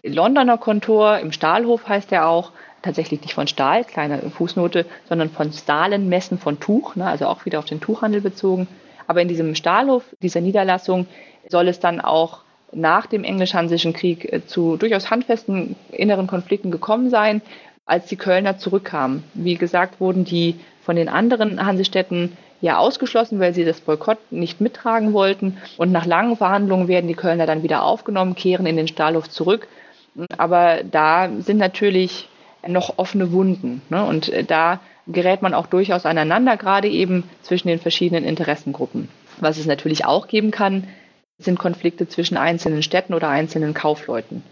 Londoner 0.02 0.58
Kontor, 0.58 1.18
im 1.18 1.32
Stahlhof 1.32 1.88
heißt 1.88 2.12
er 2.12 2.26
auch, 2.28 2.52
tatsächlich 2.82 3.20
nicht 3.20 3.34
von 3.34 3.46
Stahl, 3.46 3.84
kleine 3.84 4.18
Fußnote, 4.30 4.86
sondern 5.08 5.30
von 5.30 5.52
Stahlenmessen 5.52 6.38
von 6.38 6.60
Tuch, 6.60 6.96
ne, 6.96 7.06
also 7.06 7.26
auch 7.26 7.44
wieder 7.44 7.58
auf 7.58 7.66
den 7.66 7.80
Tuchhandel 7.80 8.22
bezogen. 8.22 8.68
Aber 9.06 9.20
in 9.20 9.28
diesem 9.28 9.54
Stahlhof, 9.54 10.04
dieser 10.22 10.40
Niederlassung, 10.40 11.06
soll 11.48 11.68
es 11.68 11.80
dann 11.80 12.00
auch 12.00 12.40
nach 12.72 13.06
dem 13.06 13.24
Englisch-Hansischen 13.24 13.92
Krieg 13.92 14.32
äh, 14.32 14.46
zu 14.46 14.76
durchaus 14.76 15.10
handfesten 15.10 15.76
inneren 15.90 16.26
Konflikten 16.26 16.70
gekommen 16.70 17.10
sein, 17.10 17.42
als 17.86 18.06
die 18.06 18.16
Kölner 18.16 18.58
zurückkamen. 18.58 19.24
Wie 19.34 19.56
gesagt, 19.56 20.00
wurden 20.00 20.24
die 20.24 20.60
von 20.82 20.96
den 20.96 21.08
anderen 21.08 21.64
Hansestädten 21.64 22.36
ja 22.60 22.78
ausgeschlossen, 22.78 23.40
weil 23.40 23.54
sie 23.54 23.64
das 23.64 23.80
Boykott 23.80 24.18
nicht 24.30 24.60
mittragen 24.60 25.12
wollten. 25.12 25.58
Und 25.76 25.92
nach 25.92 26.06
langen 26.06 26.36
Verhandlungen 26.36 26.88
werden 26.88 27.08
die 27.08 27.14
Kölner 27.14 27.46
dann 27.46 27.62
wieder 27.62 27.82
aufgenommen, 27.82 28.34
kehren 28.34 28.66
in 28.66 28.76
den 28.76 28.88
Stahlhof 28.88 29.28
zurück. 29.28 29.68
Aber 30.36 30.80
da 30.84 31.30
sind 31.38 31.58
natürlich 31.58 32.28
noch 32.66 32.98
offene 32.98 33.32
Wunden. 33.32 33.82
Ne? 33.88 34.04
Und 34.04 34.28
äh, 34.28 34.44
da 34.44 34.80
gerät 35.06 35.42
man 35.42 35.54
auch 35.54 35.66
durchaus 35.66 36.06
aneinander, 36.06 36.56
gerade 36.56 36.88
eben 36.88 37.24
zwischen 37.42 37.68
den 37.68 37.80
verschiedenen 37.80 38.24
Interessengruppen. 38.24 39.08
Was 39.38 39.58
es 39.58 39.66
natürlich 39.66 40.04
auch 40.04 40.28
geben 40.28 40.50
kann, 40.50 40.86
sind 41.38 41.58
Konflikte 41.58 42.06
zwischen 42.06 42.36
einzelnen 42.36 42.82
Städten 42.82 43.14
oder 43.14 43.28
einzelnen 43.28 43.72
Kaufleuten. 43.72 44.42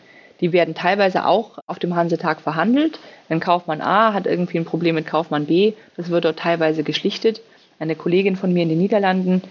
Die 0.41 0.53
werden 0.53 0.75
teilweise 0.75 1.27
auch 1.27 1.59
auf 1.67 1.79
dem 1.79 1.97
Hansetag 1.97 2.41
verhandelt. 2.41 2.99
Wenn 3.29 3.41
Kaufmann 3.41 3.81
A 3.81 4.15
hat 4.15 4.27
irgendwie 4.27 4.59
ein 4.59 4.65
Problem 4.65 4.95
mit 4.95 5.07
Kaufmann 5.07 5.47
B, 5.47 5.75
das 5.97 6.11
wird 6.11 6.25
dort 6.25 6.39
teilweise 6.39 6.85
geschlichtet. 6.85 7.43
Eine 7.79 7.97
Kollegin 7.97 8.37
von 8.37 8.53
mir 8.53 8.63
in 8.63 8.69
den 8.69 8.79
Niederlanden 8.79 9.43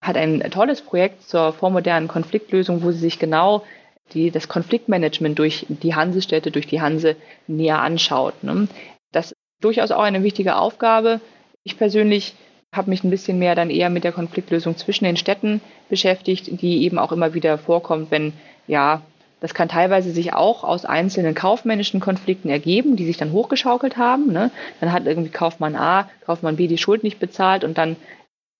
hat 0.00 0.16
ein 0.16 0.40
tolles 0.50 0.82
Projekt 0.82 1.22
zur 1.22 1.52
vormodernen 1.52 2.08
Konfliktlösung, 2.08 2.82
wo 2.82 2.92
sie 2.92 2.98
sich 2.98 3.18
genau 3.18 3.64
die, 4.12 4.30
das 4.30 4.48
Konfliktmanagement 4.48 5.38
durch 5.38 5.66
die 5.68 5.94
Hansestädte, 5.94 6.50
durch 6.50 6.66
die 6.66 6.80
Hanse 6.80 7.16
näher 7.46 7.80
anschaut. 7.80 8.42
Ne? 8.42 8.68
Das 9.12 9.32
ist 9.32 9.36
durchaus 9.60 9.90
auch 9.90 10.02
eine 10.02 10.22
wichtige 10.22 10.56
Aufgabe. 10.56 11.20
Ich 11.62 11.78
persönlich 11.78 12.34
habe 12.74 12.90
mich 12.90 13.04
ein 13.04 13.10
bisschen 13.10 13.38
mehr 13.38 13.54
dann 13.54 13.70
eher 13.70 13.88
mit 13.88 14.04
der 14.04 14.12
Konfliktlösung 14.12 14.76
zwischen 14.76 15.04
den 15.04 15.16
Städten 15.16 15.60
beschäftigt, 15.88 16.60
die 16.60 16.82
eben 16.84 16.98
auch 16.98 17.12
immer 17.12 17.32
wieder 17.32 17.56
vorkommt, 17.56 18.10
wenn, 18.10 18.32
ja, 18.66 19.02
das 19.44 19.52
kann 19.52 19.68
teilweise 19.68 20.10
sich 20.10 20.32
auch 20.32 20.64
aus 20.64 20.86
einzelnen 20.86 21.34
kaufmännischen 21.34 22.00
Konflikten 22.00 22.48
ergeben, 22.48 22.96
die 22.96 23.04
sich 23.04 23.18
dann 23.18 23.32
hochgeschaukelt 23.32 23.98
haben. 23.98 24.32
Ne? 24.32 24.50
Dann 24.80 24.90
hat 24.90 25.04
irgendwie 25.04 25.28
Kaufmann 25.28 25.76
A, 25.76 26.08
Kaufmann 26.24 26.56
B 26.56 26.66
die 26.66 26.78
Schuld 26.78 27.02
nicht 27.02 27.18
bezahlt 27.18 27.62
und 27.62 27.76
dann 27.76 27.96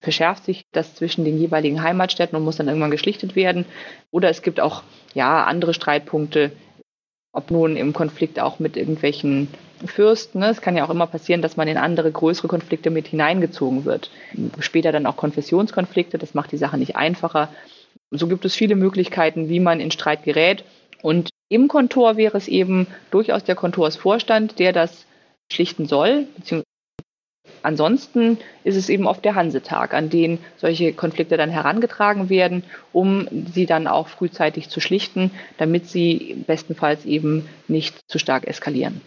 verschärft 0.02 0.44
sich 0.44 0.66
das 0.73 0.94
zwischen 0.94 1.24
den 1.24 1.39
jeweiligen 1.39 1.82
Heimatstädten 1.82 2.36
und 2.36 2.44
muss 2.44 2.59
dann 2.59 2.69
irgendwann 2.69 2.90
geschlichtet 2.90 3.35
werden. 3.35 3.65
Oder 4.11 4.28
es 4.28 4.43
gibt 4.43 4.61
auch 4.61 4.82
ja 5.15 5.44
andere 5.44 5.73
Streitpunkte, 5.73 6.52
ob 7.32 7.51
nun 7.51 7.78
im 7.78 7.94
Konflikt 7.94 8.39
auch 8.39 8.59
mit 8.59 8.77
irgendwelchen 8.77 9.48
Fürsten. 9.86 10.40
Ne? 10.40 10.51
Es 10.51 10.61
kann 10.61 10.77
ja 10.77 10.85
auch 10.85 10.90
immer 10.90 11.06
passieren, 11.06 11.40
dass 11.40 11.56
man 11.56 11.66
in 11.66 11.78
andere 11.78 12.12
größere 12.12 12.48
Konflikte 12.48 12.90
mit 12.90 13.09
hineingezogen 13.09 13.86
wird. 13.86 14.11
Später 14.59 14.93
dann 14.93 15.06
auch 15.06 15.16
Konfessionskonflikte, 15.16 16.19
das 16.19 16.35
macht 16.35 16.52
die 16.52 16.59
Sache 16.59 16.77
nicht 16.77 16.94
einfacher. 16.94 17.48
So 18.16 18.28
gibt 18.28 18.45
es 18.45 18.55
viele 18.55 18.77
Möglichkeiten, 18.77 19.49
wie 19.49 19.61
man 19.61 19.81
in 19.81 19.91
Streit 19.91 20.24
gerät. 20.24 20.65
Und 21.03 21.31
im 21.49 21.69
Kontor 21.69 22.16
wäre 22.16 22.39
es 22.39 22.49
eben 22.49 22.86
durchaus 23.11 23.45
der 23.45 23.55
Kontorsvorstand, 23.55 24.59
der 24.59 24.73
das 24.73 25.07
schlichten 25.53 25.86
soll, 25.86 26.27
Ansonsten 27.65 28.36
ist 28.62 28.77
es 28.77 28.91
eben 28.91 29.07
oft 29.07 29.24
der 29.24 29.35
Hansetag, 29.35 29.95
an 29.95 30.11
den 30.11 30.39
solche 30.59 30.93
Konflikte 30.93 31.39
dann 31.39 31.49
herangetragen 31.49 32.28
werden, 32.28 32.62
um 32.93 33.27
sie 33.55 33.65
dann 33.65 33.86
auch 33.86 34.09
frühzeitig 34.09 34.69
zu 34.69 34.81
schlichten, 34.81 35.31
damit 35.57 35.89
sie 35.89 36.45
bestenfalls 36.47 37.07
eben 37.07 37.49
nicht 37.66 38.01
zu 38.07 38.19
stark 38.19 38.47
eskalieren. 38.47 39.01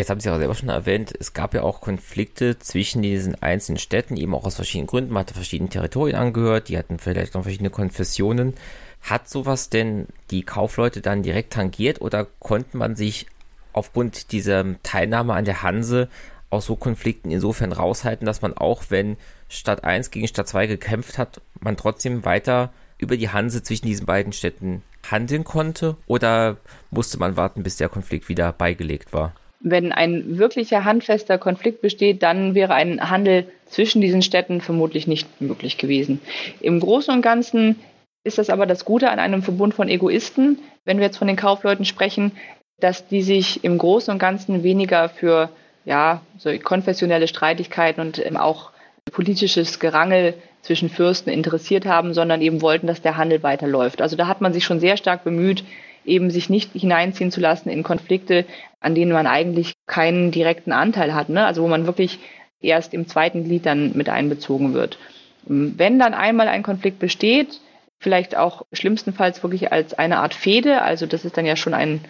Jetzt 0.00 0.08
haben 0.08 0.18
Sie 0.18 0.30
auch 0.30 0.38
selber 0.38 0.54
schon 0.54 0.70
erwähnt, 0.70 1.12
es 1.20 1.34
gab 1.34 1.52
ja 1.52 1.62
auch 1.62 1.82
Konflikte 1.82 2.58
zwischen 2.58 3.02
diesen 3.02 3.34
einzelnen 3.42 3.76
Städten, 3.76 4.16
eben 4.16 4.34
auch 4.34 4.46
aus 4.46 4.54
verschiedenen 4.54 4.86
Gründen. 4.86 5.12
Man 5.12 5.20
hatte 5.20 5.34
verschiedene 5.34 5.68
Territorien 5.68 6.16
angehört, 6.16 6.70
die 6.70 6.78
hatten 6.78 6.98
vielleicht 6.98 7.34
noch 7.34 7.42
verschiedene 7.42 7.68
Konfessionen. 7.68 8.54
Hat 9.02 9.28
sowas 9.28 9.68
denn 9.68 10.06
die 10.30 10.42
Kaufleute 10.42 11.02
dann 11.02 11.22
direkt 11.22 11.52
tangiert 11.52 12.00
oder 12.00 12.26
konnte 12.38 12.78
man 12.78 12.96
sich 12.96 13.26
aufgrund 13.74 14.32
dieser 14.32 14.64
Teilnahme 14.82 15.34
an 15.34 15.44
der 15.44 15.62
Hanse 15.62 16.08
aus 16.48 16.64
so 16.64 16.76
Konflikten 16.76 17.30
insofern 17.30 17.72
raushalten, 17.72 18.24
dass 18.24 18.40
man 18.40 18.56
auch, 18.56 18.84
wenn 18.88 19.18
Stadt 19.50 19.84
1 19.84 20.10
gegen 20.10 20.28
Stadt 20.28 20.48
2 20.48 20.66
gekämpft 20.66 21.18
hat, 21.18 21.42
man 21.60 21.76
trotzdem 21.76 22.24
weiter 22.24 22.72
über 22.96 23.18
die 23.18 23.28
Hanse 23.28 23.62
zwischen 23.62 23.84
diesen 23.84 24.06
beiden 24.06 24.32
Städten 24.32 24.82
handeln 25.10 25.44
konnte? 25.44 25.98
Oder 26.06 26.56
musste 26.90 27.18
man 27.18 27.36
warten, 27.36 27.62
bis 27.62 27.76
der 27.76 27.90
Konflikt 27.90 28.30
wieder 28.30 28.50
beigelegt 28.54 29.12
war? 29.12 29.34
Wenn 29.60 29.92
ein 29.92 30.38
wirklicher 30.38 30.84
handfester 30.84 31.36
Konflikt 31.36 31.82
besteht, 31.82 32.22
dann 32.22 32.54
wäre 32.54 32.74
ein 32.74 33.10
Handel 33.10 33.46
zwischen 33.66 34.00
diesen 34.00 34.22
Städten 34.22 34.60
vermutlich 34.60 35.06
nicht 35.06 35.40
möglich 35.40 35.76
gewesen. 35.76 36.20
Im 36.60 36.80
Großen 36.80 37.14
und 37.14 37.22
Ganzen 37.22 37.76
ist 38.24 38.38
das 38.38 38.50
aber 38.50 38.66
das 38.66 38.84
Gute 38.84 39.10
an 39.10 39.18
einem 39.18 39.42
Verbund 39.42 39.74
von 39.74 39.88
Egoisten, 39.88 40.58
wenn 40.84 40.98
wir 40.98 41.06
jetzt 41.06 41.18
von 41.18 41.28
den 41.28 41.36
Kaufleuten 41.36 41.84
sprechen, 41.84 42.32
dass 42.78 43.06
die 43.06 43.22
sich 43.22 43.62
im 43.62 43.78
Großen 43.78 44.12
und 44.12 44.18
Ganzen 44.18 44.62
weniger 44.62 45.08
für 45.08 45.50
ja, 45.84 46.22
so 46.38 46.50
konfessionelle 46.58 47.28
Streitigkeiten 47.28 48.00
und 48.00 48.24
ähm, 48.24 48.36
auch 48.36 48.70
politisches 49.12 49.80
Gerangel 49.80 50.34
zwischen 50.62 50.90
Fürsten 50.90 51.30
interessiert 51.30 51.86
haben, 51.86 52.12
sondern 52.14 52.42
eben 52.42 52.62
wollten, 52.62 52.86
dass 52.86 53.00
der 53.00 53.16
Handel 53.16 53.42
weiterläuft. 53.42 54.02
Also 54.02 54.16
da 54.16 54.26
hat 54.26 54.40
man 54.40 54.52
sich 54.52 54.64
schon 54.64 54.80
sehr 54.80 54.96
stark 54.96 55.24
bemüht, 55.24 55.64
eben 56.04 56.30
sich 56.30 56.50
nicht 56.50 56.72
hineinziehen 56.72 57.30
zu 57.30 57.40
lassen 57.40 57.68
in 57.68 57.82
Konflikte, 57.82 58.44
an 58.80 58.94
denen 58.94 59.12
man 59.12 59.26
eigentlich 59.26 59.74
keinen 59.86 60.30
direkten 60.30 60.72
Anteil 60.72 61.14
hat, 61.14 61.28
ne? 61.28 61.44
also 61.44 61.62
wo 61.62 61.68
man 61.68 61.86
wirklich 61.86 62.18
erst 62.60 62.94
im 62.94 63.06
zweiten 63.06 63.44
Glied 63.44 63.66
dann 63.66 63.96
mit 63.96 64.08
einbezogen 64.08 64.74
wird. 64.74 64.98
Wenn 65.44 65.98
dann 65.98 66.14
einmal 66.14 66.48
ein 66.48 66.62
Konflikt 66.62 66.98
besteht, 66.98 67.60
vielleicht 67.98 68.36
auch 68.36 68.66
schlimmstenfalls 68.72 69.42
wirklich 69.42 69.72
als 69.72 69.94
eine 69.94 70.18
Art 70.18 70.34
Fehde, 70.34 70.82
also 70.82 71.06
das 71.06 71.24
ist 71.24 71.36
dann 71.36 71.46
ja 71.46 71.56
schon 71.56 71.74
ein, 71.74 72.00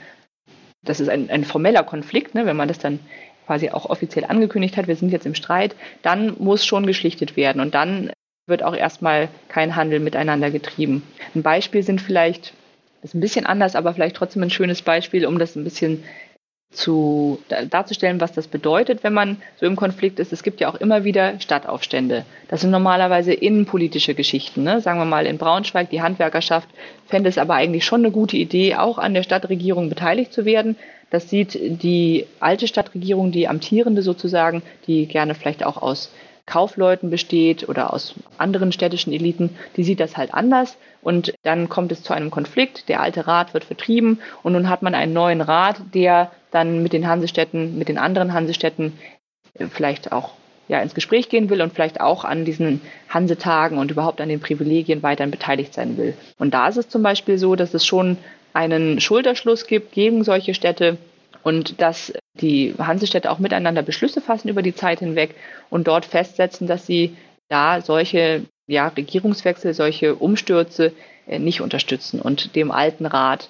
das 0.83 1.01
ist 1.01 1.09
ein, 1.09 1.31
ein 1.31 1.45
formeller 1.45 1.83
Konflikt, 1.83 2.35
ne? 2.35 2.47
wenn 2.47 2.57
man 2.57 2.69
das 2.69 2.79
dann 2.79 3.01
quasi 3.47 3.71
auch 3.71 3.87
offiziell 3.87 4.25
angekündigt 4.25 4.77
hat, 4.77 4.87
wir 4.87 4.97
sind 4.97 5.11
jetzt 5.11 5.27
im 5.27 5.35
Streit, 5.35 5.75
dann 6.03 6.37
muss 6.39 6.65
schon 6.65 6.87
geschlichtet 6.87 7.37
werden 7.37 7.61
und 7.61 7.75
dann 7.75 8.13
wird 8.47 8.63
auch 8.63 8.77
erstmal 8.77 9.29
kein 9.49 9.77
Handel 9.77 10.01
miteinander 10.01 10.51
getrieben. 10.51 11.03
Ein 11.35 11.43
Beispiel 11.43 11.83
sind 11.83 12.01
vielleicht 12.01 12.53
ist 13.03 13.15
ein 13.15 13.21
bisschen 13.21 13.47
anders, 13.47 13.77
aber 13.77 13.95
vielleicht 13.95 14.17
trotzdem 14.17 14.43
ein 14.43 14.51
schönes 14.51 14.83
Beispiel, 14.83 15.27
um 15.27 15.39
das 15.39 15.57
ein 15.57 15.65
bisschen 15.65 16.05
zu 16.73 17.41
darzustellen, 17.49 18.21
was 18.21 18.33
das 18.33 18.47
bedeutet, 18.47 19.03
wenn 19.03 19.13
man 19.13 19.43
so 19.59 19.67
im 19.67 19.75
Konflikt 19.75 20.21
ist. 20.21 20.33
Es 20.33 20.45
gibt 20.45 20.61
ja 20.61 20.69
auch 20.69 20.77
immer 20.77 21.03
wieder 21.03 21.41
Stadtaufstände. 21.41 22.25
Das 22.47 22.61
sind 22.61 22.71
normalerweise 22.71 23.33
innenpolitische 23.33 24.15
Geschichten. 24.15 24.63
Ne? 24.63 24.81
Sagen 24.81 25.01
wir 25.01 25.05
mal 25.05 25.27
in 25.27 25.37
Braunschweig, 25.37 25.91
die 25.91 26.01
Handwerkerschaft 26.01 26.69
fände 27.07 27.29
es 27.29 27.39
aber 27.39 27.55
eigentlich 27.55 27.85
schon 27.85 28.05
eine 28.05 28.13
gute 28.13 28.37
Idee, 28.37 28.77
auch 28.77 28.99
an 28.99 29.15
der 29.15 29.25
Stadtregierung 29.25 29.89
beteiligt 29.89 30.33
zu 30.33 30.45
werden. 30.45 30.77
Das 31.11 31.29
sieht 31.29 31.55
die 31.55 32.27
alte 32.39 32.69
Stadtregierung, 32.69 33.33
die 33.33 33.49
amtierende 33.49 34.03
sozusagen, 34.03 34.63
die 34.87 35.07
gerne 35.07 35.35
vielleicht 35.35 35.67
auch 35.67 35.83
aus 35.83 36.13
Kaufleuten 36.47 37.11
besteht 37.11 37.69
oder 37.69 37.93
aus 37.93 38.15
anderen 38.39 38.71
städtischen 38.71 39.13
Eliten, 39.13 39.51
die 39.77 39.85
sieht 39.85 40.01
das 40.01 40.17
halt 40.17 40.35
anders. 40.35 40.77
Und 41.03 41.35
dann 41.43 41.69
kommt 41.69 41.93
es 41.93 42.03
zu 42.03 42.13
einem 42.13 42.31
Konflikt. 42.31 42.89
Der 42.89 43.01
alte 43.01 43.27
Rat 43.27 43.55
wird 43.55 43.65
vertrieben 43.65 44.21
und 44.43 44.53
nun 44.53 44.69
hat 44.69 44.83
man 44.83 44.95
einen 44.95 45.13
neuen 45.13 45.41
Rat, 45.41 45.81
der 45.95 46.31
dann 46.51 46.83
mit 46.83 46.93
den 46.93 47.09
Hansestädten, 47.09 47.79
mit 47.79 47.89
den 47.89 47.99
anderen 47.99 48.33
Hansestädten 48.33 48.99
äh, 49.55 49.67
vielleicht 49.67 50.13
auch 50.13 50.33
ja, 50.69 50.81
ins 50.81 50.95
Gespräch 50.95 51.29
gehen 51.29 51.51
will 51.51 51.63
und 51.63 51.73
vielleicht 51.73 52.01
auch 52.01 52.25
an 52.25 52.45
diesen 52.45 52.81
Hansetagen 53.09 53.77
und 53.79 53.91
überhaupt 53.91 54.21
an 54.21 54.29
den 54.29 54.41
Privilegien 54.41 55.03
weiterhin 55.03 55.33
beteiligt 55.33 55.75
sein 55.75 55.97
will. 55.97 56.15
Und 56.39 56.55
da 56.55 56.69
ist 56.69 56.77
es 56.77 56.89
zum 56.89 57.03
Beispiel 57.03 57.39
so, 57.39 57.57
dass 57.57 57.75
es 57.75 57.85
schon 57.85 58.19
einen 58.53 59.01
Schulterschluss 59.01 59.67
gibt 59.67 59.93
gegen 59.93 60.23
solche 60.23 60.55
Städte 60.55 60.97
und 61.43 61.81
dass 61.81 62.13
die 62.35 62.75
Hansestädte 62.79 63.31
auch 63.31 63.41
miteinander 63.41 63.83
Beschlüsse 63.83 64.21
fassen 64.21 64.49
über 64.49 64.63
die 64.63 64.75
Zeit 64.75 65.01
hinweg 65.01 65.35
und 65.71 65.89
dort 65.89 66.05
festsetzen, 66.05 66.69
dass 66.69 66.87
sie 66.87 67.17
da 67.49 67.81
solche 67.81 68.43
ja, 68.71 68.89
Regierungswechsel, 68.89 69.75
solche 69.75 70.15
Umstürze 70.15 70.93
äh, 71.27 71.39
nicht 71.39 71.61
unterstützen 71.61 72.21
und 72.21 72.55
dem 72.55 72.71
alten 72.71 73.05
Rat 73.05 73.49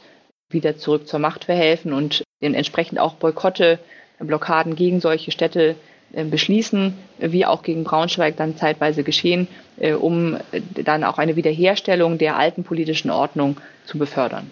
wieder 0.49 0.77
zurück 0.77 1.07
zur 1.07 1.21
Macht 1.21 1.45
verhelfen 1.45 1.93
und 1.93 2.25
entsprechend 2.41 2.99
auch 2.99 3.15
Boykotte, 3.15 3.79
Blockaden 4.19 4.75
gegen 4.75 5.01
solche 5.01 5.31
Städte 5.31 5.77
äh, 6.13 6.25
beschließen, 6.25 6.95
wie 7.19 7.47
auch 7.47 7.63
gegen 7.63 7.85
Braunschweig 7.85 8.37
dann 8.37 8.57
zeitweise 8.57 9.05
geschehen, 9.05 9.47
äh, 9.79 9.93
um 9.93 10.39
dann 10.75 11.05
auch 11.05 11.19
eine 11.19 11.37
Wiederherstellung 11.37 12.19
der 12.19 12.37
alten 12.37 12.65
politischen 12.65 13.11
Ordnung 13.11 13.59
zu 13.85 13.99
befördern. 13.99 14.51